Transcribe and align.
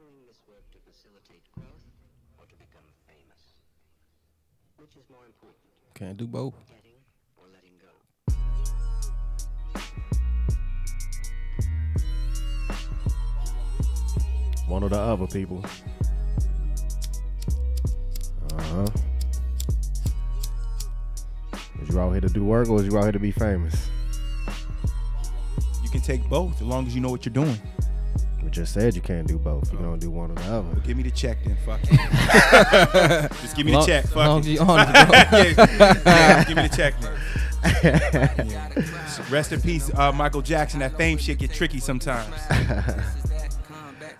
doing 0.00 0.24
this 0.26 0.40
work 0.48 0.64
to 0.72 0.78
facilitate 0.88 1.44
growth 1.52 1.84
or 2.38 2.46
to 2.46 2.56
become 2.56 2.86
famous? 3.06 3.42
Which 4.80 4.96
is 4.96 5.04
more 5.12 5.26
important, 5.28 5.60
Can't 5.94 6.16
do 6.16 6.26
both. 6.26 6.54
getting 6.72 6.96
or 7.36 7.44
letting 7.52 7.76
go? 7.76 7.92
One 14.66 14.82
or 14.84 14.88
the 14.88 14.98
other 14.98 15.26
people. 15.26 15.64
Uh 18.56 18.62
huh. 18.62 18.86
Is 21.82 21.88
you 21.88 22.00
out 22.00 22.12
here 22.12 22.20
to 22.20 22.28
do 22.28 22.44
work 22.44 22.68
or 22.68 22.80
is 22.80 22.86
you 22.86 22.96
out 22.96 23.04
here 23.04 23.12
to 23.12 23.18
be 23.18 23.32
famous? 23.32 23.88
You 25.82 25.90
can 25.90 26.00
take 26.00 26.28
both 26.28 26.54
as 26.56 26.62
long 26.62 26.86
as 26.86 26.94
you 26.94 27.00
know 27.00 27.10
what 27.10 27.24
you're 27.26 27.32
doing. 27.32 27.58
We 28.50 28.54
just 28.54 28.74
said 28.74 28.96
you 28.96 29.00
can't 29.00 29.28
do 29.28 29.38
both. 29.38 29.72
You're 29.72 29.80
gonna 29.80 29.96
do 29.96 30.10
one 30.10 30.32
or 30.32 30.34
the 30.34 30.52
other. 30.52 30.80
Give 30.80 30.96
me 30.96 31.04
the 31.04 31.12
check 31.12 31.38
then. 31.44 31.56
Fuck 31.64 31.78
it. 31.84 33.30
Just 33.42 33.56
give 33.56 33.64
me 33.64 33.70
the 33.70 33.86
check. 33.86 34.06
Fuck 34.06 34.16
long 34.16 34.38
it. 34.38 34.40
as 34.40 34.48
you 34.48 34.58
honest, 34.68 34.92
bro. 34.92 35.38
yeah, 35.38 36.02
yeah, 36.04 36.44
give 36.44 36.56
me 36.56 36.66
the 36.66 36.76
check. 36.76 36.94
Then. 37.00 38.48
Yeah. 38.50 38.68
So 39.06 39.22
Rest 39.30 39.52
in 39.52 39.60
peace, 39.60 39.88
uh, 39.94 40.10
Michael 40.10 40.42
Jackson. 40.42 40.80
That 40.80 40.96
fame 40.96 41.16
shit 41.16 41.38
get 41.38 41.52
tricky 41.52 41.78
sometimes. 41.78 42.34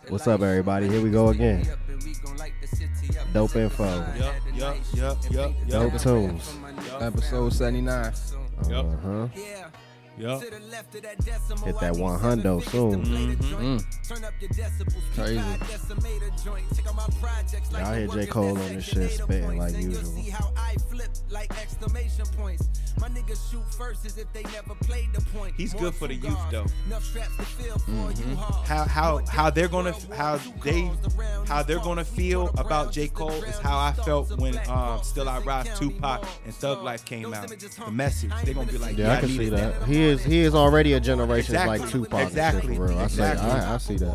What's 0.08 0.28
up, 0.28 0.42
everybody? 0.42 0.88
Here 0.88 1.00
we 1.02 1.10
go 1.10 1.30
again. 1.30 1.66
Dope 3.32 3.56
info. 3.56 3.84
Yup, 4.16 4.34
yup, 4.54 4.76
yup, 4.94 5.18
yup, 5.30 5.52
Dope 5.66 5.92
yup, 5.94 6.02
tunes. 6.02 6.54
Episode 7.00 7.52
79. 7.52 8.12
Yup. 8.68 8.86
Uh 9.04 9.28
huh. 10.22 10.40
yup. 10.40 10.42
Hit 11.64 11.80
that 11.80 11.96
one 11.96 12.18
hundo 12.20 12.62
soon. 12.70 13.04
Mm. 13.04 13.84
Crazy. 15.14 15.36
Y'all 17.72 17.94
hear 17.94 18.06
J. 18.08 18.26
Cole 18.26 18.58
on 18.58 18.74
this 18.74 18.84
shit 18.84 19.10
spitting 19.12 19.58
like 19.58 19.76
usual. 19.76 20.14
He's 25.56 25.72
good 25.74 25.94
for 25.94 26.08
the 26.08 26.14
youth 26.14 26.38
though. 26.50 26.66
How 28.66 28.84
how 28.84 29.20
how 29.26 29.50
they're 29.50 29.68
gonna 29.68 29.94
how 30.14 30.38
they 30.62 30.90
how 31.46 31.62
they're 31.62 31.78
gonna 31.78 32.04
feel 32.04 32.48
about 32.58 32.92
J 32.92 33.08
Cole 33.08 33.30
is 33.44 33.58
how 33.58 33.78
I 33.78 33.92
felt 33.92 34.30
when 34.38 34.58
um, 34.68 35.02
Still 35.02 35.28
I 35.28 35.38
Rise, 35.40 35.78
Tupac, 35.78 36.26
and 36.44 36.54
Thug 36.54 36.82
Life 36.82 37.04
came 37.04 37.32
out. 37.32 37.48
The 37.48 37.90
message 37.90 38.32
they're 38.44 38.54
gonna 38.54 38.70
be 38.70 38.78
like, 38.78 38.96
Yeah, 38.98 39.14
I 39.14 39.20
can 39.20 39.28
see 39.30 39.48
that. 39.48 39.82
He 39.84 40.02
is 40.10 40.22
he 40.24 40.40
is 40.40 40.54
already 40.54 40.92
a 40.94 41.00
generation 41.00 41.54
like 41.54 41.80
Exactly. 41.80 42.04
Tupac 42.04 42.26
Exactly. 42.28 42.76
for 42.76 42.86
real. 42.86 42.98
I 42.98 43.04
Exactly. 43.04 43.50
say 43.50 43.56
I, 43.56 43.74
I 43.74 43.78
see 43.78 43.96
that. 43.96 44.14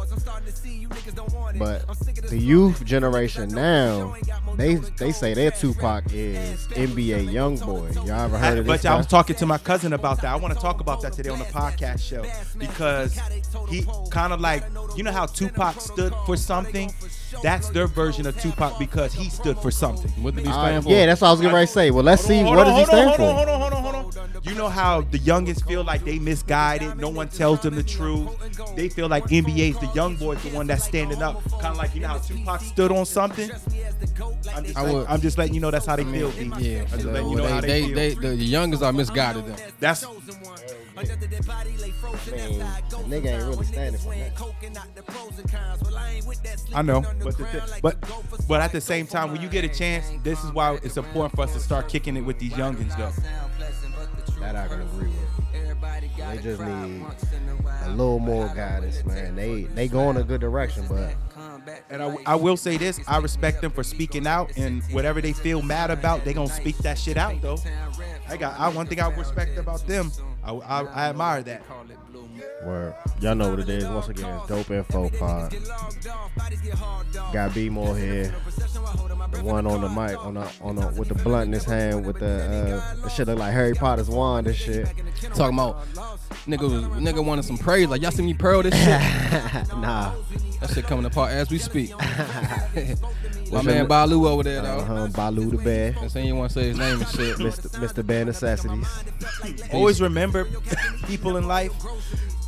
But 1.58 1.86
the 2.30 2.38
youth 2.38 2.84
generation 2.86 3.50
now, 3.50 4.16
they 4.56 4.76
they 4.76 5.12
say 5.12 5.34
their 5.34 5.52
Tupac 5.52 6.04
is 6.12 6.68
NBA 6.68 7.28
YoungBoy. 7.30 7.96
Y'all 8.08 8.12
ever 8.12 8.38
heard 8.38 8.58
of 8.60 8.66
this? 8.66 8.82
But 8.84 8.90
I 8.90 8.96
was 8.98 9.08
talking 9.08 9.36
to 9.38 9.46
my 9.46 9.58
cousin 9.58 9.94
about 9.94 10.22
that. 10.22 10.32
I 10.32 10.36
want 10.36 10.54
to 10.54 10.60
talk 10.60 10.82
about 10.82 11.02
that 11.02 11.14
today 11.14 11.30
on 11.30 11.40
the 11.40 11.46
podcast 11.46 12.00
show 12.02 12.26
because 12.58 13.18
he 13.70 13.86
kind 14.10 14.34
of 14.34 14.42
like 14.42 14.64
you 14.96 15.04
know 15.04 15.12
how 15.12 15.26
Tupac 15.26 15.80
stood 15.82 16.14
for 16.26 16.36
something. 16.38 16.92
That's 17.44 17.70
their 17.70 17.88
version 17.88 18.26
of 18.28 18.40
Tupac 18.40 18.80
because 18.80 19.14
he 19.14 19.30
stood 19.30 19.58
for 19.60 19.72
something. 19.72 20.10
What 20.24 20.36
did 20.36 20.46
he 20.46 20.52
stand 20.52 20.84
for? 20.84 20.90
yeah, 20.90 21.06
that's 21.06 21.22
what 21.22 21.28
I 21.28 21.32
was 21.32 21.42
getting 21.42 21.54
ready 21.56 21.68
to 21.68 21.72
say. 21.74 21.92
Well, 21.92 22.04
let's 22.04 22.22
Hold 22.26 22.28
see 22.30 22.40
on, 22.40 22.46
what 22.56 22.68
hold 22.68 22.68
does 22.68 22.76
he 22.76 22.82
on, 22.82 22.88
stand 22.88 23.10
hold 23.10 23.20
on, 23.20 23.28
for. 23.28 23.34
Hold 23.36 23.50
on, 23.50 23.62
hold 23.62 23.74
on, 23.74 23.94
hold 23.94 24.18
on. 24.36 24.42
You 24.44 24.54
know 24.56 24.70
how 24.70 25.02
the 25.02 25.18
youngest 25.18 25.66
feel 25.68 25.84
like 25.84 26.04
they 26.06 26.20
misguided. 26.20 26.98
No 26.98 27.10
one 27.10 27.30
tells 27.30 27.62
them 27.62 27.76
the 27.76 27.84
truth. 27.84 28.30
They 28.76 28.90
feel 28.90 29.08
like 29.10 29.26
NBA's 29.26 29.80
the 29.80 29.88
young 29.96 30.16
boy's 30.18 30.42
the 30.44 30.50
one 30.50 30.68
that's 30.68 30.84
standing 30.84 31.22
up. 31.22 31.42
Kind 31.52 31.66
of 31.68 31.78
like 31.78 31.96
you 31.96 32.02
know 32.02 32.10
how 32.10 32.18
Tupac 32.20 32.62
stood 32.62 32.92
on 32.92 33.06
something. 33.06 33.50
I'm 34.56 34.64
just, 34.64 34.78
I 34.78 34.82
like- 34.84 34.94
would- 34.94 35.08
I'm 35.08 35.22
just 35.22 35.38
letting 35.38 35.56
you 35.56 35.62
know 35.62 35.72
that's 35.72 35.86
how 35.86 35.96
they 35.96 36.04
feel. 36.06 36.32
B. 36.32 36.52
Yeah, 36.60 36.82
I'm 36.82 36.88
just 36.90 37.06
letting 37.06 37.30
you 37.30 37.38
know 37.38 37.48
how 37.48 37.62
they, 37.62 37.92
they, 37.92 38.12
feel. 38.12 38.22
they, 38.22 38.36
the 38.38 38.44
youngest 38.46 38.84
are 38.84 38.94
misguided 38.94 39.46
them. 39.46 39.58
that's 39.80 40.06
I 40.98 41.04
mean, 41.04 42.60
the 42.60 42.96
nigga 43.08 43.26
ain't 43.28 43.44
really 43.44 43.66
standing 43.66 44.00
for 44.02 44.14
that. 44.16 44.34
I 46.74 46.82
know, 46.82 47.02
but 47.24 47.38
the 47.38 47.46
thi- 47.46 47.80
but 47.82 47.98
but 48.48 48.62
at 48.62 48.72
the 48.72 48.82
same 48.82 49.08
time, 49.08 49.32
when 49.32 49.42
you 49.42 49.50
get 49.50 49.64
a 49.64 49.70
chance, 49.70 50.10
this 50.24 50.44
is 50.44 50.52
why 50.52 50.76
it's 50.84 50.98
important 50.98 51.36
for 51.36 51.42
us 51.44 51.54
to 51.54 51.60
start 51.60 51.90
kicking 51.90 52.16
it 52.18 52.22
with 52.22 52.40
these 52.40 52.54
youngins, 52.54 52.96
though. 52.98 53.12
That 54.40 54.56
I 54.56 54.68
can 54.68 54.82
agree 54.82 55.10
with. 55.10 55.20
They 56.18 56.38
just 56.42 56.62
need 56.62 57.04
a 57.84 57.90
little 57.90 58.20
more 58.20 58.48
guidance, 58.50 59.04
man. 59.06 59.36
They 59.36 59.64
they 59.64 59.88
go 59.88 60.10
in 60.10 60.18
a 60.18 60.24
good 60.24 60.42
direction, 60.42 60.86
but 60.88 61.16
And 61.90 62.02
I, 62.04 62.18
I 62.26 62.36
will 62.36 62.58
say 62.58 62.78
this: 62.78 63.00
I 63.08 63.18
respect 63.18 63.62
them 63.62 63.72
for 63.72 63.84
speaking 63.84 64.28
out, 64.28 64.52
and 64.58 64.84
whatever 64.92 65.22
they 65.22 65.34
feel 65.34 65.62
mad 65.62 65.92
about, 65.92 66.24
they 66.26 66.34
gonna 66.34 66.48
speak 66.50 66.78
that 66.80 66.98
shit 66.98 67.18
out, 67.18 67.42
though. 67.42 67.58
I 68.28 68.38
got 68.38 68.60
I, 68.60 68.70
one 68.70 68.88
thing 68.88 69.00
I 69.00 69.10
respect 69.16 69.58
about 69.58 69.86
them. 69.88 70.12
I, 70.46 70.52
I, 70.52 70.84
I 70.84 71.10
admire 71.10 71.42
that. 71.44 71.64
Word. 72.64 72.96
Y'all 73.20 73.36
know 73.36 73.50
what 73.50 73.60
it 73.60 73.70
is. 73.70 73.86
Once 73.86 74.10
again, 74.10 74.38
it's 74.38 74.48
Dope 74.48 74.72
Info 74.72 75.10
Pod. 75.10 75.56
Got 77.34 77.54
B 77.54 77.70
more 77.70 77.98
here. 77.98 78.34
The 79.32 79.44
one 79.44 79.66
on 79.66 79.82
the 79.82 79.90
mic, 79.90 80.24
on 80.24 80.36
the 80.36 80.52
on 80.62 80.76
the 80.76 80.88
with 80.98 81.10
the 81.10 81.16
blunt 81.16 81.48
in 81.48 81.54
his 81.54 81.66
hand, 81.66 82.06
with 82.06 82.20
the 82.20 82.26
uh, 82.26 82.96
the 83.02 83.10
shit 83.10 83.28
look 83.28 83.40
like 83.40 83.54
Harry 83.54 83.74
Potter's 83.74 84.10
wand 84.10 84.48
and 84.48 84.56
shit. 84.56 84.88
Talking 85.34 85.58
about 85.58 85.86
nigga 86.48 86.90
nigga 87.00 87.26
wanted 87.26 87.46
some 87.46 87.58
praise. 87.58 87.88
Like 87.88 88.02
y'all 88.02 88.12
see 88.12 88.24
me 88.24 88.34
pearl 88.34 88.64
this 88.64 88.76
shit. 88.76 88.88
nah. 89.78 90.14
that 90.62 90.70
shit 90.74 90.86
coming 90.86 91.06
apart 91.06 91.32
as 91.32 91.50
we 91.50 91.58
speak. 91.58 91.92
My 93.46 93.58
What's 93.58 93.66
man 93.66 93.78
your- 93.78 93.86
Balu 93.88 94.28
over 94.28 94.44
there 94.44 94.62
though. 94.62 94.78
Uh-huh. 94.80 95.08
Balu 95.10 95.52
the 95.52 95.58
bear. 95.58 95.96
And 96.02 96.12
saying 96.12 96.28
you 96.28 96.36
want 96.36 96.52
to 96.52 96.60
say 96.60 96.68
his 96.70 96.78
name 96.78 97.02
and 97.02 97.08
shit. 97.10 97.38
Mr. 97.38 97.70
Mr. 97.80 98.06
Bad 98.06 98.28
Necessities. 98.28 98.88
Always 99.72 100.02
remember, 100.02 100.48
people 101.06 101.38
in 101.38 101.48
life. 101.48 101.72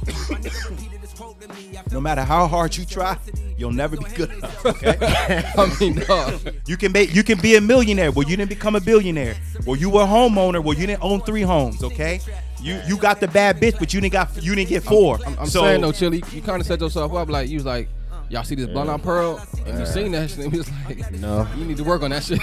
no 1.92 2.02
matter 2.02 2.24
how 2.24 2.48
hard 2.48 2.76
you 2.76 2.86
try, 2.86 3.18
you'll 3.58 3.72
never 3.72 3.98
be 3.98 4.06
good 4.16 4.32
enough. 4.32 4.66
Okay. 4.66 4.98
I 5.58 5.78
mean, 5.80 5.96
dog. 5.96 6.40
You 6.66 6.78
can 6.78 6.92
make 6.92 7.14
you 7.14 7.24
can 7.24 7.40
be 7.40 7.56
a 7.56 7.62
millionaire. 7.62 8.12
Well, 8.12 8.28
you 8.28 8.36
didn't 8.38 8.50
become 8.50 8.76
a 8.76 8.82
billionaire. 8.82 9.36
Well, 9.66 9.76
you 9.76 9.90
were 9.90 10.04
a 10.04 10.08
homeowner. 10.08 10.64
Well, 10.64 10.78
you 10.78 10.88
didn't 10.88 11.04
own 11.04 11.22
three 11.22 11.42
homes. 11.44 11.84
Okay. 11.84 12.22
You 12.62 12.82
you 12.88 12.98
got 12.98 13.20
the 13.20 13.28
bad 13.28 13.60
bitch, 13.60 13.78
but 13.80 13.94
you 13.94 14.02
didn't 14.02 14.14
got 14.14 14.44
you 14.44 14.56
didn't 14.56 14.70
get 14.70 14.84
4 14.84 15.20
I'm, 15.26 15.40
I'm 15.40 15.46
so, 15.46 15.62
saying 15.62 15.82
though, 15.82 15.92
Chili, 15.92 16.24
you 16.32 16.42
kind 16.42 16.60
of 16.60 16.66
set 16.66 16.82
yourself 16.82 17.14
up 17.14 17.30
like 17.30 17.50
you 17.50 17.56
was 17.58 17.66
like, 17.66 17.88
y'all 18.30 18.44
see 18.44 18.56
this 18.56 18.68
blunt 18.68 18.90
on 18.90 19.00
pearl, 19.00 19.42
and 19.66 19.80
you 19.80 19.86
seen 19.86 20.12
that 20.12 20.30
shit, 20.30 20.40
and 20.40 20.52
we 20.52 20.60
was 20.60 20.70
like, 20.86 21.12
No. 21.14 21.48
you 21.58 21.66
need 21.66 21.78
to 21.78 21.84
work 21.84 22.02
on 22.02 22.12
that 22.12 22.24
shit. 22.24 22.40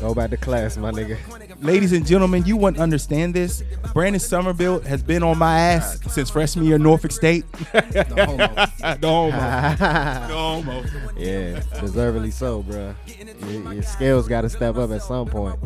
Go 0.00 0.14
back 0.14 0.30
to 0.30 0.36
class, 0.36 0.76
my 0.76 0.90
nigga. 0.90 1.18
ladies 1.62 1.92
and 1.92 2.06
gentlemen, 2.06 2.44
you 2.44 2.56
wouldn't 2.56 2.80
understand 2.82 3.34
this. 3.34 3.62
Brandon 3.92 4.20
Somerville 4.20 4.80
has 4.80 5.02
been 5.02 5.22
on 5.22 5.38
my 5.38 5.58
ass 5.58 5.98
since 6.12 6.30
freshman 6.30 6.64
year 6.64 6.78
Norfolk 6.78 7.12
State. 7.12 7.44
No 8.16 8.24
homo. 8.24 8.46
the 8.54 8.98
homo. 9.02 9.30
The 9.76 10.34
homo. 10.34 10.84
Yeah, 11.16 11.60
deservedly 11.80 12.30
so, 12.30 12.62
bruh. 12.62 12.94
Your, 13.50 13.74
your 13.74 13.82
skills 13.82 14.28
got 14.28 14.42
to 14.42 14.48
step 14.50 14.76
up 14.76 14.90
at 14.90 15.02
some 15.02 15.26
point. 15.26 15.58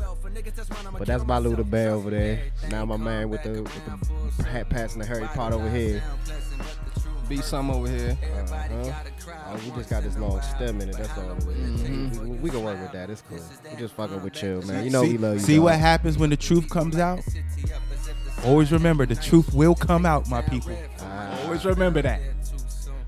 But 0.98 1.06
that's 1.06 1.24
my 1.24 1.40
the 1.40 1.64
bear 1.64 1.90
over 1.92 2.10
there. 2.10 2.40
Now 2.70 2.84
my 2.84 2.96
man 2.96 3.28
with 3.28 3.42
the 3.42 3.62
with 3.62 4.36
the 4.36 4.44
hat 4.44 4.68
passing 4.68 5.00
the 5.00 5.06
Harry 5.06 5.26
Potter 5.26 5.56
over 5.56 5.70
here. 5.70 6.02
Beat 7.30 7.44
some 7.44 7.70
over 7.70 7.88
here. 7.88 8.18
Uh-huh. 8.20 8.92
Oh, 9.46 9.60
we 9.64 9.70
just 9.76 9.88
got 9.88 10.02
this 10.02 10.18
long 10.18 10.42
stem 10.42 10.80
in 10.80 10.88
it. 10.88 10.96
That's 10.96 11.16
all 11.16 11.30
it 11.30 11.38
is. 11.38 12.18
We, 12.18 12.28
we, 12.28 12.36
we 12.38 12.50
can 12.50 12.64
work 12.64 12.80
with 12.80 12.90
that. 12.90 13.08
It's 13.08 13.22
cool. 13.22 13.38
We 13.70 13.76
just 13.78 13.94
fucking 13.94 14.20
with 14.20 14.42
you, 14.42 14.60
man. 14.62 14.82
You 14.84 14.90
know 14.90 15.04
see, 15.04 15.12
we 15.12 15.18
love 15.18 15.34
you. 15.34 15.38
See 15.38 15.54
dog. 15.54 15.64
what 15.64 15.78
happens 15.78 16.18
when 16.18 16.30
the 16.30 16.36
truth 16.36 16.68
comes 16.68 16.96
out? 16.96 17.20
Always 18.44 18.72
remember 18.72 19.06
the 19.06 19.14
truth 19.14 19.54
will 19.54 19.76
come 19.76 20.04
out, 20.04 20.28
my 20.28 20.42
people. 20.42 20.76
Ah. 20.98 21.44
Always 21.44 21.64
remember 21.64 22.02
that. 22.02 22.20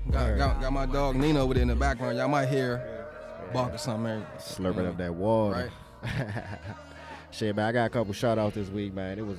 Got, 0.09 0.37
got, 0.37 0.61
got 0.61 0.71
my 0.71 0.85
dog 0.85 1.17
Nina 1.17 1.41
over 1.41 1.53
there 1.55 1.63
in 1.63 1.67
the 1.67 1.75
background. 1.75 2.17
Y'all 2.17 2.29
might 2.29 2.47
hear 2.47 3.05
bark 3.51 3.73
or 3.73 3.77
something. 3.77 4.03
man. 4.03 4.25
slurping 4.37 4.87
up 4.87 4.95
that 4.99 5.13
water. 5.13 5.69
Right. 6.01 6.37
Shit, 7.31 7.57
man, 7.57 7.65
I 7.65 7.71
got 7.73 7.85
a 7.87 7.89
couple 7.89 8.13
shout 8.13 8.39
outs 8.39 8.55
this 8.55 8.69
week, 8.69 8.93
man. 8.93 9.19
It 9.19 9.27
was 9.27 9.37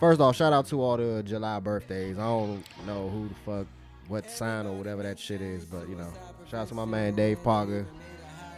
first 0.00 0.20
off, 0.20 0.34
shout 0.34 0.52
out 0.52 0.66
to 0.66 0.82
all 0.82 0.96
the 0.96 1.22
July 1.22 1.60
birthdays. 1.60 2.18
I 2.18 2.22
don't 2.22 2.64
know 2.84 3.08
who 3.08 3.28
the 3.28 3.34
fuck, 3.46 3.66
what 4.08 4.30
sign 4.30 4.66
or 4.66 4.72
whatever 4.72 5.02
that 5.02 5.18
shit 5.18 5.40
is, 5.40 5.64
but 5.64 5.88
you 5.88 5.96
know, 5.96 6.12
shout 6.50 6.62
out 6.62 6.68
to 6.68 6.74
my 6.74 6.84
man 6.84 7.14
Dave 7.14 7.42
Parker, 7.42 7.86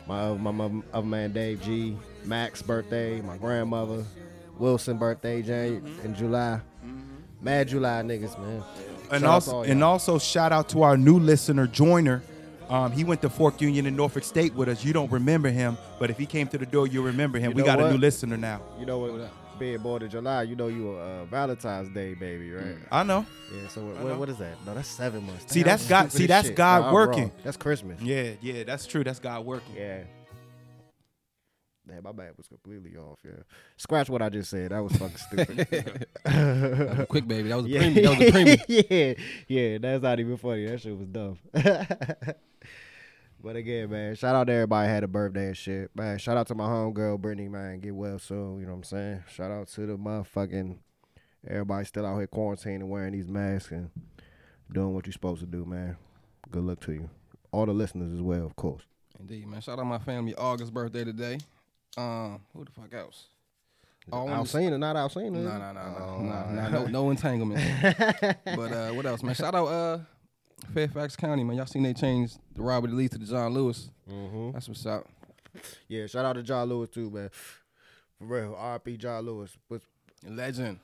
my 0.07 0.21
other, 0.21 0.39
my, 0.39 0.51
my 0.51 0.83
other 0.93 1.07
man 1.07 1.33
Dave 1.33 1.63
G, 1.63 1.97
Max 2.25 2.63
birthday, 2.63 3.21
my 3.21 3.37
grandmother, 3.37 4.05
Wilson 4.59 4.99
birthday, 4.99 5.43
Jane 5.43 5.99
in 6.05 6.15
July. 6.15 6.61
Mad 7.41 7.69
July 7.69 8.03
niggas, 8.03 8.39
man. 8.41 8.63
And 9.11 9.21
Shout 9.21 9.25
also, 9.25 9.63
and 9.63 9.85
also 9.85 10.19
shout 10.19 10.51
out 10.51 10.71
to 10.71 10.83
our 10.83 10.97
new 10.97 11.19
listener, 11.19 11.67
Joiner. 11.67 12.23
Um, 12.71 12.91
he 12.91 13.05
went 13.05 13.21
to 13.21 13.29
Fork 13.29 13.61
Union 13.61 13.85
in 13.85 13.95
Norfolk 13.95 14.25
State 14.25 14.55
with 14.55 14.71
us. 14.71 14.83
You 14.83 14.95
don't 14.95 15.13
remember 15.13 15.51
him, 15.51 15.77
but 15.99 16.09
if 16.09 16.17
he 16.17 16.25
came 16.25 16.49
to 16.49 16.57
the 16.57 16.65
door, 16.65 16.87
you'll 16.87 17.05
remember 17.05 17.39
him. 17.39 17.51
You 17.51 17.57
we 17.57 17.63
got 17.63 17.79
a 17.79 17.91
new 17.91 17.99
listener 17.99 18.39
now. 18.39 18.63
You 18.81 18.87
know 18.87 18.99
what? 18.99 19.31
Being 19.59 19.79
born 19.79 20.03
in 20.03 20.11
July, 20.11 20.43
you 20.43 20.57
know 20.57 20.69
you 20.69 20.91
a 20.97 21.23
uh, 21.23 21.25
Valentine's 21.27 21.89
Day 21.91 22.15
baby, 22.15 22.51
right? 22.53 22.77
I 22.91 23.03
know. 23.03 23.25
Yeah. 23.53 23.69
So 23.69 23.83
what, 23.85 24.01
what, 24.03 24.19
what 24.21 24.29
is 24.29 24.39
that? 24.39 24.55
No, 24.67 24.75
that's 24.75 24.89
seven 24.89 25.27
months. 25.27 25.53
See, 25.53 25.61
Damn, 25.63 25.67
that's 25.71 25.89
God- 25.89 26.13
see, 26.13 26.27
that's 26.27 26.49
shit. 26.49 26.57
God 26.57 26.81
Nah, 26.83 26.89
I'm 26.89 26.95
working. 26.95 27.23
wrong. 27.25 27.33
That's 27.43 27.57
Christmas. 27.57 28.01
Yeah, 28.01 28.33
yeah, 28.41 28.65
that's 28.65 28.87
true. 28.87 29.05
That's 29.05 29.19
God 29.19 29.45
working. 29.45 29.75
Yeah. 29.77 30.03
Damn, 31.87 32.03
my 32.03 32.13
bad 32.13 32.33
was 32.39 32.49
completely 32.49 32.97
off. 32.97 33.19
Yeah. 33.23 33.43
Scratch 33.77 34.09
what 34.09 34.23
I 34.23 34.31
just 34.31 34.49
said. 34.49 34.71
That 34.71 34.83
was 34.83 34.97
fucking 34.97 35.17
stupid. 35.19 36.07
Was 36.25 37.07
quick, 37.09 37.29
baby. 37.29 37.51
That 37.51 37.57
was 37.57 37.67
a 37.67 37.69
yeah. 37.69 37.79
premium. 37.81 38.05
That 38.05 38.19
was 38.19 38.29
a 38.29 38.33
premium. 38.33 38.59
yeah. 38.69 39.15
Yeah. 39.49 39.79
That's 39.79 40.03
not 40.03 40.19
even 40.19 40.37
funny. 40.39 40.65
That 40.67 40.81
shit 40.81 40.97
was 40.97 41.07
dumb. 41.09 41.39
but 43.45 43.57
again, 43.57 43.91
man, 43.91 44.15
shout 44.15 44.35
out 44.35 44.47
to 44.47 44.53
everybody 44.55 44.89
had 44.89 45.05
a 45.05 45.09
birthday 45.09 45.49
and 45.49 45.57
shit. 45.57 45.91
Man, 45.95 46.17
shout 46.17 46.39
out 46.39 46.47
to 46.47 46.55
my 46.55 46.65
homegirl 46.67 47.21
Brittany, 47.21 47.49
man. 47.49 47.79
Get 47.79 47.95
well 47.95 48.19
soon. 48.19 48.59
You 48.59 48.65
know 48.65 48.73
what 48.73 48.79
I'm 48.79 48.85
saying? 48.85 49.25
Shout 49.31 49.51
out 49.51 49.69
to 49.69 49.85
the 49.85 49.99
motherfucking 49.99 50.79
everybody 51.47 51.85
still 51.85 52.07
out 52.07 52.17
here 52.17 52.27
quarantining, 52.27 52.89
wearing 52.89 53.13
these 53.13 53.29
masks 53.29 53.71
and 53.71 53.91
doing 54.73 54.95
what 54.95 55.05
you're 55.05 55.13
supposed 55.13 55.41
to 55.41 55.47
do, 55.47 55.67
man. 55.67 55.99
Good 56.51 56.65
luck 56.65 56.81
to 56.81 56.93
you. 56.95 57.11
All 57.53 57.67
the 57.67 57.75
listeners 57.75 58.15
as 58.15 58.23
well, 58.23 58.47
of 58.47 58.57
course. 58.57 58.85
Indeed, 59.21 59.47
man. 59.47 59.61
Shout 59.61 59.79
out 59.79 59.85
my 59.85 59.99
family. 59.99 60.35
August 60.35 60.73
birthday 60.73 61.05
today. 61.05 61.39
Um, 61.99 62.41
who 62.57 62.65
the 62.65 62.71
fuck 62.71 62.95
else? 62.95 63.27
Oh, 64.11 64.27
I've 64.27 64.49
seen 64.49 64.73
it, 64.73 64.79
not 64.79 64.97
I've 64.97 65.13
seen 65.13 65.35
it. 65.35 65.41
No, 65.41 65.59
no, 65.59 65.73
no, 65.73 65.83
no, 65.83 66.21
no, 66.21 66.51
no, 66.51 66.69
no, 66.69 66.87
no 66.87 67.11
entanglement. 67.11 67.61
but 68.45 68.73
uh, 68.73 68.91
what 68.93 69.05
else, 69.05 69.23
man? 69.23 69.35
Shout 69.35 69.55
out 69.55 69.67
uh, 69.67 69.99
Fairfax 70.73 71.17
County, 71.17 71.45
man. 71.45 71.57
Y'all 71.57 71.67
seen 71.67 71.83
they 71.83 71.95
changed 71.95 72.39
the 72.55 72.63
Robert 72.63 72.91
Lee 72.91 73.09
to 73.09 73.19
the 73.19 73.27
John 73.27 73.53
Lewis. 73.55 73.91
Mhm. 74.11 74.53
That's 74.53 74.69
what's 74.69 74.87
up. 74.87 75.07
Yeah, 75.89 76.07
shout 76.07 76.25
out 76.25 76.35
to 76.35 76.43
John 76.43 76.69
Lewis 76.69 76.89
too, 76.91 77.11
man. 77.11 77.31
For 78.19 78.25
real, 78.27 78.55
R.P. 78.59 78.97
John 78.97 79.25
Lewis 79.27 79.57
was 79.69 79.83
Legend. 80.27 80.79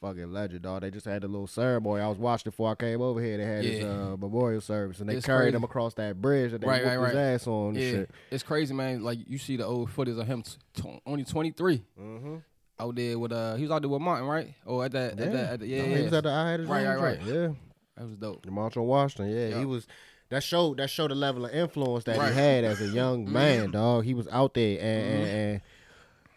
fucking 0.00 0.32
legend, 0.32 0.62
dog. 0.62 0.82
They 0.82 0.90
just 0.90 1.06
had 1.06 1.24
a 1.24 1.28
little 1.28 1.46
ceremony. 1.46 2.02
I 2.02 2.08
was 2.08 2.18
watching 2.18 2.50
before 2.50 2.70
I 2.70 2.74
came 2.74 3.00
over 3.00 3.22
here. 3.22 3.38
They 3.38 3.44
had 3.44 3.64
his 3.64 3.84
uh, 3.84 4.16
memorial 4.18 4.60
service, 4.60 5.00
and 5.00 5.08
they 5.08 5.16
It's 5.16 5.24
carried 5.26 5.44
crazy. 5.46 5.56
him 5.56 5.64
across 5.64 5.94
that 5.94 6.20
bridge 6.20 6.52
that 6.52 6.60
they 6.60 6.66
Right, 6.66 6.84
whooped 6.84 6.96
right, 6.98 7.08
his 7.08 7.42
ass 7.42 7.46
on 7.46 7.74
Yeah, 7.74 7.80
shit. 7.90 8.10
it's 8.30 8.42
crazy, 8.42 8.74
man. 8.74 9.02
Like 9.02 9.18
you 9.26 9.38
see 9.38 9.56
the 9.56 9.64
old 9.64 9.90
footage 9.90 10.16
of 10.18 10.26
him, 10.26 10.42
t- 10.42 10.52
t- 10.74 11.00
only 11.06 11.24
23, 11.24 11.82
Mm-hmm. 11.98 12.36
out 12.80 12.94
there 12.94 13.18
with 13.18 13.32
uh, 13.32 13.54
he 13.56 13.62
was 13.62 13.70
out 13.70 13.80
there 13.82 13.88
with 13.88 14.02
Martin, 14.02 14.26
right? 14.28 14.54
Oh, 14.66 14.82
at 14.82 14.92
that, 14.92 15.18
Yeah, 15.18 15.24
at 15.24 15.32
that, 15.32 15.52
at 15.54 15.60
the, 15.60 15.66
yeah, 15.68 15.78
No, 15.82 15.88
yeah. 15.88 15.96
he 15.96 16.02
was 16.04 16.12
at 16.12 16.22
the 16.24 16.30
I 16.30 16.50
had 16.50 16.60
his 16.60 16.68
Right, 16.68 16.86
right, 16.86 17.18
joint. 17.20 17.34
Yeah, 17.34 17.48
that 17.96 18.06
was 18.06 18.16
dope. 18.16 18.46
on 18.46 18.86
Washington. 18.86 19.34
Yeah, 19.34 19.58
he 19.58 19.64
was. 19.64 19.86
That 20.30 20.42
showed 20.42 20.78
that 20.78 20.88
showed 20.90 21.10
the 21.10 21.14
level 21.14 21.44
of 21.44 21.52
influence 21.52 22.04
that 22.04 22.16
Right. 22.18 22.32
he 22.32 22.38
had 22.38 22.64
as 22.64 22.80
a 22.80 22.86
young 22.88 23.30
man, 23.32 23.70
dog. 23.70 24.04
He 24.04 24.14
was 24.14 24.26
out 24.28 24.54
there, 24.54 24.78
and, 24.80 25.12
and, 25.14 25.28
and 25.28 25.60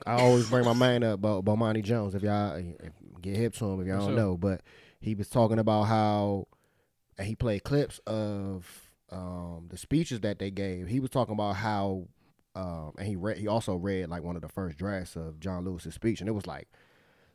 I 0.06 0.22
always 0.22 0.50
bring 0.50 0.66
my 0.66 0.74
man 0.74 1.04
up 1.04 1.16
about 1.16 1.46
Bomani 1.46 1.82
Jones. 1.84 2.14
If 2.14 2.22
y'all 2.22 2.56
if, 2.58 2.92
get 3.22 3.38
hip 3.38 3.54
to 3.56 3.66
him, 3.66 3.82
if 3.82 3.88
y'all 3.88 4.00
For 4.00 4.08
don't 4.08 4.10
sure. 4.10 4.18
know, 4.18 4.38
but 4.38 4.62
he 5.00 5.16
was 5.16 5.30
talking 5.30 5.58
about 5.58 5.84
how, 5.84 6.48
and 7.18 7.28
he 7.28 7.36
played 7.36 7.64
clips 7.64 8.00
of 8.06 8.68
um, 9.10 9.68
the 9.70 9.78
speeches 9.78 10.20
that 10.20 10.38
they 10.38 10.52
gave. 10.52 10.88
He 10.88 11.00
was 11.00 11.10
talking 11.10 11.34
about 11.34 11.54
how, 11.56 12.08
um, 12.56 12.92
and 13.00 13.08
he 13.08 13.16
read. 13.16 13.38
He 13.38 13.48
also 13.48 13.76
read 13.78 14.10
like 14.10 14.22
one 14.22 14.36
of 14.36 14.42
the 14.42 14.50
first 14.50 14.78
drafts 14.78 15.16
of 15.16 15.40
John 15.40 15.64
Lewis's 15.64 15.94
speech, 15.96 16.20
and 16.20 16.28
it 16.30 16.34
was 16.34 16.46
like 16.46 16.68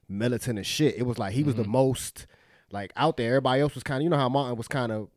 militant 0.08 0.58
as 0.58 0.66
shit. 0.66 0.96
It 0.96 1.06
was 1.06 1.19
like 1.19 1.32
he 1.32 1.42
was 1.42 1.54
Mm-hmm. 1.54 1.62
the 1.62 1.69
most 1.69 2.26
like 2.72 2.92
out 2.96 3.16
there. 3.16 3.28
Everybody 3.28 3.60
else 3.60 3.74
was 3.74 3.84
kind 3.84 3.98
of, 4.00 4.04
you 4.04 4.10
know 4.10 4.16
how 4.16 4.28
Martin 4.28 4.56
was 4.56 4.66
kind 4.69 4.90
of 4.90 5.08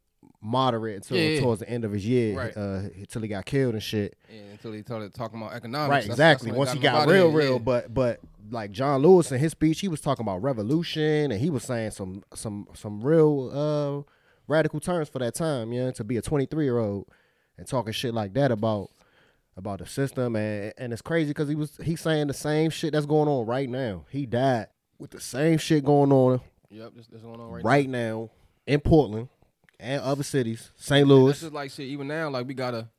moderate 0.41 0.97
until 0.97 1.17
Yeah, 1.17 1.29
yeah. 1.29 1.39
towards 1.41 1.61
the 1.61 1.69
end 1.69 1.85
of 1.85 1.91
his 1.91 2.05
year, 2.05 2.37
Right. 2.37 2.55
uh, 2.55 2.89
until 2.95 3.21
he 3.23 3.27
got 3.27 3.45
killed 3.45 3.73
and 3.73 3.81
shit. 3.81 4.15
Yeah, 4.31 4.41
until 4.51 4.73
he 4.73 4.81
started 4.83 5.13
talking 5.13 5.41
about 5.41 5.53
economics. 5.53 5.89
Right, 5.89 6.01
That's- 6.01 6.13
exactly. 6.41 6.51
that's 6.51 6.57
Once 6.57 6.71
he 6.73 6.79
got 6.79 7.07
real, 7.07 7.31
real, 7.31 7.53
yeah. 7.53 7.57
but 7.59 7.93
but 7.93 8.19
like 8.51 8.71
John 8.71 9.01
Lewis 9.01 9.31
in 9.31 9.39
his 9.39 9.53
speech, 9.53 9.79
he 9.79 9.87
was 9.87 10.01
talking 10.01 10.23
about 10.23 10.43
revolution 10.43 11.31
and 11.31 11.41
he 11.41 11.49
was 11.49 11.63
saying 11.63 11.91
some 11.91 12.23
some 12.35 12.67
some 12.75 13.01
real 13.01 13.49
uh 14.07 14.11
radical 14.47 14.79
terms 14.79 15.09
for 15.09 15.17
that 15.19 15.33
time, 15.33 15.73
yeah, 15.73 15.89
to 15.91 16.03
be 16.03 16.17
a 16.17 16.21
23 16.21 16.63
year 16.63 16.77
old 16.77 17.07
and 17.57 17.65
talking 17.67 17.91
shit 17.93 18.13
like 18.13 18.33
that 18.35 18.51
about 18.51 18.89
about 19.57 19.79
the 19.79 19.87
system 19.87 20.35
and 20.35 20.73
and 20.77 20.93
it's 20.93 21.01
crazy 21.01 21.29
because 21.29 21.47
he 21.49 21.55
was 21.55 21.79
he's 21.83 22.01
saying 22.01 22.27
the 22.27 22.33
same 22.33 22.69
shit 22.69 22.91
that's 22.93 23.05
going 23.07 23.27
on 23.29 23.45
right 23.47 23.69
now. 23.69 24.05
He 24.11 24.25
died 24.27 24.67
with 24.99 25.09
the 25.11 25.19
same 25.21 25.57
shit 25.57 25.83
going 25.83 26.11
on 26.11 26.41
Yep, 26.75 26.91
this, 26.93 27.07
this 27.07 27.21
going 27.21 27.39
on 27.39 27.49
right, 27.51 27.63
right, 27.63 27.89
now 27.89 28.29
in 28.67 28.81
Portland 28.81 29.29
and 29.79 30.01
other 30.01 30.23
cities, 30.23 30.71
St. 30.75 31.07
now. 31.07 31.13
Louis. 31.13 31.27
That's 31.27 31.41
just 31.41 31.53
like 31.53 31.71
shit. 31.71 31.87
Even 31.87 32.07
now, 32.07 32.29
like 32.29 32.45
we 32.45 32.53
got 32.53 32.73
a 32.73 32.89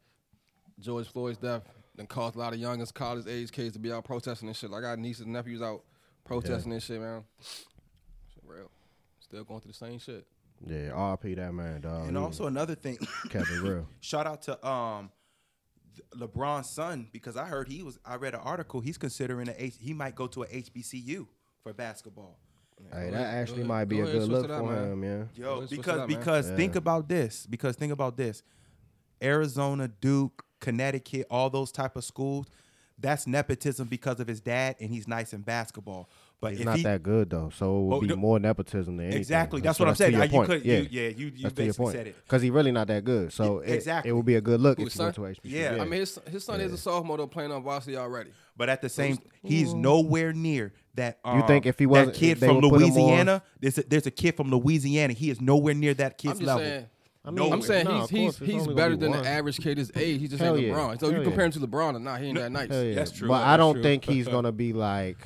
George 0.81 1.06
Floyd's 1.08 1.37
death. 1.37 1.62
Then 1.94 2.06
caused 2.06 2.37
a 2.37 2.38
lot 2.38 2.55
of 2.55 2.58
youngest 2.58 2.94
college 2.94 3.26
age 3.26 3.52
kids 3.52 3.75
to 3.75 3.78
be 3.78 3.93
out 3.93 4.05
protesting 4.05 4.49
and 4.49 4.56
shit. 4.56 4.70
Like 4.70 4.84
I 4.84 4.90
got 4.90 4.99
nieces 4.99 5.23
and 5.23 5.32
nephews 5.32 5.61
out 5.61 5.82
protesting 6.25 6.73
and 6.73 6.82
shit, 6.82 7.00
man. 7.00 7.25
Shit 7.40 8.44
real. 8.44 8.70
Still 9.20 9.44
going 9.44 9.61
through 9.61 9.73
the 9.73 9.76
same 9.76 9.99
shit. 9.99 10.26
Yeah, 10.67 10.90
RP 10.90 11.37
that 11.37 11.52
man, 11.52 11.82
dog. 11.82 12.08
And 12.08 12.17
He 12.17 12.22
also 12.22 12.46
another 12.46 12.75
thing, 12.75 12.96
Kevin 13.29 13.56
it 13.56 13.61
real. 13.61 13.88
shout 14.00 14.26
out 14.26 14.40
to 14.43 14.67
um 14.67 15.11
LeBron's 16.17 16.70
son 16.70 17.08
because 17.12 17.37
I 17.37 17.44
heard 17.44 17.69
he 17.69 17.82
was. 17.82 17.99
I 18.06 18.17
read 18.17 18.32
an 18.32 18.40
article. 18.40 18.81
He's 18.81 18.96
considering 18.96 19.49
a 19.49 19.55
H, 19.58 19.75
he 19.79 19.93
might 19.93 20.14
go 20.14 20.26
to 20.29 20.44
a 20.44 20.46
HBCU 20.46 21.26
for 21.62 21.75
basketball. 21.75 22.38
Hey, 22.93 23.11
that 23.11 23.34
actually 23.34 23.62
go 23.62 23.69
might 23.69 23.87
be 23.87 23.96
go 23.96 24.02
a 24.02 24.06
ahead, 24.06 24.19
good 24.20 24.28
look 24.28 24.44
it 24.44 24.50
up, 24.50 24.61
for 24.61 24.73
man. 24.73 24.93
him, 24.93 25.05
yeah. 25.05 25.25
Yo, 25.44 25.58
Let's 25.58 25.69
switch 25.69 25.81
because 25.81 26.00
up, 26.00 26.08
man. 26.08 26.19
because 26.19 26.50
think 26.50 26.76
about 26.76 27.08
this. 27.08 27.46
Because 27.46 27.76
think 27.76 27.93
about 27.93 28.17
this. 28.17 28.43
Arizona, 29.23 29.88
Duke, 29.88 30.44
Connecticut, 30.61 31.26
all 31.31 31.50
those 31.50 31.73
type 31.73 31.96
of 31.96 32.05
schools. 32.05 32.46
That's 32.99 33.26
nepotism 33.26 33.88
because 33.88 34.20
of 34.20 34.26
his 34.28 34.40
dad, 34.40 34.76
and 34.81 34.90
he's 34.90 35.06
nice 35.06 35.34
in 35.34 35.43
basketball. 35.43 36.08
But 36.40 36.52
He's 36.52 36.61
if 36.61 36.67
not 36.67 36.76
he, 36.78 36.82
that 36.82 37.02
good 37.02 37.28
though, 37.31 37.50
so 37.55 37.78
it 37.78 37.82
would 37.84 38.00
be 38.02 38.06
no- 38.08 38.17
more 38.17 38.38
nepotism 38.38 38.96
than 38.99 39.06
anything. 39.06 39.20
exactly, 39.20 39.61
that's 39.62 39.76
So 39.79 39.84
what 39.84 39.90
I'm 39.90 39.96
saying. 39.96 40.12
Now, 40.19 40.25
you 40.25 40.44
could, 40.46 40.64
yeah, 40.64 40.79
you, 40.79 40.88
yeah, 40.90 41.08
you, 41.08 41.26
you 41.26 41.31
that's 41.31 41.40
to 41.40 41.43
your 41.44 41.50
basically 41.52 41.84
point. 41.84 41.96
said 41.96 42.06
it. 42.08 42.17
Because 42.25 42.43
he 42.43 42.50
really 42.50 42.72
not 42.72 42.87
that 42.88 43.05
good, 43.05 43.32
so 43.32 43.62
Yeah, 43.62 43.69
it, 43.70 43.75
exactly. 43.75 44.11
it 44.11 44.12
would 44.14 44.25
be 44.26 44.34
a 44.37 44.40
good 44.43 44.61
look 44.61 44.76
Who, 44.79 44.84
if 44.87 44.93
his 44.93 44.94
he 45.00 45.02
went 45.02 45.14
son? 45.14 45.25
to 45.34 45.40
HBCU. 45.40 45.50
Yeah. 45.50 45.76
I 45.81 45.84
mean, 45.84 46.00
his 46.00 46.19
his 46.31 46.44
son 46.44 46.61
is 46.61 46.72
a 46.75 46.76
sophomore 46.79 47.17
though, 47.19 47.26
playing 47.26 47.52
on 47.52 47.62
varsity 47.62 47.96
already. 47.96 48.31
But 48.56 48.69
at 48.69 48.81
the 48.81 48.88
same, 48.88 49.19
he's 49.43 49.75
nowhere 49.75 50.32
near 50.32 50.73
that. 50.94 51.19
Um, 51.25 51.41
You 51.41 51.47
think 51.47 51.67
if 51.67 51.79
he 51.79 51.87
wasn't- 51.87 52.17
kid 52.17 52.38
they 52.38 52.47
from 52.47 52.56
would 52.62 52.70
put 52.70 52.81
him 52.82 52.88
on- 52.91 52.94
Louisiana, 52.94 53.43
there's 53.61 53.79
a, 53.79 53.82
there's 53.82 54.06
a 54.06 54.11
kid 54.11 54.35
from 54.37 54.50
Louisiana. 54.50 55.12
He 55.12 55.29
is 55.31 55.41
nowhere 55.41 55.75
near 55.75 55.93
that 55.94 56.17
kid's 56.19 56.32
I'm 56.32 56.38
just 56.38 56.47
level. 56.47 56.64
saying. 56.64 56.87
I 57.25 57.31
No, 57.32 57.53
I'm 57.53 57.61
saying 57.61 57.85
no, 57.87 57.94
he's 57.97 58.05
of 58.05 58.11
he's 58.11 58.20
course, 58.23 58.41
it's 58.41 58.47
he's 58.53 58.62
only 58.62 58.75
better 58.75 58.91
gonna 58.91 58.97
be 58.97 59.00
than 59.03 59.11
one. 59.11 59.23
the 59.25 59.29
average 59.29 59.58
kid 59.58 59.79
his 59.79 59.91
age. 59.97 60.20
He 60.20 60.29
just 60.29 60.41
Hell 60.41 60.56
ain't 60.56 60.67
yeah. 60.69 60.73
LeBron. 60.75 61.00
So 61.00 61.06
Hell 61.06 61.12
you 61.12 61.19
yeah. 61.19 61.25
compare 61.25 61.44
him 61.47 61.50
to 61.53 61.58
LeBron 61.58 61.94
or 61.97 61.99
not? 61.99 62.20
He 62.20 62.26
ain't 62.29 62.38
that 62.38 62.53
nice. 62.53 62.70
Hell 62.70 62.85
yeah. 62.85 62.94
That's 62.94 63.11
true. 63.11 63.29
But 63.29 63.38
That's 63.41 63.49
I 63.49 63.56
don't 63.56 63.75
true. 63.75 63.82
think 63.82 64.05
he's 64.05 64.29
gonna 64.29 64.53
be 64.53 64.73
like 64.73 65.19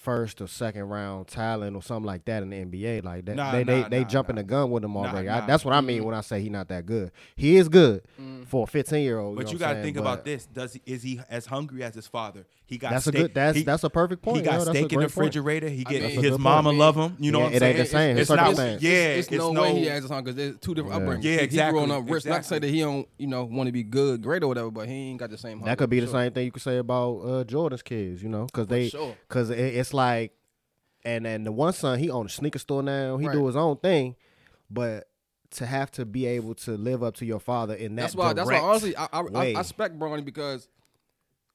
first 0.00 0.40
or 0.40 0.46
second 0.46 0.84
round 0.84 1.26
talent 1.28 1.76
or 1.76 1.82
something 1.82 2.06
like 2.06 2.24
that 2.24 2.42
in 2.42 2.48
the 2.50 2.56
NBA. 2.64 3.04
Like 3.04 3.26
that, 3.26 3.36
Nah, 3.36 3.52
they 3.52 3.64
nah, 3.64 3.82
they, 3.84 3.88
they 3.90 4.02
nah, 4.02 4.08
jumping 4.08 4.36
the 4.36 4.42
gun 4.42 4.70
with 4.70 4.82
him 4.82 4.96
already. 4.96 5.28
I, 5.28 5.46
that's 5.46 5.62
what 5.64 5.74
I 5.74 5.82
mean 5.82 6.04
when 6.04 6.14
I 6.14 6.22
say 6.22 6.40
he's 6.40 6.50
not 6.50 6.68
that 6.68 6.86
good. 6.86 7.10
He 7.36 7.56
is 7.56 7.68
good 7.68 8.02
Mm. 8.20 8.46
for 8.46 8.64
a 8.64 8.66
15 8.66 9.02
year 9.04 9.18
old. 9.18 9.36
But 9.36 9.46
know 9.46 9.52
you 9.52 9.58
got 9.58 9.74
to 9.74 9.82
think 9.82 9.96
But 9.96 10.02
about 10.02 10.24
this: 10.24 10.46
Does 10.46 10.72
he, 10.72 10.82
is 10.86 11.02
he 11.02 11.20
as 11.28 11.46
hungry 11.46 11.82
as 11.82 11.94
his 11.94 12.06
father? 12.06 12.46
He 12.70 12.78
got 12.78 12.92
That's 12.92 13.08
a 13.08 13.12
good. 13.12 13.34
That's 13.34 13.58
he, 13.58 13.64
that's 13.64 13.82
a 13.82 13.90
perfect 13.90 14.22
point. 14.22 14.36
he 14.36 14.42
got 14.44 14.64
yo, 14.64 14.72
steak 14.72 14.92
in 14.92 15.00
the 15.00 15.06
refrigerator. 15.06 15.68
He 15.68 15.84
I 15.84 15.90
get 15.90 16.02
mean- 16.04 16.22
his 16.22 16.38
mama 16.38 16.68
point. 16.68 16.78
love 16.78 16.94
him. 16.96 17.16
You 17.18 17.32
know 17.32 17.38
Yeah, 17.40 17.44
what 17.46 17.50
I'm 17.50 17.56
it 17.56 17.58
saying? 17.60 17.76
ain't 17.76 17.78
the 17.78 17.90
same. 17.90 18.10
It's, 18.10 18.18
His 18.20 18.30
it's 18.30 18.36
not. 18.36 18.38
circumstance. 18.38 18.82
Yeah, 18.82 18.90
it's, 18.92 19.28
it's 19.28 19.36
no, 19.36 19.52
no 19.52 19.62
way 19.62 19.74
he 19.80 19.86
has 19.86 20.02
his 20.02 20.08
son 20.08 20.22
because 20.22 20.36
there's 20.36 20.56
two 20.58 20.74
different 20.74 20.94
Yeah. 21.02 21.08
upbringings. 21.10 21.24
Yeah, 21.24 21.30
He- 21.32 21.36
He 21.38 21.42
exactly, 21.44 21.72
growing 21.84 21.90
up 21.90 22.08
rich. 22.08 22.24
Not 22.26 22.42
to 22.42 22.48
say 22.48 22.58
that 22.60 22.68
he 22.70 22.78
don't, 22.78 23.08
you 23.18 23.26
know, 23.26 23.42
want 23.44 23.66
to 23.66 23.72
be 23.72 23.82
good, 23.82 24.22
great 24.22 24.44
or 24.44 24.46
whatever, 24.48 24.70
but 24.70 24.86
he 24.86 24.94
ain't 25.10 25.18
got 25.18 25.30
the 25.30 25.36
same. 25.38 25.60
That 25.62 25.78
could 25.78 25.90
be 25.90 25.98
the 25.98 26.06
sure. 26.06 26.12
same 26.14 26.32
thing 26.32 26.44
you 26.44 26.52
could 26.52 26.62
say 26.62 26.76
about 26.78 27.16
uh, 27.22 27.42
Jordan's 27.42 27.82
kids, 27.82 28.22
you 28.22 28.28
know, 28.28 28.46
because 28.46 28.68
they, 28.68 28.88
sure. 28.88 29.16
because 29.28 29.50
it, 29.50 29.58
it's 29.58 29.92
like, 29.92 30.32
and 31.04 31.24
then 31.26 31.42
the 31.42 31.50
one 31.52 31.72
son 31.72 31.98
he 31.98 32.08
own 32.08 32.26
a 32.26 32.28
sneaker 32.28 32.60
store 32.60 32.84
now. 32.84 33.16
He 33.16 33.26
Right. 33.26 33.32
do 33.32 33.44
his 33.48 33.56
own 33.56 33.78
thing, 33.78 34.14
but 34.70 35.08
to 35.52 35.66
have 35.66 35.90
to 35.90 36.04
be 36.04 36.26
able 36.26 36.54
to 36.54 36.76
live 36.76 37.02
up 37.02 37.16
to 37.16 37.26
your 37.26 37.40
father 37.40 37.74
in 37.74 37.96
that 37.96 38.02
That's 38.02 38.14
why. 38.14 38.32
That's 38.32 38.48
why. 38.48 38.58
Honestly, 38.60 38.96
I 38.96 39.08
I, 39.12 39.20
I. 39.34 39.52
I 39.54 39.58
respect 39.58 39.98
Bronny 39.98 40.24
because 40.24 40.68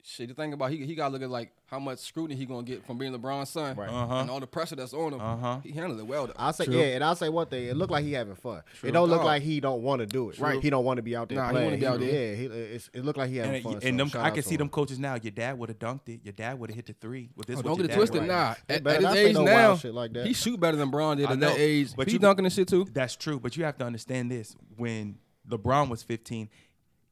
shit. 0.06 0.28
The 0.28 0.34
thing 0.34 0.52
about 0.52 0.70
he 0.70 0.84
he 0.86 0.94
got 0.94 1.08
to 1.08 1.12
look 1.14 1.22
at 1.22 1.30
like 1.30 1.50
how 1.66 1.78
much 1.80 1.98
scrutiny 1.98 2.36
he 2.38 2.46
gonna 2.46 2.62
get 2.62 2.86
from 2.86 2.96
being 2.96 3.12
LeBron's 3.12 3.50
son 3.50 3.74
Right. 3.76 3.88
Uh-huh. 3.88 4.14
and 4.20 4.30
all 4.30 4.38
the 4.38 4.46
pressure 4.46 4.76
that's 4.76 4.94
on 4.94 5.14
him. 5.14 5.20
Uh-huh. 5.20 5.58
He 5.64 5.72
handled 5.72 5.98
it 5.98 6.06
well. 6.06 6.28
Though. 6.28 6.32
I'll 6.36 6.52
say 6.52 6.64
True. 6.66 6.76
yeah, 6.76 6.84
and 6.94 7.02
I'll 7.04 7.16
say 7.16 7.28
one 7.28 7.46
thing. 7.48 7.66
It 7.66 7.76
looked 7.76 7.90
like 7.90 8.04
he 8.04 8.12
having 8.12 8.36
fun. 8.36 8.62
True. 8.78 8.88
It 8.88 8.92
don't 8.92 9.08
look 9.10 9.18
Dog. 9.18 9.26
like 9.26 9.42
he 9.42 9.58
don't 9.60 9.82
want 9.82 9.98
to 10.00 10.06
do 10.06 10.30
it. 10.30 10.38
Right. 10.38 10.62
He 10.62 10.70
don't 10.70 10.84
want 10.84 10.98
to 10.98 11.02
be 11.02 11.16
out 11.16 11.28
there 11.28 11.38
Nah, 11.38 11.46
he 11.48 11.52
playing. 11.52 11.66
wanna 11.66 11.76
be 11.78 11.86
out 11.86 11.98
there. 12.00 12.08
Yeah, 12.30 12.34
he, 12.36 12.44
it's, 12.46 12.88
it 12.94 13.04
looked 13.04 13.18
like 13.18 13.30
he 13.30 13.38
having 13.38 13.54
And, 13.56 13.64
fun. 13.64 13.72
and 13.82 13.82
so 14.10 14.18
them, 14.18 14.24
I 14.24 14.30
can 14.30 14.42
see 14.44 14.56
them 14.56 14.68
coaches 14.68 14.98
now. 15.00 15.16
Your 15.20 15.32
dad 15.32 15.58
would 15.58 15.68
have 15.70 15.78
dunked 15.80 16.08
it. 16.08 16.20
Your 16.22 16.32
dad 16.32 16.58
would 16.60 16.70
have 16.70 16.76
hit 16.76 16.86
the 16.86 16.92
three. 16.92 17.30
With 17.36 17.46
this, 17.48 17.54
Oh, 17.56 17.58
what 17.58 17.64
don't 17.64 17.78
your 17.78 17.86
get 17.88 17.94
it 17.94 17.96
twisted. 17.98 18.20
would- 18.22 18.28
Nah, 18.28 18.54
at, 18.68 18.86
at 18.86 18.94
his 18.94 19.02
not 19.02 19.12
say 19.14 19.26
age 19.26 19.34
no 19.34 19.44
now, 19.44 19.52
wild 19.54 19.80
shit 19.80 19.94
like 19.94 20.12
that. 20.12 20.26
he 20.26 20.32
shoot 20.32 20.60
better 20.60 20.76
than 20.76 20.90
Bron 20.90 21.16
did 21.16 21.28
at 21.30 21.40
that 21.40 21.58
age. 21.58 21.94
but 21.96 22.06
he 22.06 22.14
you- 22.14 22.18
dunking 22.20 22.44
and 22.44 22.52
shit 22.54 22.68
too. 22.68 22.86
That's 22.92 23.16
true, 23.16 23.40
but 23.40 23.56
you 23.56 23.64
have 23.64 23.76
to 23.78 23.84
understand 23.84 24.30
this. 24.30 24.54
When 24.76 25.18
LeBron 25.50 25.88
was 25.88 26.02
15, 26.04 26.48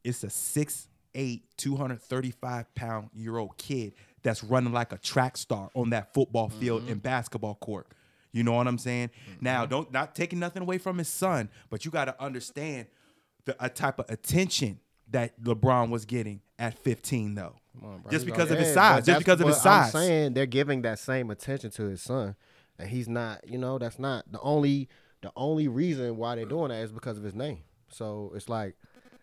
it's 0.04 0.22
a 0.22 0.28
6'8", 0.28 0.86
235 1.56 2.74
pound 2.74 3.10
year 3.14 3.36
old 3.38 3.56
kid 3.58 3.94
that's 4.22 4.42
running 4.44 4.72
like 4.72 4.92
a 4.92 4.98
track 4.98 5.36
star 5.36 5.70
on 5.74 5.90
that 5.90 6.12
football 6.14 6.48
field 6.48 6.82
Mm-hmm. 6.82 6.92
and 6.92 7.02
basketball 7.02 7.54
court. 7.56 7.86
You 8.32 8.42
know 8.42 8.52
what 8.52 8.66
I'm 8.66 8.78
saying? 8.78 9.10
Now, 9.40 9.64
don't 9.64 9.92
not 9.92 10.14
taking 10.14 10.40
nothing 10.40 10.62
away 10.62 10.78
from 10.78 10.98
his 10.98 11.08
son, 11.08 11.48
but 11.70 11.84
you 11.84 11.90
got 11.90 12.06
to 12.06 12.20
understand 12.22 12.86
the 13.44 13.54
a 13.64 13.68
type 13.68 13.98
of 14.00 14.06
attention 14.10 14.80
that 15.10 15.40
LeBron 15.40 15.90
was 15.90 16.04
getting 16.04 16.40
at 16.58 16.76
15 16.78 17.34
though. 17.36 17.54
On. 17.82 18.02
Just 18.10 18.24
because 18.26 18.50
of 18.50 18.58
his 18.58 18.72
size, 18.72 19.04
just 19.06 19.18
because 19.18 19.40
of 19.40 19.46
his 19.46 19.56
what 19.58 19.66
I'm 19.66 19.82
size. 19.84 19.92
saying 19.92 20.34
they're 20.34 20.46
giving 20.46 20.82
that 20.82 20.98
same 20.98 21.30
attention 21.30 21.70
to 21.72 21.84
his 21.84 22.02
son, 22.02 22.34
and 22.78 22.88
he's 22.88 23.08
not. 23.08 23.46
You 23.48 23.58
know, 23.58 23.78
that's 23.78 23.98
not 23.98 24.30
the 24.30 24.40
only 24.40 24.88
the 25.22 25.30
only 25.36 25.68
reason 25.68 26.16
why 26.16 26.34
they're 26.36 26.44
doing 26.44 26.68
that 26.68 26.82
is 26.82 26.92
because 26.92 27.18
of 27.18 27.24
his 27.24 27.34
name. 27.34 27.58
So 27.88 28.32
it's 28.34 28.48
like 28.48 28.74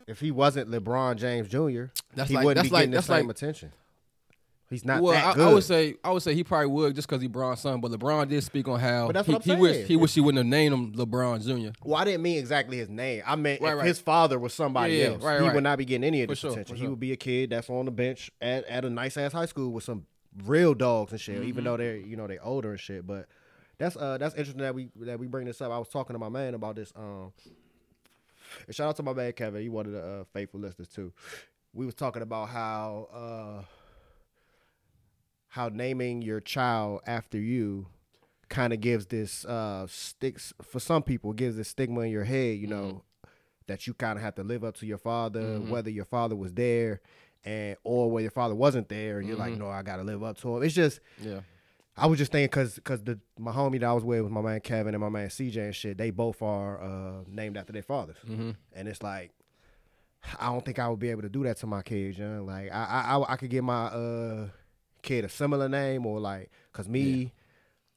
if 0.07 0.19
he 0.19 0.31
wasn't 0.31 0.69
LeBron 0.69 1.17
James 1.17 1.47
Jr., 1.47 1.91
That's 2.15 2.29
he 2.29 2.35
like- 2.35 2.45
wouldn't 2.45 2.55
that's 2.63 2.69
be 2.69 2.73
like- 2.73 2.81
getting 2.83 2.91
the 2.91 3.01
same 3.01 3.27
like- 3.27 3.35
attention. 3.37 3.71
He's 4.69 4.85
not 4.85 5.03
well, 5.03 5.11
that 5.11 5.25
I, 5.25 5.33
good. 5.33 5.47
I 5.49 5.53
would 5.53 5.63
say 5.65 5.95
I 6.01 6.11
would 6.11 6.23
say 6.23 6.33
he 6.33 6.45
probably 6.45 6.67
would 6.67 6.95
just 6.95 7.05
because 7.05 7.21
he 7.21 7.27
LeBron's 7.27 7.59
son. 7.59 7.81
But 7.81 7.91
LeBron 7.91 8.29
did 8.29 8.41
speak 8.41 8.69
on 8.69 8.79
how 8.79 9.11
he, 9.11 9.37
he 9.43 9.55
wish 9.57 9.85
he 9.85 9.97
wish 9.97 10.13
he 10.13 10.21
wouldn't 10.21 10.37
have 10.37 10.45
named 10.47 10.73
him 10.73 10.93
LeBron 10.93 11.45
Jr. 11.45 11.77
Well, 11.83 11.97
I 11.99 12.05
didn't 12.05 12.21
mean 12.21 12.37
exactly 12.39 12.77
his 12.77 12.87
name. 12.87 13.21
I 13.27 13.35
meant 13.35 13.59
Right, 13.61 13.73
if 13.73 13.77
right. 13.79 13.85
his 13.85 13.99
father 13.99 14.39
was 14.39 14.53
somebody 14.53 14.93
Yeah, 14.95 15.07
else, 15.07 15.23
right, 15.23 15.41
he 15.41 15.49
would 15.49 15.63
not 15.63 15.77
be 15.77 15.83
getting 15.83 16.05
any 16.05 16.21
of 16.21 16.29
this 16.29 16.39
sure, 16.39 16.51
attention. 16.51 16.73
for 16.73 16.77
He 16.77 16.83
sure. 16.83 16.91
would 16.91 17.01
be 17.01 17.11
a 17.11 17.17
kid 17.17 17.49
that's 17.49 17.69
on 17.69 17.83
the 17.83 17.91
bench 17.91 18.31
at, 18.41 18.63
at 18.65 18.85
a 18.85 18.89
nice 18.89 19.17
ass 19.17 19.33
high 19.33 19.45
school 19.45 19.73
with 19.73 19.83
some 19.83 20.05
real 20.45 20.73
dogs 20.73 21.11
and 21.11 21.19
shit. 21.19 21.35
Mm-hmm. 21.39 21.49
Even 21.49 21.63
though 21.65 21.75
they're 21.75 21.97
you 21.97 22.15
know 22.15 22.27
they 22.27 22.37
older 22.39 22.71
and 22.71 22.79
shit, 22.79 23.05
but 23.05 23.25
that's 23.77 23.97
uh 23.97 24.17
that's 24.19 24.35
interesting 24.35 24.61
that 24.61 24.73
we 24.73 24.87
that 25.01 25.19
we 25.19 25.27
bring 25.27 25.47
this 25.47 25.59
up. 25.59 25.69
I 25.73 25.79
was 25.79 25.89
talking 25.89 26.13
to 26.13 26.17
my 26.17 26.29
man 26.29 26.53
about 26.53 26.77
this. 26.77 26.93
Um, 26.95 27.33
and 28.67 28.75
shout 28.75 28.89
out 28.89 28.95
to 28.97 29.03
my 29.03 29.13
man 29.13 29.31
Kevin. 29.33 29.61
He 29.61 29.69
one 29.69 29.85
of 29.85 29.91
the 29.91 30.01
uh, 30.03 30.23
faithful 30.33 30.59
listeners 30.59 30.87
too. 30.89 31.11
We 31.73 31.85
was 31.85 31.95
talking 31.95 32.21
about 32.21 32.49
how 32.49 33.07
uh 33.13 33.63
how 35.49 35.69
naming 35.69 36.21
your 36.21 36.39
child 36.39 37.01
after 37.05 37.37
you 37.37 37.87
kind 38.49 38.73
of 38.73 38.81
gives 38.81 39.05
this 39.07 39.45
uh 39.45 39.85
sticks 39.89 40.53
for 40.61 40.79
some 40.79 41.01
people 41.03 41.31
gives 41.33 41.55
this 41.55 41.69
stigma 41.69 42.01
in 42.01 42.11
your 42.11 42.25
head 42.25 42.57
you 42.57 42.67
know 42.67 43.01
that 43.67 43.87
you 43.87 43.93
kind 43.93 44.17
of 44.17 44.23
have 44.23 44.35
to 44.35 44.43
live 44.43 44.63
up 44.65 44.75
to 44.75 44.85
your 44.85 44.97
father 44.97 45.57
whether 45.69 45.89
your 45.89 46.03
father 46.05 46.35
was 46.35 46.51
there 46.53 46.99
and 47.45 47.77
or 47.85 48.11
whether 48.11 48.23
your 48.23 48.31
father 48.31 48.53
wasn't 48.55 48.87
there 48.89 49.19
and 49.19 49.27
you're 49.27 49.37
like 49.37 49.57
no 49.57 49.69
i 49.69 49.81
gotta 49.81 50.03
live 50.03 50.21
up 50.21 50.37
to 50.37 50.57
him. 50.57 50.63
It's 50.63 50.75
just 50.75 50.99
Yeah, 51.21 51.39
I 52.01 52.07
was 52.07 52.17
just 52.19 52.31
thinking 52.31 52.47
because 52.47 52.75
because 52.75 53.01
the 53.03 53.19
my 53.37 53.51
homie 53.51 53.79
that 53.79 53.85
I 53.89 53.93
was 53.93 54.03
with 54.03 54.21
was 54.21 54.31
my 54.31 54.41
man 54.41 54.59
Kevin 54.61 54.93
and 54.93 55.01
my 55.01 55.09
man 55.09 55.27
CJ 55.29 55.57
and 55.57 55.75
shit. 55.75 55.97
They 55.97 56.09
both 56.09 56.41
are 56.41 56.81
uh, 56.81 57.23
named 57.27 57.57
after 57.57 57.71
their 57.73 57.83
fathers, 57.83 58.17
Mm-hmm. 58.27 58.51
and 58.73 58.87
it's 58.87 59.01
like 59.03 59.31
I 60.39 60.47
don't 60.47 60.63
think 60.65 60.79
I 60.79 60.87
would 60.89 60.99
be 60.99 61.09
able 61.09 61.21
to 61.23 61.29
do 61.29 61.43
that 61.43 61.57
to 61.57 61.67
my 61.67 61.81
kids. 61.81 62.17
You 62.17 62.25
know? 62.27 62.43
Like 62.43 62.71
I, 62.71 62.83
I 62.83 63.17
I 63.17 63.33
I 63.33 63.35
could 63.37 63.49
give 63.49 63.63
my 63.63 63.85
uh 63.85 64.47
kid 65.01 65.25
a 65.25 65.29
similar 65.29 65.67
name 65.69 66.05
or 66.05 66.19
like 66.19 66.49
because 66.71 66.87
me, 66.89 67.33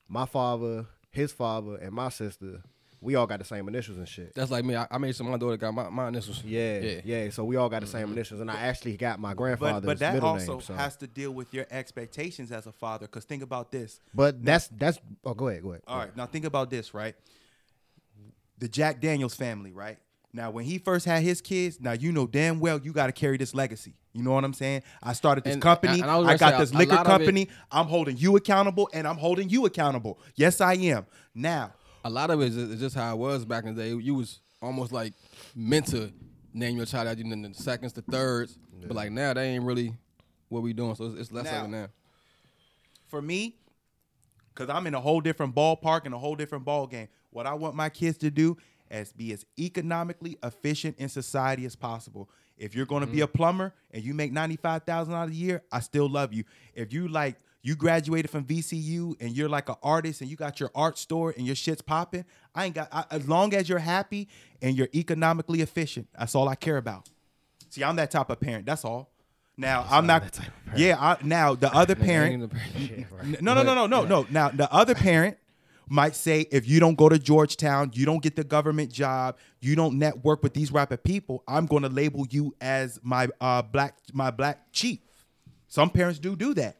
my 0.08 0.26
father, 0.26 0.86
his 1.10 1.32
father, 1.32 1.76
and 1.76 1.92
my 1.92 2.08
sister, 2.08 2.62
we 3.04 3.14
all 3.14 3.26
got 3.26 3.38
the 3.38 3.44
same 3.44 3.68
initials 3.68 3.98
and 3.98 4.08
shit. 4.08 4.34
that's 4.34 4.50
like 4.50 4.64
me. 4.64 4.74
I, 4.74 4.86
I 4.90 4.98
made 4.98 5.14
some. 5.14 5.30
My 5.30 5.36
daughter 5.36 5.56
got 5.56 5.72
my, 5.74 5.88
my 5.90 6.08
initials. 6.08 6.42
Yeah, 6.42 6.78
Yeah. 6.80 7.00
yeah, 7.04 7.30
So 7.30 7.44
we 7.44 7.56
all 7.56 7.68
got 7.68 7.82
the 7.82 7.86
same 7.86 8.04
mm-hmm. 8.04 8.12
initials, 8.14 8.40
and 8.40 8.50
I 8.50 8.54
actually 8.56 8.96
got 8.96 9.20
my 9.20 9.34
grandfather's 9.34 9.82
But 9.82 9.86
but 9.86 9.98
that 10.00 10.14
middle 10.14 10.30
also 10.30 10.52
name. 10.54 10.60
So. 10.62 10.74
has 10.74 10.96
to 10.96 11.06
deal 11.06 11.30
with 11.32 11.52
your 11.52 11.66
expectations 11.70 12.50
as 12.50 12.66
a 12.66 12.72
father. 12.72 13.06
Because 13.06 13.24
think 13.24 13.42
about 13.42 13.70
this. 13.70 14.00
but 14.14 14.42
that's 14.44 14.68
that's. 14.68 14.98
Oh, 15.24 15.34
go 15.34 15.48
ahead, 15.48 15.62
go 15.62 15.70
ahead. 15.70 15.82
All 15.86 15.98
right, 15.98 16.16
now 16.16 16.26
think 16.26 16.44
about 16.46 16.70
this, 16.70 16.94
right? 16.94 17.14
The 18.58 18.68
Jack 18.68 19.00
Daniels 19.00 19.34
family, 19.34 19.72
right? 19.72 19.98
Now, 20.32 20.50
when 20.50 20.64
he 20.64 20.78
first 20.78 21.06
had 21.06 21.22
his 21.22 21.40
kids, 21.40 21.80
now 21.80 21.92
you 21.92 22.10
know 22.10 22.26
damn 22.26 22.58
well 22.58 22.80
you 22.82 22.92
got 22.92 23.06
to 23.06 23.12
carry 23.12 23.36
this 23.36 23.54
legacy. 23.54 23.94
You 24.12 24.22
know 24.22 24.32
what 24.32 24.44
I'm 24.44 24.52
saying? 24.52 24.82
I 25.02 25.12
started 25.12 25.44
this 25.44 25.52
And- 25.54 25.62
company. 25.62 26.00
and 26.00 26.10
I 26.10 26.16
was 26.16 26.28
I 26.28 26.36
got 26.36 26.54
say, 26.54 26.58
this 26.60 26.72
a- 26.72 26.76
a 26.76 26.78
liquor 26.78 26.94
lot 26.94 27.06
of 27.06 27.06
it- 27.06 27.24
company. 27.24 27.48
I'm 27.70 27.86
holding 27.86 28.16
you 28.16 28.34
accountable, 28.36 28.88
and 28.92 29.06
I'm 29.06 29.16
holding 29.16 29.48
you 29.48 29.66
accountable. 29.66 30.18
Yes, 30.34 30.60
I 30.60 30.74
am. 30.74 31.06
Now, 31.34 31.72
A 32.04 32.10
lot 32.10 32.30
of 32.30 32.40
it 32.40 32.48
is, 32.48 32.56
is 32.56 32.80
just 32.80 32.94
how 32.94 33.14
it 33.14 33.18
was 33.18 33.44
back 33.44 33.64
in 33.64 33.74
the 33.74 33.82
day. 33.82 33.88
You 33.94 34.14
was 34.14 34.40
almost 34.60 34.92
like 34.92 35.14
meant 35.54 35.86
to 35.88 36.12
name 36.52 36.76
your 36.76 36.86
child 36.86 37.08
after 37.08 37.22
you 37.22 37.32
in 37.32 37.42
the 37.42 37.54
seconds, 37.54 37.92
the 37.92 38.02
thirds. 38.02 38.58
But 38.86 38.94
like 38.94 39.10
now, 39.10 39.32
they 39.32 39.48
ain't 39.48 39.64
really 39.64 39.94
what 40.48 40.62
we 40.62 40.72
doing. 40.72 40.94
So 40.94 41.06
it's, 41.06 41.20
it's 41.20 41.32
less 41.32 41.46
Now- 41.46 41.60
of 41.60 41.64
it 41.66 41.68
now. 41.68 41.88
for 43.08 43.22
me, 43.22 43.56
because 44.52 44.68
I'm 44.70 44.86
in 44.86 44.94
a 44.94 45.00
whole 45.00 45.20
different 45.20 45.54
ballpark 45.54 46.04
and 46.04 46.14
a 46.14 46.18
whole 46.18 46.36
different 46.36 46.64
ball 46.64 46.86
game. 46.86 47.08
What 47.30 47.46
I 47.46 47.54
want 47.54 47.74
my 47.74 47.88
kids 47.88 48.18
to 48.18 48.30
do 48.30 48.56
is 48.90 49.12
be 49.12 49.32
as 49.32 49.44
economically 49.58 50.38
efficient 50.42 50.96
in 50.98 51.08
society 51.08 51.64
as 51.64 51.74
possible. 51.74 52.28
If 52.56 52.74
you're 52.74 52.86
going 52.86 53.00
to 53.00 53.06
be 53.08 53.14
mm-hmm. 53.14 53.24
a 53.24 53.28
plumber 53.28 53.74
and 53.90 54.04
you 54.04 54.14
make 54.14 54.30
ninety 54.32 54.56
five 54.56 54.84
thousand 54.84 55.14
dollars 55.14 55.32
a 55.32 55.34
year, 55.34 55.62
I 55.72 55.80
still 55.80 56.08
love 56.08 56.32
you. 56.32 56.44
If 56.74 56.92
you 56.92 57.08
like 57.08 57.36
you 57.64 57.74
graduated 57.74 58.30
from 58.30 58.44
VCU 58.44 59.16
and 59.20 59.34
you're 59.34 59.48
like 59.48 59.70
an 59.70 59.76
artist 59.82 60.20
and 60.20 60.28
you 60.30 60.36
got 60.36 60.60
your 60.60 60.70
art 60.74 60.98
store 60.98 61.32
and 61.36 61.46
your 61.46 61.56
shit's 61.56 61.80
popping, 61.80 62.26
I 62.54 62.66
ain't 62.66 62.74
got 62.74 62.88
I, 62.92 63.04
as 63.10 63.26
long 63.26 63.54
as 63.54 63.68
you're 63.70 63.78
happy 63.78 64.28
and 64.60 64.76
you're 64.76 64.90
economically 64.94 65.62
efficient. 65.62 66.06
That's 66.16 66.34
all 66.34 66.46
I 66.48 66.56
care 66.56 66.76
about. 66.76 67.08
See, 67.70 67.82
I'm 67.82 67.96
that 67.96 68.10
type 68.10 68.28
of 68.28 68.38
parent. 68.38 68.66
That's 68.66 68.84
all. 68.84 69.10
Now 69.56 69.86
I'm 69.90 70.06
not. 70.06 70.38
of. 70.38 70.48
Yeah, 70.76 70.96
I, 71.00 71.16
now 71.24 71.54
the 71.54 71.74
other 71.74 71.94
parent. 71.94 72.52
ain't 72.76 73.08
parent. 73.08 73.08
N- 73.24 73.38
No, 73.40 73.54
no, 73.54 73.62
no, 73.62 73.74
no, 73.74 73.86
no, 73.86 74.04
no. 74.04 74.26
Now 74.30 74.50
the 74.50 74.70
other 74.70 74.94
parent 74.94 75.38
might 75.88 76.14
say, 76.14 76.42
if 76.50 76.68
you 76.68 76.80
don't 76.80 76.96
go 76.96 77.08
to 77.08 77.18
Georgetown, 77.18 77.92
you 77.94 78.04
don't 78.04 78.22
get 78.22 78.36
the 78.36 78.44
government 78.44 78.92
job, 78.92 79.38
you 79.60 79.74
don't 79.74 79.98
network 79.98 80.42
with 80.42 80.52
these 80.52 80.70
rapid 80.70 81.02
people, 81.02 81.42
I'm 81.48 81.64
going 81.66 81.82
to 81.82 81.88
label 81.88 82.26
you 82.30 82.54
as 82.60 82.98
my 83.02 83.28
uh, 83.40 83.62
black 83.62 83.96
my 84.12 84.30
black 84.30 84.70
chief. 84.72 84.98
Some 85.68 85.88
parents 85.88 86.18
do 86.18 86.36
do 86.36 86.52
that. 86.54 86.76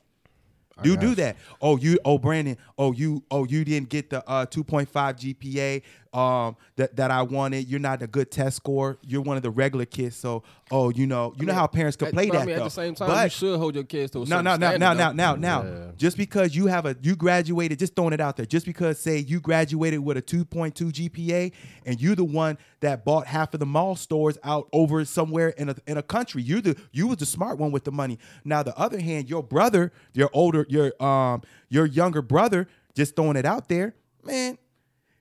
Do 0.83 0.97
do 0.97 1.15
that. 1.15 1.37
Oh, 1.61 1.77
you. 1.77 1.99
Oh, 2.05 2.19
Brandon. 2.19 2.57
Oh, 2.77 2.93
you. 2.93 3.23
Oh, 3.31 3.45
you 3.45 3.65
didn't 3.65 3.89
get 3.89 4.11
the 4.11 4.29
uh, 4.29 4.47
2.5 4.47 4.89
GPA 4.91 5.83
um, 6.15 6.57
that 6.77 6.97
that 6.97 7.11
I 7.11 7.23
wanted. 7.23 7.69
You're 7.69 7.81
not 7.81 8.01
a 8.03 8.07
good 8.07 8.31
test 8.31 8.57
score. 8.57 8.99
You're 9.07 9.21
one 9.23 9.37
of 9.37 9.43
the 9.43 9.51
regular 9.51 9.85
kids. 9.85 10.17
So, 10.17 10.43
oh, 10.71 10.91
you 10.91 11.07
know, 11.07 11.35
you 11.39 11.45
know 11.47 11.53
how 11.55 11.67
parents 11.67 12.01
At- 12.01 12.13
play 12.13 12.29
but 12.29 12.37
I 12.37 12.39
that 12.41 12.47
mean, 12.47 12.57
though. 12.57 12.63
At 12.63 12.65
the 12.65 12.71
same 12.71 12.95
time, 12.95 13.09
But- 13.09 13.25
you 13.25 13.31
should 13.31 13.59
hold 13.59 13.75
your 13.75 13.85
kids 13.85 14.13
to 14.13 14.23
a 14.23 14.27
no, 14.27 14.41
no, 14.41 14.57
no, 14.57 14.71
though. 14.71 14.77
now, 14.79 15.13
now, 15.13 15.35
now. 15.35 15.63
Yeah. 15.63 15.91
Just 15.97 16.17
because 16.17 16.55
you 16.55 16.67
have 16.67 16.87
a 16.87 16.97
you 17.03 17.17
graduated, 17.17 17.79
just 17.79 17.97
throwing 17.97 18.13
it 18.13 18.21
out 18.21 18.37
there. 18.37 18.47
Just 18.47 18.65
because 18.67 18.99
say 19.01 19.19
you 19.19 19.41
graduated 19.41 20.01
with 20.01 20.17
a 20.17 20.23
2.2 20.23 20.93
GPA 20.93 21.53
and 21.85 22.01
you're 22.01 22.15
the 22.17 22.25
one 22.25 22.59
that 22.81 23.05
bought 23.05 23.27
half 23.27 23.53
of 23.55 23.61
the 23.61 23.67
mall 23.67 23.97
stores 23.97 24.39
out 24.45 24.69
over 24.73 25.05
somewhere 25.05 25.49
in 25.51 25.69
a 25.71 25.77
in 25.87 25.97
a 25.97 26.03
country. 26.03 26.43
You 26.43 26.61
the 26.61 26.77
you 26.93 27.09
was 27.09 27.19
the 27.19 27.27
smart 27.27 27.59
one 27.59 27.73
with 27.73 27.85
the 27.85 27.93
money. 27.93 28.19
Now 28.45 28.63
the 28.63 28.77
other 28.79 29.01
hand, 29.01 29.29
your 29.29 29.43
brother, 29.43 29.93
your 30.13 30.31
older, 30.33 30.67
your 30.69 30.93
um 31.03 31.43
your 31.69 31.87
younger 31.87 32.23
brother, 32.23 32.69
just 32.95 33.17
throwing 33.17 33.37
it 33.37 33.45
out 33.45 33.69
there, 33.69 33.95
man. 34.23 34.59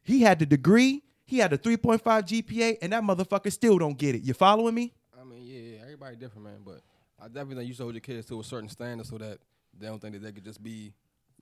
He 0.04 0.22
had 0.22 0.40
the 0.40 0.46
degree. 0.46 1.02
He 1.26 1.38
had 1.38 1.54
a 1.54 1.58
3.5 1.58 2.02
GPA, 2.02 2.78
and 2.82 2.94
that 2.94 3.04
motherfucker 3.04 3.52
still 3.52 3.78
don't 3.78 3.98
get 3.98 4.16
it. 4.16 4.24
You 4.24 4.34
following 4.34 4.76
me? 4.76 4.94
I 5.20 5.24
mean, 5.24 5.42
yeah, 5.44 5.60
yeah, 5.60 5.82
everybody 5.84 6.16
different, 6.18 6.44
man. 6.44 6.60
But 6.64 6.82
I 7.20 7.28
definitely 7.28 7.56
think 7.56 7.68
you 7.70 7.74
should 7.74 7.84
hold 7.84 7.94
your 7.96 8.02
kids 8.02 8.28
to 8.28 8.40
a 8.40 8.44
certain 8.44 8.70
standard 8.70 9.08
so 9.08 9.18
that 9.18 9.40
they 9.80 9.88
don't 9.88 10.00
think 10.00 10.14
that 10.14 10.22
they 10.22 10.32
could 10.32 10.44
just 10.44 10.62
be. 10.62 10.94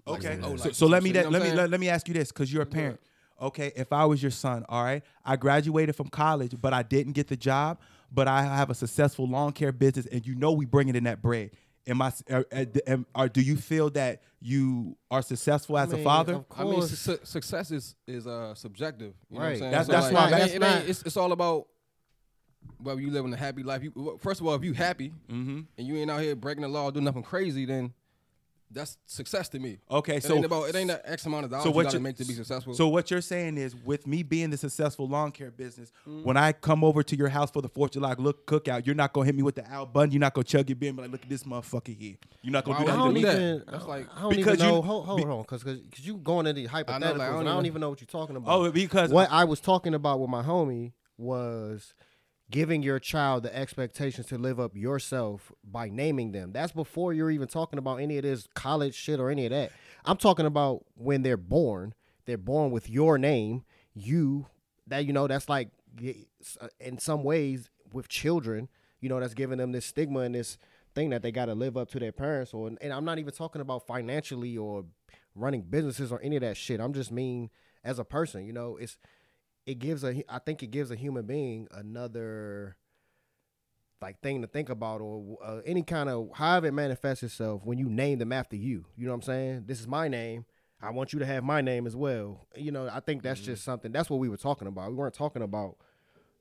like 0.05 0.19
Okay. 0.19 0.37
Oh, 0.39 0.43
some 0.43 0.51
low 0.51 0.57
So, 0.57 0.71
so 0.71 0.87
let 0.87 1.03
me 1.03 1.11
that, 1.13 1.31
let 1.31 1.41
me 1.41 1.51
let, 1.51 1.69
let 1.69 1.79
me 1.79 1.89
ask 1.89 2.07
you 2.07 2.13
this 2.13 2.31
because 2.31 2.53
you're 2.53 2.63
a 2.63 2.67
parent. 2.67 2.99
Okay, 3.41 3.71
if 3.75 3.91
I 3.91 4.05
was 4.05 4.21
your 4.21 4.29
son, 4.29 4.63
all 4.69 4.83
right, 4.83 5.01
I 5.25 5.35
graduated 5.35 5.95
from 5.95 6.09
college, 6.09 6.53
but 6.61 6.73
I 6.73 6.83
didn't 6.83 7.13
get 7.13 7.27
the 7.27 7.35
job, 7.35 7.79
but 8.11 8.27
I 8.27 8.43
have 8.43 8.69
a 8.69 8.75
successful 8.75 9.27
lawn 9.27 9.51
care 9.51 9.71
business, 9.71 10.05
and 10.05 10.25
you 10.27 10.35
know 10.35 10.51
we 10.51 10.65
bringing 10.65 10.95
in 10.95 11.05
that 11.05 11.23
bread. 11.23 11.49
Am 11.87 12.01
I? 12.01 12.13
Or, 12.29 12.45
or, 12.87 13.05
or 13.15 13.27
do 13.29 13.41
you 13.41 13.57
feel 13.57 13.89
that 13.91 14.21
you 14.39 14.95
are 15.09 15.21
successful 15.21 15.77
as 15.77 15.89
I 15.89 15.93
mean, 15.93 16.01
a 16.01 16.03
father? 16.03 16.33
of 16.35 16.45
I 16.55 16.63
mean, 16.63 16.73
course. 16.75 16.91
su- 16.97 17.19
success 17.23 17.71
is 17.71 17.95
is 18.07 18.27
uh, 18.27 18.53
subjective. 18.55 19.13
You 19.29 19.35
know 19.35 19.39
what 19.39 19.45
I'm 19.45 19.49
Right. 19.51 19.59
saying? 19.59 19.71
That's- 19.71 19.85
So, 19.87 19.91
that's 19.93 20.13
like, 20.13 20.13
why- 20.13 20.27
it 20.27 20.31
that's 20.39 20.43
ain't- 20.53 20.55
it 20.55 20.59
not- 20.59 20.85
it's, 20.89 21.01
it's 21.03 21.17
all 21.17 21.31
about 21.31 21.67
whether 22.77 23.01
you 23.01 23.09
living 23.11 23.33
a 23.33 23.37
happy 23.37 23.63
life. 23.63 23.83
You, 23.83 24.17
first 24.21 24.39
of 24.41 24.47
all, 24.47 24.53
if 24.53 24.63
you 24.63 24.73
happy 24.73 25.11
Mm-hmm. 25.29 25.61
and 25.77 25.87
you 25.87 25.97
ain't 25.97 26.11
out 26.11 26.21
here 26.21 26.35
breaking 26.35 26.61
the 26.61 26.67
law, 26.67 26.91
doing 26.91 27.05
nothing 27.05 27.23
crazy, 27.23 27.65
then 27.65 27.93
that's 28.73 28.97
success 29.05 29.49
to 29.49 29.59
me. 29.59 29.79
Okay, 29.89 30.17
it 30.17 30.23
so 30.23 30.35
ain't 30.35 30.45
about 30.45 30.69
it 30.69 30.75
ain't 30.75 30.87
that 30.89 31.01
X 31.05 31.25
amount 31.25 31.45
of 31.45 31.51
dollars 31.51 31.63
so 31.65 31.69
you 31.77 31.83
got 31.83 31.91
to 31.91 31.99
make 31.99 32.15
to 32.17 32.25
be 32.25 32.33
successful. 32.33 32.73
So 32.73 32.87
what 32.87 33.11
you're 33.11 33.21
saying 33.21 33.57
is, 33.57 33.75
with 33.75 34.07
me 34.07 34.23
being 34.23 34.49
the 34.49 34.57
successful 34.57 35.07
lawn 35.07 35.31
care 35.31 35.51
business, 35.51 35.91
Mm. 36.07 36.23
when 36.23 36.37
I 36.37 36.51
come 36.53 36.83
over 36.83 37.03
to 37.03 37.15
your 37.15 37.29
house 37.29 37.51
for 37.51 37.61
the 37.61 37.69
Fourth 37.69 37.89
of 37.91 37.93
July 38.01 38.15
look 38.17 38.45
cookout, 38.45 38.85
you're 38.85 38.95
not 38.95 39.13
gonna 39.13 39.25
hit 39.25 39.35
me 39.35 39.43
with 39.43 39.55
the 39.55 39.69
Al 39.69 39.85
Bundy. 39.85 40.13
You're 40.15 40.21
not 40.21 40.33
gonna 40.33 40.45
chug 40.45 40.69
your 40.69 40.75
beer 40.75 40.89
and 40.89 40.97
be 40.97 41.01
like, 41.03 41.11
"Look 41.11 41.23
at 41.23 41.29
this 41.29 41.43
motherfucker 41.43 41.95
here." 41.97 42.15
You're 42.41 42.53
not 42.53 42.63
gonna 42.65 42.79
Why 42.79 42.85
do 42.85 42.91
I 42.91 42.95
would 42.95 42.99
that. 42.99 43.03
don't 43.05 43.13
to 43.15 43.19
do 43.21 43.25
me. 43.27 43.33
that? 43.33 43.55
even. 43.55 43.63
That's 43.71 43.85
like- 43.85 44.07
I 44.17 44.21
don't 44.21 44.35
Because 44.35 44.59
even 44.59 44.73
you- 44.75 44.81
hold, 44.81 45.05
hold 45.05 45.17
be- 45.19 45.23
on, 45.25 45.41
because 45.41 45.63
because 45.63 46.05
you 46.07 46.17
going 46.17 46.47
into 46.47 46.61
the 46.61 46.67
hypotheticals, 46.67 46.87
like, 46.87 47.01
I 47.01 47.05
and 47.05 47.17
don't 47.17 47.21
I 47.21 47.35
don't 47.35 47.49
even- 47.51 47.65
even 47.65 47.81
know 47.81 47.89
what 47.89 48.01
you're 48.01 48.07
talking 48.07 48.35
about. 48.35 48.51
Oh, 48.59 48.71
because 48.71 49.11
what 49.11 49.31
I 49.31 49.43
was 49.43 49.59
talking 49.59 49.93
about 49.93 50.19
with 50.19 50.29
my 50.29 50.41
homie 50.43 50.93
was 51.17 51.93
giving 52.51 52.83
your 52.83 52.99
child 52.99 53.43
the 53.43 53.55
expectations 53.55 54.27
to 54.27 54.37
live 54.37 54.59
up 54.59 54.75
yourself 54.75 55.51
by 55.63 55.89
naming 55.89 56.33
them. 56.33 56.51
That's 56.51 56.73
before 56.73 57.13
you're 57.13 57.31
even 57.31 57.47
talking 57.47 57.79
about 57.79 58.01
any 58.01 58.17
of 58.17 58.23
this 58.23 58.47
college 58.53 58.93
shit 58.93 59.19
or 59.19 59.31
any 59.31 59.45
of 59.45 59.51
that. 59.51 59.71
I'm 60.05 60.17
talking 60.17 60.45
about 60.45 60.85
when 60.95 61.23
they're 61.23 61.37
born. 61.37 61.93
They're 62.25 62.37
born 62.37 62.71
with 62.71 62.89
your 62.89 63.17
name. 63.17 63.63
You 63.93 64.47
that 64.87 65.05
you 65.05 65.13
know 65.13 65.27
that's 65.27 65.49
like 65.49 65.69
uh, 66.05 66.67
in 66.79 66.99
some 66.99 67.23
ways 67.23 67.69
with 67.93 68.07
children. 68.09 68.67
You 68.99 69.09
know 69.09 69.19
that's 69.19 69.33
giving 69.33 69.57
them 69.57 69.71
this 69.71 69.85
stigma 69.85 70.19
and 70.19 70.35
this 70.35 70.57
thing 70.93 71.09
that 71.09 71.21
they 71.21 71.31
got 71.31 71.45
to 71.45 71.55
live 71.55 71.77
up 71.77 71.89
to 71.91 71.99
their 71.99 72.11
parents. 72.11 72.53
Or 72.53 72.67
and 72.67 72.93
I'm 72.93 73.05
not 73.05 73.17
even 73.17 73.33
talking 73.33 73.61
about 73.61 73.87
financially 73.87 74.57
or 74.57 74.85
running 75.35 75.61
businesses 75.61 76.11
or 76.11 76.21
any 76.21 76.35
of 76.35 76.41
that 76.41 76.57
shit. 76.57 76.79
I'm 76.79 76.93
just 76.93 77.11
mean 77.11 77.49
as 77.83 77.97
a 77.97 78.03
person. 78.03 78.45
You 78.45 78.53
know, 78.53 78.77
it's 78.77 78.97
it 79.65 79.79
gives 79.79 80.03
a 80.03 80.23
I 80.29 80.39
think 80.39 80.63
it 80.63 80.71
gives 80.71 80.91
a 80.91 80.95
human 80.95 81.25
being 81.25 81.67
another 81.71 82.77
like 84.01 84.19
thing 84.21 84.41
to 84.41 84.47
think 84.47 84.69
about 84.69 84.99
or 85.01 85.37
uh, 85.43 85.59
any 85.65 85.83
kind 85.83 86.09
of 86.09 86.29
however 86.33 86.67
it 86.67 86.71
manifests 86.73 87.23
itself 87.23 87.61
when 87.63 87.77
you 87.77 87.87
name 87.87 88.17
them 88.19 88.31
after 88.31 88.55
you. 88.55 88.85
You 88.97 89.05
know 89.05 89.11
what 89.11 89.17
I'm 89.17 89.21
saying? 89.21 89.63
This 89.67 89.79
is 89.79 89.87
my 89.87 90.07
name. 90.07 90.45
I 90.81 90.89
want 90.89 91.13
you 91.13 91.19
to 91.19 91.25
have 91.27 91.43
my 91.43 91.61
name 91.61 91.85
as 91.85 91.95
well. 91.95 92.47
You 92.55 92.71
know, 92.71 92.89
I 92.91 92.99
think 93.01 93.21
that's 93.21 93.39
Mm-hmm. 93.41 93.51
just 93.51 93.63
something. 93.63 93.91
That's 93.91 94.09
what 94.09 94.19
we 94.19 94.29
were 94.29 94.37
talking 94.37 94.67
about. 94.67 94.89
We 94.89 94.95
weren't 94.95 95.13
talking 95.13 95.43
about, 95.43 95.77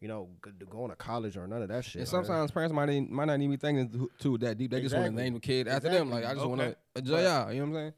you 0.00 0.09
know, 0.09 0.31
going 0.71 0.89
to 0.89 0.97
college 0.97 1.37
or 1.37 1.47
none 1.47 1.61
of 1.61 1.69
that 1.69 1.85
shit. 1.85 1.97
And 2.00 2.09
sometimes 2.09 2.50
parents 2.50 2.73
might 2.75 2.89
might 3.11 3.27
not 3.27 3.35
even 3.35 3.50
be 3.50 3.57
thinking 3.59 4.09
too- 4.19 4.39
that 4.39 4.57
deep. 4.57 4.71
They 4.71 4.81
just 4.81 4.95
want 4.97 5.09
to 5.09 5.12
name 5.23 5.35
the 5.35 5.41
kid 5.41 5.69
after 5.69 5.91
them. 5.91 6.11
Like 6.11 6.25
I 6.25 6.33
just 6.33 6.47
want 6.47 6.62
to 6.62 6.75
enjoy 6.97 7.23
y'all. 7.25 7.53
You 7.53 7.67
know 7.67 7.73
what 7.73 7.79
I'm 7.79 7.83
saying? 7.83 7.93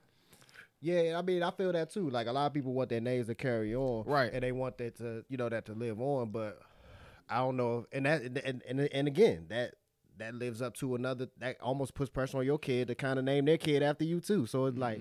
Yeah, 0.82 1.16
I 1.16 1.22
mean, 1.22 1.42
I 1.44 1.50
feel 1.52 1.72
that 1.72 1.90
too. 1.90 2.10
Like 2.10 2.26
a 2.26 2.32
lot 2.32 2.46
of 2.46 2.52
people 2.52 2.72
want 2.74 2.88
their 2.90 3.00
names 3.00 3.28
to 3.28 3.34
carry 3.36 3.74
on, 3.74 4.04
Right. 4.04 4.32
And 4.32 4.42
they 4.42 4.50
want 4.52 4.76
that 4.78 4.96
to, 4.98 5.24
you 5.28 5.36
know, 5.36 5.48
that 5.48 5.64
to 5.66 5.72
live 5.74 6.00
on. 6.00 6.30
But 6.30 6.60
I 7.30 7.38
don't 7.38 7.56
know. 7.56 7.86
And 7.92 8.04
that, 8.06 8.22
and 8.22 8.62
and, 8.68 8.80
and 8.80 9.08
again, 9.08 9.46
that 9.48 9.74
that 10.18 10.34
lives 10.34 10.60
up 10.60 10.74
to 10.78 10.94
another. 10.96 11.28
That 11.38 11.60
almost 11.60 11.94
puts 11.94 12.10
pressure 12.10 12.38
on 12.38 12.44
your 12.44 12.58
kid 12.58 12.88
to 12.88 12.94
kind 12.96 13.18
of 13.18 13.24
name 13.24 13.44
their 13.44 13.58
kid 13.58 13.82
after 13.82 14.04
you 14.04 14.20
too. 14.20 14.46
So 14.46 14.66
it's 14.66 14.76
like, 14.76 15.00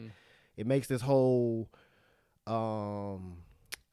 it 0.55 0.67
makes 0.67 0.87
this 0.87 1.01
whole, 1.01 1.67
um, 2.47 3.37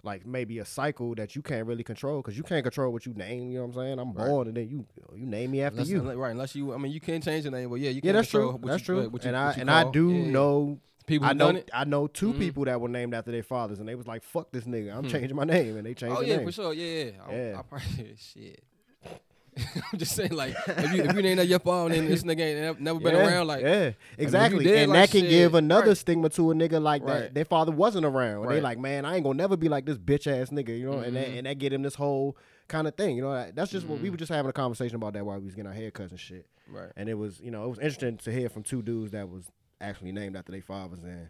like 0.02 0.24
maybe 0.26 0.58
a 0.58 0.64
cycle 0.64 1.14
that 1.16 1.34
you 1.34 1.42
can't 1.42 1.66
really 1.66 1.82
control 1.84 2.18
because 2.22 2.36
you 2.36 2.42
can't 2.42 2.62
control 2.62 2.92
what 2.92 3.04
you 3.06 3.14
name. 3.14 3.50
You 3.50 3.58
know 3.58 3.66
what 3.66 3.76
I'm 3.76 3.82
saying? 3.82 3.98
I'm 3.98 4.12
Right. 4.12 4.26
born, 4.28 4.48
and 4.48 4.56
then 4.56 4.68
you 4.68 4.86
you 5.16 5.26
name 5.26 5.50
me 5.50 5.62
after 5.62 5.80
Unless, 5.80 5.88
you. 5.90 6.12
right? 6.12 6.30
Unless 6.30 6.54
you, 6.54 6.72
I 6.72 6.78
mean, 6.78 6.92
you 6.92 7.00
can't 7.00 7.22
change 7.24 7.44
the 7.44 7.50
name, 7.50 7.68
but 7.70 7.76
yeah, 7.80 7.90
you 7.90 8.00
Yeah, 8.04 8.12
that's 8.12 8.30
control 8.30 8.52
true. 8.52 8.58
What 8.60 8.68
That's 8.68 8.80
you, 8.88 8.94
true. 8.94 9.08
What 9.08 9.22
you, 9.24 9.28
and 9.28 9.36
I 9.36 9.52
and 9.52 9.70
I 9.70 9.90
do 9.90 10.12
yeah. 10.12 10.30
know 10.30 10.80
people 11.08 11.26
I 11.26 11.32
know. 11.32 11.60
I 11.74 11.84
know 11.84 12.06
2 12.06 12.32
Mhm. 12.34 12.38
people 12.38 12.64
that 12.66 12.80
were 12.80 12.88
named 12.88 13.14
after 13.14 13.32
their 13.32 13.42
fathers, 13.42 13.80
and 13.80 13.88
they 13.88 13.94
was 13.96 14.06
like, 14.06 14.22
"Fuck 14.22 14.52
this 14.52 14.64
nigga, 14.64 14.94
I'm 14.96 15.08
changing 15.08 15.34
my 15.36 15.44
name," 15.44 15.76
and 15.76 15.84
they 15.84 15.94
changed 15.94 16.16
Oh 16.16 16.20
yeah, 16.20 16.36
name. 16.36 16.46
for 16.46 16.52
sure. 16.52 16.72
Yeah, 16.72 17.04
yeah. 17.04 17.10
I, 17.26 17.32
Yeah. 17.34 17.58
I 17.58 17.62
probably 17.62 18.14
shit. 18.18 18.62
I'm 19.92 19.98
just 19.98 20.14
saying, 20.14 20.30
like, 20.32 20.54
if 20.68 20.92
you 20.92 21.02
if 21.02 21.12
you 21.14 21.20
ain't 21.20 21.48
your 21.48 21.58
phone 21.58 21.90
and 21.90 22.06
this 22.06 22.22
nigga 22.22 22.40
ain't 22.40 22.60
never, 22.60 22.80
never 22.80 23.00
been 23.00 23.14
yeah, 23.16 23.26
around, 23.26 23.46
like, 23.48 23.62
yeah, 23.62 23.90
exactly, 24.16 24.72
and 24.76 24.92
like, 24.92 25.00
that 25.00 25.10
can 25.10 25.22
shit, 25.22 25.30
give 25.30 25.54
another 25.56 25.88
right. 25.88 25.96
stigma 25.96 26.28
to 26.28 26.52
a 26.52 26.54
nigga 26.54 26.80
like 26.80 27.04
that. 27.04 27.20
Right. 27.22 27.34
Their 27.34 27.44
father 27.44 27.72
wasn't 27.72 28.06
around, 28.06 28.42
and 28.44 28.50
they 28.52 28.60
like, 28.60 28.78
man, 28.78 29.04
I 29.04 29.16
ain't 29.16 29.24
gonna 29.24 29.36
never 29.36 29.56
be 29.56 29.68
like 29.68 29.84
this 29.84 29.98
bitch 29.98 30.28
ass 30.28 30.50
nigga, 30.50 30.78
you 30.78 30.88
know, 30.88 30.98
and 31.00 31.16
that 31.16 31.26
Mhm. 31.26 31.38
and 31.38 31.46
that 31.46 31.58
get 31.58 31.72
him 31.72 31.82
this 31.82 31.96
whole 31.96 32.36
kind 32.68 32.86
of 32.86 32.94
thing, 32.94 33.16
you 33.16 33.22
know. 33.22 33.50
That's 33.52 33.72
just 33.72 33.88
what 33.88 34.00
we 34.00 34.08
Mhm. 34.08 34.12
were 34.12 34.16
just 34.18 34.30
having 34.30 34.48
a 34.48 34.52
conversation 34.52 34.94
about 34.94 35.14
that 35.14 35.26
while 35.26 35.38
we 35.40 35.46
was 35.46 35.56
getting 35.56 35.70
our 35.72 35.76
haircuts 35.76 36.10
and 36.10 36.20
shit, 36.20 36.46
right. 36.70 36.92
and 36.96 37.08
it 37.08 37.14
was, 37.14 37.40
you 37.40 37.50
know, 37.50 37.64
it 37.64 37.68
was 37.68 37.78
interesting 37.80 38.16
to 38.18 38.30
hear 38.30 38.48
from 38.48 38.62
two 38.62 38.80
dudes 38.82 39.10
that 39.10 39.28
was 39.28 39.50
actually 39.80 40.12
named 40.12 40.36
after 40.36 40.52
their 40.52 40.62
fathers, 40.62 41.00
and 41.02 41.28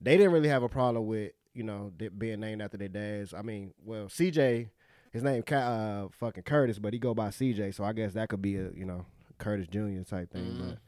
they 0.00 0.16
didn't 0.16 0.32
really 0.32 0.48
have 0.48 0.62
a 0.62 0.68
problem 0.68 1.06
with, 1.06 1.32
you 1.54 1.62
know, 1.64 1.92
being 2.18 2.40
named 2.40 2.62
after 2.62 2.76
their 2.76 2.88
dads. 2.88 3.34
I 3.34 3.42
mean, 3.42 3.72
well, 3.84 4.06
CJ. 4.06 4.70
His 5.10 5.22
name 5.22 5.42
uh 5.50 6.08
fucking 6.12 6.42
Curtis, 6.42 6.78
but 6.78 6.92
he 6.92 6.98
go 6.98 7.14
by 7.14 7.28
CJ, 7.28 7.74
so 7.74 7.82
I 7.82 7.94
guess 7.94 8.12
that 8.12 8.28
could 8.28 8.42
be 8.42 8.56
a 8.56 8.70
you 8.74 8.84
know 8.84 9.06
Curtis 9.38 9.66
Jr. 9.66 10.02
type 10.06 10.30
thing. 10.30 10.44
Mhm. 10.44 10.58
But 10.68 10.78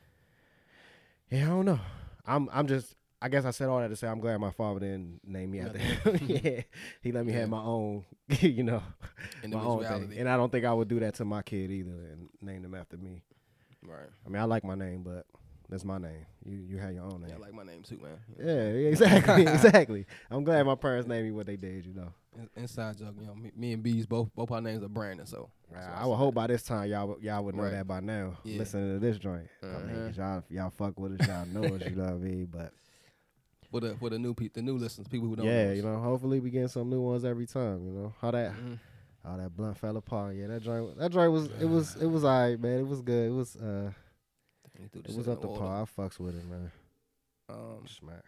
yeah, 1.31 1.45
I 1.47 1.49
don't 1.49 1.65
know. 1.65 1.81
I'm 2.27 2.49
I'm 2.53 2.67
just 2.67 2.95
I 3.23 3.31
guess 3.31 3.47
I 3.47 3.51
said 3.51 3.69
all 3.71 3.81
that 3.81 3.89
to 3.89 3.97
say 3.97 4.07
I'm 4.09 4.21
glad 4.21 4.39
my 4.39 4.51
father 4.51 4.81
didn't 4.81 5.21
name 5.27 5.51
me 5.53 5.61
after 5.61 5.79
him. 5.79 6.19
yeah, 6.27 6.61
he 7.01 7.13
let 7.13 7.25
me 7.25 7.33
Yeah. 7.33 7.41
have 7.41 7.49
my 7.49 7.63
own, 7.63 8.05
you 8.41 8.63
know, 8.63 8.83
my 9.49 9.59
own 9.63 9.85
thing, 9.85 10.19
and 10.19 10.29
I 10.29 10.37
don't 10.37 10.53
think 10.53 10.67
I 10.67 10.73
would 10.75 10.89
do 10.89 11.01
that 11.01 11.15
to 11.15 11.25
my 11.25 11.41
kid 11.43 11.71
either 11.71 11.91
and 11.91 12.29
name 12.43 12.61
them 12.63 12.75
after 12.75 12.99
me. 12.99 13.23
Right. 13.83 14.09
I 14.27 14.29
mean, 14.29 14.41
I 14.41 14.45
like 14.45 14.65
my 14.65 14.75
name, 14.75 15.03
but 15.03 15.25
that's 15.71 15.85
my 15.85 15.99
name. 15.99 16.27
You 16.45 16.57
you 16.69 16.79
have 16.79 16.93
your 16.93 17.05
own 17.05 17.21
name. 17.21 17.31
Yeah, 17.31 17.37
I 17.37 17.39
like 17.39 17.55
my 17.55 17.62
name 17.62 17.83
too, 17.83 17.99
man. 17.99 18.19
Yeah, 18.39 18.73
yeah, 18.73 18.89
exactly, 18.91 19.43
exactly. 19.47 20.07
I'm 20.31 20.45
glad 20.45 20.65
my 20.67 20.75
parents 20.75 21.09
named 21.09 21.25
me 21.27 21.31
what 21.33 21.47
they 21.47 21.57
did. 21.57 21.87
You 21.87 21.95
know, 21.95 22.09
Inside 22.57 22.99
joke, 22.99 23.15
you 23.21 23.27
know, 23.27 23.35
me, 23.35 23.50
me 23.57 23.73
and 23.73 23.83
B's 23.83 24.07
both 24.07 24.29
both 24.35 24.50
our 24.50 24.61
names 24.61 24.83
are 24.83 24.89
Brandon, 24.89 25.27
so. 25.27 25.49
so 25.73 25.77
I 25.77 26.07
would 26.07 26.17
hope 26.17 26.35
by 26.35 26.47
this 26.47 26.62
time 26.62 26.89
y'all 26.91 27.09
would- 27.09 27.23
y'all 27.23 27.43
would 27.45 27.55
know 27.55 27.65
Right. 27.65 27.73
that 27.73 27.87
by 27.89 28.00
now. 28.00 28.39
Yeah. 28.45 28.59
Listening 28.59 28.95
to 28.95 28.99
this 28.99 29.19
joint, 29.19 29.47
I 29.62 29.67
mean, 29.67 29.97
Uh-huh. 29.97 30.11
y'all 30.17 30.45
y'all 30.49 30.71
fuck 30.71 30.99
with 30.99 31.21
us, 31.21 31.27
y'all 31.29 31.47
know 31.47 31.75
us. 31.75 31.83
You 31.89 31.97
know 31.97 32.05
what 32.05 32.12
I 32.12 32.17
mean? 32.19 32.47
But 32.50 32.73
for 33.71 33.81
the 33.81 33.97
for 33.97 34.11
the 34.11 34.19
new 34.19 34.35
people, 34.35 34.61
the 34.61 34.62
new 34.62 34.77
listeners, 34.79 35.09
people 35.09 35.29
who 35.29 35.37
don't. 35.37 35.47
yeah, 35.47 35.67
know 35.69 35.73
you 35.73 35.83
know, 35.83 35.99
hopefully 36.00 36.41
we 36.41 36.50
get 36.50 36.71
some 36.71 36.89
new 36.91 37.00
ones 37.00 37.25
every 37.25 37.47
time. 37.47 37.85
You 37.85 37.93
know 37.93 38.15
how 38.21 38.31
that 38.33 38.53
Mhm. 38.53 38.79
how 39.25 39.37
that 39.37 39.55
blunt 39.57 39.77
fell 39.79 39.97
apart. 39.97 40.35
Yeah, 40.37 40.47
that 40.49 40.62
joint 40.62 40.97
that 40.99 41.11
joint 41.12 41.31
was 41.33 41.47
it 41.61 41.67
was 41.69 41.97
it 41.97 42.07
was 42.07 42.25
alright, 42.25 42.59
man. 42.61 42.79
It 42.81 42.87
was 42.87 43.00
good. 43.03 43.29
It 43.29 43.35
was 43.35 43.57
uh 43.57 43.62
He 43.62 43.67
threw 43.81 43.91
the 43.91 44.00
it 44.95 45.17
was 45.17 45.29
up 45.29 45.41
to 45.43 45.49
order. 45.49 45.61
par. 45.61 45.83
I 45.83 46.01
fucks 46.01 46.19
with 46.19 46.37
it, 46.37 46.45
man. 46.49 46.71
Um, 47.49 47.87
Smack. 47.87 48.25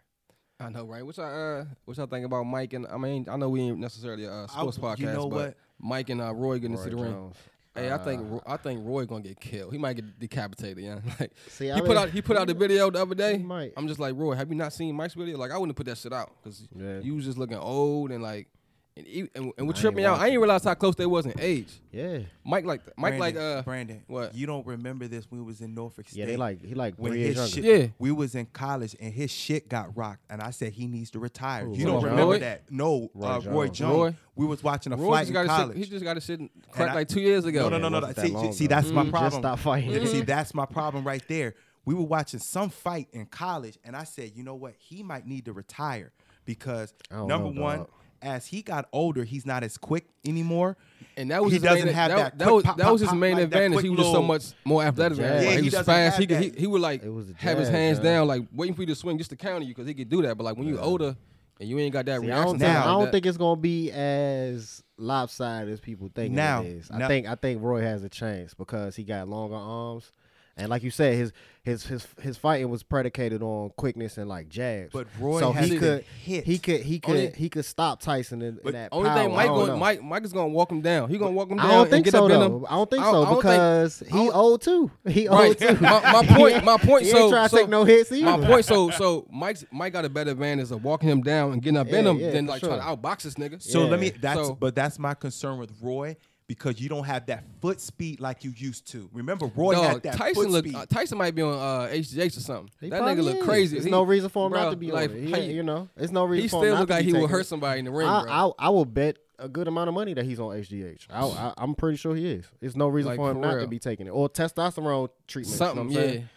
I 0.59 0.69
know, 0.69 0.85
right? 0.85 1.05
What 1.05 1.17
y'all, 1.17 1.61
uh, 1.61 1.65
what 1.85 1.97
y'all 1.97 2.07
think 2.07 2.25
about 2.25 2.43
Mike 2.43 2.73
and 2.73 2.87
I 2.87 2.97
mean, 2.97 3.25
I 3.29 3.35
know 3.37 3.49
we 3.49 3.61
ain't 3.61 3.79
necessarily 3.79 4.25
a 4.25 4.31
uh, 4.31 4.47
sports 4.47 4.77
I- 4.77 4.81
podcast, 4.81 4.99
you 4.99 5.05
know 5.07 5.29
but 5.29 5.35
what? 5.47 5.57
Mike 5.79 6.09
and 6.09 6.21
uh, 6.21 6.33
Roy 6.33 6.59
getting 6.59 6.75
Roy 6.77 6.83
into 6.83 6.95
the 6.95 7.01
ring. 7.01 7.11
Jones. 7.13 7.35
Hey, 7.75 7.91
I 7.91 7.97
think 7.97 8.21
Uh, 8.21 8.25
Ro- 8.25 8.43
I 8.45 8.57
think 8.57 8.81
Roy 8.85 9.05
gonna 9.05 9.23
get 9.23 9.39
killed. 9.39 9.71
He 9.73 9.79
might 9.79 9.95
get 9.95 10.19
decapitated. 10.19 10.83
Yeah, 10.83 10.99
like 11.19 11.31
See, 11.49 11.65
he 11.65 11.71
I 11.71 11.79
put 11.79 11.89
mean, 11.89 11.97
out 11.97 12.09
he 12.11 12.21
put 12.21 12.37
out 12.37 12.47
the 12.47 12.53
video 12.53 12.89
the 12.91 13.01
other 13.01 13.15
day. 13.15 13.37
He 13.37 13.43
might. 13.43 13.73
I'm 13.75 13.87
just 13.87 13.99
like 13.99 14.13
Roy, 14.15 14.35
have 14.35 14.47
you 14.49 14.55
not 14.55 14.73
seen 14.73 14.95
Mike's 14.95 15.15
video? 15.15 15.37
Like 15.37 15.51
I 15.51 15.57
wouldn't 15.57 15.75
put 15.75 15.87
that 15.87 15.97
shit 15.97 16.13
out 16.13 16.31
because 16.41 16.67
Yeah. 16.75 16.99
you 16.99 17.15
was 17.15 17.25
just 17.25 17.37
looking 17.37 17.57
old 17.57 18.11
and 18.11 18.21
like. 18.21 18.47
And, 18.95 19.07
he- 19.07 19.27
and, 19.33 19.51
and 19.57 19.65
what 19.67 19.75
I 19.75 19.81
tripped 19.81 19.97
me 19.97 20.05
out, 20.05 20.09
I 20.09 20.11
watching. 20.17 20.25
didn't 20.27 20.39
realize 20.41 20.63
how 20.65 20.73
close 20.75 20.95
they 20.95 21.05
was 21.07 21.25
in 21.25 21.33
age. 21.39 21.81
Yeah, 21.91 22.19
Mike 22.45 22.63
like 22.65 22.81
Mike 22.95 23.17
like 23.17 23.33
Brandon, 23.33 23.57
uh 23.57 23.61
Brandon. 23.63 24.03
what? 24.05 24.35
You 24.35 24.45
don't 24.45 24.65
remember 24.67 25.07
this 25.07 25.25
when 25.31 25.39
we 25.41 25.45
was 25.47 25.61
in 25.61 25.73
Norfolk 25.73 26.07
State. 26.09 26.19
yeah. 26.19 26.25
They 26.27 26.37
like 26.37 26.63
he 26.63 26.75
like 26.75 26.93
when 26.97 27.13
his 27.13 27.49
shit, 27.51 27.63
Yeah. 27.63 27.87
we 27.97 28.11
was 28.11 28.35
in 28.35 28.45
college 28.45 28.95
and 28.99 29.11
his 29.11 29.31
shit 29.31 29.67
got 29.67 29.97
rocked, 29.97 30.21
and 30.29 30.41
I 30.43 30.51
said 30.51 30.73
he 30.73 30.85
needs 30.85 31.09
to 31.11 31.19
retire. 31.19 31.65
Who, 31.65 31.75
you 31.75 31.85
Roy 31.87 31.91
don't 31.91 32.01
Jones? 32.01 32.11
remember 32.11 32.37
that? 32.39 32.71
No, 32.71 33.09
Roy 33.15 33.27
uh, 33.27 33.39
Roy 33.45 33.65
Jones. 33.65 33.77
Jones. 33.79 33.95
Roy? 33.97 34.15
We 34.35 34.45
was 34.45 34.63
watching 34.63 34.93
a 34.93 34.95
Roy 34.95 35.07
flight 35.07 35.27
in 35.27 35.33
college. 35.47 35.75
shit, 35.77 35.85
he 35.85 35.89
just 35.91 36.03
got 36.03 36.15
his 36.17 36.25
shit 36.25 36.39
cracked 36.71 36.91
I- 36.91 36.95
like 36.95 37.07
two 37.07 37.19
years 37.21 37.45
ago. 37.45 37.69
no, 37.69 37.69
no, 37.69 37.77
Yeah, 37.77 37.89
no, 37.89 37.99
no. 37.99 38.07
that 38.13 38.19
See, 38.23 38.31
long 38.31 38.53
see, 38.53 38.65
ago. 38.65 38.75
that's 38.75 38.89
my 38.91 39.05
Mm, 39.05 39.09
problem. 39.09 39.31
Just 39.31 39.41
stop 39.41 39.59
fighting. 39.59 40.05
See, 40.05 40.21
that's 40.23 40.53
my 40.53 40.65
problem 40.67 41.03
right 41.03 41.23
there. 41.27 41.55
We 41.85 41.95
were 41.95 42.03
watching 42.05 42.39
some 42.39 42.69
fight 42.69 43.07
in 43.11 43.25
college, 43.25 43.77
and 43.83 43.95
I 43.95 44.03
said, 44.03 44.33
you 44.35 44.43
know 44.43 44.55
what? 44.55 44.75
He 44.77 45.01
might 45.03 45.25
need 45.27 45.45
to 45.45 45.53
retire 45.53 46.11
because 46.45 46.93
number 47.11 47.49
know, 47.51 47.61
one, 47.61 47.77
dog. 47.79 47.89
As 48.23 48.47
he 48.47 48.61
got 48.61 48.87
older, 48.91 49.23
he's 49.23 49.45
not 49.45 49.63
as 49.63 49.77
quick 49.77 50.05
anymore. 50.25 50.77
And 51.15 51.29
that 51.29 51.43
was 51.43 51.51
He 51.51 51.57
his 51.57 51.63
doesn't 51.63 51.85
main, 51.85 51.93
have 51.93 52.09
that, 52.11 52.17
that 52.17 52.37
that 52.39 52.43
quick 52.45 52.55
was 52.55 52.63
pop, 52.63 52.77
that 52.77 52.91
was 52.91 53.01
his 53.01 53.09
pop, 53.09 53.17
main 53.17 53.33
like 53.35 53.43
advantage. 53.43 53.81
He 53.83 53.89
was 53.89 53.99
just 53.99 54.11
so 54.11 54.23
much 54.23 54.43
more 54.65 54.83
athletic. 54.83 55.19
Yeah, 55.19 55.33
Like, 55.35 55.47
he 55.49 55.55
he 55.57 55.61
was 55.69 55.81
fast. 55.85 56.17
He 56.19 56.25
could 56.25 56.41
he, 56.41 56.49
he 56.57 56.65
would 56.67 56.81
like 56.81 57.03
It 57.03 57.09
was 57.09 57.27
the 57.27 57.35
have 57.37 57.59
his 57.59 57.69
hands 57.69 57.97
John. 57.99 58.05
down, 58.05 58.27
like 58.27 58.41
waiting 58.51 58.73
for 58.73 58.81
you 58.81 58.87
to 58.87 58.95
swing 58.95 59.17
just 59.19 59.29
to 59.29 59.35
counter 59.35 59.61
you 59.65 59.75
because 59.75 59.87
he 59.87 59.93
could 59.93 60.09
do 60.09 60.21
that. 60.23 60.35
But 60.37 60.45
like 60.45 60.57
when 60.57 60.67
you're 60.67 60.81
older 60.81 61.15
and 61.59 61.69
you 61.69 61.77
ain't 61.77 61.93
got 61.93 62.05
that 62.07 62.21
See, 62.21 62.25
I 62.25 62.29
reaction, 62.29 62.45
don't, 62.47 62.59
think, 62.59 62.75
I 62.77 62.83
don't 62.85 63.03
that, 63.05 63.11
think 63.11 63.25
it's 63.27 63.37
gonna 63.37 63.61
be 63.61 63.91
as 63.91 64.83
lopsided 64.97 65.71
as 65.71 65.79
people 65.79 66.09
think 66.15 66.33
Now- 66.33 66.61
it 66.63 66.67
is. 66.67 66.89
I 66.89 67.07
think 67.07 67.27
I 67.27 67.35
think 67.35 67.61
Roy 67.61 67.81
has 67.81 68.03
a 68.03 68.09
chance 68.09 68.53
because 68.55 68.95
he 68.95 69.03
got 69.03 69.27
longer 69.27 69.55
arms, 69.55 70.11
and 70.55 70.69
like 70.69 70.83
you 70.83 70.91
said, 70.91 71.15
his 71.15 71.31
his 71.63 71.85
his 71.85 72.07
his 72.21 72.37
fighting 72.37 72.69
was 72.69 72.83
predicated 72.83 73.41
on 73.41 73.71
quickness 73.77 74.17
and 74.17 74.27
like 74.29 74.49
jabs. 74.49 74.91
But 74.93 75.07
Roy 75.19 75.39
so 75.39 75.51
has 75.53 75.69
he 75.69 75.77
could 75.79 76.03
hit. 76.23 76.43
he 76.43 76.57
could 76.59 76.81
he 76.81 76.99
could 76.99 77.15
Only- 77.15 77.31
he 77.31 77.49
could 77.49 77.65
stop 77.65 78.01
Tyson 78.01 78.41
in, 78.41 78.59
in 78.65 78.73
that 78.73 78.89
only 78.91 79.09
power. 79.09 79.17
thing 79.23 79.31
Mike 79.35 79.47
going. 79.47 79.79
Mike 79.79 80.03
Mike 80.03 80.23
is 80.25 80.33
gonna 80.33 80.49
walk 80.49 80.71
him 80.71 80.81
down. 80.81 81.09
He 81.09 81.17
gonna 81.17 81.31
walk 81.31 81.49
him 81.49 81.57
down 81.57 81.65
I 81.65 81.71
don't 81.71 81.81
and 81.83 81.89
think 81.91 82.05
get 82.05 82.11
so 82.11 82.27
though. 82.27 82.65
I 82.69 82.75
don't 82.75 82.89
think 82.89 83.01
I 83.01 83.05
don't- 83.11 83.13
so 83.13 83.21
I 83.23 83.25
don't 83.25 83.33
think- 83.33 83.43
because 83.43 83.99
he 84.05 84.11
don't- 84.17 84.35
old 84.35 84.61
too. 84.61 84.91
He 85.07 85.27
Right. 85.27 85.47
old 85.47 85.57
too. 85.57 85.81
my, 85.81 86.11
my 86.11 86.25
point. 86.37 86.63
My 86.63 86.77
point. 86.81 87.05
He 87.05 87.11
so 87.11 87.17
ain't 87.17 87.31
trying 87.31 87.45
to 87.45 87.49
so 87.49 87.57
take 87.57 87.69
no 87.69 87.83
hits 87.85 88.11
either. 88.11 88.37
my 88.37 88.45
point. 88.47 88.65
So 88.65 88.89
so 88.91 89.25
Mike's 89.31 89.65
Mike 89.71 89.93
got 89.93 90.05
a 90.05 90.09
better 90.09 90.31
advantage 90.31 90.69
of 90.71 90.83
walking 90.83 91.09
him 91.09 91.21
down 91.23 91.53
and 91.53 91.61
getting 91.61 91.77
up 91.77 91.87
in 91.87 92.05
him 92.05 92.17
yeah, 92.19 92.31
than 92.31 92.45
like 92.45 92.59
sure. 92.59 92.77
trying 92.77 92.81
to 92.81 92.85
outbox 93.01 93.23
this 93.23 93.35
nigga. 93.35 93.61
So 93.61 93.87
let 93.87 93.99
me. 93.99 94.09
That's 94.11 94.39
So- 94.39 94.53
but 94.55 94.75
that's 94.75 94.99
my 94.99 95.13
concern 95.15 95.57
with 95.57 95.71
Roy 95.81 96.17
because 96.47 96.79
you 96.79 96.89
don't 96.89 97.05
have 97.05 97.25
that 97.27 97.43
foot 97.61 97.79
speed 97.79 98.19
like 98.19 98.43
you 98.43 98.51
used 98.55 98.87
to. 98.91 99.09
Remember, 99.13 99.47
Roy 99.55 99.73
Dog, 99.73 99.85
had 99.85 100.03
that 100.03 100.17
Tyson 100.17 100.43
foot 100.43 100.49
look. 100.51 100.65
speed. 100.65 100.75
Uh, 100.75 100.85
Tyson 100.85 101.17
might 101.17 101.35
be 101.35 101.41
on 101.41 101.53
uh, 101.53 101.87
HGH 101.91 102.37
or 102.37 102.39
something. 102.39 102.69
He 102.79 102.89
that 102.89 102.99
probably 102.99 103.15
nigga 103.21 103.25
look 103.25 103.37
is. 103.37 103.45
crazy. 103.45 103.75
There's 103.75 103.85
He- 103.85 103.91
no 103.91 104.03
reason 104.03 104.29
for 104.29 104.45
him 104.47 104.51
bro, 104.51 104.63
not 104.63 104.69
to 104.71 104.75
be 104.75 104.91
like, 104.91 105.09
on 105.09 105.15
it. 105.17 105.35
He, 105.43 105.51
you, 105.53 105.63
know, 105.63 105.89
there's 105.95 106.11
no 106.11 106.25
reason 106.25 106.43
He 106.43 106.47
for 106.49 106.57
him 106.57 106.61
still 106.61 106.73
not 106.73 106.79
look 106.81 106.89
to 106.89 106.93
like 106.95 107.05
be 107.05 107.11
he 107.11 107.17
will 107.17 107.27
hurt 107.27 107.45
somebody 107.45 107.79
in 107.79 107.85
the 107.85 107.91
ring, 107.91 108.07
I, 108.07 108.23
bro. 108.23 108.31
I 108.59 108.67
I 108.67 108.69
will 108.69 108.85
bet 108.85 109.17
a 109.39 109.49
good 109.49 109.67
amount 109.67 109.87
of 109.89 109.93
money 109.95 110.13
that 110.13 110.25
he's 110.25 110.39
on 110.39 110.55
HGH. 110.55 111.07
I, 111.09 111.25
I, 111.25 111.53
I'm 111.57 111.75
pretty 111.75 111.97
sure 111.97 112.15
he 112.15 112.29
is. 112.31 112.45
There's 112.59 112.75
no 112.75 112.87
reason 112.87 113.09
Like, 113.11 113.17
for 113.17 113.31
him 113.31 113.37
for 113.37 113.41
not 113.41 113.59
to 113.61 113.67
be 113.67 113.79
taking 113.79 114.07
it 114.07 114.11
or 114.11 114.29
testosterone 114.29 115.09
treatment. 115.27 115.57
Something, 115.57 115.89
you 115.89 115.95
know 115.95 115.99
what 115.99 116.03
I'm 116.03 116.07
yeah. 116.07 116.13
saying? 116.13 116.29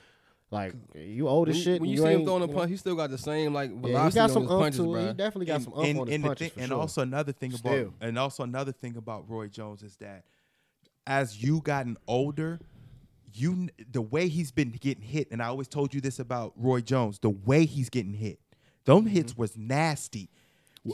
Like 0.50 0.74
you 0.94 1.26
old 1.28 1.48
as 1.48 1.56
When, 1.56 1.64
shit. 1.64 1.80
when 1.80 1.90
and 1.90 1.98
you 1.98 2.04
see 2.04 2.12
him 2.12 2.24
throwing 2.24 2.42
a 2.44 2.48
punch, 2.48 2.70
he 2.70 2.76
still 2.76 2.94
got 2.94 3.10
the 3.10 3.18
same 3.18 3.52
like 3.52 3.70
Yeah, 3.70 3.76
he 3.76 3.82
velocity 3.82 4.14
got 4.14 4.30
some 4.30 4.42
on 4.44 4.48
his 4.48 4.58
punches, 4.60 4.80
bro. 4.80 5.06
He 5.08 5.12
definitely 5.12 5.46
got 5.46 5.54
and, 5.56 5.64
some 5.64 5.72
ump 5.74 5.84
and- 5.86 5.98
on 5.98 6.06
his 6.06 6.14
and 6.14 6.24
the 6.24 6.28
punches 6.28 6.46
thing- 6.46 6.50
for 6.54 6.60
and 6.60 6.68
sure. 6.68 6.78
also 6.80 7.02
another 7.02 7.32
thing 7.32 7.50
about 7.54 7.72
Still. 7.72 7.94
and 8.00 8.18
also 8.18 8.42
another 8.44 8.72
thing 8.72 8.96
about 8.96 9.28
Roy 9.28 9.48
Jones 9.48 9.82
is 9.82 9.96
that 9.96 10.24
as 11.06 11.42
you 11.42 11.60
gotten 11.62 11.96
older, 12.06 12.60
you 13.34 13.68
the 13.90 14.00
way 14.00 14.28
he's 14.28 14.50
been 14.52 14.70
getting 14.70 15.02
hit, 15.02 15.28
and 15.32 15.42
I 15.42 15.46
always 15.46 15.68
told 15.68 15.92
you 15.92 16.00
this 16.00 16.18
about 16.20 16.52
Roy 16.56 16.80
Jones, 16.80 17.18
the 17.18 17.30
way 17.30 17.64
he's 17.66 17.90
getting 17.90 18.14
hit, 18.14 18.38
them 18.84 19.06
hits 19.06 19.32
Mm-hmm. 19.32 19.40
was 19.42 19.56
nasty. 19.56 20.30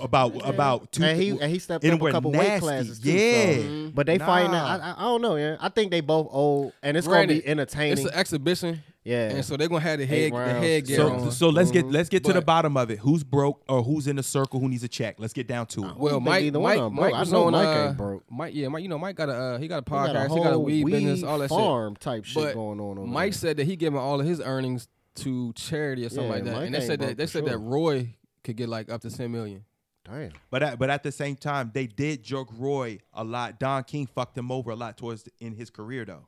About 0.01 0.49
about 0.49 0.91
two. 0.93 1.05
and 1.05 1.21
he 1.21 1.31
and 1.31 1.51
he 1.51 1.59
stepped 1.59 1.85
and 1.85 1.95
up 1.95 2.03
a 2.03 2.11
couple 2.13 2.31
nasty. 2.31 2.51
weight 2.51 2.61
classes 2.61 2.99
too. 3.01 3.11
Yeah. 3.13 3.55
so- 3.87 3.91
but 3.95 4.07
they 4.07 4.19
fighting. 4.19 4.53
Nah. 4.53 4.67
I, 4.67 4.77
I, 4.79 4.95
I 4.97 5.03
don't 5.03 5.23
know. 5.23 5.37
Yeah, 5.37 5.57
I 5.61 5.69
think 5.69 5.91
they 5.91 6.01
both 6.01 6.29
old, 6.31 6.73
and 6.83 6.97
it's 6.97 7.07
Granted, 7.07 7.35
gonna 7.35 7.43
be 7.43 7.49
entertaining. 7.49 7.93
It's 7.93 8.05
an 8.05 8.15
exhibition, 8.15 8.83
yeah, 9.05 9.29
and 9.31 9.45
so 9.45 9.57
they're 9.59 9.69
gonna 9.69 9.81
have 9.81 9.99
the 9.99 10.05
Eight 10.05 10.33
head 10.33 10.33
the 10.33 10.37
head 10.55 10.63
headgear 10.63 10.97
So, 10.97 11.13
on. 11.13 11.31
so 11.33 11.49
let's 11.51 11.71
get 11.71 11.87
let's 11.91 12.09
get 12.09 12.25
to 12.25 12.33
the 12.33 12.41
bottom 12.41 12.77
of 12.77 12.91
it. 12.91 13.01
Who's 13.01 13.23
broke 13.23 13.63
or 13.69 13.83
who's 13.83 14.07
in 14.07 14.17
the 14.17 14.23
circle? 14.23 14.61
Who 14.61 14.69
needs 14.69 14.83
a 14.85 14.89
check? 14.89 15.17
Let's 15.19 15.33
get 15.35 15.47
down 15.47 15.67
to 15.67 15.85
it. 15.89 15.97
well, 15.97 16.15
think 16.15 16.25
Mike, 16.25 16.45
either 16.45 16.61
one 16.61 16.79
Mike, 16.79 16.93
Mike. 16.93 17.15
I 17.15 17.21
was 17.21 17.33
know 17.33 17.45
on. 17.47 17.53
Mike 17.53 17.67
uh, 17.67 17.89
ain't 17.89 17.97
broke. 17.99 18.25
Mike, 18.31 18.55
yeah, 18.55 18.69
Mike. 18.69 18.83
You 18.83 18.89
know, 18.89 18.99
Mike 18.99 19.17
got 19.17 19.29
a 19.29 19.33
uh, 19.35 19.59
he 19.59 19.69
got 19.69 19.87
a 19.87 19.91
He 19.91 19.91
got 19.91 20.09
podcast, 20.17 20.31
he 20.31 20.37
got 20.43 20.47
a 20.47 20.51
whole 20.55 20.65
weed 20.65 20.87
business, 20.87 21.23
all 21.23 21.39
that 21.39 21.51
shit. 21.51 21.59
farm 21.59 21.97
type 21.97 22.25
shit 22.25 22.43
But 22.43 22.55
going 22.55 22.81
on. 22.81 22.99
Over 22.99 23.07
Mike 23.07 23.33
there. 23.33 23.39
said 23.39 23.57
that 23.59 23.65
he 23.67 23.77
giving 23.77 23.99
all 23.99 24.21
of 24.21 24.27
his 24.27 24.41
earnings 24.41 24.89
to 25.17 25.53
charity 25.53 26.07
or 26.07 26.09
something 26.09 26.25
Yeah, 26.29 26.33
like 26.33 26.45
that, 26.45 26.53
Mike 26.55 26.67
and 26.67 26.75
they 26.75 26.81
said 26.87 27.01
that 27.01 27.17
they 27.19 27.27
for 27.27 27.31
said 27.33 27.45
that. 27.45 27.59
Roy 27.59 28.15
could 28.45 28.57
get 28.57 28.69
like 28.71 28.91
up 28.91 29.03
to 29.03 29.11
ten 29.11 29.31
million. 29.31 29.65
"Damn, 30.05 30.33
But 30.51 30.63
at, 30.63 30.79
but 30.79 30.91
at 30.91 31.03
the 31.03 31.13
same 31.13 31.37
time, 31.37 31.71
they 31.75 31.87
did 31.87 32.23
jerk 32.23 32.49
Roy 32.57 32.99
a 33.13 33.23
lot. 33.25 33.59
Don 33.61 33.85
King 33.85 34.07
fucked 34.07 34.37
him 34.37 34.51
over 34.51 34.71
a 34.71 34.77
lot 34.77 34.97
towards 34.99 35.23
the, 35.25 35.31
in 35.41 35.55
his 35.55 35.71
career 35.71 36.05
though. 36.05 36.27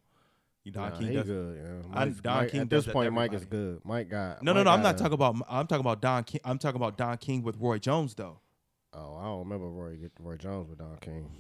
You 0.65 0.73
Don 0.73 0.91
nah, 0.93 0.99
King 0.99 1.13
does. 1.15 1.27
good." 1.27 1.57
Yeah. 1.57 1.89
I- 2.01 2.09
Don 2.09 2.37
Mike- 2.37 2.51
King 2.51 2.61
at 2.63 2.71
this 2.71 2.85
that 2.85 2.91
to 2.91 2.95
point, 2.95 3.13
Mike 3.13 3.33
is 3.35 3.45
good. 3.45 3.81
Mike 3.85 4.09
got 4.09 4.43
No, 4.43 4.53
no, 4.53 4.61
Mike 4.61 4.65
no. 4.65 4.71
I'm 4.73 4.83
not 4.83 4.95
a- 4.95 4.99
talking 4.99 5.15
about. 5.15 5.37
I'm 5.49 5.67
talking 5.67 5.81
about 5.81 6.01
Don 6.01 6.25
King. 6.25 6.41
I'm 6.45 6.59
talking 6.59 6.77
about 6.81 6.97
Don 6.97 7.17
King 7.19 7.43
with 7.43 7.57
Roy 7.59 7.79
Jones 7.79 8.15
though. 8.15 8.39
Oh, 8.93 9.17
I 9.17 9.25
don't 9.25 9.41
remember 9.41 9.69
Roy 9.69 9.99
Roy 10.21 10.37
Jones 10.37 10.69
with 10.71 10.79
Don 10.79 10.97
King. 11.01 11.31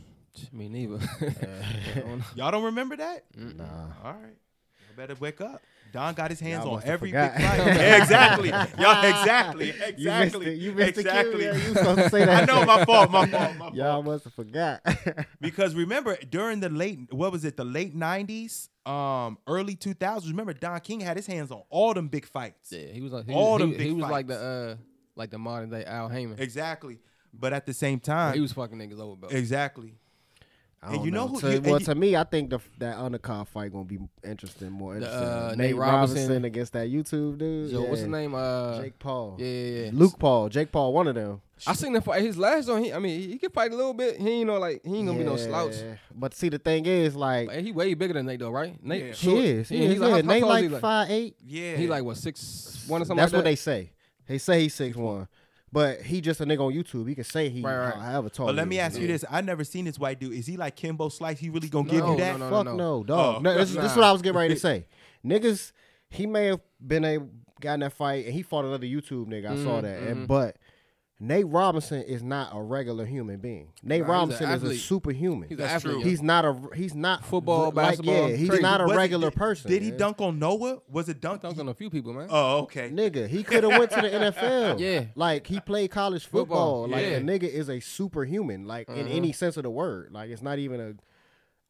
Me 0.52 0.68
neither. 0.68 0.98
Y'all 2.34 2.50
don't 2.50 2.64
remember 2.64 2.96
that? 2.96 3.24
Nah. 3.36 3.64
All 4.04 4.12
right. 4.14 4.36
You 4.96 5.02
better 5.06 5.14
wake 5.20 5.40
up. 5.40 5.62
Don 5.92 6.12
got 6.14 6.30
his 6.30 6.40
hands 6.40 6.60
Y'all 6.64 6.68
on 6.70 6.74
must 6.76 6.86
have 6.86 6.94
every 6.94 7.10
forgot. 7.10 7.36
big 7.36 7.46
fight. 7.46 7.58
Yeah, 7.66 8.02
exactly. 8.02 8.48
Y'all 8.48 9.04
exactly. 9.04 9.66
You 9.66 9.72
missed 9.72 9.88
Exactly. 9.98 10.46
it. 10.46 10.58
You 10.58 10.72
missed 10.72 10.98
exactly. 10.98 11.46
the 11.46 11.52
cue. 11.52 11.60
You 11.60 11.74
supposed 11.74 11.98
to 11.98 12.10
say 12.10 12.22
I 12.28 12.44
know 12.44 12.64
my 12.64 12.84
fault. 12.84 13.10
My 13.10 13.26
fault. 13.26 13.56
My 13.58 13.70
Y'all 13.74 14.02
fault. 14.02 14.04
must 14.06 14.24
have 14.24 14.34
forgot. 14.34 14.80
Because 15.40 15.74
remember 15.74 16.16
during 16.30 16.60
the 16.60 16.68
late 16.68 17.12
what 17.12 17.30
was 17.32 17.44
it? 17.44 17.56
The 17.56 17.64
late 17.64 17.96
'90s, 17.96 18.68
um, 18.86 19.38
early 19.46 19.76
2000s. 19.76 20.28
Remember 20.28 20.52
Don 20.52 20.80
King 20.80 21.00
had 21.00 21.16
his 21.16 21.26
hands 21.26 21.50
on 21.52 21.62
all 21.70 21.94
them 21.94 22.08
big 22.08 22.26
fights. 22.26 22.72
yeah, 22.72 22.86
he 22.88 23.00
was 23.00 23.12
like 23.12 23.26
he, 23.28 23.32
All 23.34 23.52
was- 23.54 23.60
them 23.60 23.70
he, 23.72 23.76
big 23.76 23.86
he 23.86 23.92
was 23.92 24.10
like 24.10 24.26
the 24.26 24.38
uh 24.38 24.76
like 25.16 25.30
the 25.30 25.38
modern 25.38 25.70
day 25.70 25.84
Al 25.84 26.08
Haymon. 26.08 26.40
Exactly. 26.40 26.98
But 27.32 27.52
at 27.52 27.66
the 27.66 27.74
same 27.74 27.98
time, 28.00 28.34
He 28.34 28.40
was 28.40 28.52
fucking 28.52 28.78
niggas 28.78 29.00
over, 29.00 29.16
bro. 29.16 29.28
exactly. 29.30 29.94
I 30.86 30.94
And 30.94 31.04
you 31.04 31.10
know 31.10 31.28
who- 31.28 31.40
To, 31.40 31.52
you- 31.52 31.60
well, 31.62 31.78
you- 31.80 31.84
to 31.86 31.94
me, 31.94 32.14
I 32.14 32.24
think 32.24 32.50
the 32.50 32.58
that 32.78 32.96
undercard 32.98 33.48
fight 33.48 33.72
gonna 33.72 33.84
be 33.84 33.98
interesting, 34.22 34.70
more 34.70 34.92
The, 34.94 35.00
interesting. 35.06 35.28
uh, 35.28 35.48
Nate, 35.50 35.58
Nate 35.58 35.76
Robinson. 35.76 36.16
Robinson 36.18 36.44
against 36.44 36.72
that 36.74 36.88
YouTube 36.88 37.38
dude. 37.38 37.70
Yo, 37.70 37.80
what's 37.80 37.92
Yeah. 37.92 37.96
his 38.00 38.08
name? 38.08 38.34
Uh, 38.34 38.80
Jake 38.82 38.98
Paul. 38.98 39.36
Yeah, 39.38 39.46
yeah, 39.46 39.84
yeah. 39.86 39.90
Luke 39.94 40.18
Paul. 40.18 40.48
Jake 40.50 40.70
Paul. 40.70 40.92
One 40.92 41.08
of 41.08 41.14
them. 41.14 41.40
I 41.66 41.72
seen 41.72 41.94
him 41.96 42.02
fight 42.02 42.20
his 42.22 42.36
last 42.36 42.68
one. 42.68 42.84
He, 42.84 42.92
I 42.92 42.98
mean, 42.98 43.18
he, 43.20 43.28
he 43.28 43.38
can 43.38 43.50
fight 43.50 43.72
a 43.72 43.76
little 43.76 43.94
bit. 43.94 44.18
He 44.20 44.28
ain't 44.28 44.46
no 44.48 44.58
like 44.58 44.82
he 44.84 44.96
ain't 44.98 45.06
gonna 45.06 45.18
be 45.18 45.24
no 45.24 45.36
slouch. 45.36 45.76
But 46.14 46.34
see, 46.34 46.50
the 46.50 46.58
thing 46.58 46.84
is, 46.84 47.14
like, 47.16 47.46
But 47.48 47.60
he 47.62 47.72
way 47.72 47.94
bigger 47.94 48.12
than 48.14 48.26
Nate 48.26 48.40
though, 48.40 48.50
right? 48.50 48.76
Nate, 48.84 49.04
Yeah. 49.06 49.12
he 49.12 49.46
is. 49.46 49.68
He 49.70 49.76
Yeah, 49.78 49.82
is. 49.84 49.92
he 49.94 49.98
like, 49.98 50.08
yeah. 50.08 50.14
how- 50.16 50.22
how 50.22 50.28
Nate 50.32 50.40
tall 50.40 50.48
like 50.50 50.62
he, 50.64 50.68
like? 50.68 50.80
five 50.82 51.10
eight. 51.10 51.36
Yeah. 51.46 51.76
He 51.76 51.86
like 51.86 52.04
what 52.04 52.16
six 52.18 52.84
one 52.88 53.00
or 53.00 53.04
something. 53.04 53.16
That's 53.22 53.32
like 53.32 53.38
what 53.38 53.44
that? 53.44 53.50
they 53.50 53.56
say. 53.56 53.92
They 54.26 54.38
say 54.38 54.62
he's 54.62 54.74
six 54.74 54.96
one, 54.96 55.28
but 55.74 56.00
he 56.02 56.20
just 56.22 56.40
a 56.40 56.46
nigga 56.46 56.60
on 56.60 56.72
YouTube. 56.72 57.06
He 57.08 57.14
can 57.14 57.24
say 57.24 57.48
he 57.50 57.60
Right, 57.60 57.76
right. 57.76 57.94
however 57.94 58.30
tall. 58.30 58.46
But 58.46 58.54
let 58.54 58.68
me 58.68 58.76
is. 58.78 58.82
ask 58.82 58.98
you 59.00 59.06
this: 59.08 59.24
I 59.30 59.40
never 59.42 59.64
seen 59.64 59.84
this 59.84 59.98
white 59.98 60.18
dude. 60.20 60.32
Is 60.32 60.46
he 60.46 60.56
like 60.56 60.76
Kimbo 60.76 61.08
Slice? 61.10 61.38
He 61.38 61.50
really 61.50 61.68
gonna 61.68 61.88
give 61.90 62.06
you 62.06 62.16
that? 62.16 62.38
no, 62.38 62.48
no, 62.48 62.56
Fuck 62.64 62.76
no, 62.76 63.04
dog. 63.04 63.36
Oh. 63.36 63.40
No, 63.40 63.54
this, 63.58 63.70
this 63.74 63.90
is 63.90 63.96
Nah. 63.96 63.96
what 63.96 64.04
I 64.04 64.12
was 64.12 64.22
getting 64.22 64.38
ready 64.38 64.54
to 64.54 64.60
say. 64.60 64.86
Niggas, 65.26 65.72
he 66.08 66.26
may 66.26 66.46
have 66.46 66.60
been 66.86 67.04
a 67.04 67.18
got 67.60 67.74
in 67.74 67.80
that 67.80 67.92
fight 67.92 68.24
and 68.26 68.34
he 68.34 68.42
fought 68.42 68.64
another 68.64 68.86
YouTube 68.86 69.26
nigga. 69.26 69.50
I 69.50 69.56
saw 69.56 69.78
Mhm, 69.80 69.82
that, 69.82 70.00
mhm. 70.02 70.10
and 70.12 70.28
but. 70.28 70.56
Nate 71.26 71.46
Robinson 71.48 72.02
is 72.02 72.22
not 72.22 72.50
a 72.52 72.60
regular 72.62 73.06
human 73.06 73.38
being. 73.40 73.68
Nate 73.82 74.02
Nah, 74.02 74.12
Robinson 74.12 74.50
is 74.50 74.62
a 74.62 74.74
superhuman. 74.76 75.48
He's 75.48 75.58
That's 75.58 75.82
true. 75.82 76.00
He's 76.02 76.20
not 76.22 76.44
a 76.44 76.54
he's 76.74 76.94
not 76.94 77.24
Football, 77.24 77.66
like, 77.66 77.74
basketball, 77.74 78.28
Yeah, 78.30 78.36
he's 78.36 78.48
crazy. 78.48 78.62
not 78.62 78.80
a 78.80 78.84
Was 78.84 78.96
regular 78.96 79.30
did- 79.30 79.36
person. 79.38 79.70
Did 79.70 79.82
he 79.82 79.90
man. 79.90 79.98
dunk 79.98 80.20
on 80.20 80.38
Noah? 80.38 80.80
Was 80.90 81.08
it 81.08 81.20
dunk? 81.20 81.42
dunked 81.42 81.58
on 81.58 81.68
a 81.68 81.74
few 81.74 81.90
people, 81.90 82.12
man. 82.12 82.28
Oh, 82.30 82.58
okay. 82.62 82.90
Nigga, 82.90 83.26
he 83.28 83.42
could 83.42 83.64
have 83.64 83.78
went 83.78 83.90
to 83.92 84.00
the 84.02 84.08
NFL. 84.32 84.78
Yeah. 84.78 85.06
like 85.14 85.46
he 85.46 85.60
played 85.60 85.90
college 85.90 86.24
football. 86.26 86.84
Football, 86.84 86.88
Like 86.88 87.06
yeah. 87.06 87.18
the 87.18 87.24
nigga 87.24 87.44
is 87.44 87.68
a 87.68 87.80
superhuman. 87.80 88.66
Like 88.66 88.88
in 88.88 89.06
Uh-huh. 89.06 89.08
any 89.16 89.32
sense 89.32 89.56
of 89.56 89.62
the 89.64 89.70
word. 89.70 90.10
Like 90.12 90.30
it's 90.30 90.42
not 90.42 90.58
even 90.58 90.80
a 90.80 90.94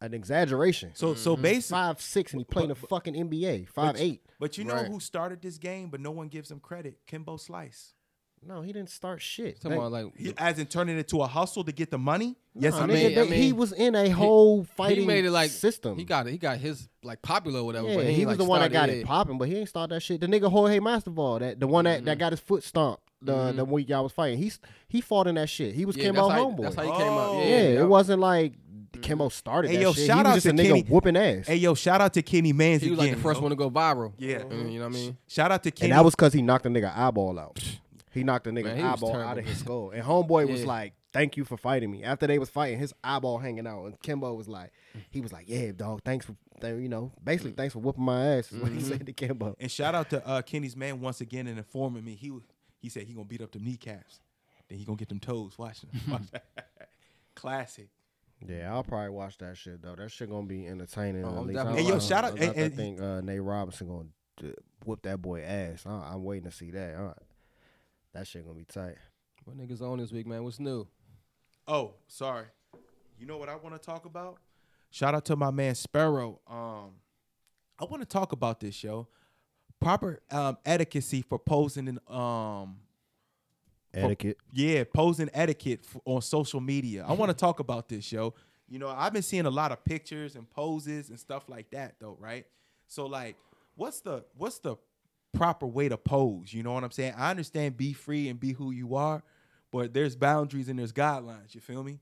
an 0.05 0.13
exaggeration. 0.13 0.91
So 0.93 1.15
so 1.15 1.35
basically, 1.37 1.77
five 1.79 2.01
six 2.01 2.33
and 2.33 2.41
he 2.41 2.45
played 2.45 2.63
in 2.63 2.69
the 2.69 2.75
fucking 2.75 3.15
NBA. 3.15 3.67
Five 3.69 3.95
eight. 3.97 4.21
but 4.39 4.57
you 4.57 4.63
know 4.65 4.73
Right. 4.75 4.87
who 4.87 4.99
started 4.99 5.41
this 5.41 5.57
game, 5.57 5.89
but 5.89 5.99
no 6.01 6.11
one 6.11 6.27
gives 6.27 6.51
him 6.51 6.59
credit? 6.59 6.99
Kimbo 7.07 7.37
Slice. 7.37 7.93
No, 8.47 8.61
he 8.61 8.71
didn't 8.73 8.89
start 8.91 9.21
shit. 9.21 9.55
Talking 9.59 9.71
That- 9.71 9.77
about 9.77 9.91
like 9.91 10.17
He, 10.17 10.33
as 10.37 10.59
in 10.59 10.67
turning 10.67 10.95
it 10.95 10.99
into 10.99 11.21
a 11.21 11.27
hustle 11.27 11.63
to 11.63 11.71
get 11.71 11.89
the 11.91 11.97
money. 11.97 12.35
Yes, 12.53 12.73
Nah, 12.73 12.81
he 12.81 12.85
nigga, 12.85 12.93
mean- 12.93 13.09
did. 13.09 13.17
I 13.17 13.25
they- 13.25 13.41
he 13.41 13.53
was 13.53 13.71
in 13.73 13.95
a 13.95 14.09
whole 14.09 14.63
fighting 14.63 14.99
he 15.01 15.05
made 15.05 15.25
it 15.25 15.31
like 15.31 15.49
system. 15.51 15.97
He 15.97 16.03
got 16.05 16.27
it. 16.27 16.31
He 16.31 16.37
got 16.37 16.57
his 16.59 16.87
like 17.03 17.21
popular 17.21 17.61
or 17.61 17.65
whatever. 17.65 17.87
yeah, 17.89 17.95
but 17.95 18.05
he, 18.05 18.13
he, 18.13 18.25
was 18.25 18.33
like, 18.33 18.37
the 18.37 18.49
one 18.49 18.61
that 18.61 18.71
got 18.71 18.83
started 18.83 18.97
it 18.99 19.05
popping, 19.05 19.37
but 19.37 19.47
he 19.47 19.57
ain't 19.57 19.69
start 19.69 19.89
that 19.89 20.01
shit. 20.01 20.21
The 20.21 20.27
nigga 20.27 20.49
Jorge 20.51 20.79
Masvidal, 20.79 21.39
that 21.39 21.59
the 21.59 21.67
one 21.67 21.85
that, 21.85 21.97
Mm-hmm. 21.97 22.05
that 22.05 22.19
got 22.19 22.31
his 22.33 22.39
foot 22.39 22.63
stomped 22.63 23.01
the 23.21 23.51
the 23.53 23.65
week 23.65 23.89
y'all 23.89 24.03
was 24.03 24.11
fighting. 24.11 24.37
He's 24.37 24.59
he 24.87 25.01
fought 25.01 25.25
in 25.27 25.35
that 25.35 25.49
shit. 25.49 25.73
He 25.73 25.85
was 25.85 25.97
Yeah, 25.97 26.03
Kimbo 26.05 26.27
that's 26.29 26.39
how, 26.39 26.45
homeboy. 26.51 26.61
That's 26.61 26.75
how 26.75 26.83
he 26.83 26.91
came 26.91 27.13
up. 27.13 27.33
Yeah, 27.39 27.39
yeah, 27.45 27.57
yeah. 27.73 27.81
it 27.81 27.87
wasn't 27.87 28.19
like 28.21 28.53
Kimbo 29.01 29.27
started 29.29 29.69
Hey, 29.71 29.77
that 29.77 29.83
yo, 29.83 29.93
shit. 29.93 30.05
shout 30.07 30.17
he 30.17 30.23
was 30.23 30.27
out 30.31 30.33
just 30.35 30.43
to 30.45 30.49
a 30.51 30.53
nigga 30.53 30.67
Kenny- 30.67 30.83
whooping 30.83 31.17
ass. 31.17 31.47
Hey 31.47 31.55
yo, 31.57 31.73
shout 31.73 31.99
out 32.01 32.13
to 32.13 32.21
Kenny 32.21 32.53
Mans 32.53 32.81
He 32.81 32.91
was 32.91 32.99
again. 32.99 33.09
like 33.09 33.17
the 33.17 33.23
first 33.23 33.37
yo. 33.39 33.41
one 33.43 33.49
to 33.49 33.55
go 33.57 33.69
viral. 33.69 34.13
Yeah. 34.17 34.39
Mm, 34.39 34.71
you 34.71 34.79
know 34.79 34.85
what 34.87 34.95
I 34.95 34.97
mean? 34.97 35.17
Shout 35.27 35.51
out 35.51 35.63
to 35.63 35.71
Kenny. 35.71 35.91
and 35.91 35.97
that 35.99 36.05
was 36.05 36.15
because 36.15 36.31
he 36.33 36.41
knocked 36.41 36.63
the 36.63 36.69
nigga 36.69 36.95
eyeball 36.95 37.37
out. 37.39 37.59
He 38.15 38.23
knocked 38.23 38.47
a 38.47 38.49
nigga 38.49 38.63
Man, 38.75 38.83
eyeball 38.83 39.11
terrible. 39.11 39.29
out 39.29 39.37
of 39.37 39.45
his 39.45 39.59
skull. 39.59 39.91
And 39.91 40.01
homeboy 40.03 40.49
was 40.49 40.65
like, 40.65 40.93
"Thank 41.13 41.37
you 41.37 41.45
for 41.45 41.55
fighting 41.57 41.91
me." 41.91 42.03
After 42.03 42.25
they 42.25 42.39
was 42.39 42.49
fighting, 42.49 42.79
his 42.79 42.93
eyeball 43.03 43.37
hanging 43.37 43.67
out, 43.67 43.85
and 43.85 44.01
Kimbo 44.01 44.33
was 44.33 44.47
like, 44.47 44.71
he 45.11 45.21
was 45.21 45.31
like, 45.31 45.47
"Yeah, 45.47 45.71
dog, 45.73 46.01
thanks 46.03 46.25
for, 46.25 46.35
th- 46.61 46.81
you 46.81 46.89
know, 46.89 47.11
basically 47.23 47.51
thanks 47.51 47.73
for 47.73 47.79
whooping 47.79 48.03
my 48.03 48.25
ass." 48.37 48.51
Is 48.51 48.59
what 48.59 48.71
Mm-hmm. 48.71 48.79
he 48.79 48.85
said 48.85 49.05
to 49.05 49.13
Kimbo. 49.13 49.55
and 49.59 49.69
shout 49.69 49.93
out 49.93 50.09
to 50.09 50.25
uh, 50.27 50.41
Kenny's 50.41 50.75
man 50.75 50.99
once 51.01 51.21
again 51.21 51.45
and 51.47 51.57
informing 51.59 52.03
me. 52.03 52.15
He 52.15 52.31
he 52.79 52.89
said 52.89 53.03
he 53.03 53.13
gonna 53.13 53.27
beat 53.27 53.41
up 53.41 53.51
them 53.51 53.63
kneecaps. 53.63 54.19
Then 54.67 54.79
he 54.79 54.85
gonna 54.85 54.95
get 54.97 55.09
them 55.09 55.19
toes. 55.19 55.57
Watch. 55.59 55.81
Watch. 56.09 56.23
Classic. 57.35 57.89
Yeah, 58.47 58.73
I'll 58.73 58.83
probably 58.83 59.09
watch 59.09 59.37
that 59.39 59.57
shit 59.57 59.81
though. 59.81 59.95
That 59.95 60.11
shit 60.11 60.29
gonna 60.29 60.45
be 60.47 60.67
entertaining. 60.67 61.23
Oh, 61.25 61.29
at 61.29 61.37
I'm 61.37 61.47
least. 61.47 61.57
definitely 61.57 61.83
I- 61.83 61.87
yo, 61.89 61.95
I- 61.95 61.99
shout 61.99 62.23
out- 62.25 62.39
I, 62.41 62.45
and- 62.45 62.59
I 62.59 62.69
think 62.69 63.01
uh, 63.01 63.21
Nate 63.21 63.41
Robinson 63.41 63.87
gonna 63.87 64.07
d- 64.37 64.53
whoop 64.85 65.01
that 65.03 65.21
boy 65.21 65.41
ass. 65.41 65.83
I, 65.85 66.11
I'm 66.13 66.23
waiting 66.23 66.49
to 66.49 66.55
see 66.55 66.71
that. 66.71 66.95
All 66.95 67.03
right. 67.05 67.17
That 68.15 68.25
shit 68.25 68.45
gonna 68.45 68.57
be 68.57 68.63
tight. 68.63 68.95
What 69.43 69.57
niggas 69.57 69.81
on 69.81 69.97
this 69.99 70.13
week, 70.13 70.25
man? 70.25 70.41
What's 70.45 70.57
new? 70.57 70.87
Oh, 71.67 71.95
sorry. 72.07 72.45
You 73.19 73.25
know 73.25 73.35
what 73.37 73.49
I 73.49 73.55
want 73.57 73.75
to 73.75 73.79
talk 73.79 74.05
about? 74.05 74.37
Shout 74.89 75.13
out 75.13 75.25
to 75.25 75.35
my 75.35 75.51
man 75.51 75.75
Sparrow. 75.75 76.39
Um, 76.49 76.91
I 77.77 77.83
want 77.83 78.01
to 78.01 78.05
talk 78.07 78.31
about 78.31 78.61
this 78.61 78.73
show. 78.73 79.09
Proper 79.81 80.21
um, 80.31 80.57
etiquette 80.65 81.25
for 81.27 81.37
posing 81.37 81.89
in 81.89 81.99
um 82.07 82.77
Etiquette. 83.93 84.37
yeah, 84.53 84.85
posing 84.93 85.29
etiquette 85.33 85.81
f- 85.85 85.99
on 86.05 86.21
social 86.21 86.61
media. 86.61 87.05
I 87.05 87.11
want 87.11 87.31
to 87.31 87.35
talk 87.35 87.59
about 87.59 87.89
this, 87.89 88.09
yo. 88.13 88.33
You 88.69 88.79
know, 88.79 88.87
I've 88.87 89.11
been 89.11 89.23
seeing 89.23 89.45
a 89.45 89.49
lot 89.51 89.73
of 89.73 89.83
pictures 89.83 90.37
and 90.37 90.49
poses 90.49 91.09
and 91.09 91.19
stuff 91.19 91.49
like 91.49 91.69
that, 91.71 91.95
though, 91.99 92.15
right? 92.17 92.45
So, 92.87 93.07
like, 93.07 93.35
what's 93.75 93.99
the 93.99 94.23
what's 94.37 94.59
the 94.59 94.77
proper 95.35 95.67
way 95.67 95.89
to 95.89 95.97
pose? 95.97 96.53
You 96.53 96.63
know 96.63 96.73
what 96.73 96.83
I'm 96.83 96.91
saying? 96.91 97.13
I 97.17 97.29
understand 97.29 97.77
be 97.77 97.93
free 97.93 98.29
and 98.29 98.39
be 98.39 98.53
who 98.53 98.71
you 98.71 98.95
are, 98.95 99.23
but 99.71 99.93
there's 99.93 100.15
boundaries 100.15 100.69
and 100.69 100.79
there's 100.79 100.93
guidelines. 100.93 101.53
You 101.53 101.61
feel 101.61 101.83
me? 101.83 101.99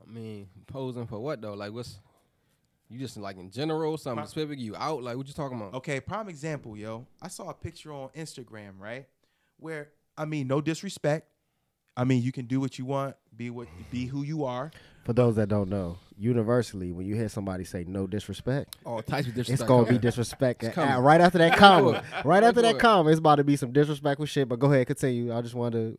I 0.00 0.10
mean, 0.10 0.48
posing 0.66 1.06
for 1.06 1.18
what 1.20 1.40
though? 1.40 1.54
Like, 1.54 1.72
what's 1.72 2.00
you 2.88 2.98
just 2.98 3.16
like 3.16 3.36
in 3.36 3.50
general, 3.50 3.96
something 3.98 4.26
specific? 4.26 4.58
You 4.58 4.74
out? 4.76 5.02
Like, 5.02 5.16
what 5.16 5.28
you 5.28 5.34
talking 5.34 5.56
about? 5.56 5.74
Okay, 5.74 6.00
prime 6.00 6.28
example, 6.28 6.76
yo. 6.76 7.06
I 7.22 7.28
saw 7.28 7.50
a 7.50 7.54
picture 7.54 7.92
on 7.92 8.08
Instagram, 8.16 8.78
right? 8.78 9.06
Where 9.58 9.90
I 10.16 10.24
mean, 10.24 10.48
no 10.48 10.60
disrespect. 10.60 11.29
I 12.00 12.04
mean, 12.04 12.22
you 12.22 12.32
can 12.32 12.46
do 12.46 12.60
what 12.60 12.78
you 12.78 12.86
want, 12.86 13.14
be 13.36 13.50
what 13.50 13.68
be 13.90 14.06
who 14.06 14.22
you 14.22 14.44
are. 14.44 14.70
For 15.04 15.12
those 15.12 15.36
that 15.36 15.48
don't 15.48 15.68
know, 15.68 15.98
universally, 16.16 16.92
when 16.92 17.04
you 17.06 17.14
hear 17.14 17.28
somebody 17.28 17.64
say 17.64 17.84
no 17.86 18.06
disrespect, 18.06 18.76
All 18.86 19.02
types 19.02 19.26
of 19.28 19.34
disrespect. 19.34 19.60
it's 19.60 19.68
gonna 19.68 19.82
be 19.82 19.86
coming. 19.88 20.00
disrespect. 20.00 20.62
It's 20.64 20.74
coming. 20.74 20.94
right 20.96 21.20
after 21.20 21.38
that 21.38 21.50
Wait 21.52 21.58
comment, 21.58 22.04
right 22.24 22.42
after 22.42 22.62
that 22.62 22.76
it. 22.76 22.78
comment, 22.78 23.12
it's 23.12 23.18
about 23.18 23.36
to 23.36 23.44
be 23.44 23.56
some 23.56 23.72
disrespectful 23.72 24.24
shit. 24.26 24.48
But 24.48 24.58
go 24.60 24.72
ahead, 24.72 24.86
continue. 24.86 25.34
I 25.36 25.42
just 25.42 25.54
wanted 25.54 25.98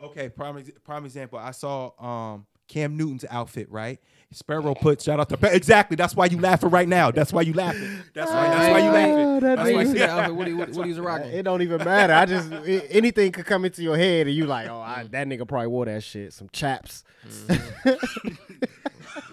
to. 0.00 0.06
Okay, 0.06 0.28
prime 0.28 0.62
prime 0.84 1.04
example. 1.06 1.38
I 1.38 1.52
saw 1.52 1.92
um 1.98 2.46
Cam 2.70 2.96
Newton's 2.96 3.24
outfit, 3.28 3.70
right? 3.70 3.98
Sparrow 4.32 4.74
put 4.76 5.02
shout 5.02 5.18
out 5.18 5.28
to 5.28 5.54
exactly. 5.54 5.96
That's 5.96 6.14
why 6.14 6.26
you 6.26 6.38
laughing 6.38 6.70
right 6.70 6.86
now. 6.86 7.10
That's 7.10 7.32
why 7.32 7.42
you 7.42 7.52
laughing. 7.52 7.82
That's 8.14 8.30
why. 8.30 8.48
That's 8.48 8.70
why 8.72 8.78
you 8.78 8.88
Ah, 8.88 8.92
laughing. 8.92 9.40
that 9.40 9.44
I 9.44 9.56
That's 9.56 9.68
ain't 9.70 9.76
why. 9.76 9.84
see 9.92 9.98
that 9.98 10.10
outfit. 10.10 10.34
What 10.36 10.46
he 10.46 10.54
what, 10.54 10.68
what 10.70 10.86
he's 10.86 11.00
rocking? 11.10 11.32
It 11.32 11.42
don't 11.42 11.62
even 11.62 11.78
matter. 11.84 12.12
I 12.14 12.26
just 12.26 12.52
i- 12.52 12.86
anything 12.90 13.32
could 13.32 13.44
come 13.46 13.64
into 13.64 13.82
your 13.82 13.96
head 13.96 14.28
and 14.28 14.36
you 14.36 14.46
like, 14.46 14.68
oh, 14.68 14.78
I, 14.80 15.02
that 15.10 15.26
nigga 15.26 15.48
probably 15.48 15.66
wore 15.66 15.86
that 15.86 16.04
shit. 16.04 16.32
Some 16.32 16.48
chaps. 16.52 17.02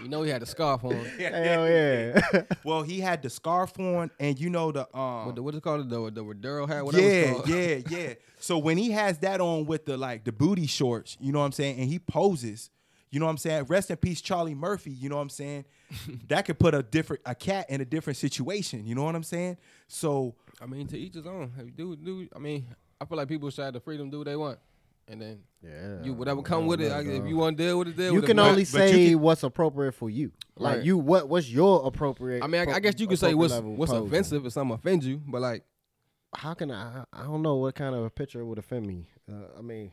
You 0.02 0.10
know 0.10 0.23
he 0.23 0.30
had 0.32 0.41
the 0.41 0.45
scarf 0.45 0.84
on. 0.86 0.93
Hell 1.19 1.67
yeah. 1.69 2.21
Well, 2.63 2.82
he 2.82 3.00
had 3.00 3.21
the 3.21 3.30
scarf 3.30 3.78
on, 3.80 4.10
and 4.19 4.39
you 4.39 4.50
know 4.50 4.71
the 4.71 4.82
um. 4.97 5.28
What 5.28 5.36
the 5.36 5.43
what 5.43 5.54
is 5.54 5.58
it 5.60 5.62
called? 5.63 5.89
The 5.89 6.12
the 6.12 6.23
Rodero 6.23 6.67
hat. 6.67 6.86
Whatever 6.86 7.04
yeah, 7.08 7.32
called. 7.34 7.47
yeah, 7.50 7.78
yeah. 7.89 8.13
So 8.39 8.58
when 8.58 8.78
he 8.78 8.91
has 8.91 9.17
that 9.19 9.41
on 9.41 9.65
with 9.65 9.86
the 9.86 9.97
like 9.97 10.23
the 10.23 10.32
booty 10.32 10.65
shorts, 10.67 11.17
you 11.19 11.32
know 11.32 11.39
what 11.39 11.45
I'm 11.45 11.52
saying, 11.52 11.80
and 11.80 11.89
he 11.89 12.00
poses, 12.00 12.69
you 13.10 13.20
know 13.20 13.26
what 13.26 13.32
I'm 13.32 13.38
saying. 13.38 13.65
Rest 13.65 13.89
in 13.91 13.98
peace, 13.98 14.22
Charlie 14.22 14.56
Murphy. 14.56 14.91
You 14.91 15.10
know 15.10 15.15
what 15.15 15.22
I'm 15.22 15.30
saying. 15.30 15.65
that 16.28 16.46
could 16.46 16.60
put 16.60 16.74
a 16.74 16.84
different 16.84 17.22
a 17.26 17.34
cat 17.36 17.70
in 17.70 17.82
a 17.82 17.86
different 17.86 18.17
situation. 18.17 18.86
You 18.86 18.96
know 18.96 19.04
what 19.04 19.15
I'm 19.15 19.24
saying. 19.24 19.58
So 19.88 20.36
I 20.62 20.65
mean, 20.65 20.88
to 20.88 20.98
each 20.98 21.13
his 21.15 21.26
own. 21.28 21.52
If 21.58 21.65
you 21.65 21.72
do 21.72 21.96
do. 21.96 22.28
I 22.36 22.39
mean, 22.39 22.67
I 23.00 23.06
feel 23.06 23.17
like 23.17 23.28
people 23.28 23.50
should 23.50 23.63
have 23.65 23.74
the 23.74 23.80
freedom 23.80 24.08
to 24.08 24.12
do 24.12 24.17
what 24.20 24.26
they 24.26 24.36
want, 24.36 24.60
and 25.08 25.22
then 25.22 25.39
yeah. 25.63 26.04
you 26.04 26.13
whatever 26.13 26.41
come 26.41 26.65
with 26.65 26.82
it. 26.82 26.89
know, 26.89 26.96
I, 26.96 27.02
if 27.02 27.26
you 27.28 27.38
want 27.38 27.58
to 27.58 27.63
deal 27.63 27.80
with 27.80 27.89
it, 27.89 27.96
deal 27.98 28.13
you 28.13 28.20
with 28.22 28.26
can 28.26 28.39
it. 28.39 28.41
But- 28.41 28.50
only 28.50 28.63
but 28.63 28.82
you 28.82 28.88
say 28.88 29.10
can- 29.12 29.20
what's 29.20 29.43
appropriate 29.43 29.93
for 29.93 30.10
you. 30.10 30.32
Like 30.58 30.78
Right. 30.78 30.86
you, 30.86 30.98
what 30.98 31.30
what's 31.30 31.50
your 31.50 31.86
appropriate? 31.88 32.43
I 32.43 32.48
mean, 32.48 32.67
I, 32.67 32.74
I 32.74 32.80
guess 32.80 32.96
you 32.98 33.08
could 33.08 33.20
say 33.20 33.34
what's 33.36 33.54
what's 33.54 33.91
posing. 33.91 34.08
offensive 34.08 34.46
if 34.46 34.54
something 34.54 34.74
offends 34.76 35.06
you, 35.06 35.22
but 35.26 35.39
like 35.41 35.63
How 36.36 36.54
can 36.56 36.72
I? 36.72 37.04
I 37.13 37.24
don't 37.24 37.41
know 37.41 37.56
what 37.56 37.76
kind 37.76 37.96
of 37.96 38.04
a 38.04 38.10
picture 38.10 38.43
would 38.43 38.58
offend 38.58 38.86
me. 38.86 39.08
Uh, 39.32 39.58
I 39.58 39.62
mean, 39.62 39.91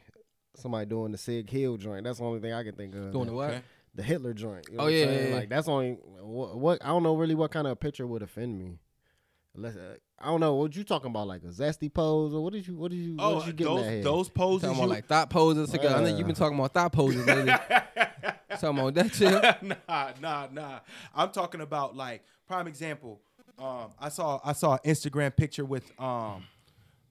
somebody 0.57 0.87
doing 0.87 1.13
the 1.13 1.19
Sieg 1.19 1.51
Heil 1.51 1.77
joint. 1.77 2.05
That's 2.05 2.19
the 2.19 2.25
only 2.25 2.41
thing 2.41 2.53
I 2.53 2.63
can 2.63 2.75
think 2.75 2.95
of. 2.95 3.13
doing 3.13 3.27
the 3.27 3.33
what? 3.33 3.51
Okay. 3.51 3.63
The 3.95 4.03
Hitler 4.03 4.35
joint. 4.35 4.67
You 4.71 4.77
know 4.79 4.83
Oh, 4.83 4.87
what 4.87 4.93
yeah, 4.93 5.05
yeah, 5.05 5.29
yeah. 5.29 5.35
Like 5.37 5.49
that's 5.49 5.69
only 5.69 5.93
what, 6.21 6.59
what 6.59 6.85
I 6.85 6.89
don't 6.89 7.03
know 7.05 7.15
really 7.17 7.35
what 7.37 7.51
kind 7.53 7.67
of 7.67 7.79
picture 7.79 8.07
would 8.07 8.23
offend 8.23 8.59
me. 8.59 8.79
Unless 9.57 9.77
uh, 9.77 9.95
I 10.19 10.27
don't 10.27 10.41
know 10.41 10.55
what 10.55 10.75
you 10.75 10.83
talking 10.83 11.11
about, 11.11 11.29
like 11.29 11.43
a 11.45 11.49
zesty 11.49 11.93
pose 11.93 12.35
or 12.35 12.43
what 12.43 12.53
did 12.53 12.67
you 12.67 12.75
what 12.77 12.91
did 12.91 12.97
you 12.97 13.15
what 13.15 13.25
oh, 13.25 13.39
did 13.41 13.47
you 13.47 13.53
getting 13.53 13.79
at 13.79 13.85
here? 13.85 14.03
those 14.03 14.27
those 14.27 14.29
poses. 14.31 14.63
Talking 14.63 14.77
you- 14.79 14.83
about 14.85 14.91
like 14.95 15.07
thought 15.07 15.31
poses. 15.31 15.73
I 15.75 16.03
think 16.03 16.19
you've 16.19 16.27
been 16.27 16.35
talking 16.35 16.59
about 16.59 16.75
thought 16.75 16.93
poses 16.93 17.25
lately. 17.25 17.53
talking 18.61 18.79
about 18.79 18.95
that 18.95 19.15
shit. 19.15 19.63
nah, 19.89 20.13
nah, 20.21 20.49
nah. 20.53 20.79
I'm 21.15 21.31
talking 21.31 21.61
about 21.61 21.97
like 21.97 22.25
prime 22.49 22.67
example. 22.67 23.21
Um, 23.59 23.93
I 24.01 24.09
saw 24.09 24.41
I 24.45 24.53
saw 24.55 24.73
an 24.73 24.79
Instagram 24.85 25.37
picture 25.37 25.65
with 25.65 25.85
um, 26.01 26.45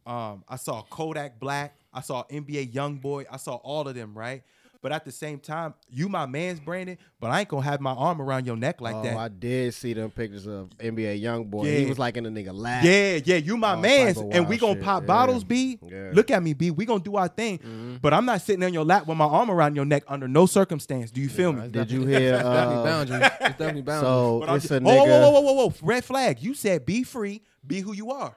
um, 0.05 0.43
I 0.49 0.57
saw 0.57 0.81
Kodak 0.83 1.39
Black. 1.39 1.77
I 1.93 2.01
saw 2.01 2.23
NBA 2.31 2.73
YoungBoy. 2.73 3.25
I 3.31 3.37
saw 3.37 3.55
all 3.55 3.87
of 3.87 3.95
them, 3.95 4.17
right? 4.17 4.43
But 4.81 4.91
at 4.91 5.05
the 5.05 5.13
same 5.13 5.39
time, 5.39 5.75
you 5.89 6.09
my 6.09 6.25
man's 6.25 6.59
Brandon, 6.59 6.97
but 7.21 7.31
I 7.31 7.39
ain't 7.39 7.47
gonna 7.47 7.63
have 7.63 7.79
my 7.79 7.93
arm 7.93 8.21
around 8.21 8.45
your 8.45 8.57
neck 8.57 8.81
like 8.81 8.95
that. 9.03 9.13
oh, 9.13 9.15
that. 9.15 9.17
I 9.17 9.27
did 9.29 9.73
see 9.73 9.93
them 9.93 10.11
pictures 10.11 10.45
of 10.45 10.71
NBA 10.77 11.21
young 11.21 11.45
boy. 11.45 11.63
He 11.63 11.85
was 11.85 11.97
like 11.97 12.17
in 12.17 12.25
a 12.25 12.29
nigga 12.29 12.53
lap. 12.53 12.83
Yeah, 12.83 13.17
yeah, 13.23 13.37
you 13.37 13.55
my 13.55 13.75
All 13.75 13.77
man's, 13.77 14.17
type 14.17 14.27
and 14.33 14.49
we 14.49 14.57
gonna 14.57 14.73
shit, 14.73 14.83
pop 14.83 15.03
yeah. 15.03 15.07
bottles, 15.07 15.45
B. 15.45 15.79
Yeah. 15.81 16.09
Look 16.11 16.31
at 16.31 16.43
me, 16.43 16.51
B. 16.53 16.69
We 16.71 16.83
gonna 16.85 16.99
do 17.01 17.15
our 17.15 17.29
thing, 17.29 17.59
Mm-hmm. 17.59 17.95
but 18.01 18.13
I'm 18.13 18.25
not 18.25 18.41
sitting 18.41 18.61
on 18.61 18.73
your 18.73 18.83
lap 18.83 19.07
with 19.07 19.15
my 19.17 19.23
arm 19.23 19.49
around 19.49 19.77
your 19.77 19.85
neck 19.85 20.03
under 20.09 20.27
no 20.27 20.45
circumstance. 20.47 21.11
Do 21.11 21.21
you 21.21 21.29
feel 21.29 21.53
me? 21.53 21.69
Did 21.69 21.89
you 21.89 22.05
hear? 22.05 22.33
It's 22.33 22.43
definitely 22.43 22.75
Uh, 22.75 22.83
boundaries. 22.83 23.21
It's 23.23 23.39
definitely 23.57 23.81
boundaries. 23.83 24.09
so 24.09 24.39
But 24.41 24.49
I'm 24.49 24.55
it's 24.57 24.67
just- 24.67 24.81
a 24.81 24.83
whoa, 24.83 24.91
nigga. 24.91 25.07
whoa, 25.07 25.31
whoa, 25.31 25.39
whoa, 25.39 25.53
whoa, 25.53 25.67
whoa! 25.67 25.73
Red 25.81 26.03
flag. 26.03 26.41
You 26.43 26.53
said 26.55 26.85
be 26.85 27.03
free, 27.03 27.41
be 27.65 27.79
who 27.79 27.93
you 27.93 28.11
are. 28.11 28.35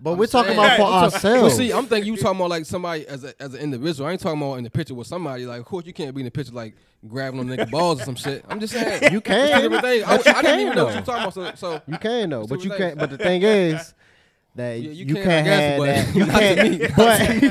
But 0.00 0.14
we're 0.16 0.26
talking 0.28 0.54
saying- 0.54 0.58
about 0.58 0.76
for 0.76 0.82
I'm 0.84 1.04
ourselves. 1.04 1.42
Well, 1.42 1.50
see, 1.50 1.72
I'm 1.72 1.86
thinking 1.86 2.12
you 2.12 2.18
talking 2.20 2.38
about 2.38 2.50
like 2.50 2.64
somebody 2.66 3.06
as 3.08 3.24
a, 3.24 3.42
as 3.42 3.54
an 3.54 3.60
individual. 3.60 4.08
I 4.08 4.12
ain't 4.12 4.20
talking 4.20 4.40
about 4.40 4.54
in 4.54 4.64
the 4.64 4.70
picture 4.70 4.94
with 4.94 5.06
somebody. 5.08 5.44
Like, 5.44 5.58
of 5.60 5.66
course, 5.66 5.86
you 5.86 5.92
can't 5.92 6.14
be 6.14 6.20
in 6.20 6.24
the 6.26 6.30
picture 6.30 6.52
like 6.52 6.74
grabbing 7.06 7.40
on 7.40 7.46
nigga 7.48 7.68
balls 7.70 8.00
or 8.00 8.04
some 8.04 8.14
shit. 8.14 8.44
I'm 8.48 8.60
just 8.60 8.72
saying. 8.74 9.12
You 9.12 9.20
can. 9.20 9.40
It's 9.46 9.54
two 9.56 9.62
different 9.62 9.82
things. 9.84 10.04
I, 10.04 10.16
But 10.16 10.26
you 10.26 10.32
I 10.32 10.42
didn't 10.42 10.44
can, 10.50 10.60
even 10.60 10.74
know 10.76 10.84
what 10.84 10.92
though. 10.92 10.98
you 11.00 11.04
talking 11.04 11.42
about. 11.42 11.58
So, 11.58 11.74
so 11.78 11.82
You 11.88 11.98
can 11.98 12.30
though, 12.30 12.40
but 12.42 12.50
what 12.50 12.64
you 12.64 12.70
can't. 12.70 12.96
But 12.98 13.10
the 13.10 13.18
thing 13.18 13.42
is 13.42 13.94
that 14.54 14.80
Yeah, 14.80 14.90
you 14.90 15.04
you, 15.04 15.14
can, 15.16 15.24
can't 15.24 15.48
I 15.48 15.50
guess, 15.50 16.14
have 16.14 16.14
that. 16.14 16.88
You 16.96 16.96
can't. 16.96 17.48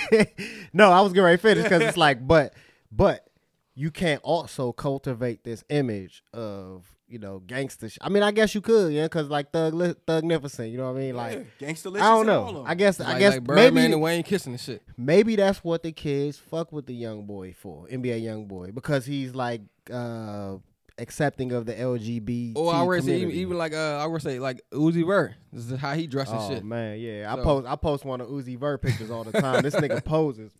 But 0.16 0.28
no, 0.72 0.90
I 0.90 1.00
was 1.02 1.12
getting 1.12 1.24
ready 1.24 1.36
to 1.36 1.42
finish 1.42 1.64
because 1.64 1.82
it's 1.82 1.96
like, 1.96 2.26
but 2.26 2.54
but 2.90 3.26
you 3.74 3.90
can't 3.90 4.22
also 4.22 4.72
cultivate 4.72 5.44
this 5.44 5.64
image 5.68 6.22
of 6.32 6.84
you 7.10 7.18
know 7.18 7.40
gangster. 7.40 7.88
Sh- 7.90 7.98
I 8.00 8.08
mean, 8.08 8.22
I 8.22 8.30
guess 8.30 8.54
you 8.54 8.60
could, 8.60 8.92
yeah, 8.92 9.04
because 9.04 9.28
like 9.28 9.50
thug 9.50 9.74
Li- 9.74 9.94
thugnificent. 10.06 10.70
You 10.70 10.78
know 10.78 10.92
what 10.92 10.98
I 10.98 11.02
mean? 11.02 11.16
Like. 11.16 11.46
Gangsta 11.58 11.94
I 11.96 12.00
don't 12.00 12.26
know. 12.26 12.64
I 12.66 12.74
guess 12.74 13.00
I 13.00 13.18
guess 13.18 13.34
like 13.34 13.44
Birdman 13.44 13.74
maybe 13.74 13.92
and 13.92 14.00
Wayne 14.02 14.22
kissing 14.22 14.52
and 14.52 14.60
shit. 14.60 14.82
maybe 14.96 15.36
that's 15.36 15.62
what 15.64 15.82
the 15.82 15.92
kids 15.92 16.38
fuck 16.38 16.72
with 16.72 16.86
the 16.86 16.94
young 16.94 17.24
boy 17.26 17.52
for, 17.58 17.86
NBA 17.88 18.22
young 18.22 18.46
boy, 18.46 18.70
because 18.72 19.04
he's 19.04 19.34
like 19.34 19.60
uh 19.92 20.56
accepting 20.98 21.50
of 21.52 21.64
the 21.66 21.72
LGBT. 21.72 22.52
Or 22.56 22.74
I 22.74 22.82
would 22.82 23.02
say 23.04 23.16
even, 23.20 23.30
even 23.34 23.58
like 23.58 23.72
uh, 23.72 23.96
I 23.98 24.06
would 24.06 24.20
say 24.22 24.38
like 24.38 24.60
Uzi 24.70 25.04
Vert. 25.06 25.32
This 25.52 25.70
is 25.70 25.78
how 25.80 25.94
he 25.94 26.06
dresses 26.06 26.34
Oh 26.36 26.50
shit. 26.50 26.62
man, 26.64 26.98
yeah. 27.00 27.32
I 27.32 27.42
post 27.42 27.66
I 27.66 27.74
post 27.76 28.04
one 28.04 28.20
of 28.20 28.28
Uzi 28.28 28.58
Vert 28.58 28.82
pictures 28.82 29.10
all 29.10 29.24
the 29.24 29.32
time. 29.32 29.62
this 29.62 29.74
nigga 29.74 30.04
poses. 30.04 30.52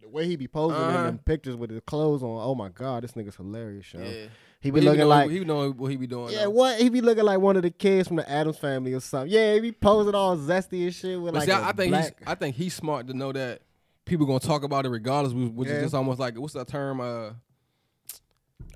The 0.00 0.08
way 0.08 0.26
he 0.26 0.36
be 0.36 0.48
posing 0.48 0.78
in 0.78 0.82
Uh-huh. 0.82 1.02
them 1.04 1.18
pictures 1.18 1.54
with 1.56 1.70
his 1.70 1.82
clothes 1.86 2.22
on, 2.22 2.40
oh 2.42 2.54
my 2.54 2.70
god, 2.70 3.04
this 3.04 3.12
nigga's 3.12 3.36
hilarious, 3.36 3.92
yo. 3.92 4.00
Yeah. 4.00 4.26
He 4.62 4.70
be 4.70 4.82
looking 4.82 5.00
know, 5.00 5.06
like 5.08 5.30
he 5.30 5.40
know 5.40 5.70
what 5.70 5.90
he 5.90 5.96
be 5.96 6.06
doing. 6.06 6.32
yeah, 6.32 6.44
though. 6.44 6.50
what 6.50 6.78
he 6.78 6.90
be 6.90 7.00
looking 7.00 7.24
like 7.24 7.40
one 7.40 7.56
of 7.56 7.62
the 7.62 7.70
kids 7.70 8.08
from 8.08 8.18
the 8.18 8.30
Addams 8.30 8.58
family 8.58 8.92
or 8.92 9.00
something. 9.00 9.32
Yeah, 9.32 9.54
he 9.54 9.60
be 9.60 9.72
posing 9.72 10.14
all 10.14 10.36
zesty 10.36 10.82
and 10.84 10.94
shit 10.94 11.18
with 11.20 11.32
But 11.32 11.40
like 11.40 11.48
see, 11.48 11.52
I, 11.54 11.72
think 11.72 11.90
black. 11.92 12.18
he's 12.18 12.28
I 12.28 12.34
think 12.34 12.56
he's 12.56 12.74
smart 12.74 13.06
to 13.06 13.14
know 13.14 13.32
that 13.32 13.62
people 14.04 14.26
gonna 14.26 14.38
talk 14.40 14.62
about 14.62 14.84
it 14.84 14.90
regardless, 14.90 15.32
which 15.32 15.68
Yeah. 15.68 15.76
is 15.76 15.82
just 15.84 15.94
almost 15.94 16.20
like 16.20 16.38
what's 16.38 16.52
that 16.54 16.68
term? 16.68 17.00
Uh, 17.00 17.30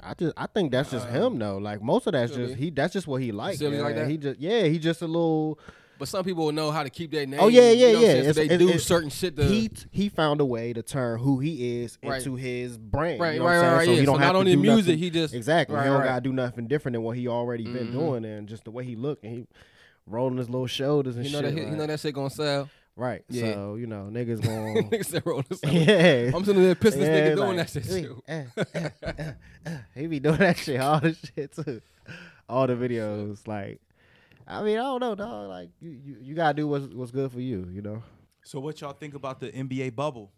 I 0.02 0.14
just 0.14 0.32
I 0.38 0.46
think 0.46 0.70
that's 0.72 0.90
just 0.90 1.06
him 1.08 1.38
though. 1.38 1.58
Like 1.58 1.82
most 1.82 2.06
of 2.06 2.14
that's 2.14 2.34
just 2.34 2.54
he. 2.54 2.70
That's 2.70 2.92
just 2.92 3.06
what 3.06 3.20
he 3.20 3.32
likes. 3.32 3.60
Like? 3.60 4.08
He 4.08 4.16
just 4.16 4.40
yeah. 4.40 4.64
He 4.64 4.78
just 4.78 5.02
a 5.02 5.06
little. 5.06 5.58
But 5.98 6.08
some 6.08 6.24
people 6.24 6.50
know 6.52 6.70
how 6.70 6.82
to 6.82 6.90
keep 6.90 7.10
their 7.10 7.26
name. 7.26 7.40
Oh 7.40 7.48
yeah, 7.48 7.70
yeah, 7.70 7.86
you 7.88 7.92
know 7.94 8.00
yeah. 8.00 8.06
saying? 8.08 8.24
So 8.24 8.32
they 8.32 8.54
it- 8.54 8.58
do 8.58 8.68
it- 8.70 8.78
certain 8.80 9.10
shit 9.10 9.36
to. 9.36 9.44
he 9.44 9.70
he 9.90 10.08
found 10.08 10.40
a 10.40 10.44
way 10.44 10.72
to 10.72 10.82
turn 10.82 11.18
who 11.18 11.38
he 11.38 11.82
is 11.82 11.98
Right. 12.02 12.18
into 12.18 12.36
his 12.36 12.76
brand. 12.78 13.20
Right, 13.20 13.34
you 13.34 13.38
know 13.40 13.46
right, 13.46 13.56
what 13.58 13.64
I'm 13.64 13.72
right, 13.72 13.76
right, 13.78 13.84
saying? 13.84 13.86
So 13.86 13.92
yeah. 13.94 14.00
he 14.00 14.06
don't 14.06 14.14
So 14.16 14.18
have 14.20 14.32
not 14.34 14.38
only 14.38 14.56
music, 14.56 14.86
nothing- 14.86 14.98
he 14.98 15.10
just- 15.10 15.34
exactly. 15.34 15.76
right, 15.76 15.82
he 15.84 15.88
don't 15.90 16.00
right. 16.00 16.06
gotta 16.06 16.20
do 16.22 16.32
nothing 16.32 16.66
different 16.66 16.94
than 16.94 17.02
what 17.02 17.16
he 17.16 17.28
already 17.28 17.64
been 17.64 17.88
Mhm. 17.88 17.92
doing, 17.92 18.24
and 18.24 18.48
just 18.48 18.64
the 18.64 18.70
way 18.70 18.84
he 18.84 18.96
look 18.96 19.18
and 19.22 19.32
he 19.32 19.46
rolling 20.06 20.36
his 20.36 20.50
little 20.50 20.66
shoulders 20.66 21.16
and 21.16 21.24
you 21.24 21.32
know 21.32 21.40
shit. 21.40 21.54
that 21.54 21.60
you 21.70 21.76
know 21.76 21.86
that 21.86 21.98
shit 22.00 22.14
gonna 22.14 22.28
sell. 22.30 22.68
right. 22.96 23.24
Yeah. 23.30 23.54
So 23.54 23.76
you 23.76 23.86
know 23.86 24.08
niggas 24.12 24.42
going. 24.42 24.90
Niggas 24.90 25.06
said 25.06 25.22
roll 25.24 25.42
this 25.48 25.60
yeah. 25.64 26.30
I'm 26.34 26.44
sitting 26.44 26.62
there 26.62 26.74
pissing 26.74 26.98
this 27.00 27.08
Yeah, 27.08 27.30
nigga 27.30 27.36
doing 27.36 27.56
like, 27.56 27.70
that 27.72 27.84
shit 27.84 27.84
too. 28.04 28.22
eh, 28.28 28.44
eh, 28.74 29.32
eh." 29.66 29.78
he 29.94 30.06
be 30.06 30.20
doing 30.20 30.36
that 30.38 30.58
shit, 30.58 30.80
all 30.80 31.00
the 31.00 31.14
shit 31.14 31.52
too, 31.54 31.80
all 32.48 32.66
the 32.66 32.74
videos. 32.74 33.46
Like, 33.48 33.80
I 34.46 34.62
mean, 34.62 34.78
I 34.78 34.82
don't 34.82 35.00
know, 35.00 35.14
dog. 35.14 35.48
Like, 35.48 35.70
you, 35.80 35.90
you, 35.90 36.16
you 36.20 36.34
gotta 36.34 36.54
do 36.54 36.68
what's 36.68 36.86
what's 36.94 37.10
good 37.10 37.32
for 37.32 37.40
you, 37.40 37.68
you 37.72 37.82
know. 37.82 38.02
So 38.44 38.60
what 38.60 38.80
y'all 38.80 38.92
think 38.92 39.14
about 39.14 39.40
the 39.40 39.50
NBA 39.50 39.94
bubble? 39.94 40.32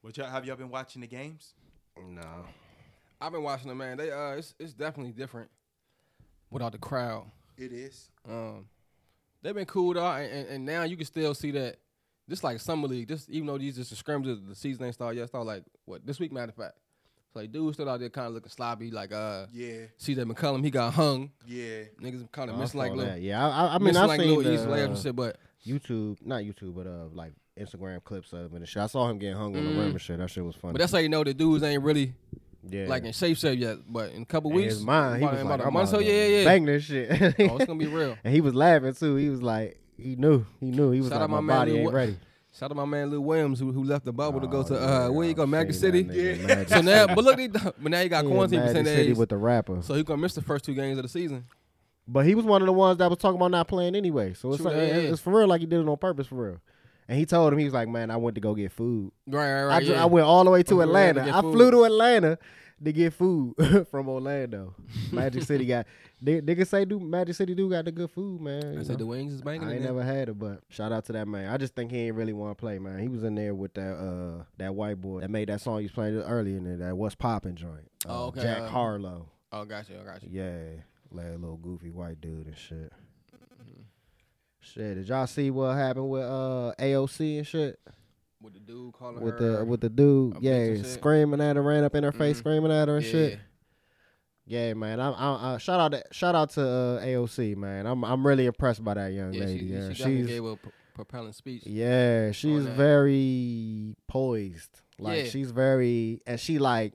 What 0.00 0.16
y'all 0.16 0.30
have 0.30 0.44
y'all 0.44 0.56
been 0.56 0.70
watching 0.70 1.02
the 1.02 1.06
games? 1.06 1.54
No. 1.96 2.46
I've 3.20 3.32
been 3.32 3.42
watching 3.42 3.68
them, 3.68 3.78
man. 3.78 3.96
They 3.96 4.10
uh, 4.10 4.32
it's 4.32 4.54
it's 4.58 4.72
definitely 4.72 5.12
different 5.12 5.50
without 6.50 6.72
the 6.72 6.78
crowd. 6.78 7.30
It 7.56 7.72
is. 7.72 8.10
Um, 8.28 8.66
they've 9.42 9.54
been 9.54 9.66
cool 9.66 9.94
though, 9.94 10.06
and, 10.06 10.30
and, 10.30 10.48
and 10.48 10.66
now 10.66 10.82
you 10.84 10.96
can 10.96 11.06
still 11.06 11.34
see 11.34 11.50
that. 11.52 11.76
Just 12.26 12.42
like 12.42 12.58
summer 12.58 12.88
league, 12.88 13.08
just 13.08 13.28
even 13.28 13.46
though 13.46 13.58
these 13.58 13.76
just 13.76 13.90
the 13.90 13.96
scrimmages, 13.96 14.40
the 14.48 14.54
season 14.54 14.86
ain't 14.86 14.94
started 14.94 15.18
yet. 15.18 15.28
Start 15.28 15.44
like 15.44 15.62
what 15.84 16.06
this 16.06 16.18
week, 16.18 16.32
matter 16.32 16.48
of 16.48 16.56
fact. 16.56 16.78
So 17.34 17.40
like 17.40 17.50
dudes 17.52 17.76
still 17.76 17.90
out 17.90 17.98
there 18.00 18.08
kind 18.10 18.28
of 18.28 18.34
looking 18.34 18.48
sloppy. 18.50 18.90
Like 18.92 19.12
uh, 19.12 19.46
Yeah, 19.52 19.86
CJ 20.00 20.24
McCollum, 20.30 20.62
he 20.64 20.70
got 20.70 20.94
hung. 20.94 21.32
yeah. 21.46 21.82
Niggas 22.00 22.30
kind 22.30 22.48
of 22.48 22.56
I 22.56 22.60
missing 22.60 22.78
like 22.78 22.90
saw 22.92 22.94
little, 22.96 23.12
that. 23.12 23.20
Yeah, 23.20 23.44
I, 23.44 23.48
I, 23.66 23.74
I 23.74 23.78
mean, 23.78 23.84
missing 23.88 24.02
I've 24.02 24.08
like 24.08 24.20
seen 24.20 24.28
little 24.28 24.44
the, 24.44 24.54
Easter 24.54 24.72
eggs 24.74 24.86
uh, 24.86 24.90
and 24.92 24.98
shit. 24.98 25.16
But 25.16 25.36
YouTube, 25.66 26.18
not 26.24 26.42
YouTube, 26.42 26.74
but 26.76 26.86
uh, 26.86 27.06
like 27.12 27.32
Instagram 27.58 28.02
clips 28.04 28.32
of 28.32 28.52
it 28.54 28.56
and 28.58 28.68
shit. 28.68 28.82
I 28.82 28.86
saw 28.86 29.08
him 29.10 29.18
getting 29.18 29.36
hung 29.36 29.56
on 29.56 29.64
the 29.64 29.70
Mm. 29.70 29.78
rim 29.78 29.90
and 29.90 30.00
shit. 30.00 30.18
That 30.18 30.30
shit 30.30 30.44
was 30.44 30.54
funny. 30.54 30.72
but 30.72 30.78
that's 30.78 30.92
how 30.92 30.98
you 30.98 31.08
know 31.08 31.24
the 31.24 31.34
dudes 31.34 31.64
ain't 31.64 31.82
really 31.82 32.14
yeah. 32.68 32.86
like 32.86 33.02
in 33.04 33.12
shape 33.12 33.36
shape 33.36 33.58
yet. 33.58 33.78
But 33.88 34.12
in 34.12 34.22
a 34.22 34.26
couple 34.26 34.50
And 34.50 34.56
weeks, 34.60 34.74
his 34.74 34.82
mind, 34.84 35.16
he 35.18 35.24
about, 35.24 35.32
was 35.34 35.40
about 35.42 35.50
like, 35.58 35.60
a 35.64 35.66
I'm 35.66 35.72
month, 35.74 35.88
so 35.88 35.98
here 35.98 36.28
yeah, 36.30 36.38
yeah. 36.38 36.44
bang 36.44 36.64
this 36.66 36.84
shit. 36.84 37.10
Oh, 37.50 37.56
it's 37.56 37.64
gonna 37.66 37.76
be 37.76 37.86
real. 37.86 38.16
and 38.24 38.32
he 38.34 38.40
was 38.40 38.54
laughing 38.54 38.94
too. 38.94 39.16
He 39.16 39.28
was 39.28 39.42
like, 39.42 39.78
he 39.96 40.14
knew, 40.16 40.44
he 40.60 40.66
knew. 40.70 40.90
He 40.92 41.00
was 41.00 41.08
Shout 41.10 41.20
like, 41.20 41.24
out 41.24 41.30
my, 41.30 41.40
my 41.40 41.46
man 41.46 41.56
body 41.58 41.76
ain't 41.78 41.84
Wa- 41.92 41.96
ready. 41.98 42.16
Shout 42.56 42.66
out 42.66 42.68
to 42.68 42.74
my 42.76 42.84
man 42.84 43.10
Lou 43.10 43.20
Williams 43.20 43.58
who, 43.58 43.72
who 43.72 43.82
left 43.82 44.04
the 44.04 44.12
bubble 44.12 44.40
to 44.40 44.46
go 44.46 44.60
Oh, 44.60 44.62
to 44.62 44.74
yeah, 44.74 44.80
uh 44.80 45.10
where 45.10 45.26
you 45.26 45.34
go 45.34 45.42
I've 45.42 45.48
Magic 45.48 45.74
City. 45.74 46.04
nigga, 46.04 46.46
Magic 46.46 46.68
So 46.68 46.80
now, 46.82 47.06
but 47.12 47.24
look, 47.24 47.38
he, 47.38 47.48
but 47.48 47.74
now 47.82 48.00
he 48.00 48.08
got 48.08 48.24
He 48.24 48.30
in 48.30 48.34
quarantine 48.34 48.60
for 48.60 48.66
Magic 48.66 48.84
ten 48.84 48.96
City 48.96 49.12
with 49.12 49.28
the 49.30 49.36
rapper. 49.36 49.82
So 49.82 49.94
he 49.94 50.04
gonna 50.04 50.22
miss 50.22 50.34
the 50.34 50.42
first 50.42 50.64
two 50.64 50.74
games 50.74 50.96
of 50.98 51.02
the 51.02 51.08
season. 51.08 51.46
But 52.06 52.26
he 52.26 52.34
was 52.34 52.44
one 52.44 52.62
of 52.62 52.66
the 52.66 52.72
ones 52.72 52.98
that 52.98 53.08
was 53.10 53.18
talking 53.18 53.36
about 53.36 53.50
not 53.50 53.66
playing 53.66 53.96
anyway. 53.96 54.34
So 54.34 54.50
it's 54.50 54.58
True 54.58 54.66
like, 54.66 54.76
that, 54.76 54.86
yeah. 54.88 55.10
it's 55.10 55.20
for 55.20 55.36
real, 55.36 55.48
like 55.48 55.60
he 55.60 55.66
did 55.66 55.80
it 55.80 55.88
on 55.88 55.96
purpose 55.96 56.26
for 56.28 56.34
real. 56.36 56.60
And 57.08 57.18
he 57.18 57.26
told 57.26 57.52
him 57.52 57.58
he 57.58 57.64
was 57.66 57.74
like, 57.74 57.88
"Man, 57.88 58.10
I 58.10 58.16
went 58.16 58.34
to 58.36 58.40
go 58.40 58.54
get 58.54 58.72
food. 58.72 59.12
Right, 59.26 59.52
right, 59.52 59.60
I, 59.60 59.64
right. 59.66 59.84
dr- 59.84 59.96
yeah. 59.96 60.02
I 60.02 60.06
went 60.06 60.26
all 60.26 60.44
the 60.44 60.50
way 60.50 60.62
to 60.64 60.80
Atlanta 60.80 61.24
to 61.24 61.36
I 61.36 61.40
flew 61.42 61.70
to 61.70 61.84
Atlanta 61.84 62.38
to 62.82 62.92
get 62.92 63.12
food 63.12 63.54
from 63.90 64.08
Orlando. 64.08 64.74
Magic 65.12 65.42
City 65.44 65.66
got 65.66 65.86
niggas 66.24 66.68
say 66.68 66.84
do 66.84 66.98
Magic 66.98 67.34
City 67.36 67.54
do 67.54 67.68
got 67.68 67.84
the 67.84 67.92
good 67.92 68.10
food, 68.10 68.40
man. 68.40 68.78
I 68.78 68.82
said 68.82 68.98
the 68.98 69.06
wings 69.06 69.32
is 69.34 69.42
banging. 69.42 69.68
I 69.68 69.74
ain't 69.74 69.82
never 69.82 70.02
had 70.02 70.28
it, 70.30 70.38
but 70.38 70.60
shout 70.70 70.92
out 70.92 71.04
to 71.06 71.12
that 71.12 71.28
man. 71.28 71.50
I 71.52 71.56
just 71.56 71.74
think 71.74 71.90
he 71.90 71.98
ain't 72.06 72.16
really 72.16 72.32
want 72.32 72.56
to 72.56 72.60
play, 72.60 72.78
man. 72.78 72.98
He 72.98 73.08
was 73.08 73.22
in 73.22 73.34
there 73.34 73.54
with 73.54 73.74
that 73.74 73.94
uh 73.96 74.44
that 74.58 74.74
white 74.74 75.00
boy 75.00 75.20
that 75.20 75.30
made 75.30 75.48
that 75.50 75.60
song 75.60 75.78
you 75.78 75.84
was 75.84 75.92
playing 75.92 76.16
earlier 76.20 76.56
in 76.56 76.64
there, 76.64 76.76
that 76.88 76.96
What's 76.96 77.14
Poppin' 77.14 77.56
joint. 77.56 77.90
Uh, 78.08 78.12
Oh, 78.14 78.26
okay, 78.26 78.42
Jack 78.42 78.62
uh, 78.62 78.68
Harlow. 78.68 79.28
Oh, 79.52 79.64
gotcha, 79.64 79.92
you, 79.92 80.00
I 80.00 80.04
got. 80.04 80.22
Yeah, 80.24 80.58
like 81.12 81.26
a 81.26 81.30
little 81.30 81.56
goofy 81.58 81.90
white 81.90 82.20
dude 82.20 82.46
and 82.46 82.56
shit. 82.56 82.92
Shit, 84.72 84.94
did 84.96 85.08
y'all 85.08 85.26
see 85.26 85.50
what 85.50 85.74
happened 85.76 86.08
with 86.08 86.22
uh 86.24 86.72
AOC 86.78 87.38
and 87.38 87.46
shit? 87.46 87.78
With 88.40 88.54
the 88.54 88.60
dude 88.60 88.92
calling 88.92 89.20
With 89.22 89.38
her 89.38 89.58
the 89.58 89.64
with 89.64 89.80
the 89.80 89.88
dude, 89.90 90.38
yeah, 90.40 90.82
screaming 90.82 91.40
at 91.40 91.56
her, 91.56 91.62
ran 91.62 91.84
up 91.84 91.94
in 91.94 92.04
her 92.04 92.12
face, 92.12 92.36
Mhm. 92.36 92.40
screaming 92.40 92.72
at 92.72 92.88
her 92.88 92.96
and 92.96 93.04
yeah. 93.06 93.10
shit. 93.12 93.38
Yeah, 94.46 94.74
man. 94.74 95.00
I'm, 95.00 95.14
I, 95.16 95.54
I, 95.54 95.58
shout 95.58 95.80
out, 95.80 95.92
to, 95.92 96.04
shout 96.12 96.34
out 96.34 96.50
to 96.50 96.60
uh, 96.60 97.00
AOC, 97.02 97.56
man. 97.56 97.86
I'm, 97.86 98.04
I'm 98.04 98.26
really 98.26 98.44
impressed 98.44 98.84
by 98.84 98.92
that 98.92 99.12
young 99.14 99.32
Yeah, 99.32 99.44
lady. 99.46 99.58
she, 99.60 99.64
yeah, 99.66 99.88
she 99.94 100.02
she's, 100.02 100.26
gave 100.26 100.44
a 100.44 100.56
p- 100.56 100.68
propelling 100.94 101.32
speech. 101.32 101.62
yeah, 101.66 102.30
she's 102.32 102.66
very 102.66 103.96
poised. 104.06 104.68
Like 104.98 105.24
Yeah. 105.24 105.30
she's 105.30 105.50
very, 105.50 106.20
and 106.26 106.38
she 106.38 106.58
like, 106.58 106.92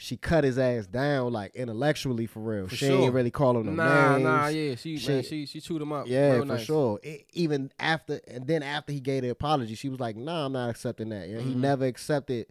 she 0.00 0.16
cut 0.16 0.44
his 0.44 0.60
ass 0.60 0.86
down 0.86 1.32
like 1.32 1.56
intellectually 1.56 2.26
for 2.26 2.38
real. 2.38 2.68
For 2.68 2.76
she 2.76 2.86
sure. 2.86 3.00
ain't 3.00 3.12
really 3.12 3.32
call 3.32 3.58
him 3.58 3.66
no 3.66 3.72
nah, 3.72 4.12
names. 4.12 4.22
nah, 4.22 4.46
yeah, 4.46 4.74
she, 4.76 4.96
She- 4.96 5.08
man, 5.12 5.22
she, 5.24 5.44
she 5.44 5.60
chewed 5.60 5.82
him 5.82 5.92
up. 5.92 6.06
Yeah, 6.06 6.38
for 6.38 6.44
nice. 6.44 6.64
sure. 6.64 7.00
E- 7.02 7.24
even 7.32 7.72
after, 7.80 8.20
and 8.28 8.46
then 8.46 8.62
after 8.62 8.92
he 8.92 9.00
gave 9.00 9.22
the 9.22 9.30
apology, 9.30 9.74
she 9.74 9.88
was 9.88 9.98
like, 9.98 10.14
"Nah, 10.14 10.46
I'm 10.46 10.52
not 10.52 10.70
accepting 10.70 11.08
that." 11.08 11.28
Yeah, 11.28 11.40
he 11.40 11.52
never 11.52 11.84
accepted 11.84 12.46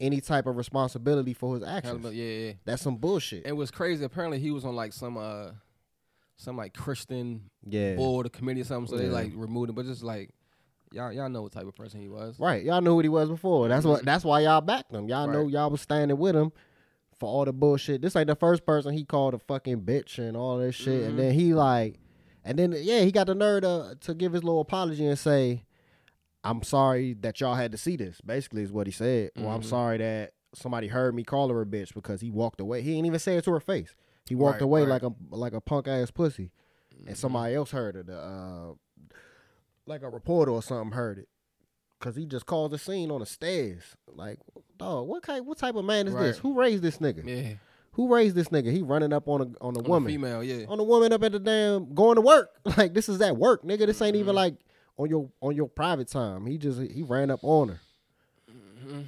any 0.00 0.22
type 0.22 0.46
of 0.46 0.56
responsibility 0.56 1.34
for 1.34 1.56
his 1.56 1.62
actions. 1.62 2.02
yeah, 2.14 2.24
yeah. 2.24 2.52
That's 2.64 2.80
some 2.80 2.96
bullshit. 2.96 3.46
It 3.46 3.52
was 3.52 3.70
crazy. 3.70 4.02
Apparently, 4.02 4.38
he 4.38 4.50
was 4.50 4.64
on 4.64 4.74
like 4.74 4.94
some 4.94 5.18
uh, 5.18 5.50
some 6.38 6.56
like 6.56 6.72
Christian 6.72 7.50
yeah, 7.68 7.96
board 7.96 8.24
or 8.24 8.30
committee 8.30 8.62
or 8.62 8.64
something. 8.64 8.96
So 8.96 8.96
they 8.96 9.10
like 9.10 9.32
removed 9.34 9.68
him. 9.68 9.74
But 9.74 9.84
just 9.84 10.02
like 10.02 10.30
y'all, 10.92 11.12
y'all 11.12 11.28
know 11.28 11.42
what 11.42 11.52
type 11.52 11.66
of 11.66 11.74
person 11.74 12.00
he 12.00 12.08
was. 12.08 12.40
right. 12.40 12.64
Y'all 12.64 12.80
knew 12.80 12.94
what 12.94 13.04
he 13.04 13.10
was 13.10 13.28
before. 13.28 13.68
That's 13.68 13.84
what. 13.84 14.02
That's 14.02 14.24
why 14.24 14.40
y'all 14.40 14.62
backed 14.62 14.92
him. 14.94 15.10
Y'all 15.10 15.28
know 15.28 15.46
y'all 15.46 15.68
was 15.68 15.82
standing 15.82 16.16
with 16.16 16.34
him 16.34 16.52
for 17.18 17.28
all 17.28 17.44
the 17.44 17.52
bullshit. 17.52 18.02
This 18.02 18.14
ain't 18.16 18.26
the 18.28 18.34
first 18.36 18.64
person 18.66 18.92
he 18.92 19.04
called 19.04 19.34
a 19.34 19.38
fucking 19.38 19.82
bitch 19.82 20.18
and 20.18 20.36
all 20.36 20.58
this 20.58 20.74
shit. 20.74 21.02
Mhm. 21.02 21.06
And 21.08 21.18
then 21.18 21.32
he 21.34 21.54
like, 21.54 21.98
and 22.44 22.58
then 22.58 22.74
yeah, 22.78 23.00
he 23.00 23.10
got 23.12 23.26
the 23.26 23.34
nerve 23.34 23.62
to, 23.62 23.96
to 24.00 24.14
give 24.14 24.32
his 24.32 24.44
little 24.44 24.60
apology 24.60 25.04
and 25.06 25.18
say, 25.18 25.64
"I'm 26.44 26.62
sorry 26.62 27.14
that 27.20 27.40
y'all 27.40 27.54
had 27.54 27.72
to 27.72 27.78
see 27.78 27.96
this." 27.96 28.20
Basically, 28.20 28.62
is 28.62 28.72
what 28.72 28.86
he 28.86 28.92
said. 28.92 29.30
Well, 29.36 29.48
I'm 29.48 29.62
sorry 29.62 29.98
that 29.98 30.32
somebody 30.54 30.88
heard 30.88 31.14
me 31.14 31.24
call 31.24 31.48
her 31.48 31.60
a 31.62 31.66
bitch 31.66 31.92
because 31.94 32.20
he 32.20 32.30
walked 32.30 32.60
away. 32.60 32.82
He 32.82 32.94
ain't 32.96 33.06
even 33.06 33.18
say 33.18 33.36
it 33.36 33.44
to 33.44 33.52
her 33.52 33.60
face. 33.60 33.94
He 34.28 34.34
walked 34.34 34.56
Right, 34.56 34.62
away 34.62 34.80
right. 34.82 34.88
like 34.90 35.02
a 35.02 35.12
like 35.30 35.52
a 35.54 35.60
punk 35.60 35.88
ass 35.88 36.10
pussy, 36.10 36.50
Mhm. 36.94 37.08
and 37.08 37.16
somebody 37.16 37.54
else 37.54 37.70
heard 37.72 37.96
it. 37.96 38.08
Uh, 38.10 38.74
like 39.86 40.02
a 40.02 40.08
reporter 40.08 40.50
or 40.52 40.62
something 40.62 40.92
heard 40.96 41.18
it. 41.18 41.28
Cause 41.98 42.14
he 42.14 42.26
just 42.26 42.44
caused 42.44 42.74
a 42.74 42.78
scene 42.78 43.10
on 43.10 43.20
the 43.20 43.26
stairs. 43.26 43.82
Like, 44.06 44.38
dog, 44.76 45.08
what 45.08 45.22
kind, 45.22 45.46
what 45.46 45.56
type 45.58 45.74
of 45.76 45.84
man 45.84 46.06
is 46.06 46.14
this? 46.14 46.38
Who 46.38 46.54
raised 46.58 46.82
this 46.82 46.98
nigga? 46.98 47.24
Yeah, 47.26 47.54
Who 47.92 48.12
raised 48.14 48.36
this 48.36 48.48
nigga? 48.48 48.70
He 48.70 48.82
running 48.82 49.14
up 49.14 49.26
on 49.28 49.40
a 49.40 49.44
on 49.44 49.76
a 49.76 49.78
on 49.78 49.86
a 49.86 49.88
woman, 49.88 50.12
female. 50.12 50.44
Yeah, 50.44 50.66
on 50.68 50.78
a 50.78 50.84
woman 50.84 51.12
up 51.14 51.22
at 51.24 51.32
the 51.32 51.38
damn 51.38 51.94
going 51.94 52.16
to 52.16 52.20
work. 52.20 52.50
Like 52.76 52.92
this 52.92 53.08
is 53.08 53.20
at 53.22 53.36
work, 53.38 53.62
nigga. 53.64 53.86
This 53.86 54.02
ain't 54.02 54.14
even 54.16 54.32
Mhm. 54.34 54.36
like 54.36 54.54
on 54.98 55.08
your 55.08 55.30
on 55.40 55.56
your 55.56 55.68
private 55.68 56.08
time. 56.08 56.44
He 56.46 56.58
just 56.58 56.78
he 56.80 57.02
ran 57.02 57.30
up 57.30 57.40
on 57.42 57.68
her. 57.68 57.80
Mhm. 58.50 59.06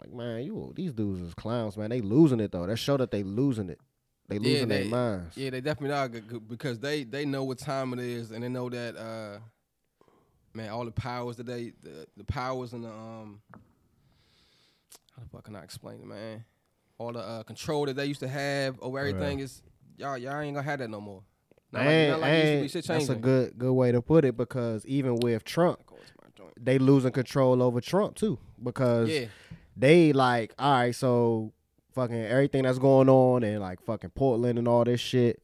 Like 0.00 0.12
man, 0.12 0.42
you 0.42 0.72
these 0.74 0.92
dudes 0.94 1.20
is 1.20 1.34
clowns, 1.34 1.76
man. 1.76 1.90
They 1.90 2.00
losing 2.00 2.40
it 2.40 2.50
though. 2.52 2.66
That 2.66 2.76
show 2.78 2.96
that 2.96 3.10
they 3.10 3.22
losing 3.22 3.68
it. 3.68 3.78
They 4.28 4.36
Yeah, 4.36 4.40
losing 4.40 4.68
their 4.68 4.84
minds. 4.86 5.36
Yeah, 5.36 5.50
they 5.50 5.60
definitely 5.60 5.94
are 5.94 6.08
because 6.40 6.78
they 6.80 7.04
they 7.04 7.26
know 7.26 7.44
what 7.44 7.58
time 7.58 7.92
it 7.92 7.98
is 8.00 8.30
and 8.30 8.42
they 8.42 8.48
know 8.48 8.70
that 8.70 8.96
uh 8.96 9.38
man, 10.54 10.70
all 10.70 10.84
the 10.84 10.90
powers 10.92 11.36
that 11.36 11.46
they 11.46 11.72
the, 11.82 12.06
the 12.16 12.24
powers 12.24 12.72
and 12.72 12.84
the 12.84 12.88
um 12.88 13.40
how 15.16 15.22
the 15.22 15.28
fuck 15.28 15.44
can 15.44 15.56
I 15.56 15.62
explain 15.62 16.00
it, 16.00 16.06
man? 16.06 16.44
All 16.98 17.12
the 17.12 17.20
uh, 17.20 17.42
control 17.42 17.86
that 17.86 17.96
they 17.96 18.06
used 18.06 18.20
to 18.20 18.28
have 18.28 18.78
over 18.80 18.98
everything 18.98 19.40
is 19.40 19.62
y'all 19.96 20.16
y'all 20.18 20.40
ain't 20.40 20.54
gonna 20.54 20.64
have 20.64 20.78
that 20.78 20.88
no 20.90 21.00
more. 21.00 21.22
Not 21.72 21.80
like, 21.86 21.88
And, 21.88 22.20
like 22.20 22.32
it 22.32 22.62
used 22.62 22.72
to 22.74 22.82
be. 22.88 22.94
and 22.94 23.00
that's 23.00 23.10
a 23.10 23.20
good 23.20 23.58
good 23.58 23.72
way 23.72 23.92
to 23.92 24.00
put 24.00 24.24
it 24.24 24.36
because 24.36 24.86
even 24.86 25.16
with 25.16 25.44
Trump, 25.44 25.80
Of 25.80 25.86
course, 25.86 26.02
my 26.22 26.28
joint. 26.36 26.52
they 26.64 26.78
losing 26.78 27.10
control 27.12 27.62
over 27.62 27.80
Trump 27.80 28.14
too 28.16 28.38
because 28.62 29.08
Yeah, 29.10 29.26
they 29.76 30.12
like 30.12 30.54
all 30.58 30.72
right 30.72 30.94
so 30.94 31.52
fucking 31.94 32.16
everything 32.16 32.62
that's 32.64 32.78
going 32.78 33.08
on 33.08 33.42
and 33.44 33.60
like 33.60 33.80
fucking 33.84 34.10
Portland 34.10 34.58
and 34.58 34.66
all 34.66 34.84
this 34.84 35.00
shit 35.00 35.40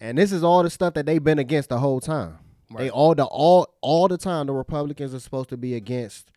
and 0.00 0.16
this 0.18 0.32
is 0.32 0.42
all 0.44 0.62
the 0.62 0.68
stuff 0.70 0.92
that 0.94 1.06
they've 1.06 1.22
been 1.24 1.38
against 1.38 1.70
the 1.70 1.78
whole 1.78 1.98
time 2.00 2.38
they 2.76 2.90
all 2.90 3.14
the 3.14 3.24
all 3.24 3.74
all 3.80 4.08
the 4.08 4.18
time 4.18 4.46
the 4.46 4.52
Republicans 4.52 5.14
are 5.14 5.20
supposed 5.20 5.48
to 5.50 5.56
be 5.56 5.74
against 5.74 6.30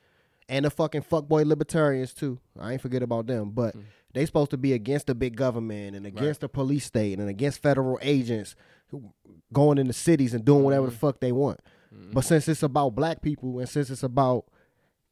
and 0.47 0.65
the 0.65 0.69
fucking 0.69 1.01
fuckboy 1.01 1.45
libertarians 1.45 2.13
too 2.13 2.39
I 2.59 2.73
ain't 2.73 2.81
forget 2.81 3.03
about 3.03 3.27
them 3.27 3.51
but 3.51 3.75
Mm. 3.75 3.83
they 4.13 4.25
supposed 4.25 4.51
to 4.51 4.57
be 4.57 4.73
against 4.73 5.07
the 5.07 5.15
big 5.15 5.35
government 5.35 5.95
and 5.95 6.05
against 6.05 6.41
the 6.41 6.49
police 6.49 6.85
state 6.85 7.19
and 7.19 7.29
against 7.29 7.61
federal 7.61 7.99
agents 8.01 8.55
who 8.87 9.11
going 9.53 9.77
into 9.77 9.93
cities 9.93 10.33
and 10.33 10.45
doing 10.45 10.63
whatever 10.63 10.87
the 10.87 10.93
Mhm. 10.93 10.99
fuck 10.99 11.19
they 11.19 11.31
want 11.31 11.59
Mhm. 11.93 12.13
but 12.13 12.23
since 12.23 12.47
it's 12.47 12.63
about 12.63 12.95
black 12.95 13.21
people 13.21 13.59
and 13.59 13.67
since 13.67 13.89
it's 13.89 14.03
about 14.03 14.45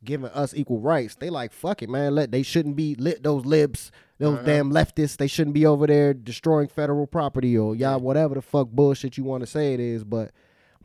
giving 0.01 0.29
us 0.29 0.53
equal 0.55 0.79
rights, 0.79 1.15
they 1.15 1.29
like 1.29 1.51
fuck 1.51 1.83
it, 1.83 1.89
man. 1.89 2.15
Let 2.15 2.31
they 2.31 2.41
shouldn't 2.41 2.77
be 2.77 2.95
lit 2.95 3.21
those 3.21 3.43
libs, 3.45 3.91
those 4.17 4.35
Uh-huh. 4.37 4.45
damn 4.45 4.71
leftists. 4.71 5.17
They 5.17 5.27
shouldn't 5.27 5.53
be 5.53 5.65
over 5.65 5.85
there 5.87 6.13
destroying 6.13 6.69
federal 6.69 7.05
property 7.05 7.57
or 7.57 7.75
y'all 7.75 7.99
whatever 7.99 8.35
the 8.35 8.41
fuck 8.41 8.69
bullshit 8.71 9.17
you 9.17 9.25
want 9.25 9.41
to 9.41 9.47
say 9.47 9.73
it 9.73 9.81
is. 9.81 10.05
But 10.05 10.31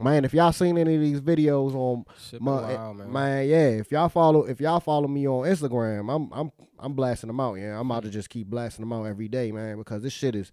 man, 0.00 0.24
if 0.24 0.34
y'all 0.34 0.52
seen 0.52 0.76
any 0.78 0.94
of 0.96 1.00
these 1.00 1.20
videos 1.20 1.74
on 1.74 2.04
my, 2.40 2.52
wild, 2.52 2.96
man. 2.98 3.12
man, 3.12 3.48
yeah, 3.48 3.68
if 3.68 3.90
y'all 3.92 4.08
follow 4.08 4.44
if 4.44 4.60
y'all 4.60 4.80
follow 4.80 5.08
me 5.08 5.26
on 5.28 5.46
Instagram, 5.48 6.14
I'm 6.14 6.30
I'm 6.32 6.52
I'm 6.78 6.92
blasting 6.94 7.28
them 7.28 7.40
out. 7.40 7.54
Yeah, 7.54 7.78
I'm 7.78 7.90
about 7.90 8.02
to 8.04 8.10
just 8.10 8.28
keep 8.30 8.48
blasting 8.48 8.82
them 8.84 8.92
out 8.92 9.04
every 9.04 9.28
day, 9.28 9.52
man, 9.52 9.78
because 9.78 10.02
this 10.02 10.12
shit 10.12 10.34
is 10.34 10.52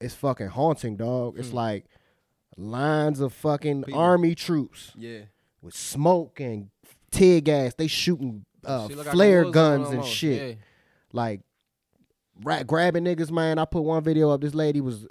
it's 0.00 0.14
fucking 0.14 0.48
haunting, 0.48 0.96
dog. 0.96 1.38
It's 1.38 1.50
Hmm. 1.50 1.56
like 1.56 1.84
lines 2.56 3.20
of 3.20 3.32
fucking 3.32 3.84
People. 3.84 4.00
army 4.00 4.34
troops 4.34 4.92
yeah, 4.96 5.20
with 5.62 5.74
smoke 5.74 6.40
and 6.40 6.70
tear 7.10 7.40
gas. 7.40 7.74
They 7.74 7.86
shooting 7.86 8.44
uh, 8.64 8.88
like 8.88 9.06
flare 9.08 9.50
guns 9.50 9.90
and 9.90 10.04
shit. 10.04 10.48
Yeah. 10.48 10.54
Like 11.12 11.40
ra- 12.42 12.62
grabbing 12.62 13.04
niggas, 13.04 13.30
man. 13.30 13.58
I 13.58 13.64
put 13.64 13.82
one 13.82 14.02
video 14.02 14.30
up. 14.30 14.40
This 14.40 14.54
lady 14.54 14.80
was, 14.80 15.06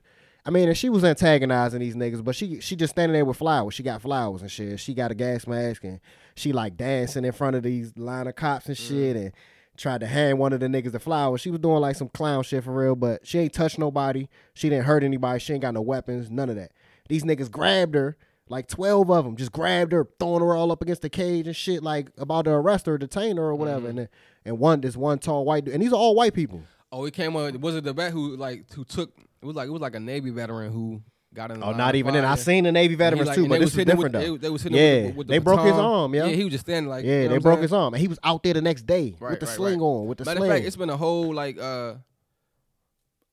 I 0.50 0.52
mean, 0.52 0.68
and 0.68 0.76
she 0.76 0.90
was 0.90 1.04
antagonizing 1.04 1.80
these 1.80 1.96
niggas, 1.96 2.24
but 2.24 2.36
she 2.36 2.60
she 2.60 2.76
just 2.76 2.92
standing 2.92 3.14
there 3.14 3.24
with 3.24 3.38
flowers. 3.38 3.76
She 3.76 3.84
got 3.84 4.02
flowers 4.02 4.42
and 4.42 4.50
shit. 4.50 4.80
She 4.80 4.96
got 4.96 5.12
a 5.12 5.16
gas 5.16 5.46
mask 5.46 5.84
and 5.84 6.00
she 6.36 6.52
like 6.52 6.76
dancing 6.76 7.24
in 7.24 7.32
front 7.34 7.56
of 7.56 7.62
these 7.62 7.96
line 7.96 8.26
of 8.26 8.36
cops 8.36 8.66
and 8.66 8.78
shit 8.78 9.16
and. 9.16 9.32
Tried 9.78 10.02
to 10.02 10.08
hand 10.08 10.40
one 10.40 10.52
of 10.52 10.60
the 10.60 10.66
niggas 10.68 10.92
the 10.92 11.00
flowers. 11.00 11.40
She 11.40 11.50
was 11.52 11.62
doing 11.62 11.80
like 11.80 11.96
some 11.96 12.10
clown 12.10 12.44
shit 12.44 12.66
for 12.66 12.74
real, 12.74 12.98
but 12.98 13.26
she 13.26 13.40
ain't 13.40 13.54
touched 13.54 13.80
nobody. 13.80 14.28
She 14.54 14.68
didn't 14.68 14.84
hurt 14.84 15.06
anybody. 15.06 15.40
She 15.40 15.54
ain't 15.54 15.62
got 15.62 15.74
no 15.74 15.80
weapons, 15.80 16.30
none 16.30 16.50
of 16.50 16.58
that. 16.58 16.74
These 17.08 17.24
niggas 17.24 17.50
grabbed 17.50 17.96
her, 17.96 18.18
like 18.50 18.68
12 18.68 19.10
of 19.10 19.24
them, 19.24 19.38
just 19.38 19.54
grabbed 19.54 19.94
her, 19.94 20.06
throwing 20.20 20.42
her 20.42 20.54
all 20.54 20.74
up 20.74 20.82
against 20.82 21.02
the 21.02 21.10
cage 21.10 21.48
and 21.48 21.56
shit, 21.56 21.82
like 21.82 22.10
about 22.18 22.44
to 22.44 22.52
arrest 22.52 22.88
her, 22.88 22.98
detain 22.98 23.38
her 23.38 23.44
or 23.44 23.56
whatever. 23.56 23.86
Mhm. 23.86 23.90
And 23.90 23.98
then, 24.00 24.10
and 24.44 24.60
one, 24.60 24.82
this 24.82 24.98
one 24.98 25.18
tall 25.18 25.46
white 25.46 25.64
dude, 25.64 25.74
and 25.76 25.82
these 25.82 25.94
are 25.94 25.96
all 25.96 26.14
white 26.14 26.34
people. 26.34 26.62
Oh, 26.92 27.06
he 27.06 27.12
came 27.12 27.38
on. 27.38 27.62
Was 27.62 27.78
it 27.78 27.86
the 27.86 27.94
vet 27.94 28.12
who 28.12 28.36
like 28.36 28.70
who 28.74 28.84
took? 28.84 29.14
It 29.42 29.46
was 29.46 29.56
like 29.56 29.68
it 29.68 29.72
was 29.72 29.82
like 29.82 29.96
a 29.96 30.00
Navy 30.00 30.30
veteran 30.32 30.72
who 30.72 31.02
got 31.34 31.52
in. 31.52 31.60
The 31.60 31.66
Oh, 31.68 31.72
not 31.72 31.96
even 31.96 32.16
in. 32.16 32.26
I 32.26 32.36
seen 32.36 32.64
the 32.66 32.72
Navy 32.72 32.96
veterans 32.96 33.28
like- 33.28 33.36
too, 33.36 33.48
but 33.48 33.54
they 33.56 33.60
this 33.60 33.72
was 33.76 33.80
is 33.80 33.86
different 33.86 34.04
with, 34.04 34.12
though. 34.14 34.32
They, 34.34 34.38
they 34.38 34.50
was 34.50 34.64
hitting 34.64 34.78
Yeah, 34.78 35.06
with, 35.08 35.16
with 35.16 35.28
the 35.28 35.32
they 35.34 35.38
broke 35.38 35.62
his 35.62 35.72
arm, 35.74 36.14
yeah. 36.16 36.26
Yeah, 36.26 36.36
he 36.36 36.44
was 36.44 36.52
just 36.52 36.66
standing 36.66 36.90
like. 36.90 37.06
you 37.06 37.12
yeah, 37.12 37.24
know 37.24 37.30
they 37.30 37.38
broke 37.38 37.62
his 37.62 37.72
arm, 37.74 37.94
and 37.94 38.02
he 38.02 38.08
was 38.08 38.20
out 38.24 38.44
there 38.44 38.54
the 38.54 38.62
next 38.62 38.86
day 38.86 39.16
Right, 39.20 39.32
with 39.32 39.40
the 39.40 39.46
right, 39.46 39.56
sling 39.56 39.80
right. 39.80 39.86
on, 39.86 40.08
with 40.08 40.18
the 40.18 40.26
Matter 40.26 40.38
of 40.40 40.42
sling. 40.46 40.52
fact, 40.52 40.66
it's 40.66 40.76
been 40.76 40.90
a 40.90 40.98
whole 40.98 41.34
like 41.34 41.58
uh 41.60 41.96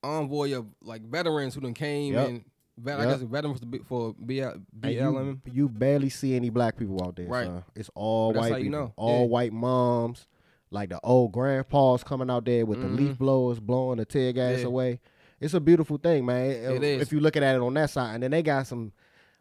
envoy 0.03 0.57
of 0.57 0.67
like 0.83 1.03
veterans 1.03 1.55
who 1.55 1.61
then 1.61 1.75
came 1.75 2.15
Yep. 2.15 2.29
and 2.29 2.45
vet, 2.79 3.01
I 3.01 3.07
guess 3.07 3.23
veterans 3.23 3.61
for, 3.61 3.67
B- 3.67 3.81
for 3.87 4.15
BL, 4.19 4.43
And 4.43 4.67
BLM. 4.81 5.41
you, 5.47 5.53
you 5.53 5.69
barely 5.69 6.11
see 6.11 6.35
any 6.37 6.51
black 6.51 6.77
people 6.77 7.03
out 7.03 7.17
there. 7.17 7.27
Right. 7.27 7.47
son. 7.47 7.65
It's 7.75 7.91
all 7.95 8.33
But 8.33 8.41
that's 8.43 8.51
white 8.51 8.53
how 8.53 8.59
you 8.59 8.71
know. 8.71 8.93
All 8.97 9.21
Yeah. 9.23 9.27
white 9.27 9.53
moms, 9.53 10.27
like 10.71 10.91
the 10.91 11.01
old 11.03 11.33
grandpas 11.33 12.05
coming 12.05 12.31
out 12.31 12.45
there 12.45 12.65
with 12.67 12.81
the 12.81 12.89
leaf 12.89 13.19
blowers 13.19 13.59
blowing 13.59 13.99
the 13.99 14.05
tear 14.05 14.33
gas 14.33 14.61
Yeah. 14.61 14.67
away. 14.67 15.01
It's 15.41 15.55
a 15.55 15.61
beautiful 15.61 15.99
thing, 15.99 16.25
man. 16.25 16.51
It 16.51 16.67
uh, 16.67 16.83
is. 16.83 17.03
If 17.03 17.13
you 17.13 17.21
looking 17.21 17.43
at 17.43 17.55
it 17.55 17.61
on 17.61 17.75
that 17.75 17.91
side, 17.91 18.15
and 18.15 18.23
then 18.23 18.31
they 18.31 18.43
got 18.43 18.67
some, 18.67 18.93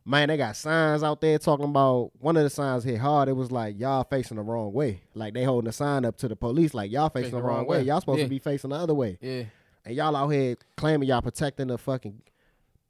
man, 0.03 0.27
they 0.27 0.37
got 0.37 0.55
signs 0.55 1.03
out 1.03 1.21
there 1.21 1.37
talking 1.39 1.65
about. 1.65 2.11
One 2.19 2.35
of 2.35 2.43
the 2.43 2.49
signs 2.49 2.83
hit 2.83 2.99
hard. 2.99 3.29
It 3.29 3.33
was 3.33 3.51
like 3.51 3.79
y'all 3.79 4.03
facing 4.03 4.37
the 4.37 4.43
wrong 4.43 4.73
way. 4.73 5.01
Like 5.13 5.33
they 5.33 5.43
holding 5.43 5.69
a 5.69 5.71
sign 5.71 6.03
up 6.05 6.17
to 6.17 6.27
the 6.27 6.35
police, 6.35 6.73
like 6.73 6.91
y'all 6.91 7.09
facing 7.09 7.31
the 7.31 7.41
wrong 7.41 7.65
way. 7.65 7.81
Y'all 7.83 8.01
supposed 8.01 8.19
Yeah. 8.19 8.25
to 8.25 8.29
be 8.29 8.39
facing 8.39 8.71
the 8.71 8.75
other 8.75 8.93
way, 8.93 9.17
Yeah, 9.21 9.43
and 9.85 9.95
y'all 9.95 10.15
out 10.15 10.29
here 10.29 10.57
claiming 10.75 11.07
y'all 11.07 11.21
protecting 11.21 11.67
the 11.67 11.77
fucking 11.77 12.21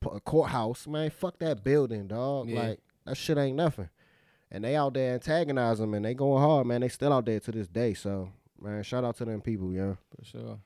uh, 0.06 0.20
courthouse. 0.20 0.88
Man, 0.88 1.10
fuck 1.12 1.38
that 1.40 1.64
building, 1.64 2.08
dog. 2.08 2.50
Yeah. 2.50 2.62
Like 2.62 2.80
that 3.06 3.18
shit 3.18 3.38
ain't 3.38 3.56
nothing. 3.58 3.90
And 4.52 4.64
they 4.64 4.76
out 4.76 4.94
there 4.94 5.16
antagonizing 5.16 5.86
them, 5.86 5.94
and 5.96 6.06
they 6.06 6.14
going 6.14 6.42
hard, 6.42 6.66
man. 6.68 6.82
They 6.82 6.88
still 6.88 7.12
out 7.14 7.26
there 7.26 7.40
to 7.40 7.52
this 7.52 7.68
day. 7.68 7.94
So, 7.94 8.30
man, 8.62 8.84
shout 8.84 9.04
out 9.04 9.18
to 9.18 9.26
them 9.26 9.42
people, 9.42 9.74
yeah. 9.74 9.96
for 10.16 10.24
sure. 10.24 10.60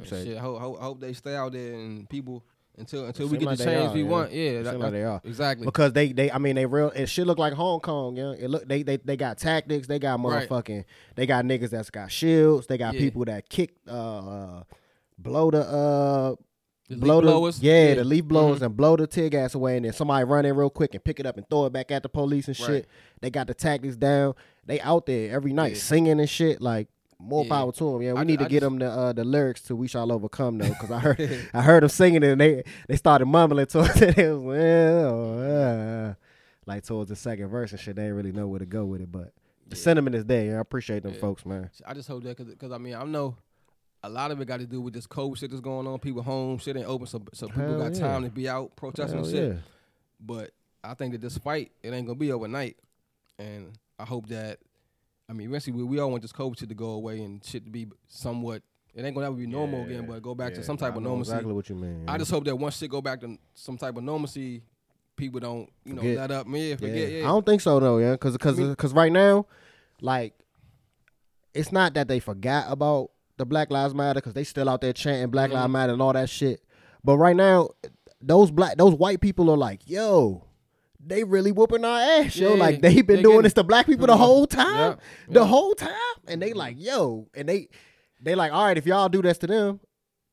And 0.00 0.26
shit, 0.26 0.36
I 0.36 0.40
hope, 0.40 0.60
hope, 0.60 0.78
hope 0.80 1.00
they 1.00 1.12
stay 1.12 1.34
out 1.36 1.52
there 1.52 1.74
and 1.74 2.08
people 2.08 2.44
until 2.78 3.04
until 3.06 3.28
we 3.28 3.36
get 3.38 3.46
like 3.46 3.58
the 3.58 3.64
change 3.64 3.90
are, 3.90 3.94
we 3.94 4.02
yeah. 4.02 4.08
want. 4.08 4.32
Yeah, 4.32 4.62
that, 4.62 4.78
like 4.78 4.92
they 4.92 5.04
are. 5.04 5.20
exactly. 5.24 5.66
Because 5.66 5.92
they, 5.92 6.12
they, 6.12 6.30
I 6.30 6.38
mean, 6.38 6.56
they 6.56 6.66
real. 6.66 6.90
It 6.90 7.06
should 7.06 7.26
look 7.26 7.38
like 7.38 7.52
Hong 7.52 7.80
Kong, 7.80 8.16
yeah. 8.16 8.32
It 8.32 8.48
look, 8.48 8.66
they, 8.66 8.82
they, 8.82 8.96
they 8.96 9.16
got 9.16 9.38
tactics. 9.38 9.86
They 9.86 9.98
got 9.98 10.18
Right. 10.20 10.48
motherfucking. 10.48 10.84
They 11.16 11.26
got 11.26 11.44
niggas 11.44 11.70
that's 11.70 11.90
got 11.90 12.10
shields. 12.10 12.66
They 12.66 12.78
got 12.78 12.94
Yeah. 12.94 13.00
people 13.00 13.24
that 13.26 13.48
kick, 13.48 13.74
uh, 13.88 13.90
uh, 13.90 14.62
blow 15.18 15.50
the, 15.50 15.60
uh, 15.60 16.34
The 16.88 16.94
leaf 16.96 17.00
blow 17.00 17.20
the, 17.20 17.26
blowers, 17.26 17.62
yeah, 17.62 17.94
the 17.94 18.04
leaf 18.04 18.24
blowers 18.24 18.60
Mhm. 18.60 18.66
and 18.66 18.76
blow 18.76 18.96
the 18.96 19.06
tear 19.06 19.28
gas 19.28 19.54
away, 19.54 19.76
and 19.76 19.84
then 19.84 19.92
somebody 19.92 20.24
run 20.24 20.44
in 20.46 20.56
real 20.56 20.70
quick 20.70 20.94
and 20.94 21.04
pick 21.04 21.20
it 21.20 21.26
up 21.26 21.36
and 21.36 21.46
throw 21.50 21.66
it 21.66 21.72
back 21.72 21.90
at 21.90 22.02
the 22.02 22.08
police 22.08 22.48
and 22.48 22.56
shit. 22.56 22.68
Right. 22.68 22.86
They 23.20 23.30
got 23.30 23.46
the 23.46 23.54
tactics 23.54 23.96
down. 23.96 24.34
They 24.64 24.80
out 24.80 25.06
there 25.06 25.30
every 25.32 25.52
night 25.52 25.72
Yeah. 25.74 25.78
singing 25.78 26.18
and 26.20 26.28
shit. 26.30 26.60
Like 26.62 26.88
more 27.20 27.44
Yeah. 27.44 27.50
power 27.50 27.72
to 27.72 27.96
him. 27.96 28.02
Yeah, 28.02 28.12
we 28.14 28.20
I 28.20 28.24
need 28.24 28.38
to 28.38 28.46
I 28.46 28.48
get 28.48 28.60
just- 28.60 28.72
him 28.72 28.78
the 28.78 28.86
uh, 28.90 29.12
the 29.12 29.24
lyrics 29.24 29.62
to 29.64 29.76
"We 29.76 29.88
Shall 29.88 30.10
Overcome" 30.10 30.58
though, 30.58 30.68
because 30.68 30.90
I 30.90 30.98
heard 30.98 31.48
I 31.54 31.62
heard 31.62 31.82
them 31.82 31.90
singing 31.90 32.22
it 32.22 32.30
and 32.32 32.40
they 32.40 32.62
they 32.88 32.96
started 32.96 33.26
mumbling 33.26 33.66
towards 33.66 34.00
it. 34.02 34.18
It 34.18 34.32
was 34.32 34.42
well, 34.42 36.10
uh, 36.10 36.14
like 36.66 36.84
towards 36.84 37.08
the 37.10 37.16
second 37.16 37.48
verse 37.48 37.72
and 37.72 37.80
shit. 37.80 37.96
They 37.96 38.02
didn't 38.02 38.16
really 38.16 38.32
know 38.32 38.46
where 38.48 38.58
to 38.60 38.66
go 38.66 38.84
with 38.84 39.00
it, 39.00 39.10
but 39.12 39.32
the 39.68 39.76
sentiment 39.76 40.16
is 40.16 40.24
there. 40.24 40.44
Yeah, 40.46 40.56
I 40.56 40.60
appreciate 40.60 41.02
them 41.02 41.12
Yeah. 41.14 41.20
folks, 41.20 41.44
man. 41.46 41.70
I 41.86 41.94
just 41.94 42.08
hope 42.08 42.22
that 42.24 42.36
because 42.36 42.72
I 42.72 42.78
mean 42.78 42.94
I 42.94 43.04
know 43.04 43.36
a 44.02 44.08
lot 44.08 44.30
of 44.30 44.40
it 44.40 44.46
got 44.46 44.60
to 44.60 44.66
do 44.66 44.80
with 44.80 44.94
this 44.94 45.06
COVID 45.06 45.36
shit 45.36 45.50
that's 45.50 45.60
going 45.60 45.86
on. 45.86 45.98
People 45.98 46.22
home, 46.22 46.56
shit 46.58 46.76
ain't 46.76 46.86
open, 46.86 47.06
so 47.06 47.22
so 47.34 47.46
people 47.48 47.62
Hell 47.68 47.78
got 47.78 47.92
yeah. 47.94 48.00
time 48.00 48.22
to 48.24 48.30
be 48.30 48.48
out 48.48 48.74
protesting 48.76 49.18
Hell 49.22 49.30
shit. 49.30 49.52
yeah. 49.52 49.58
But 50.20 50.52
I 50.82 50.94
think 50.94 51.12
that 51.12 51.20
this 51.20 51.36
fight 51.38 51.72
it 51.82 51.92
ain't 51.92 52.06
gonna 52.06 52.18
be 52.18 52.32
overnight, 52.32 52.76
and 53.38 53.72
I 53.98 54.04
hope 54.06 54.28
that 54.28 54.58
I 55.30 55.32
mean 55.32 55.48
eventually 55.48 55.76
we, 55.76 55.84
we 55.84 55.98
all 56.00 56.10
want 56.10 56.22
this 56.22 56.32
COVID 56.32 56.58
shit 56.58 56.68
to 56.70 56.74
go 56.74 56.90
away 56.90 57.22
and 57.22 57.42
shit 57.44 57.64
to 57.64 57.70
be 57.70 57.86
somewhat. 58.08 58.62
It 58.92 59.04
ain't 59.04 59.14
gonna 59.14 59.28
ever 59.28 59.36
be 59.36 59.46
normal 59.46 59.84
again, 59.84 60.04
but 60.06 60.20
go 60.20 60.34
back 60.34 60.52
to 60.54 60.64
some 60.64 60.76
type 60.76 60.94
I 60.94 60.96
of 60.96 61.02
know 61.02 61.10
normalcy. 61.10 61.30
Exactly 61.30 61.52
what 61.52 61.68
you 61.68 61.76
mean. 61.76 62.04
I 62.08 62.18
just 62.18 62.30
hope 62.32 62.44
that 62.44 62.56
once 62.56 62.76
shit 62.76 62.90
go 62.90 63.00
back 63.00 63.20
to 63.20 63.38
some 63.54 63.78
type 63.78 63.96
of 63.96 64.02
normalcy, 64.02 64.62
people 65.14 65.38
don't 65.38 65.70
you 65.84 65.94
know 65.94 66.02
Forget. 66.02 66.16
let 66.16 66.30
up. 66.32 66.46
Yeah, 66.50 66.74
forget. 66.74 67.12
Yeah, 67.12 67.24
I 67.24 67.28
don't 67.28 67.46
think 67.46 67.60
so 67.60 67.78
though, 67.78 67.98
yeah, 67.98 68.12
because 68.12 68.32
because 68.32 68.58
because 68.58 68.92
right 68.92 69.12
now, 69.12 69.46
like, 70.00 70.34
it's 71.54 71.70
not 71.70 71.94
that 71.94 72.08
they 72.08 72.18
forgot 72.18 72.66
about 72.68 73.10
the 73.36 73.46
Black 73.46 73.70
Lives 73.70 73.94
Matter 73.94 74.20
because 74.20 74.34
they 74.34 74.44
still 74.44 74.68
out 74.68 74.80
there 74.80 74.92
chanting 74.92 75.30
Black 75.30 75.52
Lives 75.52 75.68
Mhm. 75.68 75.72
Matter 75.72 75.92
and 75.92 76.02
all 76.02 76.12
that 76.12 76.28
shit. 76.28 76.60
But 77.04 77.18
right 77.18 77.36
now, 77.36 77.70
those 78.20 78.50
black 78.50 78.76
those 78.76 78.94
white 78.94 79.20
people 79.20 79.48
are 79.50 79.56
like, 79.56 79.88
yo. 79.88 80.44
They 81.04 81.24
really 81.24 81.50
whooping 81.52 81.84
our 81.84 81.98
ass, 81.98 82.36
yo. 82.36 82.50
Yeah, 82.54 82.60
Like 82.60 82.82
they 82.82 83.00
been 83.02 83.16
they 83.16 83.22
doing 83.22 83.42
this 83.42 83.54
to 83.54 83.64
black 83.64 83.86
people 83.86 84.06
the 84.06 84.16
whole 84.16 84.46
time, 84.46 84.98
the 85.28 85.44
whole 85.46 85.74
time, 85.74 85.90
and 86.26 86.40
they 86.42 86.52
like, 86.52 86.76
yo, 86.78 87.28
and 87.34 87.48
they 87.48 87.68
they 88.20 88.34
like, 88.34 88.52
all 88.52 88.64
right, 88.66 88.76
if 88.76 88.86
y'all 88.86 89.08
do 89.08 89.22
this 89.22 89.38
to 89.38 89.46
them, 89.46 89.80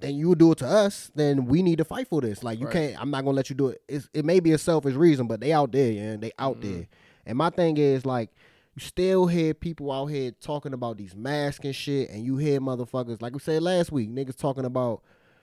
then 0.02 0.16
you 0.16 0.36
do 0.36 0.52
it 0.52 0.58
to 0.60 0.68
us. 0.68 1.10
Then 1.16 1.46
we 1.46 1.62
need 1.64 1.78
to 1.78 1.86
fight 1.86 2.08
for 2.10 2.20
this. 2.22 2.44
Like 2.44 2.60
you 2.60 2.66
Right. 2.66 2.74
can't. 2.92 3.02
I'm 3.02 3.10
not 3.12 3.24
gonna 3.24 3.36
let 3.38 3.50
you 3.50 3.56
do 3.56 3.70
it. 3.70 3.82
It's, 3.88 4.10
it 4.14 4.26
may 4.26 4.40
be 4.42 4.52
a 4.52 4.58
selfish 4.58 4.94
reason, 4.96 5.26
but 5.28 5.40
they 5.40 5.54
out 5.54 5.72
there, 5.72 6.12
and 6.14 6.22
They 6.22 6.32
out 6.38 6.60
Mm-hmm. 6.60 6.72
there. 6.74 6.88
And 7.26 7.38
my 7.38 7.50
thing 7.50 7.78
is 7.78 8.06
like, 8.06 8.30
you 8.76 8.82
still 8.82 9.26
hear 9.28 9.54
people 9.54 9.92
out 9.92 10.06
here 10.08 10.32
talking 10.32 10.74
about 10.74 10.98
these 10.98 11.16
masks 11.16 11.64
and 11.66 11.76
shit, 11.76 12.10
and 12.10 12.24
you 12.26 12.38
hear 12.38 12.60
motherfuckers 12.60 13.22
like 13.22 13.34
we 13.34 13.40
said 13.40 13.64
last 13.64 13.92
week, 13.92 14.10
niggas 14.10 14.38
talking 14.38 14.66
about 14.66 15.02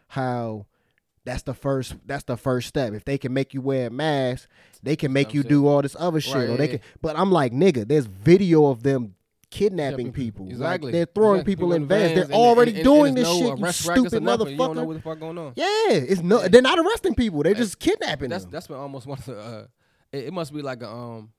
how. 0.09 0.66
That's 1.25 1.43
the 1.43 1.55
first. 1.55 1.95
That's 2.07 2.25
the 2.25 2.37
first 2.37 2.68
step. 2.68 2.93
If 2.93 3.05
they 3.05 3.16
can 3.18 3.33
make 3.33 3.55
you 3.55 3.61
wear 3.62 3.87
a 3.87 3.91
mask, 3.91 4.49
they 4.83 4.95
can 4.97 5.12
make 5.12 5.33
you 5.33 5.41
I'm 5.43 5.49
do 5.49 5.66
all 5.66 5.81
this 5.83 5.97
other 5.99 6.20
shit. 6.20 6.35
Right, 6.35 6.49
or 6.51 6.57
they 6.57 6.64
yeah, 6.66 6.77
can. 6.79 6.81
But 7.01 7.18
I'm 7.18 7.31
like, 7.33 7.53
nigga, 7.53 7.89
there's 7.89 8.07
video 8.07 8.66
of 8.66 8.83
them 8.83 9.14
kidnapping 9.51 10.12
people. 10.12 10.47
people. 10.47 10.61
Like, 10.61 10.75
Exactly. 10.81 10.93
they're 10.93 11.07
throwing 11.07 11.37
Exactly. 11.41 11.55
people 11.55 11.72
in 11.75 11.87
vans. 11.87 12.14
They're 12.14 12.25
and- 12.25 12.33
already 12.35 12.70
and- 12.72 12.79
and 12.79 12.85
doing 12.85 13.14
this 13.14 13.25
no 13.29 13.35
shit. 13.39 13.59
You 13.59 13.64
arrest 13.64 13.87
records 13.87 14.07
or 14.07 14.09
stupid 14.09 14.22
nothing. 14.25 14.49
You 14.49 14.57
don't 14.59 14.75
know 14.77 14.83
motherfucker. 14.83 14.87
what 14.87 14.95
the 14.97 15.01
fuck 15.03 15.20
going 15.20 15.39
on. 15.39 15.53
Yeah, 15.57 15.66
it's 15.91 16.20
no. 16.22 16.47
They're 16.49 16.61
not 16.62 16.79
arresting 16.79 17.14
people. 17.14 17.43
They're 17.43 17.55
just 17.55 17.79
kidnapping 17.79 18.31
That's 18.31 18.45
them. 18.45 18.51
that's 18.53 18.66
been 18.66 18.77
almost 18.77 19.07
one 19.07 19.18
of 19.18 19.25
the. 19.27 19.39
Uh, 19.39 19.66
it, 20.12 20.25
it 20.27 20.33
must 20.33 20.53
be 20.53 20.61
like 20.62 20.83
a 20.83 20.89
um, 20.91 21.31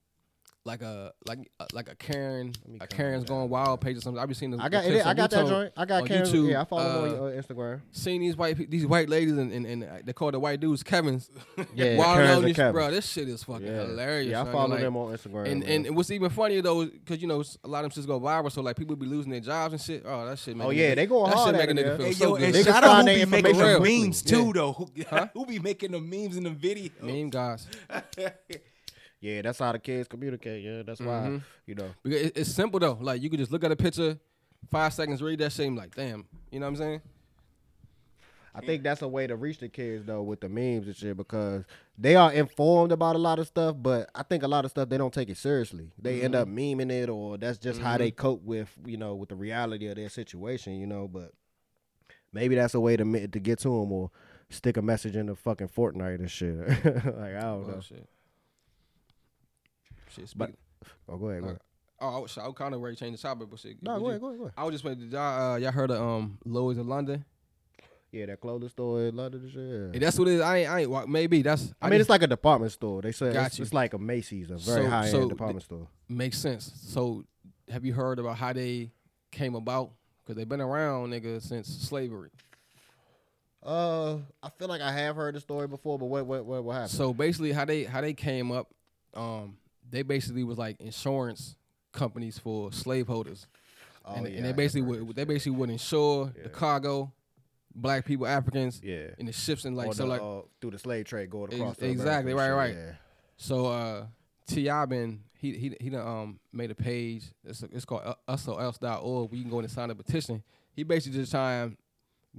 like 0.65 0.81
a 0.81 1.13
like 1.27 1.39
uh, 1.59 1.65
like 1.73 1.89
a 1.89 1.95
Karen, 1.95 2.51
a 2.81 2.87
Karen's 2.87 3.23
going 3.23 3.49
wild 3.49 3.81
page 3.81 3.97
or 3.97 4.01
something. 4.01 4.19
I've 4.19 4.27
been 4.27 4.35
seeing. 4.35 4.49
The, 4.51 4.57
I 4.63 4.67
got 4.67 4.83
the 4.83 4.97
it. 4.97 5.05
I 5.05 5.13
got 5.13 5.29
that 5.29 5.45
joint. 5.47 5.71
I 5.77 5.85
got 5.85 6.01
on 6.01 6.07
Karen. 6.07 6.25
YouTube, 6.25 6.49
Yeah, 6.49 6.61
I 6.61 6.65
follow 6.65 7.07
them 7.09 7.19
uh, 7.21 7.25
on 7.25 7.31
Instagram. 7.33 7.81
Seeing 7.91 8.21
these 8.21 8.35
white 8.35 8.57
pe- 8.57 8.65
these 8.65 8.85
white 8.87 9.07
ladies 9.07 9.37
and, 9.37 9.51
and, 9.51 9.65
and 9.83 10.01
they 10.03 10.11
call 10.13 10.31
the 10.31 10.39
white 10.39 10.59
dudes 10.59 10.81
Kevin's. 10.83 11.29
Yeah, 11.75 11.97
Wild 11.97 12.17
Karens 12.17 12.43
and 12.45 12.55
Kevins. 12.55 12.73
bro. 12.73 12.91
This 12.91 13.05
shit 13.09 13.27
is 13.29 13.43
fucking 13.43 13.65
Yeah, 13.67 13.81
hilarious. 13.85 14.31
Yeah, 14.31 14.41
I 14.43 14.51
follow 14.51 14.69
Like, 14.69 14.79
them 14.81 14.95
on 14.97 15.13
Instagram. 15.15 15.51
And, 15.51 15.61
man. 15.61 15.85
and 15.85 15.95
what's 15.95 16.09
even 16.09 16.29
funnier 16.29 16.61
though, 16.61 16.85
because 16.85 17.21
you 17.21 17.27
know 17.27 17.43
a 17.63 17.67
lot 17.67 17.83
of 17.85 17.93
them 17.93 18.03
shits 18.03 18.07
go 18.07 18.19
viral, 18.19 18.51
so 18.51 18.61
like 18.61 18.75
people 18.75 18.95
be 18.95 19.05
losing 19.05 19.31
their 19.31 19.41
jobs 19.41 19.73
and 19.73 19.81
shit. 19.81 20.03
Oh, 20.05 20.25
that 20.25 20.39
shit. 20.39 20.55
Oh, 20.59 20.69
yeah, 20.69 20.95
they 20.95 21.05
going 21.05 21.29
that 21.29 21.37
hard 21.37 21.55
shit 21.55 21.69
at 21.69 21.75
make 21.75 21.85
a 21.85 21.89
nigga 21.89 21.97
feel 21.97 22.13
so 22.13 22.35
good. 22.37 22.55
and 22.55 22.65
shout 22.65 22.83
out 22.83 23.07
who 23.07 23.13
be 23.15 23.25
making 23.25 23.57
the 23.57 23.79
memes 23.79 24.21
too, 24.21 24.53
though. 24.53 24.73
Who 25.33 25.45
be 25.45 25.59
making 25.59 25.91
the 25.91 25.99
memes 25.99 26.37
in 26.37 26.43
the 26.43 26.49
video? 26.49 26.89
Meme 27.01 27.29
guys. 27.29 27.67
yeah, 29.21 29.41
that's 29.41 29.59
how 29.59 29.71
the 29.71 29.79
kids 29.79 30.07
communicate. 30.07 30.63
Yeah, 30.63 30.83
that's 30.83 30.99
why 30.99 31.27
Mhm. 31.27 31.41
you 31.65 31.75
know. 31.75 31.89
Because 32.03 32.21
it- 32.21 32.37
it's 32.37 32.51
simple 32.51 32.79
though. 32.79 32.97
Like 33.01 33.21
you 33.21 33.29
could 33.29 33.39
just 33.39 33.51
look 33.51 33.63
at 33.63 33.71
a 33.71 33.75
picture, 33.75 34.17
five 34.69 34.93
seconds, 34.93 35.21
read 35.21 35.39
that 35.39 35.51
shit, 35.51 35.71
like, 35.73 35.95
damn. 35.95 36.25
You 36.51 36.59
know 36.59 36.65
what 36.65 36.71
I'm 36.71 36.75
saying? 36.77 37.01
I 38.57 38.61
think 38.61 38.83
that's 38.83 39.01
a 39.01 39.07
way 39.07 39.27
to 39.27 39.35
reach 39.35 39.57
the 39.59 39.67
kids 39.67 40.05
though 40.05 40.23
with 40.23 40.39
the 40.39 40.47
memes 40.47 40.87
and 40.87 40.95
shit 40.95 41.17
because 41.17 41.65
they 41.97 42.15
are 42.15 42.31
informed 42.31 42.93
about 42.93 43.17
a 43.17 43.19
lot 43.19 43.37
of 43.37 43.47
stuff, 43.47 43.75
but 43.77 44.09
I 44.15 44.23
think 44.23 44.43
a 44.43 44.47
lot 44.47 44.63
of 44.63 44.71
stuff 44.71 44.87
they 44.87 44.97
don't 44.97 45.13
take 45.13 45.29
it 45.29 45.35
seriously. 45.35 45.91
They 46.01 46.21
end 46.21 46.35
up 46.35 46.47
memeing 46.47 46.89
it, 46.89 47.09
or 47.09 47.37
that's 47.37 47.57
just 47.57 47.81
how 47.81 47.97
they 47.97 48.11
cope 48.11 48.43
with 48.43 48.69
you 48.85 48.95
know 48.95 49.13
with 49.13 49.27
the 49.27 49.35
reality 49.35 49.87
of 49.87 49.97
their 49.97 50.07
situation, 50.07 50.79
you 50.79 50.87
know. 50.87 51.05
But 51.09 51.33
maybe 52.31 52.55
that's 52.55 52.73
a 52.73 52.79
way 52.79 52.95
to 52.95 53.27
to 53.27 53.39
get 53.41 53.59
to 53.59 53.67
them 53.81 53.91
or 53.91 54.09
stick 54.49 54.77
a 54.77 54.81
message 54.81 55.17
in 55.17 55.25
the 55.25 55.35
fucking 55.35 55.67
Fortnite 55.67 56.19
and 56.19 56.31
shit. 56.31 56.57
like 56.85 57.35
I 57.35 57.41
don't 57.41 57.67
know. 57.67 57.73
Oh, 57.77 57.81
shit. 57.81 58.07
Shit, 60.15 60.33
But- 60.35 60.51
Oh, 61.09 61.17
go 61.17 61.29
ahead. 61.29 61.41
Go 61.41 61.47
ahead. 61.49 61.59
oh, 61.99 62.15
I 62.15 62.19
was, 62.19 62.37
I 62.37 62.45
was 62.45 62.55
kind 62.55 62.73
of 62.75 62.81
ready 62.81 62.95
to 62.95 62.99
change 62.99 63.15
the 63.19 63.21
topic, 63.27 63.47
but 63.49 63.59
shit. 63.59 63.81
No, 63.81 63.97
go 63.99 64.03
you- 64.05 64.09
ahead. 64.09 64.21
Go 64.21 64.27
ahead. 64.27 64.37
Go 64.39 64.43
ahead. 64.45 64.53
I 64.57 64.63
was 64.63 64.73
just 64.73 64.83
waiting. 64.83 65.09
Y'all, 65.09 65.53
uh, 65.53 65.57
y'all 65.57 65.71
heard 65.71 65.91
of 65.91 66.01
um 66.01 66.37
Lloyd's 66.45 66.77
of 66.79 66.87
London? 66.87 67.25
Yeah, 68.11 68.27
that 68.27 68.39
clothing 68.39 68.69
store 68.69 69.01
in 69.03 69.15
London 69.15 69.41
and 69.41 69.51
shit. 69.51 69.93
Yeah, 70.01 70.05
that's 70.05 70.17
what 70.17 70.27
it 70.29 70.35
is. 70.35 70.41
I 70.41 70.57
ain't, 70.59 70.69
I 70.69 70.79
ain't. 70.81 70.89
wa- 70.89 71.05
Maybe 71.05 71.41
that's. 71.41 71.73
I 71.81 71.89
mean, 71.89 71.99
it's 71.99 72.09
like 72.09 72.21
a 72.21 72.27
department 72.27 72.71
store. 72.71 73.01
They 73.01 73.11
say 73.11 73.33
Got 73.33 73.47
it's, 73.47 73.59
you. 73.59 73.63
it's 73.63 73.73
like 73.73 73.93
a 73.93 73.97
Macy's, 73.97 74.49
a 74.51 74.57
very 74.57 74.83
So- 74.83 74.89
high 74.89 75.01
end 75.03 75.11
so 75.11 75.27
department 75.29 75.63
store. 75.63 75.87
makes 76.07 76.37
sense. 76.37 76.71
So, 76.85 77.25
have 77.69 77.83
you 77.83 77.93
heard 77.93 78.19
about 78.19 78.37
how 78.37 78.53
they 78.53 78.91
came 79.31 79.55
about? 79.55 79.91
Because 80.23 80.37
they've 80.37 80.47
been 80.47 80.61
around, 80.61 81.11
nigga, 81.11 81.41
since 81.41 81.67
slavery. 81.67 82.29
Uh, 83.63 84.17
I 84.43 84.49
feel 84.59 84.67
like 84.67 84.81
I 84.81 84.91
have 84.91 85.15
heard 85.15 85.33
the 85.35 85.39
story 85.39 85.67
before, 85.67 85.97
but 85.97 86.05
what 86.05 86.25
what 86.25 86.45
what, 86.45 86.63
what 86.63 86.73
happened? 86.73 86.91
So 86.91 87.13
basically, 87.13 87.51
how 87.51 87.65
they 87.65 87.83
how 87.83 87.99
they 88.01 88.13
came 88.13 88.51
up, 88.51 88.69
um, 89.13 89.57
they 89.89 90.01
basically 90.01 90.43
was 90.43 90.57
like 90.57 90.79
insurance 90.81 91.55
companies 91.91 92.37
for 92.37 92.71
slaveholders, 92.71 93.47
Oh, 94.07 94.15
and, 94.15 94.27
yeah, 94.27 94.35
and 94.37 94.45
they 94.45 94.51
basically 94.53 94.81
would 94.83 95.15
they 95.15 95.23
basically 95.23 95.57
would 95.57 95.69
insure 95.69 96.31
Yeah. 96.37 96.43
the 96.43 96.49
cargo, 96.49 97.11
black 97.73 98.05
people, 98.05 98.27
Africans, 98.27 98.81
yeah, 98.83 99.07
and 99.17 99.27
the 99.27 99.31
ships 99.33 99.65
and 99.65 99.75
like 99.75 99.87
Or 99.87 99.93
so 99.93 100.03
the, 100.03 100.09
like 100.09 100.21
uh, 100.21 100.41
through 100.61 100.71
the 100.71 100.79
slave 100.79 101.05
trade 101.05 101.29
going 101.29 101.51
Ex- 101.51 101.55
across. 101.59 101.77
to 101.77 101.87
exactly, 101.89 102.31
America 102.33 102.55
right, 102.55 102.75
right. 102.75 102.95
so 103.37 103.65
uh 103.67 104.05
T.I. 104.47 104.85
been 104.85 105.21
he 105.39 105.53
he 105.57 105.75
he 105.81 105.89
done, 105.89 106.05
um 106.07 106.39
made 106.53 106.69
a 106.71 106.75
page. 106.75 107.23
It's 107.43 107.63
it's 107.63 107.83
called 107.85 108.03
usos.org 108.29 109.31
where 109.31 109.37
you 109.37 109.43
can 109.43 109.49
go 109.51 109.59
in 109.59 109.65
and 109.65 109.71
sign 109.73 109.89
a 109.89 109.95
petition. 109.95 110.43
He 110.75 110.83
basically 110.83 111.19
just 111.19 111.31
trying 111.31 111.71
to 111.71 111.77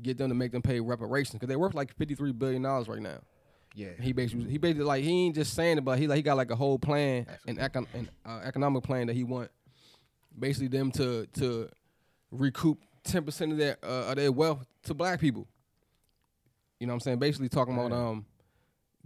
get 0.03 0.19
them 0.19 0.29
to 0.29 0.35
make 0.35 0.53
them 0.53 0.63
pay 0.63 0.79
reparations 0.81 1.33
because 1.35 1.49
they're 1.49 1.59
worth 1.59 1.75
like 1.75 1.93
fifty 1.97 2.15
three 2.15 2.33
billion 2.33 2.63
dollars 2.63 2.87
right 2.89 3.01
now. 3.03 3.19
Yeah. 3.77 3.89
He 4.01 4.13
basically 4.13 4.51
he 4.51 4.57
basically 4.59 4.85
like 4.85 5.05
he 5.05 5.27
ain't 5.27 5.35
just 5.35 5.53
saying 5.55 5.77
it, 5.79 5.85
but 5.85 5.99
he 5.99 6.09
like 6.09 6.17
he 6.17 6.23
got 6.23 6.37
like 6.39 6.51
a 6.51 6.57
whole 6.57 6.79
plan, 6.79 7.27
and 7.47 7.59
econ, 7.59 7.87
an 7.95 8.09
uh, 8.25 8.41
economic 8.43 8.83
plan 8.83 9.07
that 9.09 9.13
he 9.15 9.23
want 9.23 9.51
basically 10.39 10.69
them 10.69 10.91
to 10.93 11.27
to 11.35 11.69
recoup 12.31 12.79
ten 13.05 13.23
percent 13.23 13.53
of 13.53 13.59
their 13.59 13.77
uh, 13.85 14.11
of 14.11 14.17
their 14.17 14.33
wealth 14.33 14.67
to 14.85 14.95
black 14.95 15.21
people. 15.21 15.47
You 16.81 16.87
know 16.87 16.93
what 16.93 16.97
I'm 16.97 17.01
saying? 17.01 17.19
Basically 17.19 17.49
talking 17.51 17.75
about 17.75 17.93
um 17.93 18.25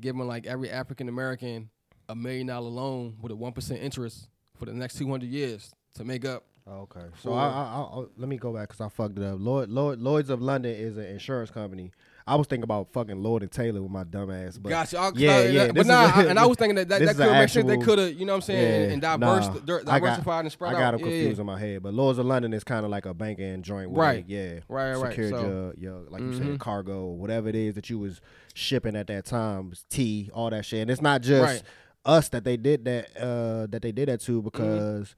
giving 0.01 0.21
like 0.27 0.47
every 0.47 0.71
African 0.71 1.09
American 1.09 1.69
a 2.09 2.15
million 2.15 2.47
dollar 2.47 2.69
loan 2.69 3.17
with 3.21 3.33
a 3.33 3.37
one 3.37 3.53
percent 3.53 3.81
interest 3.83 4.29
for 4.57 4.67
the 4.67 4.73
next 4.73 4.97
two 4.99 5.09
hundred 5.11 5.31
years 5.31 5.75
to 5.95 6.05
make 6.05 6.25
up. 6.25 6.45
Okay. 6.69 7.01
So 7.23 7.33
I, 7.33 7.49
I, 7.49 7.49
I, 7.49 8.01
I- 8.03 8.07
let 8.17 8.29
me 8.29 8.37
go 8.37 8.53
back 8.53 8.69
because 8.69 8.81
I 8.81 8.89
fucked 8.89 9.19
it 9.19 9.25
up. 9.25 9.37
Lloyd, 9.41 9.69
Lloyd, 9.69 9.99
Lloyd's 9.99 10.31
of 10.31 10.41
London 10.41 10.73
is 10.73 10.97
an 10.97 11.07
insurance 11.07 11.51
company. 11.51 11.91
I 12.31 12.37
was 12.37 12.47
thinking 12.47 12.63
about 12.65 12.93
fucking 12.93 13.23
Lord 13.23 13.43
and 13.43 13.51
Taylor 13.51 13.83
with 13.83 13.91
my 13.91 14.05
dumb 14.05 14.31
ass, 14.31 14.57
but 14.57 14.69
gotcha. 14.71 14.99
I- 14.99 15.11
yeah, 15.17 15.31
I- 15.37 15.43
yeah, 15.47 15.73
But 15.73 15.87
nah, 15.87 16.05
is 16.05 16.11
a- 16.11 16.15
I- 16.15 16.25
and 16.31 16.39
I 16.39 16.47
was 16.47 16.57
thinking 16.59 16.77
that 16.77 16.89
that, 16.89 17.01
that 17.01 17.17
could 17.17 17.33
make 17.33 17.49
sense. 17.49 17.67
They 17.67 17.77
could 17.79 17.99
have, 17.99 18.13
you 18.15 18.25
know 18.25 18.33
what 18.33 18.37
I'm 18.37 18.43
saying, 18.43 18.83
yeah, 18.89 18.93
and 18.93 19.03
diverse, 19.03 19.47
nah, 19.49 19.59
dir- 19.59 19.81
I 19.81 19.83
got- 19.83 20.01
diversified 20.01 20.41
and 20.45 20.53
spread 20.53 20.75
I 20.75 20.79
got 20.79 20.91
them 20.93 21.01
Yeah, 21.01 21.07
yeah. 21.07 21.13
confused 21.19 21.41
in 21.41 21.47
my 21.47 21.59
head. 21.59 21.83
But 21.83 21.95
Lloyd's 21.95 22.19
of 22.19 22.27
London 22.27 22.53
is 22.53 22.63
kind 22.65 22.85
of 22.85 22.91
like 22.91 23.05
a 23.07 23.15
banking 23.15 23.63
joint, 23.63 23.91
Right. 23.91 24.25
Yeah, 24.29 24.61
Right, 24.69 24.95
right. 24.95 25.11
secured 25.11 25.31
So- 25.35 25.73
your, 25.79 25.93
your 25.97 26.01
like 26.11 26.21
you 26.23 26.29
Mhm. 26.29 26.39
said, 26.39 26.61
cargo, 26.61 27.07
whatever 27.07 27.49
it 27.49 27.57
is 27.57 27.75
that 27.75 27.91
you 27.91 27.99
was 27.99 28.21
shipping 28.55 28.95
at 28.97 29.09
that 29.09 29.25
time, 29.25 29.73
tea, 29.89 30.31
all 30.33 30.51
that 30.51 30.65
shit. 30.65 30.83
And 30.83 30.91
it's 30.91 31.03
not 31.03 31.23
just 31.23 31.43
Right. 31.43 31.63
us 32.05 32.29
that 32.31 32.45
they 32.45 32.57
did 32.57 32.85
that 32.85 33.09
uh 33.21 33.67
that 33.67 33.83
they 33.83 33.93
did 33.93 34.09
that 34.09 34.21
Mm-hmm. 34.21 34.33
to 34.35 34.43
because 34.43 35.15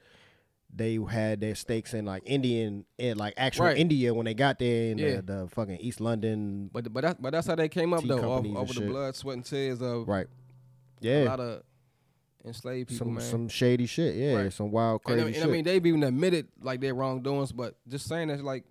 they 0.75 0.99
had 1.11 1.41
their 1.41 1.55
stakes 1.55 1.93
in 1.95 2.05
like 2.07 2.23
Indian 2.25 2.85
in 2.99 3.19
like 3.19 3.35
actual 3.37 3.67
Right. 3.67 3.77
India 3.77 4.15
when 4.15 4.25
they 4.25 4.35
got 4.35 4.59
there 4.59 4.91
in 4.93 4.99
Yeah. 4.99 5.17
the, 5.17 5.23
the 5.23 5.49
fucking 5.53 5.77
East 5.81 6.01
London 6.01 6.71
But 6.73 6.93
but 6.93 7.03
that, 7.03 7.21
but 7.21 7.31
that's 7.33 7.47
how 7.47 7.55
they 7.55 7.69
came 7.69 7.93
up 7.93 8.01
Tea 8.03 8.09
though, 8.09 8.15
off, 8.17 8.23
companies 8.43 8.49
and 8.51 8.57
over 8.57 8.73
the 8.73 8.81
shit. 8.81 8.89
blood, 8.89 9.15
sweat, 9.17 9.37
and 9.37 9.45
tears 9.45 9.83
of 9.83 10.09
right. 10.09 10.27
Yeah. 11.01 11.13
A 11.13 11.23
Yeah. 11.25 11.31
lot 11.31 11.41
of 11.41 11.63
enslaved 12.45 12.89
people, 12.89 13.07
Some 13.07 13.15
man. 13.15 13.23
some 13.25 13.49
shady 13.49 13.87
shit, 13.87 14.17
yeah, 14.17 14.35
Right. 14.35 14.53
some 14.53 14.71
wild 14.71 15.03
and, 15.07 15.13
I- 15.13 15.23
crazy 15.23 15.27
and 15.27 15.35
shit. 15.37 15.45
I 15.45 15.51
mean, 15.51 15.65
they've 15.65 15.85
even 15.87 16.03
admitted 16.03 16.49
like 16.63 16.81
their 16.81 16.95
wrongdoings, 16.95 17.53
but 17.53 17.77
just 17.87 18.07
saying 18.09 18.29
that's 18.29 18.43
like 18.43 18.65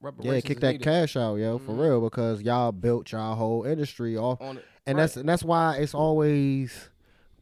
reparations. 0.00 0.34
yeah, 0.34 0.40
kick 0.40 0.56
is 0.58 0.60
that 0.62 0.72
needed 0.72 0.84
cash 0.84 1.16
out, 1.16 1.36
yo, 1.36 1.58
for 1.58 1.72
Mhm. 1.72 1.80
real, 1.80 2.00
because 2.00 2.42
y'all 2.42 2.72
built 2.72 3.10
y'all 3.12 3.36
whole 3.36 3.64
industry 3.64 4.16
off 4.18 4.40
on 4.42 4.58
it. 4.58 4.64
and 4.86 4.98
that's 4.98 5.16
and 5.16 5.28
that's 5.28 5.42
why 5.44 5.76
it's 5.76 5.94
always 5.94 6.90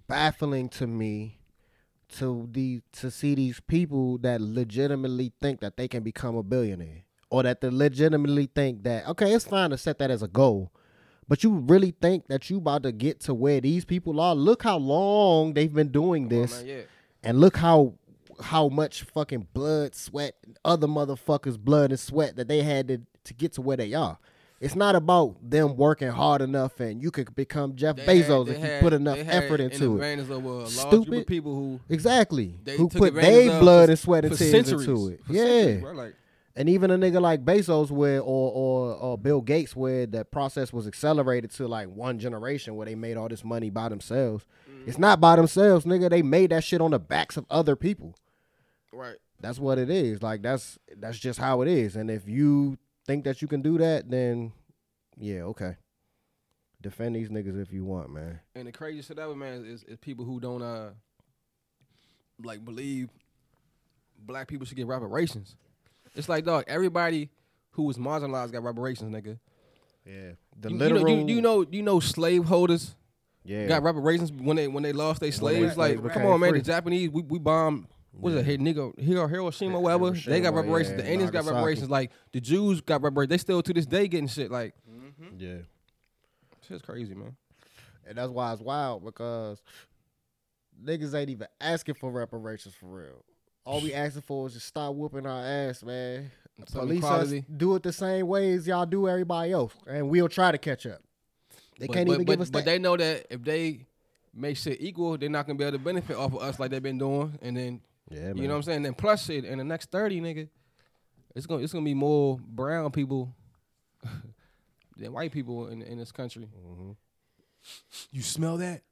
baffling 0.08 0.68
to 0.68 0.86
me 0.86 1.38
to 2.12 2.48
the 2.52 2.80
to 2.92 3.10
see 3.10 3.34
these 3.34 3.60
people 3.60 4.18
that 4.18 4.40
legitimately 4.40 5.32
think 5.40 5.60
that 5.60 5.76
they 5.76 5.88
can 5.88 6.02
become 6.02 6.36
a 6.36 6.42
billionaire 6.42 7.04
or 7.30 7.42
that 7.42 7.60
they 7.60 7.70
legitimately 7.70 8.48
think 8.54 8.82
that 8.84 9.06
okay 9.06 9.32
it's 9.32 9.44
fine 9.44 9.70
to 9.70 9.78
set 9.78 9.98
that 9.98 10.10
as 10.10 10.22
a 10.22 10.28
goal 10.28 10.72
but 11.28 11.42
you 11.42 11.54
really 11.54 11.94
think 12.02 12.26
that 12.28 12.50
you 12.50 12.58
about 12.58 12.82
to 12.82 12.92
get 12.92 13.20
to 13.20 13.34
where 13.34 13.60
these 13.60 13.84
people 13.84 14.20
are 14.20 14.34
look 14.34 14.62
how 14.62 14.76
long 14.76 15.54
they've 15.54 15.72
been 15.72 15.90
doing 15.90 16.24
on, 16.24 16.28
this 16.28 16.58
man, 16.58 16.66
yeah. 16.66 16.82
and 17.22 17.40
look 17.40 17.56
how 17.56 17.94
how 18.40 18.68
much 18.68 19.02
fucking 19.02 19.46
blood 19.52 19.94
sweat 19.94 20.34
other 20.64 20.86
motherfuckers 20.86 21.58
blood 21.58 21.90
and 21.90 22.00
sweat 22.00 22.36
that 22.36 22.48
they 22.48 22.62
had 22.62 22.88
to, 22.88 23.00
to 23.24 23.34
get 23.34 23.52
to 23.52 23.62
where 23.62 23.76
they 23.76 23.94
are 23.94 24.18
it's 24.64 24.76
not 24.76 24.94
about 24.94 25.36
them 25.42 25.76
working 25.76 26.08
hard 26.08 26.40
enough 26.40 26.78
and 26.80 27.02
you 27.02 27.10
could 27.10 27.34
become 27.34 27.74
jeff 27.74 27.96
They 27.96 28.20
bezos 28.22 28.46
had- 28.46 28.56
if 28.56 28.62
you 28.62 28.68
had- 28.70 28.80
put 28.82 28.92
enough 28.92 29.18
effort 29.18 29.60
into 29.60 29.92
it 29.92 29.94
advantage 29.96 30.30
over 30.30 30.48
a 30.48 30.52
large 30.52 30.70
group 30.90 31.04
Stupid. 31.04 31.26
people 31.26 31.54
who 31.54 31.80
Exactly. 31.88 32.54
they 32.64 32.76
Who 32.76 32.88
put 32.88 33.14
their 33.14 33.60
blood 33.60 33.88
and 33.90 33.98
sweat 33.98 34.24
and 34.24 34.36
tears 34.36 34.70
into 34.70 35.08
it. 35.08 35.20
Yeah. 35.28 35.80
like, 35.92 36.14
And 36.54 36.68
even 36.68 36.90
a 36.90 36.98
nigga 36.98 37.20
like 37.20 37.44
Bezos 37.44 37.90
where 37.90 38.20
or, 38.20 38.52
or 38.52 38.94
or 38.94 39.18
Bill 39.18 39.40
Gates 39.40 39.74
where 39.74 40.06
that 40.06 40.30
process 40.30 40.70
was 40.72 40.86
accelerated 40.86 41.50
to 41.52 41.66
like 41.66 41.88
one 41.88 42.18
generation 42.18 42.76
where 42.76 42.84
they 42.86 42.94
made 42.94 43.16
all 43.16 43.28
this 43.28 43.42
money 43.42 43.70
by 43.70 43.88
themselves. 43.88 44.44
Mm-hmm. 44.70 44.88
It's 44.88 44.98
not 44.98 45.18
by 45.20 45.36
themselves, 45.36 45.84
nigga. 45.86 46.10
They 46.10 46.20
made 46.22 46.50
that 46.50 46.62
shit 46.62 46.80
on 46.82 46.90
the 46.90 46.98
backs 46.98 47.36
of 47.38 47.46
other 47.50 47.74
people. 47.74 48.14
right. 48.92 49.16
That's 49.40 49.58
what 49.58 49.76
it 49.78 49.90
is. 49.90 50.22
Like 50.22 50.42
that's 50.42 50.78
that's 50.98 51.18
just 51.18 51.38
how 51.40 51.62
it 51.62 51.68
is. 51.68 51.96
And 51.96 52.10
if 52.10 52.28
you 52.28 52.76
think 53.07 53.24
that 53.24 53.42
you 53.42 53.48
can 53.48 53.62
do 53.62 53.78
that, 53.78 54.11
then 54.11 54.53
yeah, 55.16 55.42
okay. 55.42 55.76
Defend 56.80 57.14
these 57.14 57.28
niggas 57.28 57.61
if 57.61 57.72
you 57.72 57.84
want, 57.84 58.11
man. 58.11 58.40
And 58.55 58.66
the 58.66 58.72
craziest 58.72 59.09
shit 59.09 59.18
ever, 59.18 59.36
man, 59.36 59.64
is, 59.64 59.84
is 59.84 59.96
people 59.98 60.24
who 60.24 60.40
don't 60.40 60.62
uh 60.62 60.90
like 62.42 62.64
believe 62.64 63.09
black 64.18 64.48
people 64.48 64.66
should 64.66 64.76
get 64.76 64.86
reparations. 64.86 65.57
It's 66.14 66.28
like 66.28 66.44
dog, 66.44 66.64
everybody 66.66 67.30
who 67.72 67.84
was 67.84 67.98
marginalized 67.98 68.53
got 68.53 68.62
reparations, 68.62 69.14
nigga. 69.14 69.38
Yeah. 70.05 70.32
The 70.61 70.70
You, 70.70 70.76
you 70.76 70.92
know, 70.92 71.07
you, 71.07 71.34
you 71.36 71.40
know, 71.40 71.66
you 71.70 71.82
know, 71.82 72.00
slave 72.00 72.44
holders 72.44 72.94
yeah. 73.44 73.66
got 73.66 73.82
reparations 73.82 74.32
when 74.32 74.57
they 74.57 74.68
when 74.68 74.82
they 74.82 74.92
lost 74.92 75.20
their 75.20 75.32
slaves. 75.32 75.74
slaves 75.74 75.76
Like, 75.76 76.03
became 76.03 76.22
come 76.22 76.26
on, 76.26 76.40
man, 76.40 76.50
free. 76.50 76.61
the 76.61 76.66
Japanese, 76.66 77.11
we, 77.11 77.22
we 77.22 77.38
bombed. 77.38 77.86
What 78.12 78.32
is 78.32 78.40
it? 78.40 78.44
Hey, 78.44 78.58
nigga, 78.58 78.98
Hiro, 78.98 79.26
Hiroshima, 79.26 79.80
whatever. 79.80 80.10
They 80.10 80.40
got 80.40 80.54
reparations. 80.54 80.98
yeah, 80.98 81.04
the 81.04 81.12
Indians 81.12 81.30
got 81.30 81.44
reparations. 81.44 81.90
Like 81.90 82.10
the 82.32 82.40
Jews 82.40 82.80
got 82.80 83.02
reparations. 83.02 83.30
They 83.30 83.38
still 83.38 83.62
to 83.62 83.72
this 83.72 83.86
day 83.86 84.06
getting 84.06 84.28
shit. 84.28 84.50
Like, 84.50 84.74
mm-hmm. 84.88 85.36
yeah. 85.38 85.56
shit's 86.68 86.82
crazy, 86.82 87.14
man. 87.14 87.36
And 88.06 88.18
that's 88.18 88.30
why 88.30 88.52
it's 88.52 88.60
wild 88.60 89.04
because 89.04 89.62
niggas 90.84 91.14
ain't 91.14 91.30
even 91.30 91.46
asking 91.60 91.94
for 91.94 92.10
reparations 92.10 92.74
for 92.74 92.86
real. 92.86 93.24
All 93.64 93.80
we 93.80 93.94
asking 93.94 94.22
for 94.22 94.46
is 94.48 94.54
just 94.54 94.66
stop 94.66 94.94
whooping 94.94 95.26
our 95.26 95.44
ass, 95.44 95.84
man. 95.84 96.30
Some 96.68 96.82
Police 96.82 97.04
us, 97.04 97.32
do 97.56 97.74
it 97.76 97.82
the 97.82 97.92
same 97.92 98.26
way 98.26 98.52
as 98.52 98.66
y'all 98.66 98.86
do 98.86 99.08
everybody 99.08 99.52
else, 99.52 99.72
and 99.86 100.10
we'll 100.10 100.28
try 100.28 100.52
to 100.52 100.58
catch 100.58 100.86
up. 100.86 101.00
They 101.78 101.86
But- 101.86 101.94
can't 101.94 102.08
but, 102.08 102.14
even 102.14 102.26
but, 102.26 102.32
give 102.32 102.40
us 102.40 102.50
But 102.50 102.64
that. 102.64 102.70
they 102.72 102.78
know 102.78 102.96
that 102.96 103.26
if 103.30 103.42
they 103.42 103.86
make 104.34 104.56
shit 104.56 104.80
equal, 104.80 105.16
they're 105.16 105.28
not 105.28 105.46
gonna 105.46 105.58
be 105.58 105.64
able 105.64 105.78
to 105.78 105.84
benefit 105.84 106.16
off 106.16 106.34
of 106.34 106.42
us 106.42 106.58
like 106.58 106.70
they've 106.70 106.82
been 106.82 106.98
doing. 106.98 107.38
And 107.40 107.56
then 107.56 107.80
yeah, 108.12 108.32
you 108.34 108.42
know 108.42 108.50
what 108.50 108.56
I'm 108.56 108.62
saying. 108.62 108.82
Then 108.82 108.94
plus 108.94 109.24
shit 109.26 109.44
in 109.44 109.58
the 109.58 109.64
next 109.64 109.90
thirty, 109.90 110.20
nigga, 110.20 110.48
it's 111.34 111.46
gonna 111.46 111.62
it's 111.62 111.72
gonna 111.72 111.84
be 111.84 111.94
more 111.94 112.38
brown 112.46 112.90
people 112.90 113.34
than 114.96 115.12
white 115.12 115.32
people 115.32 115.68
in 115.68 115.82
in 115.82 115.98
this 115.98 116.12
country. 116.12 116.48
You 118.10 118.22
smell 118.22 118.56
that? 118.58 118.82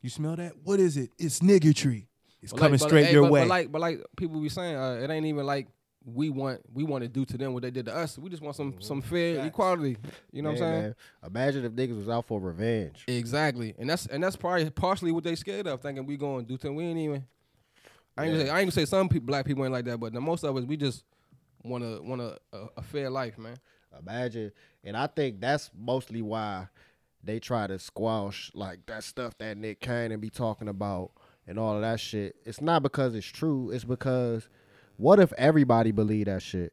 You 0.00 0.10
smell 0.10 0.36
that? 0.36 0.52
What 0.64 0.80
is 0.80 0.96
it? 0.96 1.10
It's 1.18 1.40
niggertree. 1.40 2.06
It's 2.40 2.52
But 2.52 2.58
coming 2.60 2.72
like- 2.72 2.80
but 2.80 2.88
straight 2.88 3.06
hey, 3.06 3.12
your 3.12 3.22
but, 3.24 3.32
way. 3.32 3.40
But 3.40 3.48
like, 3.48 3.72
but 3.72 3.80
like 3.80 4.00
people 4.16 4.40
be 4.40 4.48
saying, 4.48 4.76
uh, 4.76 5.00
it 5.02 5.10
ain't 5.10 5.26
even 5.26 5.44
like 5.44 5.66
we 6.04 6.30
want 6.30 6.60
we 6.72 6.84
want 6.84 7.02
to 7.02 7.08
do 7.08 7.24
to 7.26 7.36
them 7.36 7.52
what 7.52 7.62
they 7.62 7.70
did 7.70 7.86
to 7.86 7.94
us. 7.94 8.16
We 8.16 8.30
just 8.30 8.42
want 8.42 8.56
some 8.56 8.80
some 8.80 9.02
fair 9.02 9.36
Facts. 9.36 9.48
equality. 9.48 9.96
You 10.32 10.42
know 10.42 10.50
what 10.50 10.58
I'm 10.58 10.58
saying? 10.58 10.82
man. 10.82 10.94
Imagine 11.26 11.64
if 11.64 11.72
niggas 11.72 11.98
was 11.98 12.08
out 12.08 12.26
for 12.26 12.40
revenge. 12.40 13.04
Exactly, 13.08 13.74
and 13.78 13.90
that's 13.90 14.06
and 14.06 14.22
that's 14.22 14.36
probably 14.36 14.70
partially 14.70 15.10
what 15.12 15.24
they 15.24 15.34
scared 15.34 15.66
of, 15.66 15.82
thinking 15.82 16.06
we 16.06 16.16
going 16.16 16.44
to 16.46 16.48
do 16.48 16.56
to 16.56 16.66
them. 16.68 16.76
We 16.76 16.84
ain't 16.84 16.98
even. 17.00 17.24
I 18.18 18.24
ain't, 18.24 18.32
gonna 18.32 18.44
say, 18.44 18.50
I 18.50 18.60
ain't 18.60 18.66
gonna 18.66 18.72
say 18.72 18.84
some 18.84 19.08
people, 19.08 19.26
black 19.26 19.44
people 19.44 19.64
ain't 19.64 19.72
like 19.72 19.84
that, 19.84 19.98
but 19.98 20.12
the 20.12 20.20
most 20.20 20.42
of 20.44 20.56
us, 20.56 20.64
we 20.64 20.76
just 20.76 21.04
want 21.62 21.84
to 21.84 22.02
want 22.02 22.20
a, 22.20 22.38
a, 22.52 22.66
a 22.78 22.82
fair 22.82 23.10
life, 23.10 23.38
man. 23.38 23.56
Imagine, 23.98 24.52
and 24.84 24.96
I 24.96 25.06
think 25.06 25.40
that's 25.40 25.70
mostly 25.76 26.20
why 26.22 26.68
they 27.22 27.38
try 27.38 27.66
to 27.66 27.78
squash 27.78 28.50
like 28.54 28.86
that 28.86 29.04
stuff 29.04 29.36
that 29.38 29.56
Nick 29.56 29.80
Cannon 29.80 30.20
be 30.20 30.30
talking 30.30 30.68
about 30.68 31.12
and 31.46 31.58
all 31.58 31.76
of 31.76 31.80
that 31.82 32.00
shit. 32.00 32.36
It's 32.44 32.60
not 32.60 32.82
because 32.82 33.14
it's 33.14 33.26
true. 33.26 33.70
It's 33.70 33.84
because 33.84 34.48
what 34.96 35.20
if 35.20 35.32
everybody 35.34 35.92
believed 35.92 36.28
that 36.28 36.42
shit, 36.42 36.72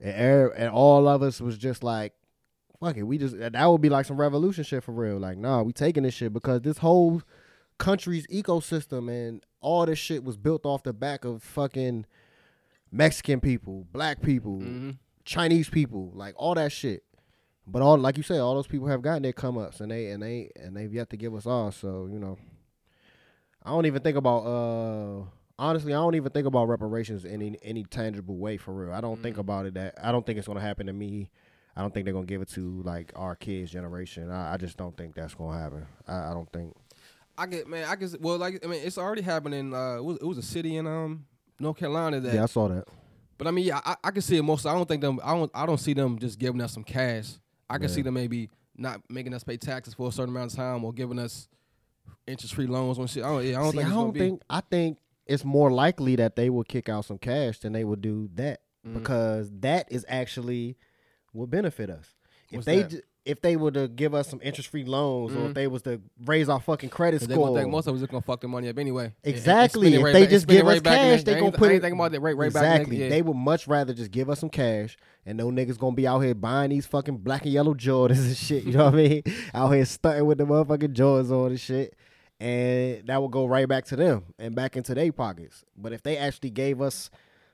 and 0.00 0.14
er- 0.20 0.52
and 0.52 0.70
all 0.70 1.08
of 1.08 1.22
us 1.22 1.40
was 1.40 1.56
just 1.58 1.82
like, 1.82 2.12
fuck 2.80 2.96
it, 2.96 3.04
we 3.04 3.16
just 3.16 3.38
that 3.38 3.66
would 3.66 3.80
be 3.80 3.88
like 3.88 4.06
some 4.06 4.20
revolution 4.20 4.64
shit 4.64 4.84
for 4.84 4.92
real. 4.92 5.18
Like, 5.18 5.38
nah, 5.38 5.62
we 5.62 5.72
taking 5.72 6.02
this 6.02 6.14
shit 6.14 6.32
because 6.32 6.60
this 6.60 6.78
whole 6.78 7.22
country's 7.78 8.26
ecosystem 8.28 9.08
and 9.10 9.44
all 9.62 9.86
this 9.86 9.98
shit 9.98 10.22
was 10.22 10.36
built 10.36 10.66
off 10.66 10.82
the 10.82 10.92
back 10.92 11.24
of 11.24 11.42
fucking 11.42 12.04
Mexican 12.90 13.40
people, 13.40 13.86
black 13.92 14.20
people, 14.20 14.58
Mhm. 14.58 14.98
Chinese 15.24 15.68
people, 15.70 16.10
like 16.14 16.34
all 16.36 16.54
that 16.54 16.72
shit. 16.72 17.04
But 17.66 17.80
all 17.80 17.96
like 17.96 18.16
you 18.16 18.22
say, 18.22 18.38
all 18.38 18.54
those 18.54 18.66
people 18.66 18.88
have 18.88 19.02
gotten 19.02 19.22
their 19.22 19.32
come 19.32 19.56
ups 19.56 19.80
and 19.80 19.90
they 19.90 20.08
and 20.08 20.22
they 20.22 20.50
and 20.56 20.76
they've 20.76 20.92
yet 20.92 21.08
to 21.10 21.16
give 21.16 21.34
us 21.34 21.46
all. 21.46 21.70
So, 21.72 22.06
you 22.10 22.18
know. 22.18 22.36
I 23.64 23.70
don't 23.70 23.86
even 23.86 24.02
think 24.02 24.16
about 24.16 24.38
uh 24.44 25.24
honestly, 25.58 25.94
I 25.94 25.98
don't 25.98 26.16
even 26.16 26.32
think 26.32 26.46
about 26.48 26.66
reparations 26.68 27.24
in 27.24 27.40
any, 27.40 27.58
any 27.62 27.84
tangible 27.84 28.36
way 28.36 28.56
for 28.56 28.72
real. 28.74 28.92
I 28.92 29.00
don't 29.00 29.22
think 29.22 29.38
about 29.38 29.66
it 29.66 29.74
that 29.74 29.94
I 30.02 30.10
don't 30.10 30.26
think 30.26 30.38
it's 30.38 30.48
gonna 30.48 30.60
happen 30.60 30.86
to 30.86 30.92
me. 30.92 31.30
I 31.76 31.80
don't 31.80 31.94
think 31.94 32.04
they're 32.04 32.12
gonna 32.12 32.26
give 32.26 32.42
it 32.42 32.48
to 32.50 32.82
like 32.82 33.12
our 33.14 33.36
kids' 33.36 33.70
generation. 33.70 34.30
I, 34.30 34.54
I 34.54 34.56
just 34.56 34.76
don't 34.76 34.96
think 34.96 35.14
that's 35.14 35.34
gonna 35.34 35.56
happen. 35.58 35.86
I, 36.08 36.30
I 36.30 36.34
don't 36.34 36.50
think 36.52 36.74
I 37.38 37.46
get 37.46 37.66
man, 37.66 37.84
I 37.88 37.96
guess 37.96 38.16
well, 38.18 38.38
like 38.38 38.64
I 38.64 38.68
mean, 38.68 38.82
it's 38.84 38.98
already 38.98 39.22
happening. 39.22 39.72
Uh, 39.74 39.96
it 39.96 40.04
was, 40.04 40.16
it 40.18 40.24
was 40.24 40.38
a 40.38 40.42
city 40.42 40.76
in 40.76 40.86
um 40.86 41.26
North 41.58 41.76
Carolina 41.78 42.20
that 42.20 42.34
Yeah, 42.34 42.42
I 42.42 42.46
saw 42.46 42.68
that. 42.68 42.84
But 43.38 43.46
I 43.46 43.50
mean, 43.50 43.64
yeah, 43.64 43.80
I, 43.84 43.96
I 44.04 44.10
can 44.10 44.22
see 44.22 44.36
it 44.36 44.42
most. 44.42 44.66
I 44.66 44.72
don't 44.74 44.86
think 44.88 45.00
them. 45.02 45.18
I 45.24 45.34
don't. 45.34 45.50
I 45.54 45.66
don't 45.66 45.78
see 45.80 45.94
them 45.94 46.18
just 46.18 46.38
giving 46.38 46.60
us 46.60 46.72
some 46.72 46.84
cash. 46.84 47.30
I 47.70 47.74
can 47.78 47.84
Yeah. 47.88 47.88
see 47.94 48.02
them 48.02 48.14
maybe 48.14 48.50
not 48.76 49.00
making 49.08 49.34
us 49.34 49.42
pay 49.44 49.56
taxes 49.56 49.94
for 49.94 50.08
a 50.08 50.12
certain 50.12 50.34
amount 50.34 50.52
of 50.52 50.56
time 50.56 50.84
or 50.84 50.92
giving 50.92 51.18
us 51.18 51.48
interest 52.26 52.54
free 52.54 52.66
loans 52.66 52.98
on 52.98 53.06
shit. 53.06 53.24
I 53.24 53.28
don't. 53.28 53.44
Yeah, 53.46 53.58
I 53.58 53.62
don't 53.62 53.72
See, 53.72 53.78
think. 53.78 53.88
I 53.88 53.92
don't 53.94 54.12
think 54.18 54.42
I 54.50 54.60
think 54.60 54.98
it's 55.26 55.44
more 55.44 55.70
likely 55.72 56.16
that 56.16 56.36
they 56.36 56.50
will 56.50 56.64
kick 56.64 56.88
out 56.88 57.04
some 57.04 57.18
cash 57.18 57.60
than 57.60 57.72
they 57.72 57.84
will 57.84 57.96
do 57.96 58.28
that 58.34 58.60
Mhm. 58.86 58.94
because 58.94 59.50
that 59.60 59.90
is 59.90 60.04
actually 60.08 60.76
will 61.32 61.46
benefit 61.46 61.88
us. 61.90 62.14
If 62.50 62.56
What's 62.56 62.66
they 62.66 62.82
that? 62.82 63.02
If 63.24 63.40
they 63.40 63.54
were 63.56 63.70
to 63.70 63.86
give 63.86 64.14
us 64.14 64.26
some 64.28 64.40
interest 64.42 64.68
free 64.70 64.84
loans 64.84 65.32
or 65.32 65.36
Mhm. 65.40 65.48
if 65.50 65.54
they 65.54 65.66
was 65.68 65.82
to 65.82 66.00
raise 66.24 66.48
our 66.48 66.60
fucking 66.60 66.88
credit. 66.88 67.20
They 67.20 67.32
score, 67.34 67.56
think 67.56 67.70
most 67.70 67.86
of 67.86 67.94
us 67.94 68.00
just 68.00 68.10
gonna 68.10 68.20
fuck 68.22 68.40
their 68.40 68.50
money 68.50 68.68
up 68.68 68.76
anyway. 68.78 69.14
Exactly. 69.22 69.94
it 69.94 69.98
If 69.98 70.02
right 70.02 70.12
they 70.12 70.22
back- 70.22 70.30
just 70.30 70.46
give 70.48 70.66
us 70.66 70.80
cash, 70.80 71.20
the- 71.22 71.32
they 71.34 71.38
gonna 71.40 71.52
put 71.52 71.70
it- 71.70 71.82
thinking 71.82 71.98
about 72.00 72.10
that 72.12 72.20
right, 72.20 72.36
right 72.36 72.46
exactly. 72.46 72.96
yeah. 73.00 73.08
They 73.08 73.22
would 73.22 73.36
much 73.36 73.68
rather 73.68 73.94
just 73.94 74.10
give 74.10 74.28
us 74.28 74.40
some 74.40 74.50
cash, 74.50 74.96
and 75.24 75.38
no 75.38 75.50
niggas 75.52 75.78
gonna 75.78 75.94
be 75.94 76.06
out 76.06 76.18
here 76.20 76.34
buying 76.34 76.70
these 76.70 76.86
fucking 76.86 77.18
black 77.18 77.44
and 77.44 77.52
yellow 77.52 77.74
Jordans 77.74 78.26
and 78.26 78.36
shit. 78.36 78.64
You 78.64 78.72
know 78.72 78.86
what 78.86 78.94
I 78.94 78.96
mean? 78.96 79.22
Out 79.54 79.70
here 79.70 79.84
stunting 79.84 80.26
with 80.26 80.38
the 80.38 80.44
motherfucking 80.44 80.94
Jordans 80.94 81.30
on 81.30 81.50
and 81.50 81.60
shit, 81.60 81.94
and 82.40 83.06
that 83.06 83.22
would 83.22 83.30
go 83.30 83.46
right 83.46 83.68
back 83.68 83.84
to 83.86 83.94
them 83.96 84.24
and 84.38 84.54
back 84.56 84.76
into 84.76 84.94
their 84.94 85.12
pockets. 85.12 85.64
But 85.76 85.92
if 85.92 86.02
they 86.02 86.16
actually 86.16 86.50
gave 86.50 86.80
us 86.82 87.08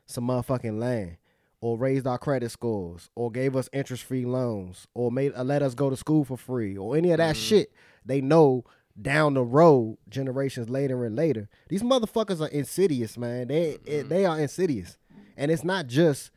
some 0.07 0.29
motherfucking 0.29 0.79
land, 0.81 1.17
or 1.61 1.77
raised 1.77 2.07
our 2.07 2.19
credit 2.19 2.51
scores, 2.51 3.11
or 3.15 3.31
gave 3.31 3.57
us 3.57 3.69
interest 3.73 4.05
free 4.05 4.25
loans, 4.25 4.87
or 4.95 5.11
made 5.11 5.33
uh, 5.35 5.43
let 5.43 5.63
us 5.63 5.75
go 5.75 5.91
to 5.91 5.97
school 5.97 6.25
for 6.25 6.37
free, 6.37 6.77
or 6.77 6.97
any 6.97 7.11
of 7.11 7.19
that 7.19 7.37
shit, 7.37 7.73
they 8.05 8.21
know 8.21 8.65
down 9.01 9.35
the 9.35 9.45
road, 9.45 9.97
generations 10.09 10.69
later 10.69 11.05
and 11.05 11.15
later, 11.15 11.49
these 11.69 11.83
motherfuckers 11.83 12.41
are 12.41 12.49
insidious, 12.49 13.17
man. 13.17 13.49
They 13.49 13.79
it, 13.85 14.09
they 14.09 14.25
are 14.25 14.39
insidious, 14.39 14.97
and 15.37 15.51
it's 15.51 15.65
not 15.65 15.87
just 15.87 16.31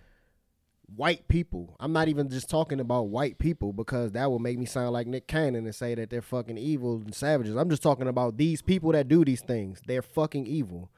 white 0.96 1.28
people. 1.28 1.76
I'm 1.80 1.94
not 1.94 2.08
even 2.08 2.30
just 2.30 2.50
talking 2.50 2.80
about 2.80 3.08
white 3.08 3.38
people 3.38 3.74
because 3.74 4.12
that 4.12 4.30
would 4.30 4.42
make 4.42 4.58
me 4.58 4.66
sound 4.66 4.92
like 4.92 5.08
Nick 5.08 5.28
Cannon 5.28 5.66
and 5.66 5.76
say 5.76 5.96
that 5.96 6.10
they're 6.10 6.22
fucking 6.22 6.58
evil 6.58 6.96
and 6.96 7.16
savages. 7.16 7.56
I'm 7.56 7.70
just 7.70 7.84
talking 7.84 8.08
about 8.08 8.38
these 8.38 8.62
people 8.62 8.92
that 8.92 9.08
do 9.08 9.24
these 9.24 9.42
things. 9.42 9.82
They're 9.86 10.02
fucking 10.02 10.48
evil. 10.48 10.92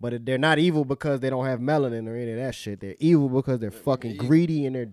But 0.00 0.26
they're 0.26 0.38
not 0.38 0.58
evil 0.58 0.84
because 0.84 1.20
they 1.20 1.30
don't 1.30 1.46
have 1.46 1.60
melanin 1.60 2.08
or 2.08 2.16
any 2.16 2.32
of 2.32 2.38
that 2.38 2.54
shit. 2.54 2.80
They're 2.80 2.96
evil 2.98 3.28
because 3.28 3.58
they're 3.60 3.70
fucking 3.70 4.16
greedy 4.16 4.66
and 4.66 4.76
they're 4.76 4.92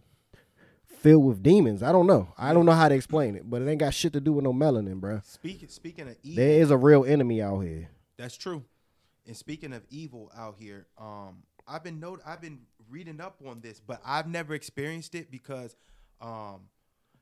filled 0.85 1.25
with 1.25 1.43
demons. 1.43 1.81
I 1.83 1.91
don't 1.91 2.07
know. 2.07 2.33
I 2.37 2.53
don't 2.53 2.65
know 2.65 2.71
how 2.73 2.87
to 2.87 2.95
explain 2.95 3.35
it, 3.35 3.49
but 3.49 3.61
it 3.61 3.69
ain't 3.69 3.79
got 3.79 3.93
shit 3.93 4.13
to 4.13 4.21
do 4.21 4.33
with 4.33 4.43
no 4.43 4.53
melanin, 4.53 4.99
bro. 4.99 5.21
Speaking 5.23 5.69
speaking 5.69 6.07
of 6.07 6.15
evil, 6.23 6.43
There 6.43 6.61
is 6.61 6.71
a 6.71 6.77
real 6.77 7.03
enemy 7.03 7.41
out 7.41 7.59
here. 7.61 7.89
That's 8.17 8.37
true. 8.37 8.63
And 9.25 9.35
speaking 9.35 9.73
of 9.73 9.83
evil 9.89 10.31
out 10.35 10.55
here, 10.59 10.87
um, 10.97 11.43
I've 11.67 11.83
been 11.83 11.99
note 11.99 12.21
I've 12.25 12.41
been 12.41 12.59
reading 12.89 13.19
up 13.19 13.41
on 13.47 13.61
this, 13.61 13.79
but 13.79 14.01
I've 14.05 14.27
never 14.27 14.53
experienced 14.53 15.15
it 15.15 15.31
because 15.31 15.75
um 16.19 16.61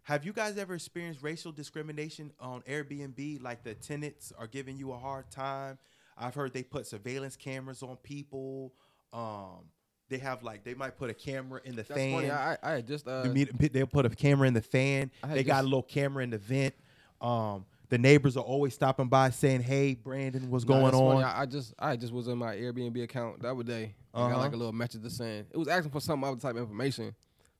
have 0.03 0.25
you 0.25 0.33
guys 0.33 0.57
ever 0.57 0.73
experienced 0.73 1.21
racial 1.21 1.51
discrimination 1.51 2.31
on 2.39 2.61
Airbnb? 2.63 3.41
Like 3.43 3.63
the 3.63 3.75
tenants 3.75 4.33
are 4.37 4.47
giving 4.47 4.75
you 4.77 4.91
a 4.91 4.97
hard 4.97 5.29
time. 5.29 5.77
I've 6.19 6.35
heard 6.35 6.53
they 6.53 6.63
put 6.63 6.85
surveillance 6.85 7.35
cameras 7.35 7.81
on 7.81 7.95
people. 7.97 8.73
Um, 9.13 9.65
they 10.09 10.17
have 10.17 10.43
like 10.43 10.63
they 10.63 10.73
might 10.73 10.97
put 10.97 11.09
a 11.09 11.13
camera 11.13 11.61
in 11.63 11.75
the 11.75 11.83
That's 11.83 11.99
fan. 11.99 12.11
funny. 12.13 12.29
I, 12.31 12.57
I 12.61 12.81
just 12.81 13.07
uh, 13.07 13.27
they'll 13.71 13.87
put 13.87 14.05
a 14.05 14.09
camera 14.09 14.47
in 14.47 14.53
the 14.53 14.61
fan. 14.61 15.11
They 15.27 15.43
got 15.43 15.61
a 15.61 15.67
little 15.67 15.83
camera 15.83 16.23
in 16.23 16.29
the 16.31 16.37
vent. 16.37 16.73
Um, 17.21 17.65
the 17.89 17.97
neighbors 17.97 18.37
are 18.37 18.43
always 18.43 18.73
stopping 18.73 19.07
by 19.07 19.29
saying, 19.29 19.61
"Hey, 19.61 19.95
Brandon, 19.95 20.49
what's 20.49 20.65
Nah, 20.65 20.79
going 20.79 20.93
on?" 20.93 21.23
I, 21.23 21.41
I 21.41 21.45
just 21.45 21.73
I 21.79 21.95
just 21.95 22.11
was 22.13 22.27
in 22.27 22.37
my 22.37 22.55
Airbnb 22.55 23.01
account 23.03 23.41
the 23.41 23.51
other 23.51 23.63
day. 23.63 23.93
I 24.13 24.19
got 24.21 24.29
Uh-huh. 24.31 24.37
like 24.39 24.53
a 24.53 24.57
little 24.57 24.73
message 24.73 25.03
just 25.03 25.17
saying 25.17 25.45
it 25.51 25.57
was 25.57 25.67
asking 25.67 25.91
for 25.91 26.01
some 26.01 26.23
other 26.23 26.39
type 26.39 26.55
of 26.55 26.61
information, 26.61 27.15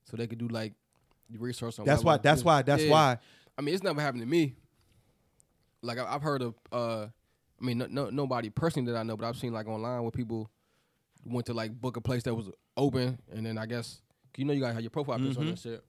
so 0.05 0.18
they 0.18 0.28
could 0.28 0.38
do 0.39 0.47
like 0.47 0.74
research 1.38 1.78
on. 1.80 1.86
That's 1.86 2.03
why. 2.03 2.18
That's 2.18 2.43
why. 2.43 2.62
That's 2.64 2.84
Yeah. 2.84 2.89
why. 2.91 3.18
I 3.57 3.62
mean, 3.62 3.74
it's 3.76 3.84
never 3.84 4.01
happened 4.01 4.22
to 4.24 4.28
me. 4.28 4.55
Like 5.82 5.97
I, 5.99 6.14
I've 6.14 6.22
heard 6.24 6.41
of. 6.41 6.55
uh 6.72 7.07
I 7.62 7.66
mean, 7.66 7.78
no, 7.80 7.88
no 7.88 8.10
nobody 8.10 8.49
personally 8.49 8.91
that 8.91 8.97
I 8.97 9.03
know, 9.03 9.18
but 9.18 9.26
I've 9.28 9.38
seen 9.38 9.53
like 9.53 9.68
online 9.68 10.01
where 10.01 10.12
people 10.12 10.49
went 11.26 11.45
to 11.47 11.53
like 11.53 11.80
book 11.80 11.97
a 11.97 12.01
place 12.01 12.24
that 12.24 12.34
was 12.34 12.49
open, 12.78 13.20
and 13.32 13.45
then 13.45 13.57
I 13.57 13.66
guess 13.66 14.01
you 14.38 14.45
know 14.45 14.53
you 14.53 14.62
gotta 14.62 14.74
have 14.74 14.84
your 14.84 14.89
profile 14.89 15.20
picture 15.20 15.39
on 15.39 15.47
Mhm. 15.47 15.49
that 15.51 15.60
shit, 15.60 15.84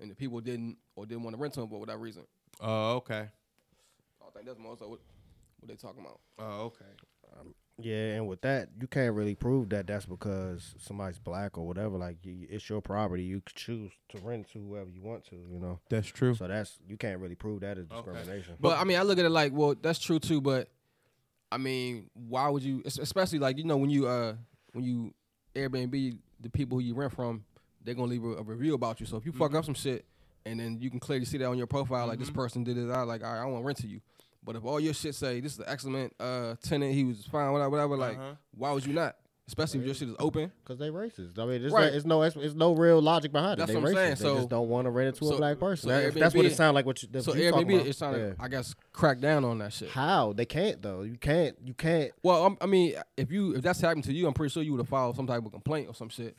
and 0.00 0.10
the 0.10 0.14
people 0.14 0.40
didn't 0.40 0.78
or 0.96 1.06
didn't 1.06 1.22
want 1.22 1.36
to 1.36 1.40
rent 1.40 1.54
to 1.54 1.60
them 1.60 1.68
for 1.68 1.78
whatever 1.78 2.00
reason. 2.00 2.26
Oh, 2.60 2.96
okay. 2.96 3.28
I 4.20 4.30
think 4.34 4.46
that's 4.46 4.58
most 4.58 4.82
of 4.82 4.88
what, 4.88 5.00
what 5.60 5.68
they 5.68 5.76
talking 5.76 6.00
about. 6.00 6.20
Oh, 6.38 6.64
okay. 6.66 6.84
Yeah, 7.78 8.14
and 8.14 8.28
with 8.28 8.40
that, 8.42 8.68
you 8.80 8.86
can't 8.86 9.14
really 9.14 9.34
prove 9.34 9.70
that 9.70 9.88
that's 9.88 10.06
because 10.06 10.74
somebody's 10.78 11.18
black 11.18 11.58
or 11.58 11.66
whatever. 11.66 11.98
Like, 11.98 12.18
you, 12.22 12.46
it's 12.48 12.68
your 12.68 12.80
property. 12.80 13.24
You 13.24 13.40
could 13.40 13.56
choose 13.56 13.90
to 14.10 14.18
rent 14.18 14.48
to 14.52 14.60
whoever 14.60 14.88
you 14.90 15.02
want 15.02 15.24
to, 15.30 15.36
you 15.36 15.58
know. 15.58 15.80
That's 15.90 16.06
true. 16.06 16.34
So 16.34 16.46
that's 16.46 16.78
you 16.88 16.96
can't 16.96 17.18
really 17.20 17.34
prove 17.34 17.60
that 17.62 17.76
as 17.76 17.86
Okay. 17.90 18.12
discrimination. 18.12 18.54
But 18.60 18.78
I 18.78 18.84
mean, 18.84 18.96
I 18.96 19.02
look 19.02 19.18
at 19.18 19.24
it 19.24 19.30
like, 19.30 19.52
well, 19.52 19.74
that's 19.80 19.98
true 19.98 20.20
too. 20.20 20.40
But 20.40 20.68
I 21.50 21.58
mean, 21.58 22.10
why 22.14 22.48
would 22.48 22.62
you? 22.62 22.82
Especially 22.84 23.40
like 23.40 23.58
you 23.58 23.64
know 23.64 23.76
when 23.76 23.90
you 23.90 24.06
uh 24.06 24.34
when 24.72 24.84
you 24.84 25.12
Airbnb 25.56 26.18
the 26.40 26.50
people 26.50 26.78
who 26.78 26.84
you 26.84 26.94
rent 26.94 27.12
from, 27.12 27.44
they're 27.82 27.94
gonna 27.94 28.08
leave 28.10 28.24
a, 28.24 28.36
a 28.36 28.42
review 28.42 28.74
about 28.74 29.00
you. 29.00 29.06
So 29.06 29.16
if 29.16 29.26
you 29.26 29.32
fuck 29.32 29.52
up 29.54 29.64
some 29.64 29.74
shit, 29.74 30.04
and 30.46 30.60
then 30.60 30.78
you 30.80 30.90
can 30.90 31.00
clearly 31.00 31.24
see 31.24 31.38
that 31.38 31.46
on 31.46 31.58
your 31.58 31.66
profile, 31.66 32.06
like 32.06 32.18
this 32.18 32.30
person 32.30 32.62
did 32.62 32.78
it, 32.78 32.88
I 32.90 33.02
like 33.02 33.24
I, 33.24 33.38
I 33.38 33.44
want 33.46 33.62
to 33.62 33.66
rent 33.66 33.78
to 33.78 33.88
you. 33.88 34.00
But 34.44 34.56
if 34.56 34.64
all 34.64 34.78
your 34.78 34.94
shit 34.94 35.14
say 35.14 35.40
this 35.40 35.54
is 35.54 35.58
an 35.60 35.64
excellent 35.68 36.12
uh 36.20 36.56
tenant, 36.62 36.92
he 36.94 37.04
was 37.04 37.24
fine, 37.26 37.50
whatever, 37.52 37.70
whatever, 37.70 37.96
like 37.96 38.16
Uh-huh. 38.18 38.34
why 38.56 38.72
would 38.72 38.84
you 38.86 38.92
not? 38.92 39.16
Especially 39.46 39.80
if 39.80 39.84
your 39.86 39.94
shit 39.94 40.08
is 40.08 40.14
open. 40.18 40.50
Because 40.62 40.78
they 40.78 40.88
racist. 40.88 41.38
I 41.38 41.44
mean, 41.44 41.60
there's, 41.60 41.70
Right. 41.72 41.90
no, 41.92 41.96
it's 41.96 42.06
no, 42.06 42.22
it's, 42.22 42.36
it's 42.36 42.54
no 42.54 42.72
real 42.74 43.02
logic 43.02 43.30
behind 43.30 43.60
That's 43.60 43.70
it. 43.70 43.74
They 43.74 43.80
what 43.80 43.90
I'm 43.90 43.94
racist. 43.94 43.96
saying. 43.98 44.10
They 44.14 44.20
So- 44.22 44.36
just 44.36 44.48
don't 44.48 44.68
want 44.70 44.86
to 44.86 44.90
rent 44.90 45.08
it 45.08 45.18
to 45.18 45.26
so- 45.26 45.34
a 45.34 45.36
black 45.36 45.58
person. 45.58 45.90
so 45.90 46.00
That- 46.00 46.14
that's 46.14 46.34
what 46.34 46.46
it 46.46 46.52
Airbnb- 46.52 46.56
sounds 46.56 46.74
like. 46.74 46.86
What 46.86 47.02
you, 47.02 47.08
that's 47.12 47.26
So 47.26 47.32
what 47.32 47.40
you 47.42 47.50
talking 47.50 47.66
Airbnb 47.68 47.84
is 47.84 47.98
trying 47.98 48.14
to, 48.14 48.36
I 48.40 48.48
guess, 48.48 48.74
crack 48.94 49.20
down 49.20 49.44
on 49.44 49.58
that 49.58 49.74
shit. 49.74 49.90
How 49.90 50.32
they 50.32 50.46
can't 50.46 50.80
though? 50.80 51.02
You 51.02 51.18
can't. 51.18 51.56
You 51.62 51.74
can't. 51.74 52.10
Well, 52.22 52.42
um, 52.42 52.56
I 52.62 52.66
mean, 52.66 52.94
if 53.18 53.30
you 53.30 53.54
if 53.54 53.60
that's 53.60 53.82
happened 53.82 54.04
to 54.04 54.14
you, 54.14 54.26
I'm 54.26 54.32
pretty 54.32 54.50
sure 54.50 54.62
you 54.62 54.72
would 54.72 54.80
have 54.80 54.88
filed 54.88 55.14
some 55.16 55.26
type 55.26 55.44
of 55.44 55.52
complaint 55.52 55.88
or 55.88 55.94
some 55.94 56.08
shit. 56.08 56.36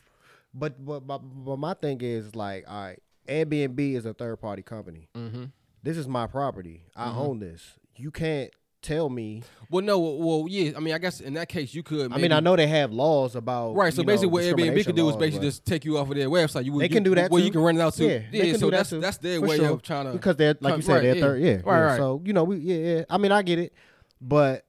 But 0.55 0.83
but 0.83 1.05
but, 1.05 1.19
but 1.19 1.57
my 1.57 1.75
thing 1.75 2.01
is 2.01 2.35
like, 2.35 2.65
all 2.67 2.81
right, 2.85 2.99
Airbnb 3.27 3.95
is 3.95 4.07
a 4.07 4.15
third 4.15 4.37
party 4.37 4.63
company. 4.63 5.09
Mm-hmm. 5.15 5.43
This 5.83 5.97
is 5.97 6.07
my 6.07 6.25
property. 6.25 6.85
I 6.95 7.11
own 7.11 7.37
this. 7.37 7.61
You 7.97 8.11
can't 8.11 8.51
tell 8.81 9.09
me. 9.09 9.41
Well, 9.71 9.83
no, 9.83 9.97
well, 9.99 10.45
yeah. 10.47 10.73
I 10.75 10.79
mean, 10.79 10.93
I 10.93 10.97
guess 10.99 11.19
in 11.21 11.33
that 11.35 11.49
case, 11.49 11.73
you 11.73 11.81
could. 11.81 12.11
I 12.11 12.17
mean, 12.17 12.31
I 12.31 12.39
know 12.39 12.55
they 12.55 12.67
have 12.67 12.91
laws 12.93 13.35
about 13.35 13.73
Right. 13.75 13.93
So 13.93 14.01
you 14.01 14.05
know, 14.05 14.13
basically, 14.13 14.29
what 14.29 14.43
Airbnb 14.43 14.85
could 14.85 14.95
do 14.95 15.09
is 15.09 15.15
basically 15.15 15.47
just 15.47 15.65
take 15.65 15.85
you 15.85 15.97
off 15.97 16.09
of 16.09 16.15
their 16.15 16.29
website. 16.29 16.65
You 16.65 16.73
would, 16.73 16.83
They 16.83 16.89
can 16.89 16.97
you- 17.03 17.11
do 17.11 17.15
that 17.15 17.31
Well, 17.31 17.41
you 17.41 17.51
can 17.51 17.61
rent 17.61 17.77
it 17.77 17.81
out 17.81 17.93
to. 17.95 18.05
Yeah, 18.05 18.19
can 18.51 18.59
so 18.59 18.69
that 18.69 18.77
that's 18.77 18.89
too, 18.91 18.99
that's 18.99 19.17
their 19.17 19.39
for 19.39 19.47
way 19.47 19.57
sure. 19.57 19.69
of 19.71 19.81
trying 19.81 20.05
to 20.05 20.11
because 20.13 20.35
they're 20.35 20.55
like 20.59 20.75
you 20.77 20.81
said 20.83 20.93
right, 20.93 21.01
they're 21.01 21.15
yeah. 21.15 21.21
third 21.21 21.41
yeah, 21.41 21.51
Right, 21.53 21.63
yeah. 21.65 21.79
right. 21.79 21.97
so 21.97 22.21
you 22.25 22.33
know 22.33 22.43
we 22.43 22.57
yeah, 22.57 22.75
yeah 22.97 23.03
I 23.09 23.17
mean 23.17 23.31
I 23.31 23.41
get 23.41 23.59
it 23.59 23.73
but 24.21 24.65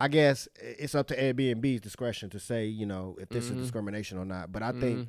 I 0.00 0.06
guess 0.08 0.46
it's 0.60 0.94
up 0.94 1.08
to 1.08 1.16
Airbnb's 1.16 1.80
discretion 1.80 2.30
to 2.30 2.38
say 2.38 2.66
you 2.66 2.86
know 2.86 3.16
if 3.20 3.28
this 3.30 3.46
Mhm. 3.48 3.56
is 3.56 3.62
discrimination 3.62 4.18
or 4.18 4.24
not 4.24 4.52
but 4.52 4.62
I 4.62 4.70
Mhm. 4.72 4.80
think 4.80 5.08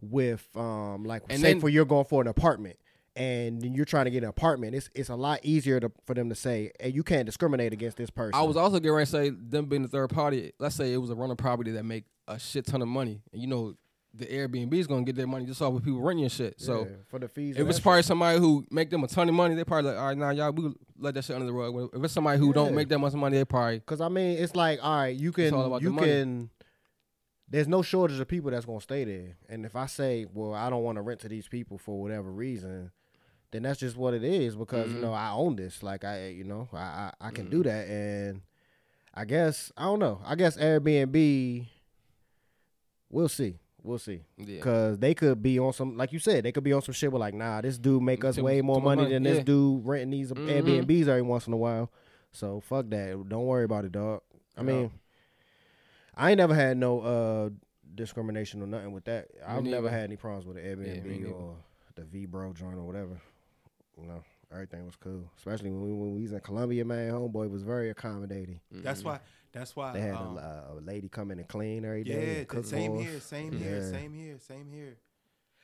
with 0.00 0.46
um 0.56 1.04
like 1.04 1.22
And 1.28 1.40
say 1.40 1.52
then- 1.52 1.60
for 1.60 1.68
you're 1.68 1.84
going 1.84 2.04
for 2.06 2.22
an 2.22 2.28
apartment 2.28 2.76
and 3.16 3.76
you're 3.76 3.84
trying 3.84 4.06
to 4.06 4.10
get 4.10 4.22
an 4.24 4.28
apartment 4.28 4.74
it's 4.74 4.90
it's 4.94 5.08
a 5.08 5.14
lot 5.14 5.38
easier 5.44 5.78
to, 5.78 5.90
for 6.04 6.14
them 6.14 6.28
to 6.28 6.34
say 6.34 6.70
hey 6.80 6.88
you 6.88 7.02
can't 7.04 7.26
discriminate 7.26 7.72
against 7.72 7.96
this 7.96 8.10
person 8.10 8.34
I 8.34 8.42
was 8.42 8.56
also 8.56 8.78
getting 8.80 8.92
ready 8.94 9.06
to 9.06 9.10
say 9.12 9.30
them 9.30 9.66
being 9.66 9.82
the 9.82 9.88
third 9.88 10.10
party. 10.10 10.52
Let's 10.58 10.74
say 10.74 10.92
it 10.92 10.96
was 10.98 11.10
a 11.10 11.14
rental 11.14 11.36
property 11.36 11.70
that 11.72 11.84
make 11.84 12.04
a 12.26 12.38
shit 12.38 12.66
ton 12.66 12.82
of 12.82 12.88
money, 12.88 13.20
and 13.32 13.40
you 13.40 13.46
know 13.48 13.74
the 14.16 14.26
Airbnb 14.26 14.72
is 14.74 14.86
gonna 14.86 15.02
get 15.02 15.16
their 15.16 15.26
money 15.26 15.44
just 15.44 15.60
off 15.60 15.74
of 15.74 15.82
people 15.84 16.00
renting 16.00 16.20
your 16.20 16.30
shit. 16.30 16.60
So 16.60 16.84
Yeah, 16.84 16.96
for 17.08 17.18
the 17.18 17.28
fees 17.28 17.56
if 17.56 17.68
it's 17.68 17.80
probably 17.80 18.02
somebody 18.02 18.38
who 18.38 18.64
make 18.70 18.88
them 18.90 19.02
a 19.04 19.08
ton 19.08 19.28
of 19.28 19.34
money, 19.34 19.54
they 19.56 19.64
probably 19.64 19.90
like, 19.90 20.00
all 20.00 20.06
right, 20.06 20.16
now 20.18 20.30
y'all 20.30 20.52
we 20.52 20.72
let 20.98 21.14
that 21.14 21.24
shit 21.24 21.34
under 21.36 21.46
the 21.46 21.52
rug. 21.52 21.90
If 21.92 22.02
it's 22.04 22.12
somebody 22.14 22.38
who 22.38 22.48
Yeah. 22.48 22.52
don't 22.54 22.74
make 22.74 22.88
that 22.88 22.98
much 22.98 23.12
money, 23.14 23.36
they 23.38 23.44
probably 23.44 23.78
Because 23.80 24.00
I 24.00 24.08
mean, 24.08 24.38
it's 24.38 24.54
like, 24.54 24.78
all 24.82 24.96
right, 24.98 25.16
you 25.16 25.30
can, 25.32 25.50
the 25.52 25.78
you 25.80 25.90
money. 25.92 26.06
can. 26.08 26.50
There's 27.48 27.68
no 27.68 27.82
shortage 27.82 28.18
of 28.18 28.26
people 28.26 28.50
that's 28.50 28.64
gonna 28.64 28.80
stay 28.80 29.04
there, 29.04 29.36
and 29.48 29.66
if 29.66 29.76
I 29.76 29.86
say, 29.86 30.26
well, 30.32 30.54
I 30.54 30.70
don't 30.70 30.82
want 30.82 30.96
to 30.96 31.02
rent 31.02 31.20
to 31.20 31.28
these 31.28 31.46
people 31.46 31.76
for 31.78 32.00
whatever 32.00 32.32
reason, 32.32 32.90
then 33.54 33.62
that's 33.62 33.78
just 33.78 33.96
what 33.96 34.14
it 34.14 34.24
is 34.24 34.56
because 34.56 34.88
Mhm. 34.90 34.94
you 34.96 35.00
know 35.00 35.12
I 35.12 35.30
own 35.30 35.54
this. 35.54 35.80
Like 35.82 36.02
I, 36.04 36.26
you 36.28 36.42
know, 36.44 36.68
I 36.72 36.76
I, 36.78 37.12
I 37.20 37.30
can 37.30 37.44
Mm-hmm. 37.46 37.56
do 37.56 37.62
that, 37.62 37.88
and 37.88 38.40
I 39.14 39.24
guess 39.24 39.70
I 39.76 39.84
don't 39.84 40.00
know. 40.00 40.20
I 40.24 40.34
guess 40.34 40.56
Airbnb. 40.56 41.66
We'll 43.10 43.28
see. 43.28 43.58
We'll 43.82 43.98
see. 43.98 44.22
yeah. 44.38 44.60
Cause 44.60 44.98
they 44.98 45.14
could 45.14 45.40
be 45.42 45.58
on 45.58 45.72
some, 45.74 45.96
like 45.96 46.10
you 46.12 46.18
said, 46.18 46.42
they 46.44 46.52
could 46.52 46.64
be 46.64 46.72
on 46.72 46.80
some 46.82 46.94
shit 46.94 47.12
with 47.12 47.20
like, 47.20 47.34
nah, 47.34 47.60
this 47.60 47.76
dude 47.78 48.02
make 48.02 48.24
us 48.24 48.36
Too- 48.36 48.42
way 48.42 48.60
more 48.62 48.80
money 48.80 49.02
money, 49.02 49.14
than 49.14 49.22
yeah. 49.24 49.34
this 49.34 49.44
dude 49.44 49.84
renting 49.86 50.10
these 50.10 50.32
Mhm. 50.32 50.48
Airbnbs 50.86 51.06
every 51.06 51.22
once 51.22 51.46
in 51.46 51.52
a 51.52 51.56
while. 51.56 51.92
So 52.32 52.60
fuck 52.60 52.88
that. 52.88 53.28
Don't 53.28 53.44
worry 53.44 53.64
about 53.64 53.84
it, 53.84 53.92
dog. 53.92 54.22
I 54.56 54.62
Yeah. 54.62 54.66
mean, 54.66 54.90
I 56.14 56.30
ain't 56.30 56.38
never 56.38 56.54
had 56.54 56.76
no 56.78 57.00
uh 57.00 57.50
discrimination 57.94 58.62
or 58.62 58.66
nothing 58.66 58.90
with 58.92 59.04
that. 59.04 59.28
I've 59.46 59.62
never 59.64 59.88
had 59.90 60.04
any 60.04 60.16
problems 60.16 60.46
with 60.46 60.56
the 60.56 60.62
Airbnb 60.62 61.04
neither. 61.04 61.30
or 61.30 61.56
the 61.94 62.02
VRBO 62.02 62.52
joint 62.54 62.76
or 62.78 62.84
whatever. 62.84 63.20
You 64.00 64.06
know, 64.06 64.22
everything 64.52 64.84
was 64.84 64.96
cool. 64.96 65.30
Especially 65.36 65.70
when 65.70 65.82
we, 65.82 65.92
when 65.92 66.14
we 66.14 66.22
was 66.22 66.32
in 66.32 66.40
Colombia, 66.40 66.84
man. 66.84 67.12
Homeboy 67.12 67.50
was 67.50 67.62
very 67.62 67.90
accommodating. 67.90 68.60
That's 68.70 69.04
why. 69.04 69.20
That's 69.52 69.76
why. 69.76 69.92
They 69.92 70.00
had 70.00 70.14
um, 70.14 70.36
a, 70.36 70.64
a 70.72 70.80
lady 70.80 71.08
come 71.08 71.30
in 71.30 71.38
and 71.38 71.48
clean 71.48 71.84
every 71.84 72.02
day. 72.04 72.10
Yeah, 72.12 72.18
and 72.18 72.36
th- 72.36 72.48
cook 72.48 72.64
same 72.66 72.92
for 72.92 72.98
us. 73.00 73.06
here, 73.06 73.20
same 73.20 73.52
here, 73.52 73.82
same 73.92 74.14
here, 74.14 74.38
same 74.38 74.72
here. 74.72 74.96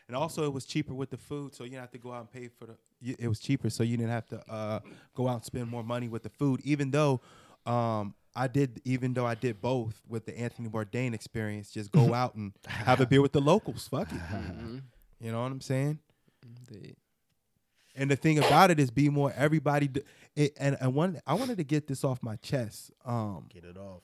And 0.07 0.17
also, 0.17 0.45
it 0.45 0.53
was 0.53 0.65
cheaper 0.65 0.93
with 0.95 1.11
the 1.11 1.17
food, 1.17 1.55
so 1.55 1.63
you 1.65 1.71
didn't 1.71 1.83
have 1.83 1.91
to 1.93 1.99
go 1.99 2.13
out 2.13 2.21
and 2.21 2.33
pay 2.33 2.49
for 2.49 2.67
the. 2.67 2.77
It 3.19 3.29
was 3.29 3.39
cheaper, 3.41 3.71
so 3.71 3.83
you 3.83 3.97
didn't 3.97 4.11
have 4.11 4.27
to 4.27 4.51
uh, 4.51 4.81
go 5.15 5.29
out 5.29 5.35
and 5.37 5.45
spend 5.45 5.69
more 5.69 5.83
money 5.85 6.09
with 6.09 6.23
the 6.25 6.29
food. 6.31 6.61
Even 6.65 6.91
though, 6.91 7.21
um, 7.65 8.15
I 8.35 8.47
did, 8.49 8.81
even 8.85 9.15
though 9.15 9.27
I 9.27 9.35
did 9.35 9.61
both 9.61 10.01
with 10.09 10.27
the 10.27 10.37
Anthony 10.39 10.69
Bourdain 10.69 11.15
experience, 11.15 11.71
just 11.71 11.91
go 11.93 12.13
out 12.23 12.35
and 12.35 12.53
have 12.67 13.01
a 13.01 13.07
beer 13.07 13.23
with 13.23 13.33
the 13.33 13.41
locals. 13.41 13.87
Fuck 13.89 14.13
it, 14.13 14.19
Mhm. 14.33 14.83
you 15.21 15.31
know 15.33 15.43
what 15.43 15.53
I'm 15.53 15.61
saying? 15.61 15.99
Indeed. 16.43 16.97
And 18.01 18.11
the 18.11 18.17
thing 18.17 18.39
about 18.41 18.73
it 18.73 18.81
is, 18.81 18.91
be 18.91 19.11
more 19.11 19.33
everybody. 19.37 19.89
D- 19.89 20.03
it, 20.37 20.55
and 20.61 20.79
and 20.81 20.95
one, 20.95 21.21
I 21.29 21.35
wanted 21.35 21.59
to 21.59 21.65
get 21.65 21.89
this 21.89 22.05
off 22.05 22.23
my 22.25 22.37
chest. 22.39 22.93
Um, 23.07 23.47
Get 23.55 23.65
it 23.65 23.79
off. 23.79 24.03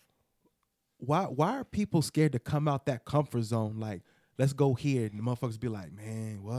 why 0.99 1.25
why 1.25 1.59
are 1.59 1.65
people 1.65 2.03
scared 2.03 2.33
to 2.33 2.41
come 2.41 2.69
out 2.69 2.87
that 2.87 3.05
comfort 3.07 3.43
zone? 3.45 3.81
Like, 3.81 4.03
let's 4.39 4.55
go 4.55 4.75
here. 4.75 5.07
And 5.07 5.19
the 5.21 5.25
motherfuckers 5.25 5.61
be 5.61 5.69
like, 5.69 5.93
man, 5.93 6.43
what? 6.43 6.57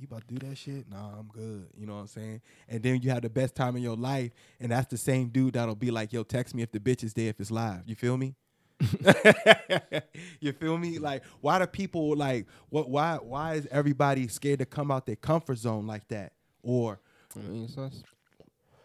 You 0.00 0.04
about 0.10 0.28
to 0.28 0.34
do 0.34 0.48
that 0.48 0.56
shit? 0.58 0.90
Nah, 0.90 1.18
I'm 1.20 1.28
good. 1.28 1.68
You 1.76 1.86
know 1.86 1.94
what 1.96 2.02
I'm 2.02 2.08
saying? 2.08 2.42
And 2.68 2.82
then 2.82 3.02
you 3.02 3.10
have 3.10 3.22
the 3.22 3.30
best 3.30 3.56
time 3.56 3.76
in 3.76 3.82
your 3.84 3.96
life, 3.96 4.32
and 4.60 4.72
that's 4.72 4.88
the 4.88 4.98
same 4.98 5.28
dude 5.30 5.54
that'll 5.54 5.76
be 5.76 5.90
like, 5.92 6.12
yo, 6.12 6.24
text 6.24 6.54
me 6.54 6.62
if 6.62 6.72
the 6.72 6.80
bitch 6.80 7.04
is 7.04 7.14
there 7.14 7.30
if 7.30 7.40
it's 7.40 7.50
live. 7.52 7.82
You 7.86 7.96
feel 7.96 8.16
me? 8.18 8.36
you 10.40 10.52
feel 10.52 10.78
me? 10.78 10.98
Like, 10.98 11.24
why 11.40 11.58
do 11.60 11.66
people 11.66 12.16
like 12.16 12.46
what 12.70 12.90
why 12.90 13.16
why 13.16 13.54
is 13.54 13.68
everybody 13.70 14.28
scared 14.28 14.60
to 14.60 14.66
come 14.66 14.90
out 14.90 15.06
their 15.06 15.16
comfort 15.16 15.58
zone 15.58 15.86
like 15.86 16.08
that? 16.08 16.32
Or 16.62 17.00
I 17.36 17.40
mean, 17.40 17.68
so 17.68 17.84
it's- 17.86 18.02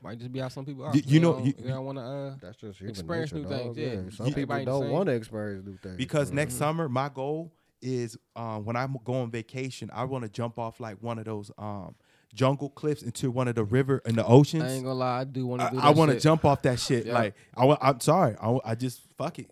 might 0.02 0.20
just 0.20 0.32
be 0.32 0.40
how 0.40 0.50
some 0.50 0.66
people 0.66 0.84
are. 0.86 0.96
You- 0.96 1.02
you 1.06 1.20
know, 1.20 1.34
don't- 1.34 1.46
you- 1.46 1.54
don't 1.54 1.86
want 1.86 1.98
to. 1.98 2.04
Uh, 2.04 2.36
That's 2.40 2.58
just 2.58 2.80
Experience 2.82 3.32
nature, 3.34 3.44
new 3.44 3.50
dog. 3.50 3.76
things, 3.76 3.78
yeah. 3.78 4.16
Some 4.16 4.28
You- 4.28 4.36
people 4.36 4.64
don't 4.66 4.92
want 4.92 5.08
to 5.08 5.14
experience 5.14 5.66
new 5.66 5.78
things. 5.78 5.98
Because 5.98 6.30
bro. 6.30 6.36
next 6.36 6.54
summer, 6.56 6.88
my 6.88 7.10
goal 7.10 7.52
is 7.82 8.18
um, 8.36 8.66
when 8.66 8.76
I 8.76 8.88
go 9.04 9.14
on 9.16 9.32
vacation, 9.32 9.90
I 9.94 10.04
want 10.04 10.24
to 10.24 10.30
jump 10.30 10.60
off 10.60 10.80
like 10.80 11.02
one 11.02 11.18
of 11.18 11.26
those 11.26 11.50
um, 11.58 11.96
jungle 12.34 12.70
cliffs 12.70 13.02
into 13.02 13.32
one 13.32 13.48
of 13.48 13.56
the 13.56 13.64
river 13.64 14.02
in 14.06 14.16
the 14.16 14.26
oceans. 14.26 14.64
I 14.64 14.70
ain't 14.72 14.84
gonna 14.84 14.96
lie, 14.96 15.22
I 15.22 15.24
do 15.24 15.48
want 15.48 15.62
to 15.62 15.68
I. 15.80 15.88
I 15.88 15.90
want 15.92 16.12
to 16.12 16.20
jump 16.20 16.46
off 16.46 16.62
that 16.64 16.80
shit. 16.80 17.08
Yeah. 17.08 17.14
Like 17.14 17.36
I, 17.58 17.78
I'm 17.82 18.00
sorry, 18.00 18.36
I, 18.40 18.60
I 18.64 18.76
just 18.76 19.02
fuck 19.18 19.40
it. 19.40 19.50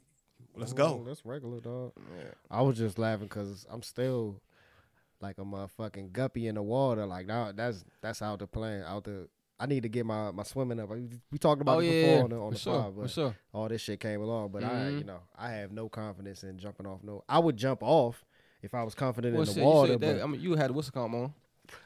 Let's 0.55 0.71
Oh, 0.73 0.75
go. 0.75 1.03
That's 1.07 1.25
regular, 1.25 1.61
dog. 1.61 1.93
I 2.51 2.61
was 2.61 2.77
just 2.77 2.99
laughing 2.99 3.25
because 3.27 3.65
I'm 3.71 3.81
still 3.81 4.39
like 5.23 5.37
a 5.39 5.43
motherfucking 5.43 6.11
guppy 6.13 6.47
in 6.47 6.55
the 6.55 6.61
water. 6.61 7.05
Like 7.07 7.25
now, 7.25 7.51
that's 7.51 7.83
that's 8.01 8.21
out 8.21 8.39
the 8.39 8.47
plane. 8.47 8.83
Out 8.85 9.05
the. 9.05 9.27
I 9.59 9.65
need 9.65 9.83
to 9.83 9.89
get 9.89 10.05
my, 10.05 10.31
my 10.31 10.43
swimming 10.43 10.79
up. 10.79 10.89
We, 11.31 11.37
talked 11.37 11.61
about 11.61 11.77
Oh 11.77 11.79
it 11.79 11.85
yeah, 11.85 12.01
before 12.01 12.23
on 12.25 12.29
the, 12.31 12.35
on 12.37 12.51
the 12.53 12.59
sure, 12.59 12.81
pod, 12.81 12.93
but 12.99 13.09
sure. 13.09 13.35
all 13.53 13.69
this 13.69 13.81
shit 13.81 13.99
came 13.99 14.19
along. 14.21 14.49
But 14.49 14.63
I, 14.65 14.67
Mhm. 14.69 14.97
you 14.97 15.03
know, 15.05 15.19
I 15.37 15.51
have 15.51 15.71
no 15.71 15.87
confidence 15.87 16.43
in 16.43 16.57
jumping 16.57 16.85
off. 16.85 17.01
No, 17.03 17.23
I 17.29 17.39
would 17.39 17.55
jump 17.55 17.81
off 17.81 18.25
if 18.61 18.73
I 18.73 18.83
was 18.83 18.93
confident 18.93 19.33
Well, 19.35 19.43
in 19.43 19.47
the 19.47 19.53
shit, 19.53 19.63
you 19.63 19.67
water. 19.69 19.97
that, 19.97 19.99
but 20.17 20.21
I 20.23 20.27
mean, 20.27 20.41
you 20.41 20.55
had 20.55 20.71
what's 20.71 20.89
it 20.89 20.93
called 20.93 21.13
on? 21.13 21.33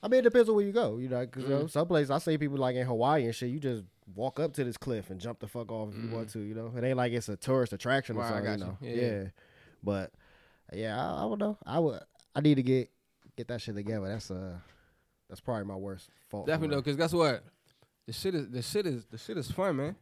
I 0.01 0.07
mean, 0.07 0.21
it 0.21 0.23
depends 0.23 0.49
on 0.49 0.55
where 0.55 0.65
you 0.65 0.71
go. 0.71 0.97
You 0.97 1.09
know, 1.09 1.19
because 1.19 1.43
you 1.43 1.49
know, 1.49 1.63
Mhm. 1.65 1.69
some 1.69 1.87
places 1.87 2.09
I 2.09 2.17
see 2.17 2.37
people 2.37 2.57
like 2.57 2.75
in 2.77 2.87
Hawaii 2.87 3.25
and 3.25 3.35
shit. 3.35 3.49
You 3.51 3.59
just 3.59 3.83
walk 4.15 4.39
up 4.39 4.53
to 4.53 4.63
this 4.63 4.77
cliff 4.77 5.11
and 5.11 5.19
jump 5.19 5.39
the 5.39 5.47
fuck 5.47 5.71
off 5.71 5.89
if 5.93 6.01
you 6.03 6.09
want 6.09 6.29
to. 6.29 6.39
You 6.39 6.55
know, 6.55 6.71
it 6.75 6.83
ain't 6.83 6.97
like 6.97 7.11
it's 7.11 7.29
a 7.29 7.35
tourist 7.35 7.73
attraction 7.73 8.15
or 8.17 8.23
Mm-hmm. 8.23 8.33
Right, 8.33 8.43
I 8.53 8.57
something. 8.57 8.77
you 8.89 8.95
you. 8.95 8.95
know, 8.95 9.01
Yeah, 9.03 9.09
yeah. 9.17 9.21
yeah. 9.23 9.29
But 9.83 10.11
yeah, 10.73 10.99
I, 10.99 11.17
I 11.17 11.21
don't 11.29 11.39
know. 11.39 11.57
I 11.65 11.79
would. 11.79 11.99
I 12.35 12.39
need 12.41 12.55
to 12.55 12.63
get 12.63 12.89
get 13.37 13.47
that 13.47 13.61
shit 13.61 13.75
together. 13.75 14.07
That's 14.09 14.29
uh, 14.31 14.57
that's 15.29 15.39
probably 15.39 15.65
my 15.65 15.75
worst 15.75 16.09
fault. 16.29 16.47
Definitely 16.47 16.75
though, 16.75 16.81
because 16.81 16.97
guess 16.97 17.13
what? 17.13 17.43
The 18.07 18.13
shit 18.13 18.35
is 18.35 18.49
the 18.49 18.61
shit 18.61 18.85
is 18.85 19.05
the 19.05 19.17
shit 19.17 19.37
is 19.37 19.51
fun, 19.51 19.77
man. 19.77 19.95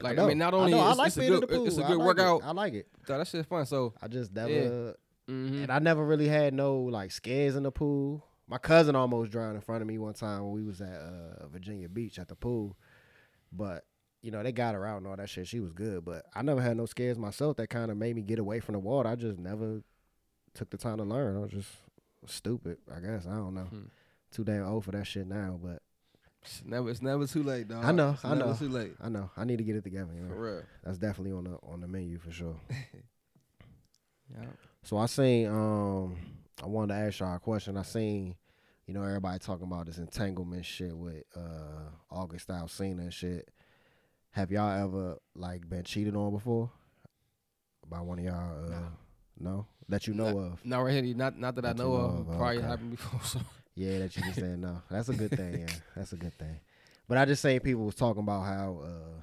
Like 0.00 0.18
I, 0.18 0.22
know. 0.22 0.28
mean, 0.28 0.38
not 0.38 0.52
only 0.52 0.74
I 0.74 0.90
it's, 0.90 0.98
like 0.98 1.06
it's 1.08 1.16
a 1.16 1.20
being 1.20 1.34
in 1.34 1.40
the 1.40 1.46
pool. 1.46 1.66
it's 1.66 1.78
a 1.78 1.82
good 1.82 1.96
like 1.96 2.06
workout. 2.06 2.42
It. 2.42 2.46
I 2.46 2.50
like 2.52 2.74
it. 2.74 2.86
Dog, 3.06 3.18
that 3.18 3.28
shit's 3.28 3.48
fun. 3.48 3.64
So 3.64 3.94
I 4.00 4.08
just 4.08 4.32
never. 4.32 4.50
Yeah. 4.50 5.32
mhm. 5.34 5.62
And 5.62 5.70
I 5.72 5.78
never 5.78 6.04
really 6.04 6.28
had 6.28 6.52
no 6.52 6.76
like 6.80 7.10
scares 7.12 7.56
in 7.56 7.62
the 7.62 7.72
pool. 7.72 8.24
My 8.48 8.58
cousin 8.58 8.94
almost 8.94 9.32
drowned 9.32 9.56
in 9.56 9.60
front 9.62 9.82
of 9.82 9.88
me 9.88 9.98
one 9.98 10.14
time 10.14 10.44
when 10.44 10.52
we 10.52 10.62
was 10.62 10.80
at 10.80 11.00
uh, 11.00 11.48
Virginia 11.48 11.88
Beach 11.88 12.18
at 12.18 12.28
the 12.28 12.36
pool. 12.36 12.76
But 13.50 13.84
you 14.22 14.30
know 14.30 14.42
they 14.42 14.52
got 14.52 14.74
her 14.74 14.84
out 14.84 14.98
and 14.98 15.06
all 15.06 15.16
that 15.16 15.30
shit. 15.30 15.46
She 15.46 15.60
was 15.60 15.72
good, 15.72 16.04
but 16.04 16.26
I 16.34 16.42
never 16.42 16.60
had 16.60 16.76
no 16.76 16.84
scares 16.84 17.18
myself 17.18 17.56
that 17.56 17.68
kind 17.68 17.90
of 17.90 17.96
made 17.96 18.16
me 18.16 18.22
get 18.22 18.38
away 18.38 18.60
from 18.60 18.74
the 18.74 18.80
water. 18.80 19.08
I 19.08 19.14
just 19.14 19.38
never 19.38 19.82
took 20.52 20.70
the 20.70 20.76
time 20.76 20.98
to 20.98 21.04
learn. 21.04 21.36
I 21.36 21.40
was 21.40 21.52
just 21.52 21.68
stupid. 22.26 22.78
I 22.94 23.00
guess 23.00 23.26
I 23.26 23.34
don't 23.34 23.54
know. 23.54 23.62
Hmm. 23.64 23.82
Too 24.32 24.44
damn 24.44 24.66
old 24.66 24.84
for 24.84 24.92
that 24.92 25.06
shit 25.06 25.26
now, 25.26 25.58
but 25.62 25.82
It's 26.42 26.62
never 26.64 26.90
it's 26.90 27.02
never 27.02 27.26
too 27.26 27.42
late, 27.42 27.68
dog. 27.68 27.84
I 27.84 27.92
know, 27.92 28.10
It's 28.10 28.24
I 28.24 28.34
know. 28.34 28.54
too 28.54 28.68
late. 28.68 28.92
I 29.02 29.08
know 29.08 29.30
I 29.36 29.44
need 29.44 29.58
to 29.58 29.64
get 29.64 29.76
it 29.76 29.84
together. 29.84 30.12
You 30.14 30.22
know? 30.22 30.28
For 30.28 30.40
real. 30.40 30.62
That's 30.84 30.98
definitely 30.98 31.32
on 31.32 31.44
the 31.44 31.58
on 31.62 31.80
the 31.80 31.88
menu 31.88 32.18
for 32.18 32.30
sure. 32.32 32.56
Yeah. 34.34 34.46
So 34.82 34.96
I 34.98 35.06
seen 35.06 35.46
um 35.46 36.16
I 36.62 36.66
wanted 36.66 36.94
to 36.94 37.00
ask 37.00 37.20
y'all 37.20 37.36
a 37.36 37.38
question. 37.38 37.76
I 37.76 37.82
seen, 37.82 38.34
you 38.86 38.94
know, 38.94 39.02
everybody 39.02 39.38
talking 39.38 39.66
about 39.66 39.86
this 39.86 39.98
entanglement 39.98 40.64
shit 40.64 40.96
with 40.96 41.22
uh 41.36 41.90
August 42.10 42.48
Alsina 42.48 43.00
and 43.02 43.14
shit. 43.14 43.48
Have 44.30 44.50
y'all 44.50 44.70
ever 44.84 45.16
like 45.34 45.68
been 45.68 45.84
cheated 45.84 46.16
on 46.16 46.32
before? 46.32 46.70
By 47.88 48.00
one 48.00 48.18
of 48.18 48.24
y'all 48.24 48.64
uh 48.64 48.68
no? 48.68 48.86
No, 49.38 49.66
that 49.88 50.06
you 50.06 50.14
know 50.14 50.38
of. 50.38 50.64
Not 50.64 50.80
right 50.80 51.04
here. 51.04 51.14
Not 51.14 51.38
not 51.38 51.54
that 51.56 51.64
I 51.64 51.68
That 51.68 51.78
know 51.78 51.90
know 51.90 51.94
of. 51.96 52.28
of, 52.28 52.36
Probably 52.36 52.58
okay. 52.58 52.66
happened 52.66 52.90
before. 52.92 53.20
So 53.22 53.40
Yeah, 53.74 53.98
that 53.98 54.16
you 54.16 54.22
just 54.22 54.36
saying 54.36 54.60
no. 54.60 54.82
That's 54.90 55.08
a 55.10 55.14
good 55.14 55.30
thing, 55.32 55.60
yeah. 55.60 55.74
That's 55.96 56.12
a 56.12 56.16
good 56.16 56.32
thing. 56.38 56.60
But 57.08 57.18
I 57.18 57.24
just 57.26 57.42
seen 57.42 57.60
people 57.60 57.84
was 57.84 57.94
talking 57.94 58.22
about 58.22 58.44
how 58.44 58.80
uh 58.84 59.20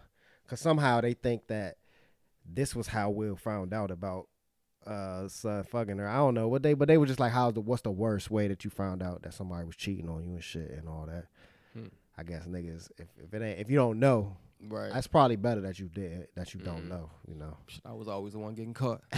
cause 0.48 0.60
somehow 0.62 1.02
they 1.02 1.14
think 1.14 1.48
that 1.48 1.78
this 2.46 2.76
was 2.76 2.88
how 2.88 3.10
Will 3.10 3.36
found 3.36 3.74
out 3.74 3.90
about 3.92 4.28
uh 4.86 5.28
son 5.28 5.64
fucking 5.64 5.98
her. 5.98 6.08
I 6.08 6.18
don't 6.18 6.36
know 6.36 6.48
what 6.48 6.62
they 6.62 6.74
but 6.76 6.88
they 6.88 6.98
were 6.98 7.06
just 7.08 7.20
like 7.20 7.32
how's 7.32 7.54
the 7.54 7.62
what's 7.62 7.82
the 7.82 7.92
worst 7.92 8.30
way 8.30 8.48
that 8.48 8.64
you 8.64 8.70
found 8.70 9.02
out 9.02 9.24
that 9.24 9.34
somebody 9.34 9.66
was 9.66 9.76
cheating 9.76 10.10
on 10.10 10.24
you 10.24 10.34
and 10.34 10.44
shit 10.44 10.70
and 10.72 10.88
all 10.88 11.08
that. 11.08 11.26
Hmm. 11.74 11.88
I 12.18 12.24
guess 12.24 12.46
niggas 12.46 12.92
if, 13.00 13.08
if 13.18 13.34
it 13.34 13.42
ain't 13.42 13.60
if 13.60 13.70
you 13.72 13.78
don't 13.78 14.00
know, 14.00 14.38
right. 14.70 14.92
that's 14.94 15.08
probably 15.08 15.36
better 15.36 15.62
that 15.62 15.80
you 15.80 15.88
did 15.90 16.28
that 16.36 16.54
you 16.54 16.60
Mm. 16.60 16.66
don't 16.66 16.90
know, 16.90 17.10
you 17.28 17.36
know. 17.36 17.58
I 17.86 17.94
was 17.94 18.08
always 18.08 18.34
the 18.34 18.40
one 18.40 18.54
getting 18.56 18.74
caught. 18.74 19.02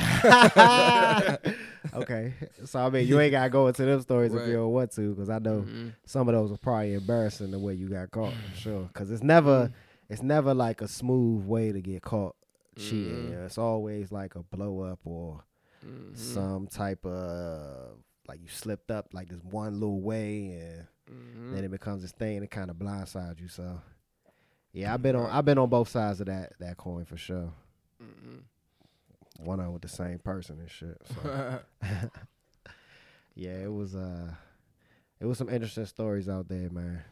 okay. 1.93 2.33
So 2.65 2.79
I 2.79 2.89
mean 2.89 3.07
you 3.07 3.19
ain't 3.19 3.31
gotta 3.31 3.49
go 3.49 3.67
into 3.67 3.85
them 3.85 4.01
stories 4.01 4.33
if 4.33 4.47
you 4.47 4.53
don't 4.53 4.71
want 4.71 4.91
to, 4.93 5.13
because 5.13 5.29
I 5.29 5.39
know 5.39 5.61
Mhm. 5.61 5.93
some 6.05 6.27
of 6.27 6.35
those 6.35 6.51
are 6.51 6.57
probably 6.57 6.93
embarrassing 6.93 7.51
the 7.51 7.59
way 7.59 7.73
you 7.73 7.87
got 7.89 8.11
caught 8.11 8.33
for 8.33 8.55
sure 8.59 8.83
because 8.93 9.11
it's 9.11 9.23
never 9.23 9.71
it's 10.09 10.21
never 10.21 10.53
like 10.53 10.81
a 10.81 10.87
smooth 10.87 11.45
way 11.45 11.71
to 11.71 11.81
get 11.81 12.01
caught 12.01 12.35
cheating 12.77 13.31
Mhm. 13.31 13.45
it's 13.45 13.57
always 13.57 14.11
like 14.11 14.35
a 14.35 14.43
blow 14.43 14.81
up 14.81 14.99
or 15.05 15.43
Mhm. 15.85 16.17
some 16.17 16.67
type 16.67 17.05
of 17.05 17.97
like 18.27 18.41
you 18.41 18.47
slipped 18.47 18.89
up 18.91 19.07
like 19.13 19.29
this 19.29 19.39
one 19.43 19.73
little 19.79 20.01
way 20.01 20.51
and 20.51 20.87
Mhm. 21.09 21.53
then 21.53 21.63
it 21.63 21.69
becomes 21.71 22.01
this 22.01 22.11
thing 22.11 22.39
that 22.41 22.49
kind 22.51 22.69
of 22.71 22.77
blindsides 22.77 23.39
you 23.39 23.47
so 23.47 23.79
yeah 24.75 24.93
i've 24.93 25.01
been 25.01 25.15
on 25.15 25.29
i've 25.31 25.45
been 25.45 25.57
on 25.57 25.69
both 25.69 25.87
sides 25.89 26.19
of 26.21 26.27
that 26.27 26.53
that 26.59 26.77
coin 26.77 27.05
for 27.05 27.17
sure 27.17 27.51
Mhm. 28.01 28.41
one 29.45 29.59
on 29.59 29.71
with 29.73 29.81
the 29.81 29.87
same 29.87 30.19
person 30.19 30.59
and 30.59 30.69
shit 30.69 30.97
so 31.23 31.59
yeah 33.35 33.51
it 33.63 33.71
was 33.71 33.95
uh 33.95 34.31
it 35.19 35.25
was 35.25 35.37
some 35.37 35.49
interesting 35.49 35.85
stories 35.85 36.27
out 36.29 36.47
there 36.47 36.69
man 36.69 37.03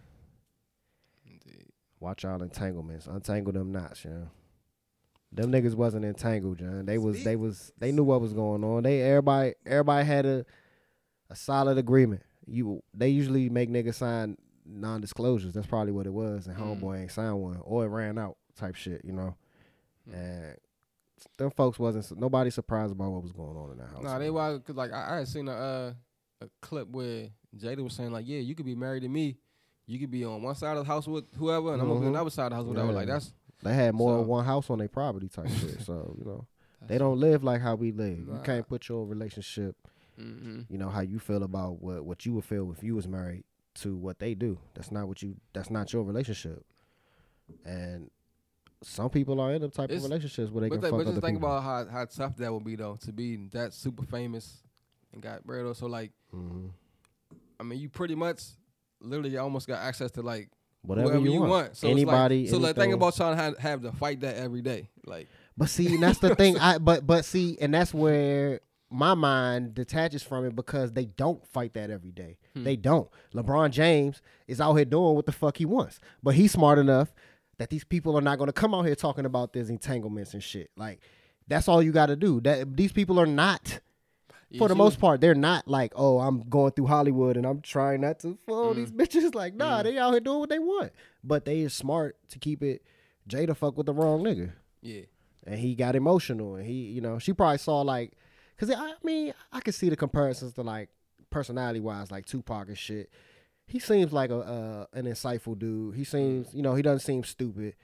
Indeed. 1.25 1.67
Watch 1.99 2.23
y'all 2.23 2.41
entanglements. 2.43 3.07
Untangle 3.07 3.53
them 3.53 3.71
knots, 3.71 4.03
you 4.03 4.11
know. 4.11 4.27
Them 5.31 5.51
niggas 5.51 5.73
wasn't 5.73 6.03
entangled, 6.05 6.59
John. 6.59 6.85
They 6.85 6.97
was 6.97 7.23
they 7.23 7.35
was 7.37 7.71
they 7.79 7.91
knew 7.93 8.03
what 8.03 8.19
was 8.21 8.33
going 8.33 8.63
on. 8.63 8.83
They 8.83 9.01
everybody 9.01 9.53
everybody 9.65 10.05
had 10.05 10.25
a 10.25 10.45
a 11.29 11.35
solid 11.35 11.77
agreement. 11.77 12.21
You 12.45 12.83
they 12.93 13.07
usually 13.09 13.49
make 13.49 13.69
niggas 13.69 13.95
sign 13.95 14.37
non 14.65 15.01
disclosures. 15.01 15.53
That's 15.53 15.67
probably 15.67 15.91
what 15.91 16.05
it 16.05 16.13
was. 16.13 16.47
And 16.47 16.57
Mm. 16.57 16.79
homeboy 16.81 17.01
ain't 17.01 17.11
signed 17.11 17.39
one. 17.39 17.57
Or 17.63 17.85
it 17.85 17.89
ran 17.89 18.17
out 18.17 18.37
type 18.55 18.75
shit, 18.75 19.03
you 19.03 19.11
know. 19.13 19.35
Mm. 20.09 20.13
And 20.15 20.57
them 21.37 21.51
folks 21.51 21.79
wasn't 21.79 22.19
nobody 22.19 22.49
surprised 22.49 22.91
about 22.91 23.11
what 23.11 23.23
was 23.23 23.31
going 23.31 23.55
on 23.57 23.71
in 23.71 23.77
that 23.77 23.89
house. 23.89 24.03
Nah, 24.03 24.19
they 24.19 24.29
was 24.29 24.61
cause 24.65 24.75
like 24.75 24.91
I, 24.91 25.13
I 25.13 25.17
had 25.19 25.27
seen 25.27 25.47
a 25.47 25.51
uh, 25.53 25.93
a 26.41 26.49
clip 26.61 26.89
where 26.89 27.29
Jada 27.57 27.83
was 27.83 27.93
saying 27.93 28.11
like, 28.11 28.27
yeah, 28.27 28.39
you 28.39 28.55
could 28.55 28.65
be 28.65 28.75
married 28.75 29.01
to 29.03 29.09
me, 29.09 29.37
you 29.85 29.99
could 29.99 30.11
be 30.11 30.25
on 30.25 30.41
one 30.41 30.55
side 30.55 30.75
of 30.77 30.85
the 30.85 30.91
house 30.91 31.07
with 31.07 31.25
whoever, 31.37 31.73
and 31.73 31.81
I'm 31.81 31.87
gonna 31.87 31.99
be 32.01 32.07
on 32.07 32.13
the 32.13 32.19
other 32.21 32.29
side 32.29 32.45
of 32.45 32.49
the 32.51 32.55
house 32.57 32.65
with 32.65 32.77
whoever. 32.77 32.91
Like 32.93 33.07
that's 33.07 33.33
They 33.61 33.73
had 33.73 33.95
more 33.95 34.13
So- 34.13 34.17
than 34.19 34.27
one 34.27 34.43
house 34.45 34.69
on 34.69 34.79
their 34.79 34.89
property 34.89 35.29
type 35.29 35.47
shit. 35.49 35.81
So, 35.81 36.15
you 36.17 36.25
know. 36.25 36.45
They 36.87 36.97
don't 36.97 37.17
live 37.17 37.45
like 37.45 37.61
how 37.61 37.75
we 37.75 37.93
live. 37.93 38.27
You 38.27 38.41
can't 38.43 38.67
put 38.67 38.89
your 38.89 39.05
relationship 39.05 39.77
Mhm. 40.19 40.65
you 40.69 40.77
know 40.77 40.89
how 40.89 40.99
you 40.99 41.17
feel 41.17 41.41
about 41.43 41.81
what 41.81 42.03
what 42.05 42.25
you 42.25 42.33
would 42.33 42.43
feel 42.43 42.71
if 42.71 42.83
you 42.83 42.93
was 42.93 43.07
married 43.07 43.45
to 43.75 43.95
what 43.95 44.19
they 44.19 44.33
do 44.35 44.57
that's 44.75 44.91
not 44.91 45.07
what 45.07 45.21
you 45.21 45.35
that's 45.53 45.69
not 45.71 45.91
your 45.93 46.03
relationship 46.03 46.63
and 47.65 48.09
some 48.81 49.09
people 49.09 49.39
are 49.39 49.53
in 49.53 49.61
them 49.61 49.71
type 49.71 49.85
It's- 49.89 50.03
of 50.03 50.09
relationships 50.09 50.51
where 50.51 50.61
they 50.61 50.69
can 50.69 50.81
th- 50.81 50.91
fuck 50.91 50.99
but 50.99 51.07
just 51.11 51.21
think 51.21 51.37
people. 51.37 51.49
about 51.49 51.63
how 51.63 51.85
how 51.91 52.05
tough 52.05 52.35
that 52.37 52.51
would 52.53 52.63
be 52.65 52.75
though 52.75 52.97
to 53.03 53.13
be 53.13 53.37
that 53.53 53.73
super 53.73 54.03
famous 54.05 54.61
and 55.13 55.21
got 55.21 55.43
bread. 55.45 55.75
So 55.77 55.85
like, 55.87 56.11
Mhm. 56.35 56.71
I 57.59 57.63
mean, 57.63 57.79
you 57.79 57.87
pretty 57.87 58.15
much 58.15 58.43
literally 58.99 59.37
almost 59.37 59.67
got 59.67 59.79
access 59.79 60.11
to 60.11 60.21
like 60.21 60.49
whatever 60.81 61.11
whoever 61.11 61.27
you, 61.29 61.41
want, 61.41 61.77
So 61.77 61.87
anybody 61.87 62.41
like, 62.43 62.49
so 62.49 62.57
like 62.57 62.75
think 62.75 62.93
about 62.93 63.15
trying 63.15 63.37
to 63.37 63.41
have, 63.41 63.57
have 63.59 63.81
to 63.83 63.91
fight 63.93 64.19
that 64.21 64.35
every 64.35 64.61
day. 64.61 64.89
Like 65.05 65.29
but 65.55 65.69
see 65.69 65.93
and 65.93 66.03
that's 66.03 66.19
the 66.19 66.35
thing 66.35 66.57
i 66.59 66.77
but 66.77 67.05
but 67.07 67.23
see 67.25 67.57
and 67.61 67.73
that's 67.73 67.93
where 67.93 68.59
my 68.93 69.13
mind 69.13 69.73
detaches 69.73 70.21
from 70.23 70.45
it 70.45 70.55
because 70.55 70.91
they 70.93 71.05
don't 71.05 71.45
fight 71.47 71.73
that 71.73 71.89
every 71.89 72.11
day 72.11 72.37
Hmm. 72.53 72.63
they 72.63 72.75
don't 72.75 73.09
lebron 73.33 73.71
james 73.71 74.21
is 74.47 74.61
out 74.61 74.73
here 74.75 74.85
doing 74.85 75.15
what 75.15 75.25
the 75.25 75.31
fuck 75.31 75.57
he 75.57 75.65
wants 75.65 75.99
but 76.21 76.35
he's 76.35 76.51
smart 76.51 76.77
enough 76.77 77.13
that 77.57 77.69
these 77.69 77.83
people 77.83 78.15
are 78.17 78.21
not 78.21 78.37
going 78.37 78.47
to 78.47 78.53
come 78.53 78.73
out 78.75 78.83
here 78.85 78.95
talking 78.95 79.25
about 79.25 79.53
these 79.53 79.69
entanglements 79.69 80.33
and 80.33 80.43
shit 80.43 80.69
like 80.77 80.99
that's 81.47 81.67
all 81.67 81.81
you 81.81 81.91
got 81.91 82.05
to 82.07 82.15
do 82.15 82.39
that 82.41 82.77
these 82.77 82.91
people 82.91 83.19
are 83.19 83.25
not 83.25 83.79
for 84.59 84.67
the 84.67 84.75
you- 84.75 84.77
most 84.77 84.99
part, 84.99 85.19
they're 85.19 85.33
not 85.33 85.67
like, 85.67 85.93
oh, 85.95 86.19
I'm 86.19 86.41
going 86.47 86.73
through 86.73 86.85
Hollywood 86.85 87.37
and 87.37 87.45
I'm 87.47 87.59
trying 87.61 88.01
not 88.01 88.19
to 88.19 88.37
follow 88.45 88.75
these 88.75 88.91
bitches. 88.91 89.33
Like, 89.41 89.55
nah, 89.55 89.81
they 89.81 89.97
out 89.97 90.11
here 90.11 90.19
doing 90.19 90.41
what 90.41 90.49
they 90.49 90.59
want. 90.59 90.91
But 91.23 91.45
they 91.45 91.61
is 91.61 91.73
smart 91.73 92.17
to 92.29 92.37
keep 92.37 92.61
it 92.61 92.83
Jada 93.27 93.57
fuck 93.57 93.75
with 93.77 93.87
the 93.87 93.95
wrong 93.95 94.21
nigga. 94.23 94.51
yeah. 94.83 95.01
And 95.47 95.59
he 95.59 95.73
got 95.73 95.95
emotional 95.95 96.53
and 96.55 96.67
he, 96.67 96.83
you 96.83 97.01
know, 97.01 97.17
she 97.17 97.33
probably 97.33 97.57
saw 97.57 97.81
like 97.81 98.13
cause 98.57 98.69
I 98.71 98.93
mean, 99.03 99.33
I 99.51 99.59
could 99.59 99.75
see 99.75 99.89
the 99.89 99.95
comparisons 99.95 100.53
to 100.53 100.61
like 100.61 100.89
personality 101.29 101.79
wise, 101.79 102.11
like 102.11 102.25
Tupac 102.25 102.67
and 102.67 102.77
shit. 102.77 103.09
He 103.65 103.79
seems 103.79 104.11
like 104.11 104.29
a 104.29 104.37
uh, 104.39 104.85
an 104.93 105.05
insightful 105.05 105.57
dude. 105.57 105.95
He 105.95 106.03
seems, 106.03 106.53
you 106.53 106.61
know, 106.61 106.75
he 106.75 106.81
doesn't 106.81 106.99
seem 107.05 107.23
stupid. 107.23 107.75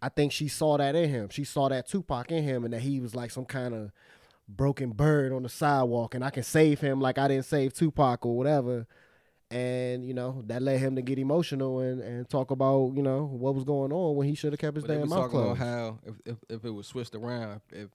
I 0.00 0.08
think 0.08 0.32
she 0.32 0.48
saw 0.48 0.78
that 0.78 0.94
in 0.96 1.10
him. 1.10 1.28
She 1.28 1.44
saw 1.44 1.68
that 1.68 1.86
Tupac 1.86 2.30
in 2.32 2.42
him 2.42 2.64
and 2.64 2.72
that 2.72 2.80
he 2.80 2.98
was 2.98 3.14
like 3.14 3.30
some 3.30 3.44
kind 3.44 3.74
of 3.74 3.90
broken 4.48 4.90
bird 4.92 5.32
on 5.32 5.42
the 5.42 5.48
sidewalk 5.50 6.14
and 6.14 6.24
I 6.24 6.30
can 6.30 6.42
save 6.42 6.80
him 6.80 7.00
like 7.00 7.18
I 7.18 7.28
didn't 7.28 7.44
save 7.44 7.74
Tupac 7.74 8.24
or 8.24 8.36
whatever. 8.36 8.86
And, 9.50 10.04
you 10.06 10.14
know, 10.14 10.42
that 10.46 10.62
led 10.62 10.78
him 10.78 10.94
to 10.96 11.02
get 11.02 11.18
emotional 11.18 11.80
and, 11.80 12.00
and 12.00 12.28
talk 12.28 12.50
about, 12.52 12.92
you 12.94 13.02
know, 13.02 13.24
what 13.24 13.54
was 13.54 13.64
going 13.64 13.92
on 13.92 14.14
when 14.16 14.28
he 14.28 14.34
should 14.34 14.52
have 14.52 14.60
kept 14.60 14.76
his 14.76 14.84
But 14.84 14.94
damn 14.98 15.08
mouth 15.08 15.18
about 15.18 15.30
closed. 15.30 15.58
how 15.60 15.98
if, 16.06 16.14
if 16.24 16.36
if 16.48 16.64
it 16.64 16.70
was 16.70 16.86
switched 16.86 17.14
around, 17.14 17.60
if 17.72 17.88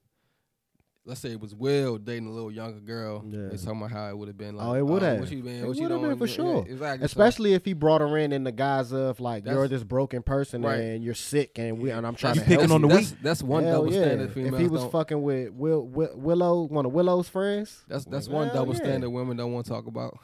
let's 1.06 1.20
say 1.20 1.30
it 1.30 1.40
was 1.40 1.54
Will 1.54 1.98
dating 1.98 2.26
a 2.26 2.30
little 2.32 2.50
younger 2.50 2.80
girl, 2.80 3.24
Yeah. 3.24 3.48
they 3.48 3.56
talking 3.56 3.78
about 3.78 3.92
how 3.92 4.08
it 4.08 4.18
would 4.18 4.26
have 4.28 4.36
been 4.36 4.56
like, 4.56 4.66
Oh, 4.66 4.74
it 4.74 4.84
would 4.84 5.02
have. 5.02 5.20
What 5.20 5.30
you 5.30 5.40
been? 5.42 5.62
It 5.62 5.66
What 5.68 5.76
you 5.76 5.82
would 5.84 5.92
have 5.92 6.00
been 6.00 6.08
doing? 6.10 6.18
for 6.18 6.26
Yeah, 6.26 6.34
sure. 6.34 6.66
exactly. 6.68 6.98
So- 6.98 7.04
Especially 7.04 7.54
if 7.54 7.64
he 7.64 7.74
brought 7.74 8.00
her 8.00 8.18
in 8.18 8.32
in 8.32 8.42
the 8.42 8.50
guise 8.50 8.92
of 8.92 9.20
like 9.20 9.44
That's- 9.44 9.56
you're 9.56 9.68
this 9.68 9.84
broken 9.84 10.22
person 10.22 10.62
Right. 10.62 10.80
and 10.80 11.04
you're 11.04 11.14
sick 11.14 11.58
and 11.60 11.78
we 11.78 11.90
and 11.90 12.04
I'm 12.06 12.16
trying 12.16 12.34
You 12.34 12.40
to 12.40 12.46
picking 12.46 12.68
help 12.68 12.72
on 12.72 12.82
you. 12.82 12.88
the 12.88 12.94
that's, 12.94 13.14
That's 13.22 13.42
one 13.44 13.62
Hell 13.64 13.82
double 13.82 13.92
yeah. 13.94 14.00
standard 14.02 14.36
If 14.36 14.58
he 14.58 14.66
was 14.68 14.82
don't. 14.82 14.90
fucking 14.92 15.22
with 15.22 15.52
Will, 15.52 15.86
Will, 15.86 16.10
Willow, 16.16 16.62
one 16.64 16.84
of 16.84 16.92
Willow's 16.92 17.28
friends, 17.28 17.84
that's 17.86 18.04
that's 18.06 18.26
Like, 18.26 18.34
one 18.34 18.48
double 18.48 18.72
yeah. 18.74 18.80
standard 18.80 19.10
women 19.10 19.36
don't 19.36 19.52
want 19.52 19.64
to 19.66 19.70
talk 19.72 19.86
about. 19.86 20.18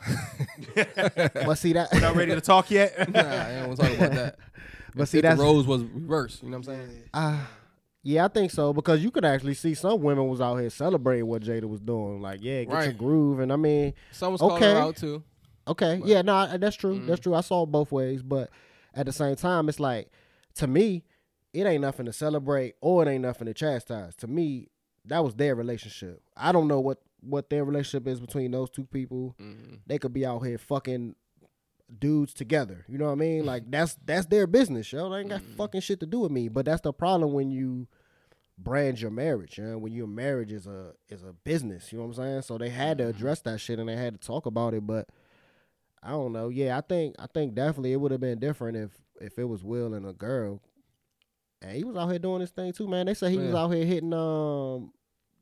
but 0.74 1.54
see 1.56 1.72
that. 1.74 1.92
Not 2.00 2.16
ready 2.16 2.34
to 2.34 2.40
talk 2.40 2.70
yet? 2.70 2.98
nah, 3.12 3.20
I 3.20 3.52
don't 3.60 3.68
want 3.68 3.80
to 3.80 3.86
talk 3.88 3.96
about 3.98 4.12
that. 4.12 4.36
But 4.94 5.04
If- 5.04 5.08
see, 5.08 5.20
that 5.22 5.38
rose 5.38 5.66
was 5.66 5.82
reversed. 5.84 6.42
You 6.42 6.50
know 6.50 6.58
what 6.58 6.68
I'm 6.68 6.74
saying? 6.74 7.02
Uh, 7.14 7.38
yeah, 8.02 8.24
I 8.24 8.28
think 8.28 8.50
so 8.50 8.72
because 8.72 9.02
you 9.02 9.10
could 9.10 9.24
actually 9.24 9.54
see 9.54 9.74
some 9.74 10.00
women 10.02 10.28
was 10.28 10.40
out 10.40 10.56
here 10.56 10.70
celebrating 10.70 11.26
what 11.26 11.42
Jada 11.42 11.64
was 11.64 11.80
doing. 11.80 12.20
Like, 12.20 12.40
yeah, 12.42 12.64
get 12.64 12.84
your 12.84 12.92
groove, 12.92 13.40
and 13.40 13.52
I 13.52 13.56
mean, 13.56 13.94
Someone's 14.10 14.40
calling 14.40 14.56
Okay. 14.62 14.72
her 14.72 14.78
out 14.78 14.96
too. 14.96 15.22
okay, 15.68 15.98
But- 16.00 16.08
yeah, 16.08 16.22
no, 16.22 16.56
that's 16.58 16.76
true. 16.76 16.98
Mm. 17.00 17.06
That's 17.06 17.20
true. 17.20 17.34
I 17.34 17.40
saw 17.42 17.64
both 17.66 17.92
ways, 17.92 18.22
but 18.22 18.50
at 18.94 19.06
the 19.06 19.12
same 19.12 19.36
time, 19.36 19.68
it's 19.68 19.80
like 19.80 20.10
to 20.56 20.66
me, 20.66 21.04
it 21.52 21.64
ain't 21.66 21.82
nothing 21.82 22.06
to 22.06 22.12
celebrate 22.12 22.74
or 22.80 23.02
it 23.06 23.08
ain't 23.10 23.22
nothing 23.22 23.46
to 23.46 23.54
chastise. 23.54 24.14
To 24.16 24.26
me, 24.26 24.68
that 25.04 25.22
was 25.24 25.34
their 25.34 25.54
relationship. 25.54 26.22
I 26.36 26.52
don't 26.52 26.68
know 26.68 26.80
what 26.80 26.98
what 27.24 27.50
their 27.50 27.64
relationship 27.64 28.08
is 28.08 28.18
between 28.20 28.50
those 28.50 28.68
two 28.68 28.84
people. 28.84 29.36
Mhm. 29.40 29.78
They 29.86 29.98
could 29.98 30.12
be 30.12 30.26
out 30.26 30.40
here 30.40 30.58
fucking 30.58 31.14
dudes 31.98 32.34
together. 32.34 32.84
You 32.88 32.98
know 32.98 33.06
what 33.06 33.12
I 33.12 33.16
mean? 33.16 33.38
Mm-hmm. 33.40 33.48
Like 33.48 33.70
that's 33.70 33.96
that's 34.04 34.26
their 34.26 34.46
business, 34.46 34.92
yo. 34.92 35.10
They 35.10 35.20
ain't 35.20 35.30
got 35.30 35.40
mm-hmm. 35.40 35.56
fucking 35.56 35.80
shit 35.80 36.00
to 36.00 36.06
do 36.06 36.20
with 36.20 36.32
me. 36.32 36.48
But 36.48 36.64
that's 36.64 36.80
the 36.80 36.92
problem 36.92 37.32
when 37.32 37.50
you 37.50 37.88
brand 38.58 39.00
your 39.00 39.10
marriage, 39.10 39.58
you 39.58 39.64
know? 39.64 39.78
when 39.78 39.92
your 39.92 40.06
marriage 40.06 40.52
is 40.52 40.66
a 40.66 40.92
is 41.08 41.22
a 41.22 41.32
business, 41.44 41.92
you 41.92 41.98
know 41.98 42.04
what 42.04 42.18
I'm 42.18 42.24
saying? 42.24 42.42
So 42.42 42.58
they 42.58 42.70
had 42.70 42.98
to 42.98 43.04
mm-hmm. 43.04 43.16
address 43.16 43.40
that 43.42 43.60
shit 43.60 43.78
and 43.78 43.88
they 43.88 43.96
had 43.96 44.20
to 44.20 44.26
talk 44.26 44.46
about 44.46 44.74
it, 44.74 44.86
but 44.86 45.08
I 46.02 46.10
don't 46.10 46.32
know. 46.32 46.48
Yeah, 46.48 46.76
I 46.76 46.80
think 46.80 47.14
I 47.18 47.26
think 47.32 47.54
definitely 47.54 47.92
it 47.92 48.00
would 48.00 48.12
have 48.12 48.20
been 48.20 48.40
different 48.40 48.76
if 48.76 48.90
if 49.20 49.38
it 49.38 49.44
was 49.44 49.62
Will 49.62 49.94
and 49.94 50.06
a 50.06 50.12
girl. 50.12 50.60
And 51.60 51.76
he 51.76 51.84
was 51.84 51.96
out 51.96 52.08
here 52.08 52.18
doing 52.18 52.40
this 52.40 52.50
thing 52.50 52.72
too, 52.72 52.88
man. 52.88 53.06
They 53.06 53.14
say 53.14 53.30
he 53.30 53.38
was 53.38 53.54
out 53.54 53.68
here 53.70 53.84
hitting 53.84 54.12
um 54.12 54.92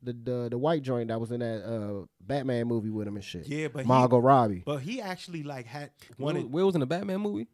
the, 0.03 0.13
the 0.13 0.47
the 0.51 0.57
white 0.57 0.81
joint 0.83 1.09
that 1.09 1.19
was 1.19 1.31
in 1.31 1.39
that 1.41 1.63
uh 1.63 2.05
Batman 2.21 2.67
movie 2.67 2.89
with 2.89 3.07
him 3.07 3.15
and 3.15 3.23
shit. 3.25 3.47
Yeah, 3.47 3.67
but 3.67 3.83
he, 3.83 3.87
Margot 3.87 4.17
Robbie. 4.19 4.63
but 4.65 4.77
he 4.81 5.01
actually 5.01 5.43
like 5.43 5.65
had 5.65 5.91
Will, 6.17 6.25
wanted. 6.25 6.51
Will 6.51 6.65
was 6.67 6.75
in 6.75 6.81
the 6.81 6.87
Batman 6.87 7.21
movie. 7.21 7.47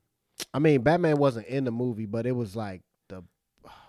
I 0.54 0.60
mean, 0.60 0.82
Batman 0.82 1.18
wasn't 1.18 1.48
in 1.48 1.64
the 1.66 1.72
movie, 1.72 2.06
but 2.06 2.26
it 2.26 2.32
was 2.34 2.56
like 2.56 2.82
the 3.10 3.24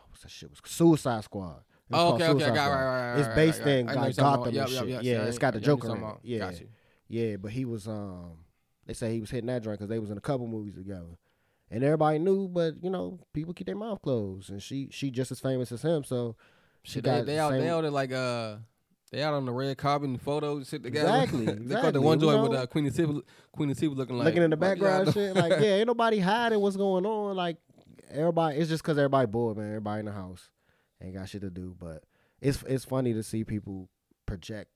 what's 0.08 0.22
that 0.22 0.30
shit 0.30 0.50
was 0.50 0.60
Suicide 0.64 1.24
Squad. 1.24 1.62
It 1.90 1.94
was 1.94 2.00
Oh, 2.00 2.08
called 2.10 2.14
okay, 2.22 2.24
okay, 2.24 2.44
I 2.44 2.46
Suicide 2.48 2.54
got 2.54 2.64
it, 2.64 2.68
Squad. 2.68 2.74
right, 2.76 2.84
right, 2.84 3.10
right. 3.12 3.18
It's 3.18 3.28
right, 3.28 3.34
based 3.36 3.60
right, 3.60 3.68
in 3.68 3.86
right. 3.86 3.92
I 3.92 3.94
know 3.94 4.00
like 4.06 4.16
Gotham 4.16 4.34
about- 4.40 4.46
and 4.48 4.54
yep, 4.56 4.68
shit. 4.68 4.88
yep, 4.88 5.02
yeah, 5.02 5.12
yep, 5.12 5.26
it's 5.28 5.36
yeah, 5.36 5.40
got 5.40 5.54
the 5.54 5.60
yeah, 5.60 5.66
Joker 5.66 5.88
you're 5.88 5.96
in 5.96 6.02
it. 6.04 6.16
Yeah, 6.22 6.38
got 6.38 6.60
you. 6.60 6.68
yeah, 7.08 7.36
but 7.36 7.50
he 7.52 7.64
was 7.64 7.86
um. 7.88 8.38
They 8.86 8.94
say 8.94 9.12
he 9.12 9.20
was 9.20 9.30
hitting 9.30 9.46
that 9.48 9.62
joint 9.62 9.78
because 9.78 9.90
they 9.90 9.98
was 9.98 10.10
in 10.10 10.16
a 10.16 10.20
couple 10.22 10.46
movies 10.46 10.74
together, 10.74 11.18
and 11.70 11.84
everybody 11.84 12.18
knew. 12.18 12.48
But 12.48 12.82
you 12.82 12.88
know, 12.90 13.20
people 13.34 13.52
keep 13.52 13.66
their 13.66 13.76
mouth 13.76 14.00
closed, 14.02 14.48
and 14.50 14.62
she 14.62 14.88
she 14.90 15.10
just 15.10 15.30
as 15.30 15.40
famous 15.40 15.70
as 15.72 15.82
him. 15.82 16.04
So 16.04 16.36
she 16.88 16.94
Shit, 16.94 17.04
they, 17.04 17.20
they 17.20 17.38
out, 17.38 17.52
they 17.52 17.68
out 17.68 17.84
at 17.84 17.92
like 17.92 18.12
uh, 18.12 18.56
they 19.12 19.22
out 19.22 19.34
on 19.34 19.44
the 19.44 19.52
red 19.52 19.76
carpet 19.76 20.08
and 20.08 20.20
photos 20.20 20.70
shit 20.70 20.82
together. 20.82 21.22
Exactly, 21.22 21.44
they 21.44 21.52
caught 21.52 21.60
exactly, 21.60 21.90
the 21.92 22.00
one 22.00 22.18
joint 22.18 22.42
with 22.42 22.58
uh, 22.58 22.66
Queen 22.66 22.86
of 22.86 22.94
Latifah, 22.94 23.22
Queen 23.52 23.68
Latifah 23.68 23.94
looking 23.94 24.16
like 24.16 24.24
looking 24.24 24.42
in 24.42 24.48
the 24.48 24.56
background 24.56 25.12
doing? 25.12 25.12
shit. 25.12 25.36
Like, 25.36 25.52
yeah, 25.60 25.74
ain't 25.74 25.86
nobody 25.86 26.18
hiding 26.18 26.60
what's 26.60 26.78
going 26.78 27.04
on. 27.04 27.36
Like, 27.36 27.58
everybody, 28.10 28.56
it's 28.56 28.70
just 28.70 28.82
because 28.82 28.96
everybody 28.96 29.26
bored, 29.26 29.58
man. 29.58 29.68
Everybody 29.68 30.00
in 30.00 30.06
the 30.06 30.12
house 30.12 30.48
ain't 31.02 31.14
got 31.14 31.28
shit 31.28 31.42
to 31.42 31.50
do. 31.50 31.76
But 31.78 32.04
it's 32.40 32.62
it's 32.62 32.86
funny 32.86 33.12
to 33.12 33.22
see 33.22 33.44
people 33.44 33.90
project 34.24 34.70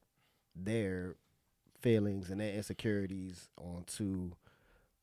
their 0.54 1.16
feelings 1.80 2.28
and 2.28 2.42
their 2.42 2.52
insecurities 2.52 3.48
onto 3.56 4.32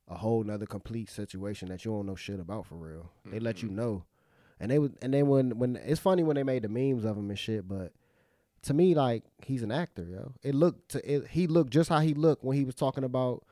a 0.07 0.15
whole 0.15 0.43
nother 0.43 0.67
complete 0.67 1.09
situation 1.09 1.69
that 1.69 1.85
you 1.85 1.91
don't 1.91 2.05
know 2.05 2.15
shit 2.15 2.39
about 2.39 2.67
for 2.67 2.75
real. 2.75 3.11
They 3.25 3.39
let 3.39 3.63
you 3.63 3.69
know, 3.69 4.05
and 4.59 4.71
they 4.71 4.79
would, 4.79 4.95
and 5.01 5.13
then 5.13 5.27
when 5.27 5.57
when 5.57 5.75
it's 5.77 5.99
funny 5.99 6.23
when 6.23 6.35
they 6.35 6.43
made 6.43 6.63
the 6.63 6.69
memes 6.69 7.05
of 7.05 7.17
him 7.17 7.29
and 7.29 7.39
shit, 7.39 7.67
but. 7.67 7.93
To 8.63 8.73
me, 8.73 8.93
like 8.93 9.23
he's 9.41 9.63
an 9.63 9.71
actor, 9.71 10.03
yo. 10.03 10.33
It 10.43 10.53
looked 10.53 10.89
to 10.89 11.09
it, 11.09 11.27
he 11.29 11.47
looked 11.47 11.71
just 11.71 11.87
how 11.87 11.99
he 11.99 12.13
looked 12.13 12.43
when 12.43 12.57
he 12.57 12.65
was 12.65 12.75
talking 12.75 13.05
about 13.05 13.45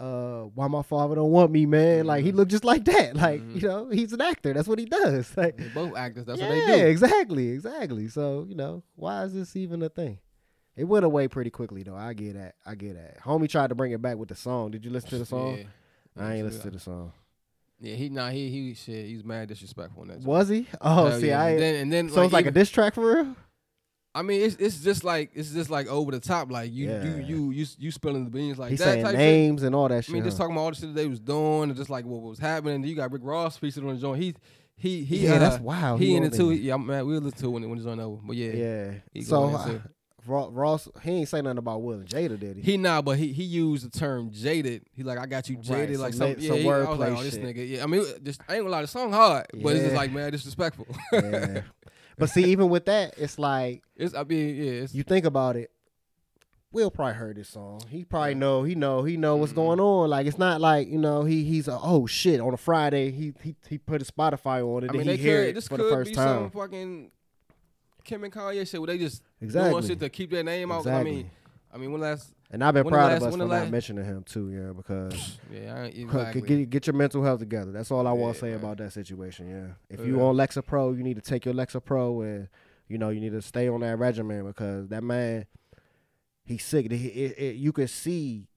uh 0.00 0.44
why 0.54 0.66
my 0.66 0.82
father 0.82 1.14
don't 1.14 1.30
want 1.30 1.52
me 1.52 1.66
man. 1.66 2.06
Like 2.06 2.24
he 2.24 2.32
looked 2.32 2.50
just 2.50 2.64
like 2.64 2.84
that. 2.86 3.14
Like 3.20 3.42
you 3.54 3.68
know 3.68 3.90
he's 3.90 4.12
an 4.12 4.20
actor. 4.20 4.52
That's 4.52 4.66
what 4.66 4.78
he 4.78 4.86
does. 4.86 5.30
Like 5.36 5.56
They 5.56 5.68
both 5.68 5.94
actors. 5.96 6.24
That's 6.24 6.40
yeah 6.40 6.48
what 6.48 6.54
they 6.54 6.66
do. 6.66 6.72
Yeah, 6.72 6.84
exactly 6.86 7.50
exactly. 7.50 8.08
So 8.08 8.46
you 8.48 8.54
know 8.54 8.82
why 8.96 9.22
is 9.24 9.34
this 9.34 9.54
even 9.54 9.82
a 9.82 9.88
thing? 9.88 10.18
It 10.74 10.84
went 10.84 11.04
away 11.04 11.28
pretty 11.28 11.50
quickly 11.50 11.82
though. 11.82 11.94
I 11.94 12.14
get 12.14 12.34
that. 12.34 12.54
I 12.64 12.74
get 12.74 12.94
that. 12.96 13.20
Homie 13.22 13.48
tried 13.48 13.68
to 13.68 13.74
bring 13.74 13.92
it 13.92 14.00
back 14.00 14.16
with 14.16 14.30
the 14.30 14.34
song. 14.34 14.70
Did 14.70 14.84
you 14.84 14.90
listen 14.90 15.10
to 15.10 15.18
the 15.18 15.26
song? 15.26 15.58
Yeah. 15.58 16.24
i 16.24 16.34
ain't 16.36 16.46
listen 16.46 16.62
to 16.62 16.70
the 16.70 16.80
song 16.80 17.12
Yeah, 17.80 17.94
he 17.94 18.08
nah 18.10 18.30
he 18.30 18.50
he 18.50 18.74
shit. 18.74 19.06
He's 19.06 19.24
mad 19.24 19.48
disrespectful 19.48 20.02
in 20.02 20.08
that. 20.08 20.18
was 20.20 20.48
he 20.48 20.66
oh 20.80 21.06
Hell 21.06 21.20
see 21.20 21.28
yeah. 21.28 21.40
i 21.42 21.50
and 21.50 21.60
then, 21.60 21.74
and 21.76 21.92
then 21.92 22.08
so 22.10 22.22
it's 22.22 22.32
like 22.32 22.46
a 22.46 22.50
diss 22.50 22.70
track 22.70 22.94
for 22.94 23.14
real 23.14 23.36
I 24.12 24.22
mean, 24.22 24.40
it's 24.42 24.56
it's 24.56 24.80
just 24.82 25.04
like 25.04 25.30
it's 25.34 25.50
just 25.52 25.70
like 25.70 25.86
over 25.86 26.10
the 26.10 26.18
top. 26.18 26.50
Like 26.50 26.72
you 26.72 26.88
Yeah. 26.90 27.04
you 27.04 27.24
you 27.24 27.50
you 27.52 27.66
you 27.78 27.90
spilling 27.92 28.24
the 28.24 28.30
beans 28.30 28.58
like 28.58 28.70
he's 28.70 28.80
that 28.80 28.86
saying 28.86 29.04
type 29.04 29.12
shit. 29.12 29.18
names 29.18 29.62
and 29.62 29.72
all 29.72 29.88
that 29.88 30.04
shit. 30.04 30.12
I 30.12 30.14
mean, 30.14 30.24
just 30.24 30.36
talking 30.36 30.52
about 30.52 30.62
all 30.62 30.70
the 30.70 30.76
shit 30.76 30.88
that 30.94 31.00
they 31.00 31.06
was 31.06 31.20
doing 31.20 31.70
and 31.70 31.76
just 31.76 31.90
like 31.90 32.04
what 32.04 32.20
was 32.20 32.40
happening. 32.40 32.82
You 32.82 32.96
got 32.96 33.12
Rick 33.12 33.22
Ross 33.24 33.56
featured 33.56 33.84
on 33.84 33.94
the 33.94 34.00
joint. 34.00 34.20
He 34.20 34.34
he 34.74 35.04
he. 35.04 35.18
Yeah, 35.18 35.34
uh, 35.34 35.38
that's 35.38 35.62
wild. 35.62 36.00
He, 36.00 36.06
He 36.06 36.16
in 36.16 36.24
it 36.24 36.32
too. 36.32 36.50
Yeah, 36.50 36.74
I'm 36.74 36.86
mad. 36.86 37.02
We'll 37.02 37.20
listen 37.20 37.38
to 37.38 37.46
it 37.46 37.50
when 37.50 37.68
when 37.70 37.78
it's 37.78 37.86
on 37.86 38.00
over. 38.00 38.20
But 38.24 38.34
yeah, 38.34 38.52
yeah 38.52 38.92
he 39.12 39.22
so 39.22 39.48
Ro- 39.48 39.80
ross 40.26 40.88
he 41.02 41.10
ain't 41.12 41.28
say 41.28 41.40
nothing 41.42 41.58
about 41.58 41.82
will 41.82 41.98
and 41.98 42.08
jada 42.08 42.38
did 42.38 42.56
he 42.56 42.62
He 42.62 42.76
nah, 42.76 43.00
but 43.02 43.18
he 43.18 43.32
he 43.32 43.42
used 43.44 43.84
the 43.90 43.98
term 43.98 44.30
jaded. 44.32 44.84
He 44.92 45.02
like 45.02 45.18
I 45.18 45.26
got 45.26 45.48
you 45.48 45.56
jaded, 45.56 45.96
some 45.96 46.02
like 46.02 46.14
ma- 46.14 46.18
some, 46.26 46.34
yeah. 46.38 46.48
some 46.48 46.58
he- 46.58 46.70
I 46.70 46.78
was 46.90 46.98
like, 46.98 47.08
wordplay 47.10 47.18
oh, 47.18 47.22
this 47.22 47.34
shit. 47.34 47.42
nigga. 47.44 47.68
Yeah, 47.68 47.82
I 47.84 47.86
mean, 47.86 48.04
just 48.22 48.40
I 48.48 48.54
ain't 48.54 48.62
gonna 48.64 48.70
lie, 48.70 48.82
the 48.82 48.86
song 48.88 49.12
hard, 49.12 49.46
but 49.62 49.74
it's 49.76 49.84
just 49.84 49.94
like 49.96 50.12
man, 50.12 50.30
disrespectful. 50.32 50.86
yeah 51.12 51.62
but 52.18 52.28
see 52.28 52.44
even 52.44 52.68
with 52.68 52.84
that 52.86 53.14
it's 53.16 53.38
like 53.38 53.82
it's 53.96 54.14
I 54.14 54.24
mean, 54.24 54.56
yeah, 54.56 54.70
it's 54.82 54.94
you 54.94 55.02
think 55.02 55.24
about 55.24 55.56
it, 55.56 55.70
Will 56.72 56.90
probably 56.90 57.14
heard 57.14 57.36
this 57.36 57.48
song. 57.48 57.80
He 57.88 58.04
probably 58.04 58.34
know. 58.36 58.62
He 58.62 58.76
know. 58.76 59.02
He 59.02 59.16
know 59.16 59.32
Mm-hmm. 59.34 59.40
what's 59.40 59.52
going 59.52 59.80
on. 59.80 60.08
Like 60.10 60.26
it's 60.26 60.38
not 60.38 60.60
like 60.60 60.86
you 60.88 60.98
know 60.98 61.24
he 61.24 61.42
he's 61.44 61.66
a, 61.66 61.76
oh 61.82 62.06
shit 62.06 62.40
on 62.40 62.54
a 62.54 62.56
Friday. 62.56 63.10
He 63.10 63.32
he 63.42 63.56
he 63.68 63.76
put 63.78 64.00
a 64.02 64.04
Spotify 64.04 64.62
on 64.62 64.84
it 64.84 64.90
I 64.92 64.94
and 64.94 64.98
mean, 64.98 65.00
he 65.02 65.08
they 65.08 65.16
hear 65.16 65.40
could. 65.42 65.48
it 65.48 65.54
This 65.54 65.66
for 65.66 65.76
could 65.78 65.86
the 65.86 65.90
first 65.90 66.10
be 66.10 66.14
time. 66.14 66.26
some 66.44 66.50
fucking 66.52 67.10
Kim 68.10 68.24
and 68.24 68.32
Kanye 68.32 68.68
shit 68.68 68.80
where 68.80 68.88
they 68.88 68.98
just 68.98 69.22
Exactly. 69.40 69.70
doing 69.70 69.84
shit 69.86 70.00
to 70.00 70.08
keep 70.08 70.30
their 70.32 70.42
name 70.42 70.72
out. 70.72 70.84
I 70.86 71.04
mean, 71.04 71.30
I 71.72 71.78
mean, 71.78 71.92
when 71.92 72.00
last 72.00 72.34
And 72.50 72.64
I've 72.64 72.74
been 72.74 72.88
proud 72.88 73.12
last- 73.12 73.22
of 73.22 73.28
us 73.28 73.36
for 73.36 73.46
not 73.46 73.70
mentioning 73.70 74.04
him 74.04 74.24
too, 74.24 74.50
yeah, 74.50 74.72
because 74.74 75.38
yeah, 75.52 75.84
exactly. 75.84 76.40
get, 76.42 76.70
get 76.70 76.86
your 76.88 76.94
mental 76.94 77.22
health 77.22 77.38
together. 77.38 77.70
That's 77.70 77.92
all 77.92 78.08
I 78.08 78.12
want 78.12 78.30
Yeah, 78.30 78.32
to 78.32 78.38
say 78.40 78.46
man. 78.50 78.58
about 78.58 78.78
that 78.78 78.92
situation. 78.92 79.48
Yeah, 79.48 79.74
if 79.88 80.00
Yeah. 80.00 80.06
you 80.06 80.20
on 80.22 80.34
Lexapro, 80.34 80.96
you 80.96 81.04
need 81.04 81.14
to 81.14 81.20
take 81.22 81.44
your 81.44 81.54
Lexapro 81.54 82.24
and 82.26 82.48
you 82.88 82.98
know 82.98 83.10
you 83.10 83.20
need 83.20 83.30
to 83.30 83.42
stay 83.42 83.68
on 83.68 83.78
that 83.82 83.96
regimen 84.00 84.44
because 84.44 84.88
that 84.88 85.04
man, 85.04 85.46
he's 86.44 86.64
sick. 86.64 86.90
He- 86.90 87.06
it- 87.06 87.38
it- 87.38 87.56
you 87.56 87.72
can 87.72 87.86
see 87.86 88.48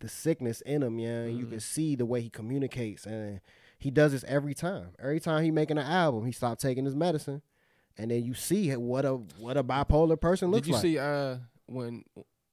the 0.00 0.08
sickness 0.08 0.60
in 0.62 0.82
him, 0.82 0.98
yeah. 0.98 1.22
and 1.22 1.38
You 1.38 1.46
Mhm. 1.46 1.50
can 1.50 1.60
see 1.60 1.94
the 1.94 2.06
way 2.06 2.20
he 2.20 2.30
communicates, 2.30 3.06
and 3.06 3.40
he 3.78 3.92
does 3.92 4.10
this 4.10 4.24
every 4.26 4.54
time. 4.54 4.88
Every 4.98 5.20
time 5.20 5.44
he 5.44 5.52
making 5.52 5.78
an 5.78 5.86
album, 5.86 6.26
he 6.26 6.32
stopped 6.32 6.60
taking 6.60 6.84
his 6.84 6.96
medicine, 6.96 7.42
and 7.98 8.10
then 8.10 8.24
you 8.24 8.34
see 8.34 8.74
what 8.76 9.04
a 9.04 9.14
what 9.38 9.56
a 9.56 9.64
bipolar 9.64 10.20
person 10.20 10.50
looks 10.50 10.68
like. 10.68 10.82
Did 10.82 10.88
you 10.92 10.98
like. 11.00 11.02
see 11.04 11.34
uh 11.34 11.36
when? 11.66 12.04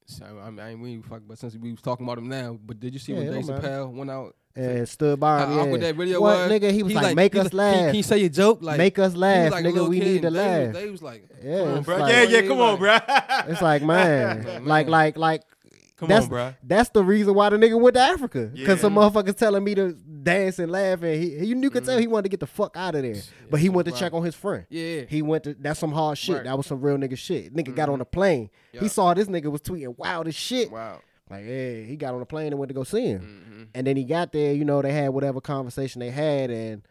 So, 0.08 0.24
I 0.43 0.52
mean, 0.52 0.60
I 0.60 0.70
ain't 0.72 0.80
really 0.82 1.02
fuck, 1.02 1.24
but 1.28 1.39
since 1.39 1.56
we 1.56 1.72
was 1.72 1.82
talking 1.82 2.06
about 2.06 2.20
him 2.20 2.30
now, 2.30 2.60
but 2.64 2.80
did 2.80 2.93
you 2.93 3.00
see 3.00 3.14
Yeah, 3.14 3.20
when 3.22 3.28
it 3.30 3.34
Dave. 3.34 3.46
Chappelle 3.46 3.91
went 3.91 4.12
out? 4.12 4.36
and 4.58 4.88
stood 4.88 5.20
by 5.20 5.39
How 5.39 5.46
him. 5.48 5.60
awkward 5.60 5.82
yeah. 5.82 5.88
that 5.88 5.96
video 5.98 6.22
what, 6.22 6.38
was? 6.38 6.52
nigga? 6.52 6.72
He 6.72 6.82
was 6.84 6.93
He's 6.93 7.02
like, 7.02 7.16
"Make 7.16 7.34
he's 7.34 7.41
us 7.41 7.46
like, 7.48 7.54
laugh, 7.54 7.76
Can, 7.76 7.86
can 7.88 7.96
you 7.96 8.04
say 8.04 8.24
a 8.26 8.30
joke? 8.30 8.60
Like 8.62 8.78
make 8.78 9.00
us 9.00 9.14
laugh, 9.16 9.52
like 9.52 9.66
nigga. 9.66 9.89
We 9.89 10.00
need 10.00 10.22
to 10.22 10.28
and 10.28 10.36
they 10.36 10.39
laugh." 10.39 10.68
Was, 10.68 10.76
they 10.84 10.89
was 10.91 11.02
like, 11.02 11.30
Yeah, 11.43 11.58
come 11.60 11.68
on, 11.78 11.84
bro. 11.84 11.98
like- 11.98 12.14
yeah, 12.14 12.24
yeah, 12.24 12.48
come 12.48 12.60
on, 12.62 12.78
bro. 12.78 12.98
It's 13.52 13.62
like 13.62 13.82
man, 13.82 14.43
Man. 14.46 14.66
like 14.66 14.88
like 14.88 15.18
like 15.18 15.41
come 15.98 16.10
that's 16.10 16.24
on, 16.26 16.30
bro. 16.30 16.54
that's 16.64 16.89
the 16.89 17.04
reason 17.04 17.34
why 17.34 17.50
the 17.50 17.58
nigga 17.58 17.80
went 17.80 17.96
to 17.96 18.02
Africa 18.02 18.50
because 18.54 18.78
Yeah. 18.78 18.82
some 18.82 18.96
motherfuckers 18.96 19.38
telling 19.38 19.64
me 19.64 19.76
to 19.76 19.93
dance 19.93 20.60
and 20.60 20.72
laugh 20.72 21.02
and 21.04 21.22
he, 21.24 21.46
you 21.46 21.70
could 21.70 21.86
tell 21.86 21.98
he 22.00 22.08
wanted 22.08 22.24
to 22.24 22.30
get 22.30 22.39
the 22.39 22.48
fuck 22.48 22.76
out 22.76 22.96
of 22.96 23.04
there, 23.04 23.22
but 23.50 23.60
he 23.60 23.70
went 23.70 23.88
to 23.88 23.93
check 23.93 24.14
on 24.14 24.24
his 24.24 24.36
friend. 24.36 24.66
yeah, 24.70 25.02
He 25.08 25.22
went 25.22 25.43
to 25.46 25.54
that's 25.54 25.80
some 25.80 25.91
hard 25.91 26.18
shit. 26.18 26.36
Right. 26.38 26.43
That 26.46 26.58
was 26.58 26.66
some 26.68 26.82
real 26.82 26.98
nigga 26.98 27.18
shit. 27.18 27.54
Nigga 27.56 27.76
got 27.76 27.89
on 27.89 28.02
a 28.02 28.06
plane. 28.06 28.50
He 28.74 28.88
saw 28.88 29.14
this 29.14 29.28
nigga 29.28 29.52
was 29.52 29.62
tweeting 29.62 29.98
wild 29.98 30.28
as 30.28 30.36
shit. 30.36 30.72
wow. 30.72 31.02
Like, 31.30 31.43
hey, 31.43 31.84
he 31.86 31.96
got 31.96 32.14
on 32.14 32.22
a 32.22 32.26
plane 32.26 32.48
and 32.54 32.60
went 32.60 32.70
to 32.70 32.76
go 32.76 32.84
see 32.84 33.08
him. 33.08 33.20
Mm-hmm. 33.22 33.64
And 33.74 33.88
then 33.88 33.98
he 33.98 34.04
got 34.04 34.32
there, 34.32 34.54
you 34.54 34.64
know, 34.64 34.84
they 34.84 34.91
had 34.93 35.10
whatever 35.10 35.41
conversation 35.41 36.00
they 36.00 36.12
had, 36.12 36.52
and 36.52 36.84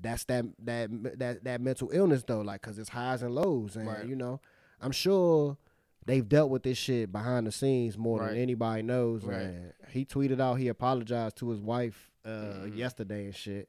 that's 0.00 0.24
that 0.24 0.46
that 0.64 0.88
that 1.18 1.44
that 1.44 1.60
mental 1.60 1.90
illness 1.92 2.22
though, 2.26 2.40
like, 2.40 2.62
cause 2.62 2.78
it's 2.78 2.88
highs 2.88 3.22
and 3.22 3.34
lows, 3.34 3.76
and 3.76 3.86
Right. 3.86 4.06
you 4.06 4.16
know, 4.16 4.40
I'm 4.80 4.90
sure 4.92 5.58
they've 6.06 6.28
dealt 6.28 6.50
with 6.50 6.62
this 6.64 6.76
shit 6.78 7.10
behind 7.12 7.46
the 7.46 7.52
scenes 7.52 7.96
more 7.96 8.20
Right. 8.20 8.30
than 8.30 8.38
anybody 8.38 8.82
knows. 8.82 9.24
Right. 9.24 9.40
And 9.40 9.72
he 9.90 10.04
tweeted 10.04 10.40
out 10.40 10.54
he 10.54 10.68
apologized 10.68 11.36
to 11.38 11.50
his 11.50 11.60
wife 11.60 12.10
uh, 12.24 12.28
Mm-hmm. 12.28 12.76
yesterday 12.76 13.24
and 13.26 13.34
shit. 13.34 13.68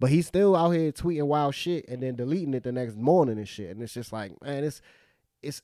But 0.00 0.10
he's 0.10 0.26
still 0.26 0.56
out 0.56 0.70
here 0.70 0.90
tweeting 0.92 1.26
wild 1.26 1.54
shit 1.54 1.86
and 1.88 2.02
then 2.02 2.16
deleting 2.16 2.54
it 2.54 2.64
the 2.64 2.72
next 2.72 2.96
morning 2.96 3.38
and 3.38 3.48
shit. 3.48 3.70
And 3.70 3.80
it's 3.82 3.94
just 3.94 4.12
like, 4.12 4.32
man, 4.42 4.64
it's 4.64 4.80
it's 5.42 5.62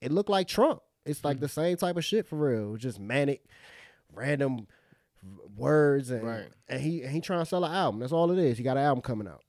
it 0.00 0.12
looked 0.12 0.30
like 0.30 0.46
Trump. 0.48 0.82
It's 1.04 1.18
Mm-hmm. 1.18 1.26
like 1.28 1.40
the 1.40 1.48
same 1.48 1.76
type 1.76 1.96
of 1.96 2.04
shit 2.04 2.26
for 2.26 2.36
real. 2.36 2.76
Just 2.76 3.00
manic, 3.00 3.44
random 4.14 4.66
words 5.56 6.10
and 6.10 6.22
Right. 6.24 6.48
and 6.68 6.80
he 6.80 7.02
and 7.02 7.10
he 7.12 7.20
trying 7.20 7.40
to 7.40 7.46
sell 7.46 7.64
an 7.64 7.72
album. 7.72 8.00
That's 8.00 8.12
all 8.12 8.30
it 8.30 8.38
is. 8.38 8.58
He 8.58 8.64
got 8.64 8.76
an 8.76 8.82
album 8.84 9.02
coming 9.02 9.26
out, 9.28 9.42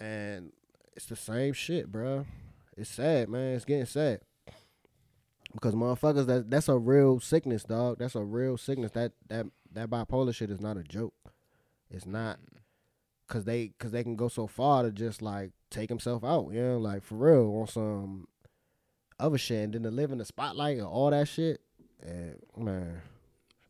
and 0.00 0.52
it's 0.96 1.06
the 1.06 1.16
same 1.16 1.52
shit, 1.52 1.90
bro. 1.90 2.26
It's 2.76 2.90
sad, 2.90 3.28
man. 3.28 3.54
It's 3.54 3.64
getting 3.64 3.86
sad 3.86 4.20
because 5.54 5.74
motherfuckers 5.74 6.26
that 6.26 6.50
that's 6.50 6.68
a 6.68 6.76
real 6.76 7.20
sickness, 7.20 7.64
dog. 7.64 7.98
That's 7.98 8.14
a 8.16 8.24
real 8.24 8.58
sickness. 8.58 8.90
That 8.92 9.12
that 9.28 9.46
that 9.72 9.88
bipolar 9.88 10.34
shit 10.34 10.50
is 10.50 10.60
not 10.60 10.76
a 10.76 10.82
joke. 10.82 11.14
It's 11.90 12.06
not 12.06 12.38
mm. 12.38 12.58
cause 13.28 13.44
they 13.44 13.72
cause 13.78 13.92
they 13.92 14.02
can 14.02 14.16
go 14.16 14.28
so 14.28 14.46
far 14.46 14.82
to 14.82 14.90
just 14.90 15.22
like 15.22 15.52
take 15.70 15.88
himself 15.88 16.24
out, 16.24 16.50
you 16.52 16.60
know, 16.60 16.78
like 16.78 17.04
for 17.04 17.14
real 17.14 17.56
on 17.60 17.68
some 17.68 18.28
other 19.18 19.38
shit, 19.38 19.64
and 19.64 19.74
then 19.74 19.82
to 19.84 19.90
live 19.90 20.10
in 20.10 20.18
the 20.18 20.24
spotlight 20.24 20.78
and 20.78 20.86
all 20.86 21.10
that 21.10 21.28
shit. 21.28 21.60
And 22.02 22.36
man, 22.56 23.00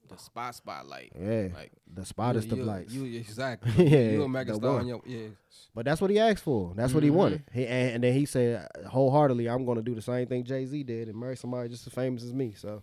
the 0.09 0.17
spot 0.19 0.55
spotlight. 0.55 1.13
Yeah, 1.19 1.49
Like 1.55 1.73
the 1.93 2.05
spot 2.05 2.37
is 2.37 2.47
the 2.47 2.57
you, 2.57 2.63
lights. 2.65 2.93
You 2.93 3.19
exactly. 3.19 3.73
Yeah, 3.89 4.11
you 4.13 4.19
a 4.21 4.23
the 4.23 4.29
mega 4.29 4.55
star 4.55 4.79
on 4.81 4.87
your 4.87 5.01
yeah. 5.07 5.29
But 5.75 5.85
that's 5.85 6.01
what 6.01 6.11
he 6.11 6.19
asked 6.19 6.43
for. 6.45 6.73
That's 6.77 6.93
what 6.93 7.03
he 7.03 7.11
Mhm. 7.11 7.15
wanted. 7.15 7.45
He 7.53 7.67
and, 7.67 7.95
and 7.95 8.05
then 8.05 8.13
he 8.15 8.27
said 8.27 8.69
wholeheartedly, 8.87 9.49
"I'm 9.49 9.65
going 9.65 9.77
to 9.77 9.83
do 9.83 9.95
the 9.95 10.03
same 10.03 10.27
thing 10.27 10.45
Jay 10.45 10.65
Z 10.67 10.83
did 10.85 11.09
and 11.09 11.19
marry 11.19 11.37
somebody 11.37 11.69
just 11.69 11.87
as 11.87 11.93
famous 11.93 12.23
as 12.23 12.33
me." 12.33 12.53
So 12.57 12.83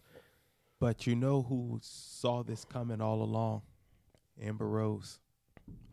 But 0.80 1.06
you 1.08 1.16
know 1.16 1.42
who 1.44 1.80
saw 1.82 2.44
this 2.44 2.66
coming 2.66 3.02
all 3.02 3.22
along? 3.22 3.62
Amber 4.42 4.68
Rose. 4.68 5.20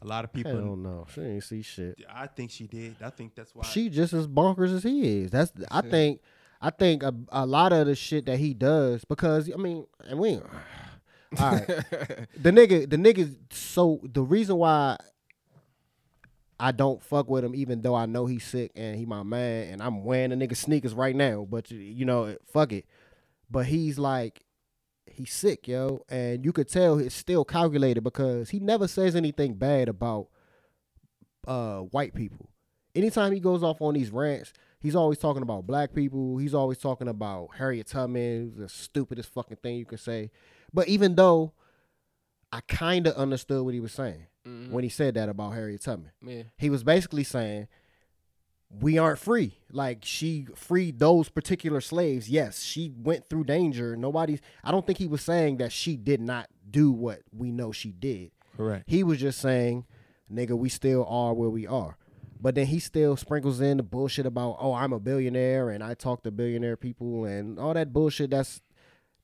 A 0.01 0.07
lot 0.07 0.25
of 0.25 0.33
people. 0.33 0.53
hell 0.53 0.77
no, 0.77 1.07
she 1.13 1.21
ain't 1.21 1.45
see 1.45 1.63
shit. 1.63 2.01
I 2.09 2.27
think 2.29 2.51
she 2.51 2.67
did. 2.67 2.97
I 3.03 3.11
think 3.11 3.35
that's 3.35 3.55
why. 3.55 3.65
She 3.65 3.91
just 3.91 4.13
as 4.13 4.27
bonkers 4.27 4.73
as 4.75 4.83
he 4.83 5.23
is. 5.23 5.31
That's 5.31 5.53
I 5.71 5.83
Shit. 5.83 5.91
think. 5.91 6.21
I 6.61 6.71
think 6.71 7.05
a, 7.05 7.15
a 7.29 7.47
lot 7.47 7.73
of 7.73 7.87
the 7.87 7.95
shit 7.95 8.27
that 8.27 8.39
he 8.39 8.53
does 8.55 9.05
because 9.05 9.49
I 9.53 9.57
mean, 9.57 9.87
and 10.09 10.19
we. 10.19 10.41
Ain't- 11.33 11.41
All 11.41 11.53
right, 11.53 11.67
the 12.37 12.51
nigga, 12.51 12.89
the 12.89 12.97
nigga. 12.97 13.35
So 13.51 14.01
the 14.03 14.23
reason 14.23 14.57
why 14.57 14.97
I 16.61 16.73
don't 16.73 17.03
fuck 17.03 17.29
with 17.31 17.45
him, 17.45 17.55
even 17.55 17.83
though 17.83 17.95
I 17.95 18.07
know 18.07 18.27
he's 18.27 18.45
sick 18.45 18.73
and 18.75 18.97
he 18.97 19.07
my 19.07 19.23
man, 19.23 19.73
and 19.73 19.83
I'm 19.83 20.05
wearing 20.05 20.31
the 20.31 20.37
nigga 20.37 20.57
sneakers 20.57 20.95
right 20.95 21.15
now. 21.15 21.47
But 21.49 21.71
you 21.71 22.05
know, 22.05 22.37
fuck 22.53 22.73
it. 22.73 22.87
But 23.51 23.67
he's 23.67 23.99
like, 23.99 24.45
he's 25.07 25.33
sick, 25.33 25.69
yo, 25.69 26.05
and 26.09 26.45
you 26.45 26.53
could 26.53 26.69
tell 26.69 26.99
it's 26.99 27.15
still 27.15 27.45
calculated 27.45 28.03
because 28.03 28.51
he 28.51 28.59
never 28.59 28.89
says 28.89 29.15
anything 29.17 29.55
bad 29.55 29.89
about 29.89 30.29
uh 31.47 31.79
white 31.81 32.15
people. 32.15 32.51
Anytime 32.95 33.33
he 33.33 33.39
goes 33.41 33.63
off 33.63 33.81
on 33.81 33.95
these 33.95 34.11
rants, 34.11 34.53
he's 34.81 34.97
always 34.97 35.19
talking 35.19 35.43
about 35.43 35.67
black 35.67 35.95
people. 35.95 36.39
He's 36.39 36.55
always 36.55 36.79
talking 36.79 37.07
about 37.07 37.51
Harriet 37.57 37.87
Tubman, 37.87 38.55
the 38.57 38.69
stupidest 38.69 39.33
fucking 39.33 39.59
thing 39.59 39.77
you 39.77 39.85
could 39.87 40.01
say. 40.01 40.31
But 40.73 40.89
even 40.89 41.15
though 41.15 41.53
I 42.53 42.61
kind 42.63 43.07
of 43.07 43.15
understood 43.15 43.65
what 43.65 43.75
he 43.75 43.81
was 43.81 43.93
saying 43.93 44.27
Mhm. 44.47 44.71
when 44.71 44.83
he 44.85 44.91
said 44.91 45.15
that 45.15 45.29
about 45.29 45.51
Harriet 45.55 45.83
Tubman, 45.83 46.11
yeah. 46.23 46.43
he 46.57 46.71
was 46.71 46.83
basically 46.85 47.25
saying 47.25 47.69
we 48.71 48.99
aren't 48.99 49.19
free. 49.19 49.55
Like 49.71 50.01
she 50.05 50.47
freed 50.55 50.99
those 50.99 51.29
particular 51.31 51.81
slaves. 51.81 52.29
Yes, 52.29 52.63
she 52.63 52.93
went 52.97 53.29
through 53.29 53.45
danger. 53.45 53.97
Nobody's. 53.97 54.41
I 54.63 54.71
don't 54.71 54.87
think 54.87 54.99
he 54.99 55.07
was 55.07 55.23
saying 55.23 55.57
that 55.59 55.73
she 55.73 55.97
did 55.97 56.21
not 56.21 56.49
do 56.71 56.91
what 56.93 57.21
we 57.33 57.51
know 57.51 57.73
she 57.73 57.93
did. 57.93 58.31
correct. 58.57 58.85
He 58.91 59.03
was 59.05 59.21
just 59.21 59.39
saying, 59.41 59.87
nigga, 60.33 60.51
we 60.59 60.69
still 60.69 61.05
are 61.07 61.33
where 61.33 61.49
we 61.49 61.67
are. 61.67 61.97
But 62.41 62.57
then 62.57 62.67
he 62.67 62.79
still 62.81 63.17
sprinkles 63.17 63.61
in 63.61 63.77
the 63.79 63.83
bullshit 63.85 64.27
about, 64.27 64.57
oh, 64.61 64.73
I'm 64.75 64.93
a 64.93 64.99
billionaire 65.01 65.71
and 65.71 65.83
I 65.83 65.95
talk 65.95 66.23
to 66.25 66.31
billionaire 66.31 66.77
people 66.77 67.25
and 67.25 67.59
all 67.59 67.73
that 67.75 67.93
bullshit. 67.93 68.31
That's 68.31 68.61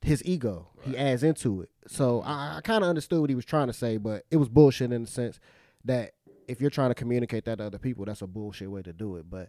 his 0.04 0.22
ego. 0.24 0.68
He 0.82 0.96
adds 0.96 1.22
into 1.22 1.62
it. 1.62 1.70
So 1.86 2.20
I, 2.22 2.58
I 2.58 2.60
kind 2.62 2.84
of 2.84 2.90
understood 2.90 3.20
what 3.20 3.30
he 3.30 3.36
was 3.36 3.44
trying 3.44 3.66
to 3.68 3.72
say, 3.72 3.96
but 3.96 4.24
it 4.30 4.36
was 4.36 4.48
bullshit 4.48 4.92
in 4.92 5.02
the 5.02 5.10
sense 5.10 5.40
that 5.84 6.12
if 6.46 6.60
you're 6.60 6.70
trying 6.70 6.90
to 6.90 6.94
communicate 6.94 7.46
that 7.46 7.56
to 7.58 7.64
other 7.64 7.78
people, 7.78 8.04
that's 8.04 8.22
a 8.22 8.26
bullshit 8.26 8.70
way 8.70 8.82
to 8.82 8.92
do 8.92 9.16
it. 9.16 9.30
But 9.30 9.48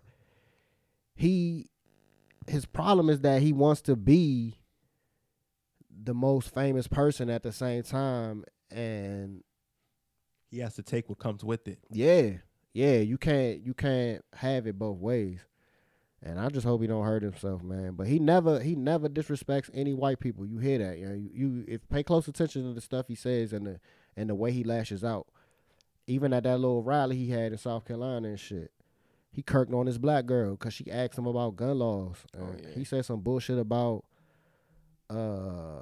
he, 1.14 1.68
his 2.48 2.66
problem 2.66 3.10
is 3.10 3.20
that 3.22 3.42
he 3.42 3.52
wants 3.54 3.82
to 3.82 3.96
be 3.96 4.60
the 6.04 6.14
most 6.14 6.54
famous 6.54 6.88
person 6.88 7.30
at 7.30 7.44
the 7.44 7.52
same 7.52 7.84
time 7.84 8.44
and 8.72 9.44
He 10.52 10.60
has 10.60 10.76
to 10.76 10.84
take 10.84 11.10
what 11.10 11.20
comes 11.20 11.44
with 11.44 11.68
it. 11.68 11.80
yeah, 11.90 12.32
yeah, 12.74 12.98
you 12.98 13.18
can't 13.18 13.62
you 13.62 13.74
can't 13.74 14.22
have 14.34 14.68
it 14.68 14.78
both 14.78 14.98
ways. 14.98 15.40
And 16.26 16.40
I 16.40 16.50
just 16.50 16.66
hope 16.66 16.82
he 16.82 16.88
don't 16.88 17.06
hurt 17.06 17.22
himself, 17.22 17.62
man. 17.62 17.94
But 17.94 18.08
he 18.08 18.18
never 18.18 18.60
he 18.60 18.76
never 18.76 19.08
disrespects 19.08 19.70
any 19.76 19.94
white 19.94 20.20
people. 20.20 20.44
You 20.44 20.58
hear 20.58 20.80
that? 20.80 20.98
You 20.98 21.08
know, 21.08 21.14
you, 21.14 21.30
you 21.34 21.66
if 21.68 21.88
pay 21.88 22.02
close 22.02 22.28
attention 22.28 22.64
to 22.64 22.74
the 22.74 22.82
stuff 22.82 23.06
he 23.08 23.14
says 23.14 23.54
and 23.54 23.68
the 23.68 23.80
and 24.18 24.30
the 24.30 24.36
way 24.36 24.52
he 24.52 24.64
lashes 24.64 25.04
out. 25.04 25.28
Even 26.08 26.34
at 26.34 26.44
that 26.44 26.58
little 26.58 26.82
rally 26.82 27.16
he 27.16 27.30
had 27.30 27.52
in 27.52 27.58
South 27.60 27.86
Carolina 27.86 28.30
and 28.30 28.40
shit. 28.40 28.72
He 29.32 29.44
kirked 29.44 29.74
on 29.74 29.86
his 29.86 30.00
black 30.00 30.26
girl 30.26 30.52
because 30.52 30.74
she 30.74 30.90
asked 30.90 31.18
him 31.18 31.28
about 31.28 31.58
gun 31.58 31.78
laws. 31.78 32.18
Oh, 32.40 32.56
yeah. 32.60 32.70
He 32.74 32.86
said 32.86 33.06
some 33.06 33.20
bullshit 33.20 33.60
about 33.60 34.04
uh 35.10 35.82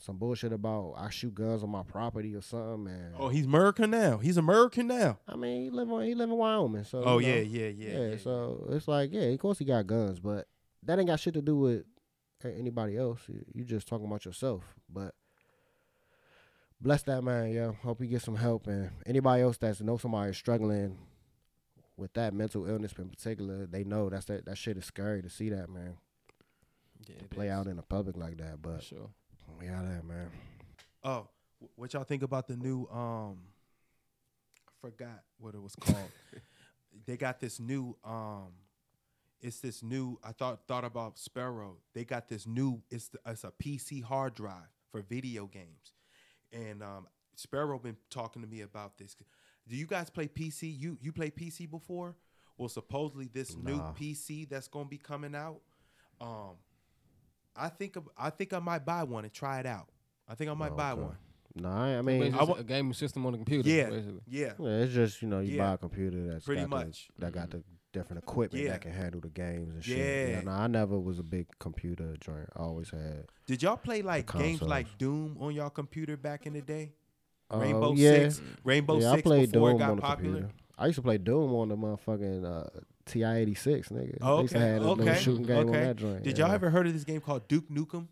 some 0.00 0.16
bullshit 0.16 0.52
about 0.52 0.94
I 0.96 1.10
shoot 1.10 1.34
guns 1.34 1.62
on 1.62 1.70
my 1.70 1.82
property 1.82 2.34
or 2.34 2.42
something. 2.42 2.92
And 2.92 3.14
Oh, 3.18 3.28
he's 3.28 3.46
American 3.46 3.90
now. 3.90 4.18
He's 4.18 4.36
American 4.36 4.86
now. 4.86 5.18
I 5.28 5.36
mean, 5.36 5.64
he 5.64 5.70
live 5.70 5.90
on 5.90 6.04
he 6.04 6.14
live 6.14 6.30
in 6.30 6.36
Wyoming, 6.36 6.84
so 6.84 7.02
Oh 7.04 7.18
you 7.18 7.26
know, 7.26 7.34
yeah, 7.34 7.40
yeah, 7.40 7.68
yeah, 7.68 7.98
yeah, 8.10 8.16
So 8.18 8.68
it's 8.70 8.88
like, 8.88 9.12
yeah, 9.12 9.22
of 9.22 9.38
course 9.38 9.58
he 9.58 9.64
got 9.64 9.86
guns, 9.86 10.20
but 10.20 10.46
that 10.84 10.98
ain't 10.98 11.08
got 11.08 11.20
shit 11.20 11.34
to 11.34 11.42
do 11.42 11.56
with 11.56 11.84
anybody 12.44 12.96
else. 12.96 13.20
You, 13.54 13.64
just 13.64 13.88
talking 13.88 14.06
about 14.06 14.24
yourself. 14.24 14.62
But 14.88 15.14
bless 16.80 17.02
that 17.02 17.22
man, 17.22 17.50
yo. 17.52 17.72
Hope 17.82 18.00
he 18.00 18.06
get 18.08 18.22
some 18.22 18.36
help, 18.36 18.66
and 18.66 18.90
anybody 19.06 19.42
else 19.42 19.56
that's 19.58 19.80
know 19.80 19.96
somebody 19.96 20.32
struggling 20.32 20.98
with 21.96 22.12
that 22.14 22.32
mental 22.32 22.66
illness 22.66 22.92
in 22.96 23.08
particular, 23.08 23.66
they 23.66 23.82
know 23.82 24.08
that's 24.08 24.26
that 24.26 24.46
that 24.46 24.56
shit 24.56 24.76
is 24.76 24.84
scary 24.84 25.20
to 25.22 25.28
see 25.28 25.48
that 25.50 25.68
man 25.68 25.96
yeah 27.08 27.16
it 27.16 27.30
play 27.30 27.46
is, 27.46 27.52
out 27.52 27.66
in 27.66 27.76
the 27.76 27.82
public 27.82 28.16
like 28.16 28.36
that. 28.38 28.52
for 28.62 28.68
But 28.74 28.82
sure. 28.82 29.10
We 29.58 29.68
out 29.68 29.84
there, 29.84 30.02
man. 30.06 30.30
Oh, 31.02 31.28
what 31.74 31.92
y'all 31.92 32.04
think 32.04 32.22
about 32.22 32.46
the 32.46 32.56
new? 32.56 32.86
Um, 32.92 33.38
I 34.68 34.72
forgot 34.80 35.22
what 35.38 35.54
it 35.54 35.62
was 35.62 35.74
called. 35.74 36.10
they 37.06 37.16
got 37.16 37.40
this 37.40 37.58
new. 37.58 37.96
Um, 38.04 38.48
it's 39.40 39.60
this 39.60 39.82
new. 39.82 40.18
I 40.22 40.32
thought 40.32 40.60
thought 40.66 40.84
about 40.84 41.18
Sparrow. 41.18 41.76
They 41.94 42.04
got 42.04 42.28
this 42.28 42.46
new. 42.46 42.82
It's 42.90 43.08
the, 43.08 43.18
it's 43.26 43.44
a 43.44 43.52
PC 43.62 44.02
hard 44.02 44.34
drive 44.34 44.68
for 44.90 45.02
video 45.02 45.46
games, 45.46 45.92
and 46.52 46.82
um, 46.82 47.06
Sparrow 47.34 47.78
been 47.78 47.96
talking 48.10 48.42
to 48.42 48.48
me 48.48 48.62
about 48.62 48.98
this. 48.98 49.16
Do 49.68 49.76
you 49.76 49.86
guys 49.86 50.10
play 50.10 50.28
PC? 50.28 50.78
You 50.78 50.98
you 51.00 51.12
play 51.12 51.30
PC 51.30 51.70
before? 51.70 52.16
Well, 52.56 52.68
supposedly 52.68 53.28
this 53.32 53.56
new 53.56 53.78
PC 53.98 54.48
that's 54.48 54.68
gonna 54.68 54.88
be 54.88 54.98
coming 54.98 55.34
out. 55.34 55.60
Um, 56.20 56.56
I 57.58 57.68
think 57.68 57.96
I 58.16 58.30
think 58.30 58.52
I 58.52 58.58
might 58.58 58.84
buy 58.84 59.02
one 59.04 59.24
and 59.24 59.32
try 59.32 59.60
it 59.60 59.66
out. 59.66 59.88
I 60.28 60.34
think 60.34 60.50
I 60.50 60.54
might 60.54 60.76
buy 60.76 60.92
Okay. 60.92 61.02
one. 61.02 61.16
No, 61.54 61.68
I, 61.70 61.98
I 61.98 62.02
Basically 62.02 62.18
mean, 62.30 62.34
I 62.34 62.38
just 62.38 62.48
wa- 62.50 62.56
a 62.56 62.62
gaming 62.64 62.92
system 62.92 63.26
on 63.26 63.32
the 63.32 63.38
computer. 63.38 63.68
Yeah, 63.68 63.90
basically. 63.90 64.20
yeah. 64.28 64.52
yeah, 64.60 64.68
it's 64.82 64.92
just 64.94 65.22
you 65.22 65.28
know 65.28 65.40
you 65.40 65.56
Yeah. 65.56 65.66
buy 65.66 65.72
a 65.74 65.78
computer 65.78 66.28
that's 66.28 66.44
Pretty 66.44 66.60
got 66.60 66.70
much. 66.70 67.08
the, 67.18 67.24
that 67.26 67.32
got 67.32 67.50
the 67.50 67.62
different 67.92 68.22
equipment 68.22 68.64
Yeah. 68.64 68.72
that 68.72 68.82
can 68.82 68.92
handle 68.92 69.20
the 69.20 69.30
games 69.30 69.74
and 69.74 69.82
shit. 69.84 69.96
Yeah. 69.98 70.26
Yeah, 70.36 70.40
no, 70.42 70.50
I 70.52 70.66
never 70.68 70.98
was 71.00 71.18
a 71.18 71.22
big 71.22 71.46
computer 71.58 72.14
joint. 72.20 72.48
I 72.54 72.60
always 72.60 72.90
had 72.90 73.26
Did 73.46 73.62
y'all 73.62 73.76
play 73.78 74.02
like 74.02 74.30
games 74.32 74.58
consoles. 74.60 74.68
like 74.70 74.98
Doom 74.98 75.36
on 75.40 75.54
y'all 75.54 75.70
computer 75.70 76.16
back 76.16 76.46
in 76.46 76.52
the 76.52 76.60
day? 76.62 76.92
Uh, 77.52 77.58
Rainbow 77.58 77.92
yeah. 77.94 78.28
Six, 78.28 78.42
Rainbow 78.62 79.00
yeah, 79.00 79.12
I 79.12 79.22
played 79.22 79.50
before 79.50 79.70
Doom 79.70 79.76
it 79.76 79.78
got 79.80 79.90
on 79.90 79.96
the 79.96 80.02
popular. 80.02 80.32
computer. 80.40 80.54
I 80.76 80.86
used 80.86 80.96
to 80.96 81.02
play 81.02 81.18
Doom 81.18 81.54
on 81.54 81.68
the 81.70 81.76
motherfucking 81.76 82.44
uh, 82.44 82.80
TI 83.08 83.24
eighty 83.24 83.54
six, 83.54 83.88
nigga. 83.88 84.18
Oh, 84.20 84.38
I 84.38 84.40
used 84.42 84.52
to 84.52 84.58
okay, 84.58 84.66
have 84.68 84.76
a 84.76 84.88
little 84.88 85.08
okay, 85.08 85.20
shooting 85.20 85.44
game 85.44 85.56
on 85.56 85.68
okay. 85.70 85.80
that 85.80 85.96
joint. 85.96 86.22
Did 86.22 86.38
y'all 86.38 86.52
ever 86.52 86.70
heard 86.70 86.86
of 86.86 86.92
this 86.92 87.04
game 87.04 87.20
called 87.20 87.48
Duke 87.48 87.68
Nukem? 87.68 88.08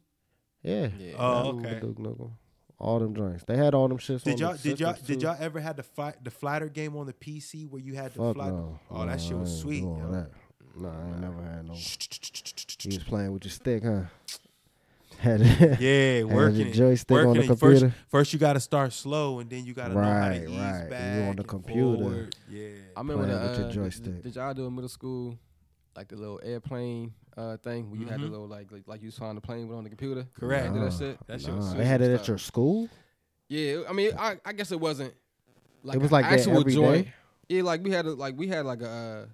Yeah. 0.63 0.89
Yeah. 0.99 1.15
Oh, 1.19 1.59
okay. 1.59 1.79
Duke 1.81 1.99
Nukem. 1.99 2.33
All 2.79 2.99
them 2.99 3.15
joints. 3.15 3.45
They 3.45 3.57
had 3.57 3.75
all 3.75 3.89
them 3.89 3.99
shits. 3.99 4.23
Did 4.23 4.35
on 4.35 4.39
y'all 4.39 4.57
did 4.57 4.81
y'all 4.81 4.93
systems, 4.93 5.09
did 5.09 5.23
y'all 5.23 5.37
ever 5.39 5.61
had 5.61 5.77
the 5.77 5.83
fight 5.83 6.23
the 6.23 6.31
flatter 6.31 6.69
game 6.69 6.97
on 6.97 7.07
the 7.07 7.15
PC 7.15 7.69
where 7.69 7.81
you 7.81 7.95
had 7.95 8.13
to 8.15 8.19
Fuck 8.19 8.35
fly? 8.35 8.49
no. 8.51 8.79
Oh, 8.91 9.07
that 9.07 9.21
shit 9.21 9.37
was 9.37 9.61
sweet. 9.61 9.81
doing 9.81 9.99
yo. 9.99 10.13
that. 10.13 10.31
No, 10.79 10.89
I 10.89 11.09
ain't 11.09 11.21
never 11.21 11.43
had 11.43 11.67
no. 11.67 11.75
You 11.75 12.99
was 12.99 13.05
playing 13.05 13.33
with 13.33 13.45
your 13.45 13.53
stick, 13.53 13.83
huh? 13.83 14.03
Had 15.19 15.41
it- 15.41 15.81
Yeah, 15.81 16.15
had 16.29 16.37
working 16.37 16.59
your 16.61 16.69
it, 16.69 16.73
joystick 16.75 17.17
on 17.17 17.27
working 17.29 17.47
the 17.47 17.53
it. 17.53 17.59
First, 17.59 17.81
computer. 17.83 17.95
first 18.09 18.33
you 18.33 18.39
got 18.39 18.53
to 18.55 18.61
start 18.61 18.93
slow, 18.93 19.39
and 19.41 19.49
then 19.51 19.65
you 19.65 19.75
got 19.75 19.89
to 19.89 19.95
know 19.95 20.01
how 20.03 20.21
Right, 20.29 20.39
to 20.45 20.51
ease 20.51 20.59
right. 20.91 21.17
You 21.17 21.23
on 21.25 21.37
the 21.37 21.45
computer. 21.45 21.81
forward. 22.03 22.37
Yeah. 22.51 22.69
I 22.97 23.01
remember 23.01 23.25
Playing 23.25 23.41
the, 23.43 23.49
with 23.49 23.59
your 23.59 23.69
uh, 23.69 23.73
joystick. 23.73 24.05
Did, 24.05 24.23
did 24.23 24.37
y'all 24.37 24.55
do 24.55 24.67
in 24.67 24.75
middle 24.75 24.89
school, 24.89 25.39
like 25.97 26.09
the 26.09 26.17
little 26.17 26.41
airplane 26.43 27.13
uh, 27.37 27.57
thing 27.59 27.91
where 27.91 28.01
you 28.01 28.07
had 28.07 28.21
the 28.21 28.27
Mhm. 28.27 28.31
little 28.31 28.47
like 28.49 28.71
like, 28.73 28.83
like 28.87 29.03
you 29.03 29.07
was 29.09 29.17
flying 29.19 29.35
the 29.35 29.41
plane 29.41 29.69
with 29.69 29.77
on 29.77 29.85
the 29.85 29.91
computer? 29.91 30.27
Correct. 30.39 30.67
You 30.67 30.73
did 30.75 30.83
that 30.83 30.93
Nah, 30.93 30.99
shit. 30.99 31.27
That 31.27 31.41
shit 31.41 31.51
nah, 31.51 31.57
was 31.57 31.75
they 31.75 31.85
had 31.85 32.01
it 32.03 32.13
at 32.13 32.27
your 32.29 32.39
school. 32.39 32.89
Yeah, 33.49 33.83
I 33.89 33.93
mean, 33.93 34.11
I, 34.19 34.37
I 34.45 34.53
guess 34.53 34.73
it 34.73 34.81
wasn't. 34.81 35.15
Like 35.83 35.97
it 35.97 36.03
was 36.03 36.11
a 36.11 36.15
like 36.15 36.25
that 36.29 36.39
actual 36.41 36.61
every 36.61 36.73
joint. 36.75 37.05
day? 37.07 37.13
Yeah, 37.49 37.63
like 37.63 37.85
we 37.85 37.91
had 37.93 38.07
a, 38.07 38.13
like 38.15 38.37
we 38.37 38.49
had 38.49 38.67
like 38.67 38.83
a 38.83 38.89
uh, 38.91 39.27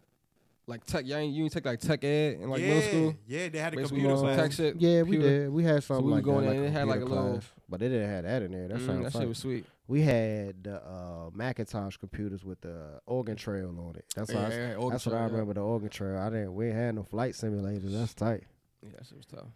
like 0.67 0.85
tech. 0.85 1.05
You 1.07 1.17
ain't 1.17 1.35
you 1.35 1.45
ain't 1.45 1.53
take 1.53 1.65
like 1.67 1.81
tech 1.81 2.05
ed 2.05 2.35
in 2.41 2.49
like 2.51 2.61
yeah, 2.61 2.67
middle 2.69 2.83
school. 2.83 3.15
Yeah, 3.27 3.49
they 3.49 3.59
had 3.59 3.73
a 3.75 3.77
Basically, 3.77 3.99
computer 4.01 4.17
some 4.17 4.27
class. 4.27 4.37
tech 4.39 4.53
shit. 4.53 4.77
Yeah, 4.81 5.03
we 5.03 5.17
computer. 5.17 5.29
did. 5.45 5.51
We 5.51 5.65
had 5.65 5.83
something 5.85 6.05
we 6.07 6.13
would 6.13 6.17
like 6.17 6.25
go 6.25 6.39
in 6.39 6.45
that, 6.45 6.51
there 6.53 6.59
and 6.61 6.69
it 6.69 6.73
had, 6.79 6.87
like, 6.89 7.01
computer 7.01 7.21
a 7.21 7.23
little- 7.25 7.39
class, 7.41 7.53
but 7.69 7.81
they 7.81 7.89
didn't 7.89 8.11
have 8.11 8.25
that 8.25 8.43
in 8.43 8.53
there. 8.53 8.69
That 8.69 8.79
Mm, 8.79 8.87
sounds 8.87 9.13
that 9.13 9.19
shit 9.21 9.29
was 9.29 9.39
sweet. 9.39 9.67
We 9.89 10.03
had 10.03 10.63
the 10.65 10.77
uh, 10.83 11.31
Macintosh 11.35 11.97
computers 11.97 12.45
with 12.45 12.61
the 12.61 13.01
Oregon 13.07 13.37
Trail 13.37 13.69
on 13.79 13.97
it. 13.97 14.05
That's 14.15 14.31
Yeah, 14.31 14.37
what 14.37 14.45
I, 14.45 14.49
yeah, 14.55 14.61
yeah, 14.61 14.67
that's 14.69 14.79
orchestra, 14.83 15.13
what 15.13 15.19
I 15.19 15.21
yeah. 15.25 15.31
remember. 15.33 15.55
The 15.55 15.61
Oregon 15.61 15.89
Trail. 15.91 16.19
I 16.19 16.31
didn't. 16.31 16.55
We 16.55 16.69
had 16.71 16.95
no 16.95 17.03
flight 17.03 17.35
simulators. 17.35 17.93
That's 17.93 18.15
tight. 18.15 18.45
Yeah, 18.83 18.91
that 18.97 19.07
shit 19.07 19.17
was 19.19 19.27
tough. 19.27 19.49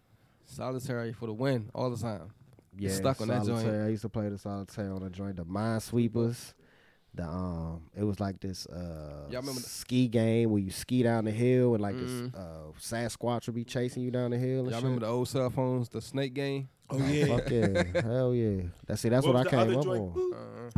Solitary 0.45 1.13
for 1.13 1.25
the 1.27 1.33
win 1.33 1.69
all 1.73 1.89
the 1.89 1.97
time. 1.97 2.29
Yeah, 2.77 2.91
stuck 2.91 3.19
on 3.21 3.29
that 3.29 3.45
joint. 3.45 3.67
I 3.67 3.87
used 3.87 4.03
to 4.03 4.09
play 4.09 4.29
the 4.29 4.37
solitaire 4.37 4.91
on 4.93 5.01
the 5.03 5.09
joint. 5.09 5.37
The 5.37 5.45
Minesweepers, 5.45 6.53
the 7.17 7.27
um, 7.27 7.81
it 7.95 8.03
was 8.03 8.19
like 8.19 8.39
this 8.39 8.65
uh 8.67 9.25
Y'all 9.29 9.41
remember 9.41 9.61
the- 9.61 9.67
ski 9.69 10.07
game 10.07 10.49
where 10.51 10.61
you 10.61 10.71
ski 10.71 11.03
down 11.03 11.25
the 11.25 11.31
hill 11.31 11.73
and 11.73 11.81
like 11.81 11.97
this 11.97 12.33
uh 12.35 12.71
Sasquatch 12.79 13.45
would 13.47 13.55
be 13.55 13.63
chasing 13.65 14.03
you 14.03 14.11
down 14.11 14.31
the 14.31 14.37
hill. 14.37 14.61
And 14.61 14.71
Y'all 14.71 14.79
shit. 14.79 14.83
remember 14.85 15.05
the 15.05 15.11
old 15.11 15.27
cell 15.27 15.49
phones, 15.49 15.89
the 15.89 16.01
snake 16.01 16.33
game? 16.33 16.69
Oh 16.89 16.97
yeah. 17.05 17.25
Fuck 17.25 17.49
yeah, 17.49 18.01
hell 18.01 18.33
yeah. 18.33 18.63
That's 18.85 19.01
see, 19.01 19.09
that's 19.09 19.25
what, 19.25 19.35
was 19.35 19.45
I 19.47 19.49
came 19.49 19.59
other 19.59 19.77
up 19.79 19.83
joint? 19.83 20.01
on. 20.01 20.71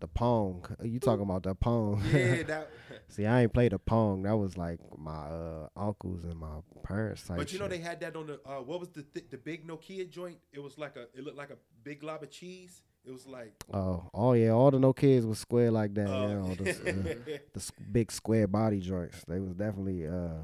The 0.00 0.08
pong. 0.08 0.64
You 0.82 0.98
talking 0.98 1.22
about 1.24 1.42
the 1.42 1.54
pong? 1.54 2.02
Yeah, 2.10 2.42
that. 2.46 2.70
see, 3.08 3.26
I 3.26 3.42
ain't 3.42 3.52
played 3.52 3.72
the 3.72 3.78
pong. 3.78 4.22
That 4.22 4.34
was 4.36 4.56
like 4.56 4.78
my 4.96 5.12
uh, 5.12 5.68
uncles 5.76 6.24
and 6.24 6.36
my 6.36 6.60
parents. 6.82 7.22
Type 7.26 7.36
But 7.36 7.52
you 7.52 7.58
know 7.58 7.66
shit. 7.66 7.72
they 7.72 7.78
had 7.86 8.00
that 8.00 8.16
on 8.16 8.26
the 8.26 8.40
uh, 8.46 8.62
what 8.62 8.80
was 8.80 8.88
the 8.88 9.02
th- 9.02 9.26
the 9.30 9.36
big 9.36 9.66
Nokia 9.66 10.08
joint? 10.08 10.38
It 10.54 10.62
was 10.62 10.78
like 10.78 10.96
a 10.96 11.02
it 11.14 11.22
looked 11.22 11.36
like 11.36 11.50
a 11.50 11.58
big 11.84 12.00
glob 12.00 12.22
of 12.22 12.30
cheese. 12.30 12.80
It 13.04 13.12
was 13.12 13.26
like 13.26 13.52
Oh, 13.72 14.08
oh 14.12 14.32
yeah, 14.34 14.50
all 14.50 14.70
the 14.70 14.78
Nokias 14.78 15.26
was 15.26 15.38
square 15.38 15.70
like 15.70 15.94
that. 15.94 16.08
Oh. 16.08 16.28
you 16.28 16.34
know, 16.34 16.54
the, 16.54 16.70
uh, 16.70 17.38
the 17.52 17.70
big 17.90 18.12
square 18.12 18.46
body 18.46 18.80
joints. 18.80 19.24
They 19.26 19.40
was 19.40 19.54
definitely 19.54 20.06
uh, 20.06 20.42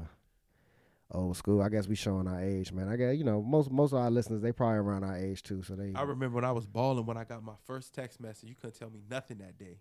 old 1.11 1.37
school. 1.37 1.61
I 1.61 1.69
guess 1.69 1.87
we 1.87 1.95
showing 1.95 2.27
our 2.27 2.41
age, 2.41 2.71
man. 2.71 2.89
I 2.89 2.95
guess 2.95 3.15
you 3.15 3.23
know 3.23 3.41
most 3.41 3.71
most 3.71 3.93
of 3.93 3.99
our 3.99 4.09
listeners 4.09 4.41
they 4.41 4.51
probably 4.51 4.77
around 4.79 5.03
our 5.03 5.17
age 5.17 5.43
too. 5.43 5.61
So 5.63 5.75
they 5.75 5.93
I 5.95 6.01
remember 6.01 6.35
when 6.35 6.45
I 6.45 6.51
was 6.51 6.65
balling 6.65 7.05
when 7.05 7.17
I 7.17 7.23
got 7.23 7.43
my 7.43 7.55
first 7.65 7.93
text 7.93 8.19
message. 8.19 8.49
You 8.49 8.55
couldn't 8.55 8.77
tell 8.77 8.89
me 8.89 9.01
nothing 9.09 9.37
that 9.37 9.57
day. 9.57 9.77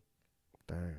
damn. 0.68 0.94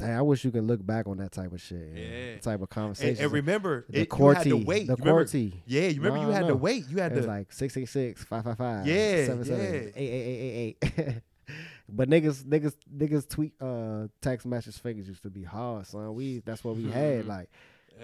Damn, 0.00 0.18
I 0.18 0.22
wish 0.22 0.44
you 0.44 0.50
could 0.50 0.64
look 0.64 0.84
back 0.84 1.06
on 1.06 1.18
that 1.18 1.32
type 1.32 1.52
of 1.52 1.60
shit. 1.60 1.92
Yeah, 1.94 2.38
type 2.40 2.60
of 2.62 2.68
conversation. 2.68 3.22
and 3.24 3.32
remember, 3.32 3.84
the 3.88 4.00
it, 4.02 4.08
you 4.18 4.28
had 4.28 4.42
to 4.44 4.56
wait. 4.56 4.86
the 4.86 4.96
remember-. 4.96 5.24
Yeah, 5.66 5.82
you 5.88 6.00
remember 6.00 6.18
No, 6.18 6.26
you 6.26 6.30
had 6.30 6.46
to 6.48 6.54
wait. 6.56 6.84
You 6.88 6.98
had 6.98 7.12
It 7.12 7.16
was 7.16 7.24
to. 7.26 7.30
like 7.30 7.52
666 7.52 8.24
555 8.24 8.86
Yeah, 8.86 9.26
778 9.26 9.92
yeah. 9.94 10.02
8888. 10.02 11.22
But 11.92 12.08
niggas, 12.08 12.44
niggas, 12.44 12.76
niggas 12.96 13.28
tweet 13.28 13.52
uh 13.60 14.06
text 14.22 14.46
message 14.46 14.78
figures 14.78 15.08
used 15.08 15.22
to 15.24 15.30
be 15.30 15.42
hard, 15.42 15.84
son. 15.88 16.14
We 16.14 16.38
that's 16.44 16.62
what 16.62 16.76
we 16.76 16.88
had. 16.92 17.26
Like 17.26 17.50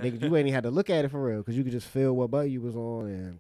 niggas, 0.00 0.20
you 0.20 0.34
ain't 0.36 0.48
even 0.48 0.52
had 0.54 0.64
to 0.64 0.70
look 0.72 0.90
at 0.90 1.04
it 1.04 1.10
for 1.12 1.22
real 1.22 1.38
because 1.38 1.56
you 1.56 1.62
could 1.62 1.70
just 1.72 1.86
feel 1.86 2.12
what 2.14 2.28
button 2.30 2.50
you 2.50 2.60
was 2.60 2.74
on 2.74 3.06
and 3.06 3.38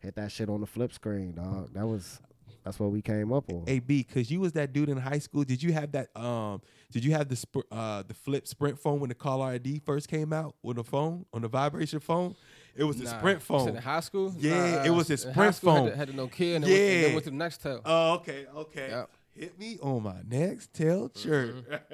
hit 0.00 0.16
that 0.16 0.32
shit 0.32 0.48
on 0.48 0.60
the 0.60 0.66
flip 0.66 0.92
screen, 0.92 1.34
dog. 1.36 1.72
That 1.74 1.86
was 1.86 2.20
that's 2.64 2.78
what 2.78 2.90
we 2.90 3.02
came 3.02 3.32
up 3.32 3.50
on. 3.52 3.64
A 3.66 3.78
B, 3.80 4.04
cause 4.04 4.30
you 4.30 4.40
was 4.40 4.52
that 4.52 4.72
dude 4.72 4.88
in 4.88 4.96
high 4.98 5.18
school. 5.18 5.44
Did 5.44 5.62
you 5.62 5.72
have 5.72 5.92
that? 5.92 6.16
Um, 6.16 6.60
did 6.90 7.04
you 7.04 7.12
have 7.12 7.28
the 7.28 7.36
sp- 7.36 7.66
uh 7.70 8.02
the 8.06 8.14
flip 8.14 8.46
Sprint 8.46 8.78
phone 8.78 9.00
when 9.00 9.08
the 9.08 9.14
caller 9.14 9.46
ID 9.46 9.80
first 9.84 10.08
came 10.08 10.32
out 10.32 10.54
with 10.62 10.76
the 10.76 10.84
phone 10.84 11.26
on 11.32 11.42
the 11.42 11.48
vibration 11.48 12.00
phone? 12.00 12.34
It 12.74 12.84
was 12.84 12.96
the 12.98 13.04
Nah. 13.04 13.18
Sprint 13.18 13.40
You 13.40 13.58
said 13.58 13.66
phone. 13.66 13.68
in 13.76 13.82
high 13.82 14.00
school? 14.00 14.34
Yeah, 14.38 14.76
Nah, 14.76 14.84
it 14.84 14.90
was 14.90 15.10
a 15.10 15.16
Sprint 15.16 15.36
high 15.36 15.50
phone. 15.52 15.84
Had, 15.84 15.90
to, 15.92 15.96
had 15.98 16.08
to 16.08 16.16
know 16.16 16.26
kid 16.28 16.56
and, 16.56 16.64
then 16.64 16.70
went, 16.72 16.82
Yeah. 16.82 17.02
then 17.02 17.12
went 17.12 17.24
to 17.24 17.30
the 17.30 17.36
Nextel. 17.36 17.80
Oh, 17.84 18.14
okay, 18.14 18.46
okay. 18.56 18.88
Yep. 18.90 19.10
Hit 19.34 19.58
me 19.58 19.78
on 19.82 20.02
my 20.02 20.20
Nextel 20.28 21.14
chirp. 21.14 21.66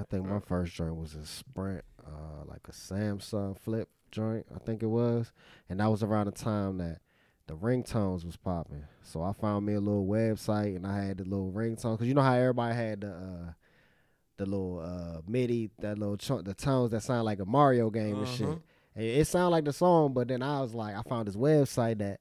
I 0.00 0.04
think 0.10 0.26
my 0.26 0.40
first 0.40 0.74
joint 0.74 0.96
was 0.96 1.14
a 1.14 1.24
Sprint, 1.26 1.84
uh, 2.04 2.44
like 2.46 2.62
a 2.68 2.72
Samsung 2.72 3.56
flip 3.58 3.88
joint. 4.10 4.46
I 4.54 4.58
think 4.58 4.82
it 4.82 4.86
was, 4.86 5.32
and 5.68 5.78
that 5.80 5.86
was 5.86 6.02
around 6.02 6.26
the 6.26 6.32
time 6.32 6.78
that 6.78 6.98
the 7.46 7.54
ringtones 7.54 8.24
was 8.24 8.36
popping. 8.36 8.84
So 9.02 9.22
I 9.22 9.32
found 9.32 9.66
me 9.66 9.74
a 9.74 9.80
little 9.80 10.06
website, 10.06 10.76
and 10.76 10.86
I 10.86 11.04
had 11.04 11.18
the 11.18 11.24
little 11.24 11.52
ringtone. 11.52 11.98
Cause 11.98 12.06
you 12.06 12.14
know 12.14 12.22
how 12.22 12.34
everybody 12.34 12.74
had 12.74 13.02
the 13.02 13.10
uh, 13.10 13.52
the 14.36 14.46
little 14.46 14.80
uh, 14.80 15.20
MIDI, 15.28 15.70
that 15.80 15.98
little 15.98 16.16
chunk, 16.16 16.44
the 16.44 16.54
tones 16.54 16.90
that 16.90 17.02
sound 17.02 17.24
like 17.24 17.40
a 17.40 17.44
Mario 17.44 17.90
game 17.90 18.18
and 18.18 18.28
shit. 18.28 18.46
Uh-huh. 18.46 18.58
And 18.96 19.04
it 19.04 19.26
sounded 19.26 19.50
like 19.50 19.64
the 19.64 19.72
song, 19.72 20.12
but 20.12 20.28
then 20.28 20.42
I 20.42 20.60
was 20.60 20.74
like, 20.74 20.96
I 20.96 21.02
found 21.02 21.28
this 21.28 21.36
website 21.36 21.98
that 21.98 22.20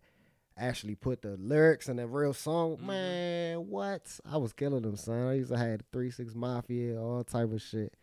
actually 0.58 0.96
put 0.96 1.22
the 1.22 1.36
lyrics 1.38 1.90
in 1.90 1.98
the 1.98 2.08
real 2.08 2.34
song. 2.34 2.78
Mm-hmm. 2.78 2.88
Man, 2.88 3.58
what? 3.70 4.20
I 4.30 4.38
was 4.38 4.54
killing 4.54 4.82
them, 4.82 4.96
son. 4.96 5.28
I 5.28 5.36
used 5.36 5.52
to 5.52 5.58
have 5.58 5.82
three 5.92 6.12
six 6.12 6.36
mafia, 6.36 7.00
all 7.00 7.24
type 7.24 7.52
of 7.52 7.62
shit. 7.62 7.94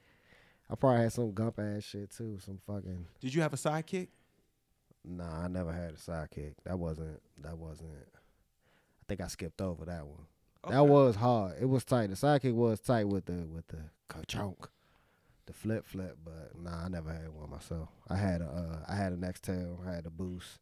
I 0.68 0.76
probably 0.76 1.02
had 1.02 1.12
some 1.12 1.32
gump 1.32 1.58
ass 1.58 1.84
shit 1.84 2.10
too. 2.10 2.38
Some 2.44 2.60
fucking 2.66 3.06
Did 3.20 3.34
you 3.34 3.42
have 3.42 3.52
a 3.52 3.56
sidekick? 3.56 4.08
Nah. 5.04 5.44
I 5.44 5.48
never 5.48 5.72
had 5.72 5.90
a 5.90 5.96
sidekick. 5.96 6.54
That 6.64 6.78
wasn't. 6.78 7.20
That 7.42 7.56
wasn't. 7.58 7.90
I 7.92 9.04
think 9.08 9.20
I 9.20 9.26
skipped 9.28 9.60
over 9.60 9.84
that 9.86 10.06
one. 10.06 10.26
That 10.68 10.86
was 10.86 11.16
hard. 11.16 11.54
It 11.60 11.64
was 11.66 11.84
tight. 11.84 12.10
The 12.10 12.16
sidekick 12.16 12.54
was 12.54 12.80
tight 12.80 13.08
with 13.08 13.24
the 13.24 13.46
with 13.46 13.66
the 13.68 13.78
ka-chonk, 14.08 14.66
the 15.46 15.52
flip 15.52 15.86
flip. 15.86 16.18
But 16.22 16.52
nah, 16.60 16.84
I 16.84 16.88
never 16.88 17.10
had 17.12 17.28
one 17.30 17.50
myself. 17.50 17.88
I 18.08 18.16
had 18.16 18.40
a 18.42 18.44
uh, 18.46 18.84
I 18.92 18.94
had 18.96 19.12
a 19.12 19.16
Nextel. 19.16 19.86
I 19.88 19.94
had 19.94 20.06
a 20.06 20.10
boost. 20.10 20.58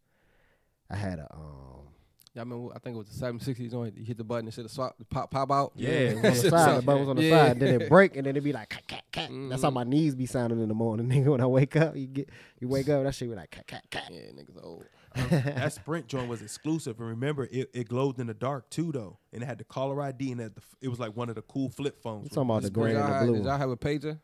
I 0.90 0.96
had 0.96 1.18
a 1.18 1.26
um. 1.34 1.88
Y'all 2.34 2.44
remember? 2.44 2.72
I 2.74 2.78
think 2.78 2.94
it 2.94 2.98
was 2.98 3.08
the 3.08 3.14
760 3.14 3.68
joint. 3.68 3.96
You 3.96 4.04
hit 4.04 4.18
the 4.18 4.22
button 4.22 4.46
and 4.46 4.54
shit, 4.54 4.70
swap, 4.70 4.94
pop, 5.10 5.30
pop 5.30 5.50
out. 5.50 5.72
Yeah. 5.74 5.88
It 5.88 6.14
was 6.22 6.24
on 6.24 6.44
the 6.44 6.50
side. 6.50 6.78
The 6.78 6.82
button 6.82 7.00
was 7.00 7.08
on 7.08 7.16
the 7.16 7.22
Yeah. 7.24 7.46
side. 7.48 7.58
Then 7.60 7.80
it 7.80 7.88
break, 7.90 8.16
and 8.16 8.26
then 8.26 8.36
it 8.36 8.44
be 8.44 8.52
like 8.52 8.68
cat 8.86 9.02
cat 9.20 9.28
cat. 9.30 9.48
That's 9.50 9.62
how 9.62 9.70
Mhm. 9.70 9.74
my 9.74 9.84
knees 9.84 10.14
be 10.14 10.26
sounding 10.26 10.60
in 10.60 10.68
the 10.68 10.74
morning, 10.74 11.08
nigga. 11.10 11.26
When 11.32 11.40
I 11.40 11.46
wake 11.46 11.76
up, 11.76 11.96
you 11.96 12.06
get 12.06 12.28
you 12.60 12.68
wake 12.68 12.88
up, 12.88 13.02
that 13.04 13.14
shit 13.14 13.28
be 13.28 13.34
like 13.36 13.50
cat 13.50 13.66
cat 13.66 13.84
cat. 13.90 14.08
Yeah, 14.10 14.20
niggas 14.32 14.62
old. 14.62 14.84
that 15.14 15.72
Sprint 15.72 16.06
joint 16.06 16.28
was 16.28 16.42
exclusive, 16.42 16.98
and 17.00 17.08
remember, 17.08 17.48
it, 17.50 17.70
it 17.72 17.88
glowed 17.88 18.18
in 18.20 18.26
the 18.26 18.34
dark 18.34 18.68
too, 18.70 18.92
though, 18.92 19.18
and 19.32 19.42
it 19.42 19.46
had 19.46 19.58
the 19.58 19.64
caller 19.64 20.00
ID, 20.02 20.32
and 20.32 20.40
it, 20.40 20.44
had 20.44 20.54
the, 20.56 20.62
it 20.82 20.88
was 20.88 20.98
like 21.00 21.16
one 21.16 21.28
of 21.28 21.34
the 21.34 21.42
cool 21.42 21.70
flip 21.70 22.00
phones. 22.02 22.24
You 22.24 22.28
talking 22.28 22.42
about 22.50 22.62
the 22.62 22.68
Did 22.70 22.74
green 22.74 22.96
and 22.96 23.12
the 23.14 23.26
blue? 23.26 23.36
did 23.38 23.44
y'all 23.46 23.58
have 23.58 23.70
a 23.70 23.76
pager? 23.76 24.18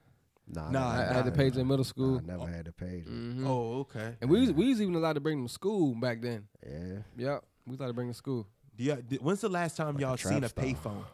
Nah, 0.47 0.71
Nah, 0.71 0.89
I, 0.91 0.97
never 0.99 1.11
I 1.11 1.15
had 1.15 1.25
the 1.25 1.31
that. 1.31 1.41
pager 1.41 1.57
in 1.57 1.67
middle 1.67 1.85
school. 1.87 2.21
Nah, 2.21 2.35
I 2.35 2.37
never 2.37 2.51
had 2.51 2.67
the 2.67 2.73
page. 2.73 3.07
Mhm. 3.07 3.47
Oh, 3.47 3.79
okay. 3.81 4.15
And 4.21 4.29
we 4.29 4.41
was, 4.43 4.53
we 4.53 4.69
was 4.69 4.83
even 4.83 4.95
allowed 4.95 5.15
to 5.15 5.21
bring 5.21 5.39
them 5.39 5.47
to 5.47 5.53
school 5.53 5.95
back 5.95 6.21
then. 6.21 6.47
Yeah. 6.63 6.99
Yep. 7.17 7.45
We 7.67 7.71
was 7.71 7.81
allowed 7.81 7.89
to 7.89 7.95
bring 7.95 8.09
them 8.09 8.13
to 8.13 8.19
school. 8.19 8.47
Do 8.77 8.85
y'all, 8.85 8.99
did, 9.09 9.23
when's 9.23 9.41
the 9.41 9.49
last 9.49 9.77
time 9.79 9.95
Like 9.95 10.03
y'all 10.03 10.17
trap 10.19 10.35
seen 10.35 10.45
a 10.45 10.49
star. 10.51 10.65
payphone? 10.65 11.05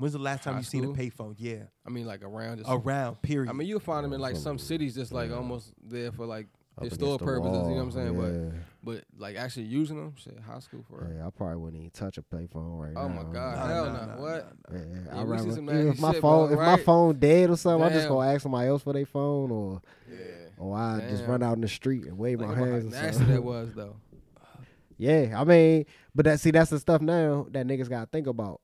When's 0.00 0.12
the 0.14 0.18
last 0.18 0.42
time 0.42 0.54
High 0.54 0.60
you 0.60 0.64
seen 0.64 0.84
a 0.84 0.86
school? 0.94 0.96
payphone? 0.96 1.34
Yeah, 1.38 1.64
I 1.86 1.90
mean, 1.90 2.06
like 2.06 2.22
around 2.24 2.58
just. 2.58 2.68
around. 2.70 3.20
Period. 3.22 3.50
I 3.50 3.52
mean, 3.52 3.68
you'll 3.68 3.80
find 3.80 4.04
them 4.04 4.12
in 4.12 4.20
like 4.20 4.34
Some- 4.34 4.42
some 4.42 4.58
cities 4.58 4.94
just 4.94 5.12
like 5.12 5.30
yeah. 5.30 5.36
almost 5.36 5.72
there 5.82 6.10
for 6.10 6.26
like 6.26 6.46
Up 6.78 6.84
historic 6.84 7.20
against 7.20 7.20
the 7.20 7.24
purposes. 7.26 7.68
You 7.68 7.74
know 7.74 7.84
what 7.84 7.96
I'm 7.96 8.14
wall, 8.16 8.26
saying? 8.26 8.44
Yeah. 8.54 8.58
But 8.82 8.94
but 9.02 9.04
like 9.18 9.36
actually 9.36 9.66
using 9.66 9.96
them, 9.98 10.14
shit, 10.16 10.38
high 10.40 10.58
school 10.60 10.82
for. 10.88 11.04
real. 11.04 11.18
Yeah, 11.18 11.26
I 11.26 11.30
probably 11.30 11.56
wouldn't 11.56 11.80
even 11.80 11.90
touch 11.90 12.16
a 12.16 12.22
payphone 12.22 12.80
right 12.80 12.94
now. 12.94 13.02
Oh 13.02 13.08
my 13.10 13.22
God, 13.24 13.56
Nah, 13.58 13.66
hell 13.66 13.86
nah, 13.86 13.92
no! 13.92 14.06
nah, 14.06 14.20
what? 14.22 14.52
nah, 14.72 14.78
nah. 14.78 14.84
Yeah, 14.84 15.00
Yeah, 15.14 15.20
I 15.20 15.24
we 15.24 15.24
see 15.24 15.30
rather, 15.44 15.52
some 15.52 15.64
even 15.64 15.76
nasty 15.84 15.90
if 15.90 16.00
my 16.00 16.12
shit, 16.12 16.22
phone, 16.22 16.46
bro, 16.48 16.54
if 16.54 16.58
my 16.66 16.74
right? 16.76 16.84
phone 16.84 17.18
dead 17.18 17.50
or 17.50 17.56
something, 17.58 17.82
I'm 17.86 17.92
just 17.92 18.04
Damn. 18.06 18.12
gonna 18.16 18.32
ask 18.32 18.42
somebody 18.42 18.68
else 18.68 18.82
for 18.82 18.92
their 18.94 19.04
phone, 19.06 19.50
or 19.50 19.82
Yeah. 20.10 20.16
or 20.56 20.76
I 20.76 21.00
just 21.10 21.22
Damn. 21.22 21.30
run 21.30 21.42
out 21.42 21.54
in 21.56 21.60
the 21.60 21.68
street 21.68 22.04
and 22.06 22.16
wave 22.16 22.38
Think 22.38 22.48
my 22.52 22.56
about 22.56 22.66
how 22.66 22.72
hands. 22.72 22.84
or 22.86 22.90
nasty 22.96 23.12
something. 23.18 23.34
that 23.34 23.42
was 23.42 23.74
though. 23.74 23.96
Yeah, 24.96 25.34
I 25.40 25.44
mean, 25.44 25.86
but 26.14 26.24
that 26.26 26.40
see, 26.40 26.50
that's 26.50 26.70
the 26.70 26.78
stuff 26.78 27.00
now 27.00 27.46
that 27.52 27.66
niggas 27.66 27.88
gotta 27.88 28.06
think 28.06 28.26
about. 28.26 28.60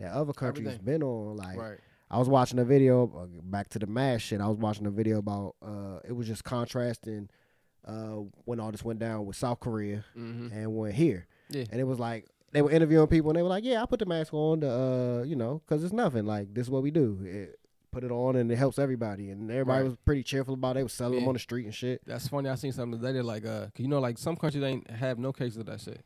That 0.00 0.12
other 0.12 0.32
countries 0.32 0.66
Everything. 0.66 0.84
been 0.84 1.02
on. 1.02 1.36
Like, 1.36 1.56
Right. 1.58 1.78
I 2.10 2.18
was 2.18 2.28
watching 2.28 2.58
a 2.58 2.64
video 2.64 3.04
uh, 3.16 3.26
back 3.42 3.68
to 3.70 3.78
the 3.78 3.86
mass 3.86 4.20
shit. 4.22 4.40
I 4.40 4.48
was 4.48 4.56
watching 4.58 4.86
a 4.86 4.90
video 4.90 5.18
about 5.18 5.54
uh, 5.62 6.00
it 6.04 6.12
was 6.12 6.26
just 6.26 6.42
contrasting 6.42 7.28
uh, 7.84 8.16
when 8.44 8.58
all 8.60 8.70
this 8.72 8.84
went 8.84 8.98
down 8.98 9.24
with 9.26 9.36
South 9.36 9.60
Korea 9.60 10.04
Mm-hmm. 10.18 10.52
and 10.52 10.76
went 10.76 10.94
here, 10.94 11.26
Yeah. 11.50 11.64
and 11.70 11.80
it 11.80 11.84
was 11.84 11.98
like 11.98 12.26
they 12.52 12.62
were 12.62 12.70
interviewing 12.70 13.06
people 13.06 13.30
and 13.30 13.38
they 13.38 13.42
were 13.42 13.48
like, 13.48 13.64
"Yeah, 13.64 13.82
I 13.82 13.86
put 13.86 14.00
the 14.00 14.06
mask 14.06 14.34
on 14.34 14.60
to, 14.62 14.70
uh, 14.70 15.22
you 15.22 15.36
know, 15.36 15.62
because 15.64 15.84
it's 15.84 15.92
nothing. 15.92 16.26
Like 16.26 16.52
this 16.52 16.66
is 16.66 16.70
what 16.70 16.82
we 16.82 16.90
do. 16.90 17.18
It, 17.24 17.56
put 17.92 18.04
it 18.04 18.10
on 18.10 18.36
and 18.36 18.50
it 18.50 18.56
helps 18.56 18.78
everybody." 18.78 19.30
And 19.30 19.50
everybody 19.50 19.82
Right. 19.82 19.88
was 19.88 19.96
pretty 20.04 20.22
cheerful 20.24 20.54
about 20.54 20.72
it. 20.72 20.74
They 20.80 20.82
was 20.82 20.92
selling 20.92 21.20
them 21.20 21.28
on 21.28 21.34
the 21.34 21.38
street 21.40 21.64
and 21.66 21.74
shit. 21.74 22.02
That's 22.06 22.26
funny. 22.28 22.48
I 22.48 22.56
seen 22.56 22.72
something 22.72 23.00
today. 23.00 23.12
That 23.12 23.24
like, 23.24 23.46
uh, 23.46 23.66
'cause 23.66 23.78
you 23.78 23.88
know, 23.88 24.00
like 24.00 24.18
some 24.18 24.36
countries 24.36 24.64
ain't 24.64 24.90
have 24.90 25.18
no 25.18 25.32
cases 25.32 25.58
of 25.58 25.66
that 25.66 25.80
shit. 25.80 26.04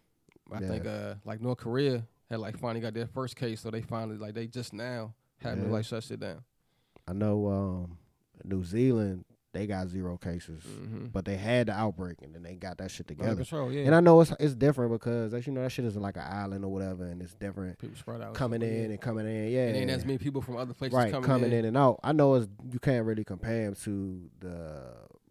I 0.52 0.60
Yeah. 0.60 0.68
think, 0.68 0.86
uh, 0.86 1.14
like 1.24 1.40
North 1.40 1.58
Korea 1.58 2.06
had 2.30 2.40
like 2.40 2.58
finally 2.58 2.80
got 2.80 2.94
their 2.94 3.06
first 3.06 3.36
case, 3.36 3.60
so 3.60 3.70
they 3.70 3.82
finally 3.82 4.16
like 4.18 4.34
they 4.34 4.46
just 4.46 4.72
now 4.72 5.14
having 5.42 5.60
to 5.60 5.66
Yeah. 5.66 5.72
like 5.72 5.84
shut 5.84 6.02
shit 6.04 6.20
down. 6.20 6.42
I 7.06 7.12
know 7.12 7.46
um, 7.48 7.98
New 8.44 8.64
Zealand 8.64 9.24
they 9.52 9.68
got 9.68 9.86
zero 9.86 10.16
cases, 10.16 10.64
Mm-hmm. 10.64 11.06
but 11.12 11.24
they 11.24 11.36
had 11.36 11.68
the 11.68 11.72
outbreak 11.74 12.16
and 12.22 12.34
then 12.34 12.42
they 12.42 12.56
got 12.56 12.78
that 12.78 12.90
shit 12.90 13.06
together. 13.06 13.36
control, 13.36 13.70
yeah. 13.70 13.84
And 13.84 13.94
I 13.94 14.00
know 14.00 14.20
it's 14.20 14.32
it's 14.40 14.54
different 14.54 14.90
because 14.90 15.32
as 15.32 15.46
you 15.46 15.52
know 15.52 15.62
that 15.62 15.70
shit 15.70 15.84
isn't 15.84 16.02
like 16.02 16.16
an 16.16 16.24
island 16.28 16.64
or 16.64 16.72
whatever, 16.72 17.04
and 17.06 17.22
it's 17.22 17.34
different 17.34 17.78
People 17.78 17.96
spread 17.96 18.20
out 18.20 18.34
coming 18.34 18.62
yeah. 18.62 18.68
in 18.68 18.90
and 18.90 19.00
coming 19.00 19.26
in. 19.26 19.52
Yeah, 19.52 19.66
It 19.68 19.76
ain't 19.76 19.90
as 19.90 20.04
many 20.04 20.18
people 20.18 20.42
from 20.42 20.56
other 20.56 20.74
places 20.74 20.96
right 20.96 21.12
coming, 21.12 21.26
coming 21.28 21.52
in. 21.52 21.58
in 21.60 21.64
and 21.66 21.76
out. 21.76 22.00
I 22.02 22.12
know 22.12 22.34
it's 22.34 22.48
you 22.72 22.80
can't 22.80 23.06
really 23.06 23.22
compare 23.22 23.66
him 23.66 23.74
to 23.84 24.28
the 24.40 24.82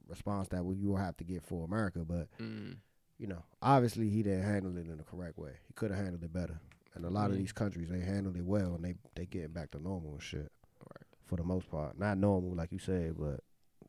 response 0.07 0.47
that 0.49 0.63
you 0.77 0.89
will 0.89 0.97
have 0.97 1.17
to 1.17 1.23
get 1.25 1.43
for 1.43 1.65
America, 1.65 2.05
but 2.07 2.27
Mm. 2.39 2.77
you 3.17 3.27
know, 3.27 3.43
obviously 3.61 4.09
he 4.09 4.23
didn't 4.23 4.43
handle 4.43 4.77
it 4.77 4.87
in 4.87 4.95
the 4.97 5.03
correct 5.03 5.37
way. 5.37 5.51
He 5.67 5.73
could 5.73 5.91
have 5.91 5.99
handled 5.99 6.23
it 6.23 6.31
better. 6.31 6.61
And 6.95 7.05
a 7.05 7.09
lot 7.09 7.31
of 7.31 7.37
these 7.37 7.51
countries 7.51 7.89
they 7.89 7.99
handled 7.99 8.37
it 8.37 8.45
well 8.45 8.75
and 8.75 8.83
they 8.83 8.95
they 9.15 9.25
getting 9.25 9.51
back 9.51 9.71
to 9.71 9.79
normal 9.79 10.13
and 10.13 10.21
shit. 10.21 10.51
Right. 10.79 11.05
For 11.25 11.37
the 11.37 11.43
most 11.43 11.69
part, 11.69 11.97
not 11.97 12.17
normal 12.17 12.55
like 12.55 12.71
you 12.71 12.79
said, 12.79 13.15
but 13.17 13.39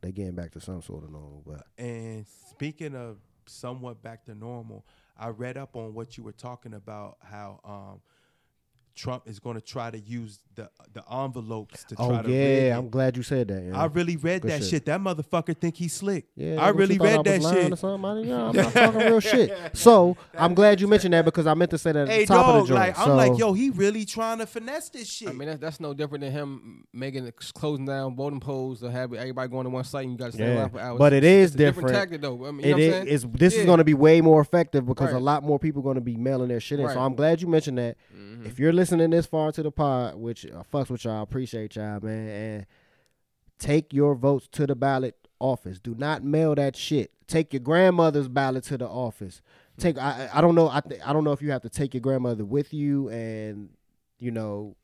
they 0.01 0.11
getting 0.11 0.35
back 0.35 0.51
to 0.51 0.59
some 0.59 0.81
sort 0.81 1.03
of 1.03 1.11
normal. 1.11 1.43
But 1.45 1.65
And 1.77 2.25
speaking 2.51 2.95
of 2.95 3.17
somewhat 3.45 4.01
back 4.01 4.25
to 4.25 4.35
normal, 4.35 4.85
I 5.17 5.29
read 5.29 5.57
up 5.57 5.75
on 5.75 5.93
what 5.93 6.17
you 6.17 6.23
were 6.23 6.31
talking 6.31 6.73
about, 6.73 7.17
how 7.21 7.59
um, 7.63 8.01
Trump 8.95 9.23
is 9.27 9.39
going 9.39 9.55
to 9.55 9.61
try 9.61 9.91
to 9.91 9.99
use 9.99 10.39
the 10.55 10.69
the 10.93 11.03
envelopes 11.11 11.83
to 11.83 11.95
Oh 11.97 12.07
try 12.09 12.21
to 12.21 12.27
rig 12.29 12.37
it. 12.37 12.67
yeah, 12.67 12.77
I'm 12.77 12.89
glad 12.89 13.17
you 13.17 13.23
said 13.23 13.49
that. 13.49 13.61
Yeah. 13.61 13.77
I 13.81 13.85
really 13.87 14.15
read 14.15 14.41
Good 14.43 14.51
that 14.51 14.61
shit. 14.61 14.69
shit. 14.69 14.85
That 14.85 15.01
motherfucker 15.01 15.57
think 15.59 15.75
he's 15.75 15.91
slick. 15.93 16.27
Yeah, 16.35 16.61
I 16.61 16.69
really 16.69 16.93
you 16.93 16.99
thought 17.01 17.27
I 17.27 17.37
that 17.37 17.41
shit. 17.53 17.73
Or 17.73 17.75
something? 17.75 18.05
I, 18.05 18.21
yeah, 18.21 18.43
I'm 18.45 18.55
not 18.55 18.71
talking 18.71 18.99
real 19.01 19.19
shit. 19.19 19.53
So 19.73 20.15
I'm 20.37 20.53
glad 20.53 20.79
you 20.79 20.87
mentioned 20.87 21.13
that 21.13 21.25
because 21.25 21.45
I 21.45 21.53
meant 21.55 21.71
to 21.71 21.77
say 21.77 21.91
that 21.91 22.03
at 22.03 22.07
Hey 22.09 22.21
the 22.21 22.27
top 22.33 22.45
dog, 22.45 22.55
of 22.55 22.67
the 22.69 22.73
joint. 22.75 22.79
like 22.87 22.97
I'm 22.99 23.09
like, 23.17 23.37
yo, 23.37 23.51
he 23.51 23.69
really 23.71 24.05
trying 24.05 24.37
to 24.37 24.45
finesse 24.45 24.87
this 24.89 25.09
shit. 25.09 25.27
I 25.27 25.33
mean, 25.33 25.49
that's, 25.49 25.59
that's 25.59 25.79
no 25.81 25.93
different 25.93 26.23
than 26.23 26.31
him 26.31 26.85
making 26.93 27.25
it 27.27 27.35
closing 27.53 27.85
down 27.85 28.15
voting 28.15 28.39
polls 28.39 28.79
to 28.79 28.89
have 28.89 29.13
everybody 29.13 29.49
going 29.49 29.65
to 29.65 29.69
one 29.71 29.83
site 29.83 30.03
and 30.05 30.13
you 30.13 30.17
got 30.17 30.27
to 30.27 30.31
stay 30.31 30.45
Yeah. 30.53 30.59
around 30.59 30.69
for 30.69 30.79
hours. 30.79 30.99
But 30.99 31.11
it 31.11 31.25
It's- 31.25 31.35
is 31.35 31.45
it's 31.51 31.55
a 31.55 31.57
different. 31.57 31.87
different. 31.89 32.09
tactic 32.11 32.21
though. 32.21 32.45
I 32.45 32.51
mean, 32.51 32.65
you 32.65 32.65
it 32.65 32.69
know 32.69 32.71
what 32.71 32.75
I'm 32.75 32.79
is. 32.79 32.93
saying? 32.93 33.07
It's, 33.33 33.39
this 33.39 33.55
is 33.57 33.65
going 33.65 33.79
to 33.79 33.83
be 33.83 33.93
way 33.93 34.21
more 34.21 34.39
effective 34.39 34.85
because 34.85 35.11
a 35.11 35.19
lot 35.19 35.43
more 35.43 35.59
people 35.59 35.81
going 35.81 35.95
to 35.95 36.01
be 36.01 36.15
mailing 36.15 36.47
their 36.47 36.61
shit 36.61 36.79
in. 36.79 36.87
So 36.87 36.99
I'm 37.01 37.13
glad 37.15 37.41
you 37.41 37.47
mentioned 37.49 37.77
that. 37.79 37.97
Mhm. 38.15 38.45
If 38.45 38.57
you're 38.59 38.71
listening 38.71 38.84
this 38.89 39.25
far 39.25 39.51
to 39.51 39.63
the 39.63 39.71
pod, 39.71 40.15
which 40.15 40.45
uh, 40.45 40.63
fucks 40.71 40.89
with 40.89 41.05
y'all, 41.05 41.19
I 41.19 41.23
appreciate 41.23 41.75
y'all, 41.75 41.99
man. 42.01 42.27
And 42.29 42.65
take 43.59 43.93
your 43.93 44.15
votes 44.15 44.47
to 44.53 44.67
the 44.67 44.75
ballot 44.75 45.15
office. 45.39 45.79
Do 45.79 45.95
not 45.95 46.23
mail 46.23 46.55
that 46.55 46.75
shit. 46.75 47.11
Take 47.27 47.53
your 47.53 47.61
grandmother's 47.61 48.27
ballot 48.27 48.63
to 48.65 48.77
the 48.77 48.87
office. 48.87 49.41
Take. 49.77 49.97
I. 49.97 50.29
I 50.33 50.41
don't 50.41 50.55
know. 50.55 50.69
I. 50.69 50.81
Th- 50.81 51.01
I 51.05 51.13
don't 51.13 51.23
know 51.23 51.31
if 51.31 51.41
you 51.41 51.51
have 51.51 51.63
to 51.63 51.69
take 51.69 51.93
your 51.93 52.01
grandmother 52.01 52.45
with 52.45 52.73
you 52.73 53.09
and 53.09 53.69
you 54.19 54.31
know 54.31 54.75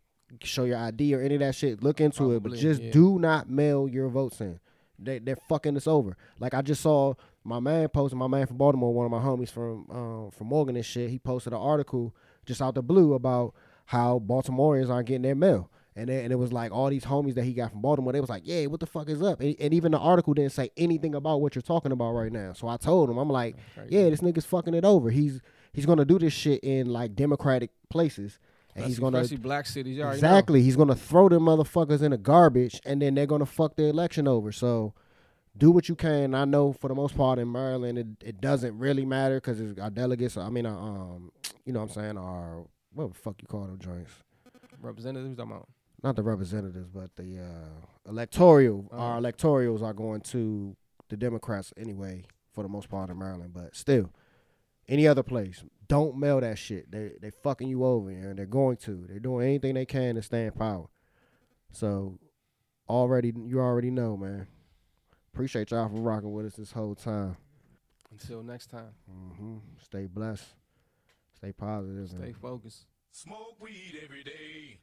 show 0.44 0.64
your 0.64 0.78
ID 0.78 1.14
or 1.14 1.22
any 1.22 1.36
of 1.36 1.41
that 1.41 1.56
shit. 1.56 1.84
Look 1.84 2.02
into 2.02 2.34
it, 2.34 2.44
but 2.44 2.53
just 2.53 2.82
yeah. 2.82 2.91
do 2.91 3.19
not 3.19 3.49
mail 3.49 3.88
your 3.88 4.10
votes 4.10 4.41
in. 4.41 4.60
They 4.98 5.19
they're 5.19 5.38
fucking 5.49 5.78
us 5.78 5.88
over. 5.88 6.18
Like 6.40 6.53
I 6.53 6.61
just 6.61 6.82
saw 6.82 7.14
my 7.44 7.60
man 7.60 7.88
posting. 7.90 8.19
My 8.19 8.28
man 8.28 8.48
from 8.48 8.57
Baltimore, 8.57 8.94
one 8.94 9.06
of 9.06 9.11
my 9.11 9.19
homies 9.19 9.49
from 9.49 9.90
um, 9.90 10.32
from 10.32 10.48
Morgan 10.48 10.76
and 10.76 10.86
shit. 10.86 11.10
He 11.10 11.19
posted 11.19 11.53
an 11.53 11.60
article 11.60 12.15
just 12.45 12.61
out 12.61 12.76
the 12.76 12.82
blue 12.82 13.14
about 13.14 13.53
how 13.91 14.19
Baltimoreans 14.19 14.89
aren't 14.89 15.05
getting 15.05 15.23
their 15.23 15.35
mail. 15.35 15.69
And 15.97 16.07
then, 16.07 16.23
and 16.23 16.31
it 16.31 16.38
was 16.38 16.53
like 16.53 16.72
all 16.72 16.89
these 16.89 17.03
homies 17.03 17.35
that 17.35 17.43
he 17.43 17.51
got 17.51 17.72
from 17.72 17.81
Baltimore. 17.81 18.13
They 18.13 18.22
was 18.22 18.30
like, 18.30 18.43
"Yeah, 18.45 18.68
what 18.68 18.80
the 18.80 18.85
fuck 18.85 19.09
is 19.09 19.22
up?" 19.22 19.41
And, 19.41 19.53
and 19.59 19.73
even 19.73 19.91
the 19.91 19.99
article 19.99 20.34
didn't 20.34 20.53
say 20.53 20.69
anything 20.77 21.13
about 21.13 21.41
what 21.41 21.53
you're 21.53 21.61
talking 21.61 21.91
about 21.91 22.13
right 22.13 22.31
now. 22.31 22.53
So 22.53 22.69
I 22.69 22.77
told 22.77 23.09
him, 23.09 23.18
I'm 23.18 23.30
like, 23.30 23.57
"Yeah, 23.89 24.09
this 24.09 24.22
nigga's 24.22 24.45
fucking 24.45 24.73
it 24.73 24.85
over. 24.85 25.09
He's 25.09 25.41
he's 25.73 25.85
gonna 25.85 26.05
do 26.05 26.18
this 26.18 26.31
shit 26.31 26.63
in 26.63 26.88
like 26.88 27.13
democratic 27.13 27.72
places, 27.89 28.39
and 28.77 28.85
he's 28.85 28.97
gonna 28.97 29.18
especially 29.18 29.43
black 29.43 29.65
cities. 29.65 29.99
Already 29.99 30.22
know. 30.22 30.27
exactly 30.27 30.61
he's 30.61 30.77
gonna 30.77 30.95
throw 30.95 31.27
them 31.27 31.43
motherfuckers 31.43 32.01
in 32.01 32.11
the 32.11 32.18
garbage, 32.18 32.80
and 32.85 33.01
then 33.01 33.15
they're 33.15 33.26
gonna 33.26 33.45
fuck 33.45 33.76
the 33.76 33.88
election 33.88 34.26
over. 34.30 34.53
So 34.53 34.93
do 35.57 35.72
what 35.72 35.89
you 35.89 35.95
can. 35.95 36.34
I 36.34 36.45
know 36.45 36.72
for 36.72 36.88
the 36.88 36.95
most 36.95 37.18
part 37.18 37.38
in 37.38 37.51
Maryland, 37.51 37.97
it, 37.97 38.07
it 38.26 38.39
doesn't 38.39 38.80
really 38.80 39.05
matter 39.05 39.41
because 39.41 39.77
our 39.77 39.89
delegates. 39.89 40.38
I 40.38 40.49
mean, 40.49 40.65
uh, 40.65 40.73
um, 40.73 41.34
you 41.65 41.73
know 41.73 41.81
what 41.81 41.89
I'm 41.89 41.93
saying? 42.01 42.18
Our 42.18 42.65
what 42.93 43.13
the 43.13 43.19
fuck 43.19 43.41
you 43.41 43.47
call 43.47 43.65
them 43.65 43.80
joints? 43.80 44.11
Representatives, 44.81 45.39
I'm 45.39 45.51
out. 45.53 45.68
Not 46.03 46.15
the 46.15 46.23
representatives, 46.23 46.89
but 46.89 47.15
the 47.15 47.39
uh, 47.39 48.09
electoral. 48.09 48.89
Oh. 48.91 48.97
Our 48.97 49.22
electorals 49.22 49.84
are 49.84 49.93
going 49.93 50.22
to 50.22 50.76
the 51.09 51.18
Democrats 51.18 51.73
anyway, 51.77 52.23
for 52.53 52.63
the 52.63 52.69
most 52.69 52.89
part 52.89 53.09
in 53.09 53.19
Maryland. 53.19 53.53
But 53.53 53.76
still, 53.76 54.11
any 54.88 55.07
other 55.07 55.22
place, 55.22 55.63
don't 55.88 56.18
mail 56.18 56.41
that 56.41 56.57
shit. 56.57 56.91
They 56.91 57.11
they 57.22 57.30
fucking 57.30 57.68
you 57.68 57.85
over, 57.85 58.09
and 58.09 58.38
they're 58.39 58.45
going 58.47 58.77
to. 58.77 59.05
They're 59.07 59.19
doing 59.19 59.47
anything 59.47 59.76
they 59.76 59.85
can 59.85 60.15
to 60.15 60.22
stay 60.23 60.45
in 60.45 60.51
power. 60.53 60.88
So 61.72 62.18
already, 62.89 63.31
you 63.45 63.59
already 63.59 63.91
know, 63.91 64.18
man. 64.18 64.47
Appreciate 65.34 65.72
y'all 65.72 65.88
for 65.88 66.01
rocking 66.01 66.34
with 66.34 66.47
us 66.47 66.55
this 66.55 66.72
whole 66.72 66.95
time. 66.95 67.38
Until 68.11 68.43
next 68.43 68.68
time, 68.68 68.93
hmm 69.07 69.57
Stay 69.81 70.07
blessed. 70.07 70.45
Stay 71.41 71.53
positive. 71.53 71.97
and 71.97 72.09
stay 72.09 72.34
focused. 72.39 72.85
Smoke 73.11 73.59
weed 73.59 73.99
every 74.03 74.23
day. 74.23 74.77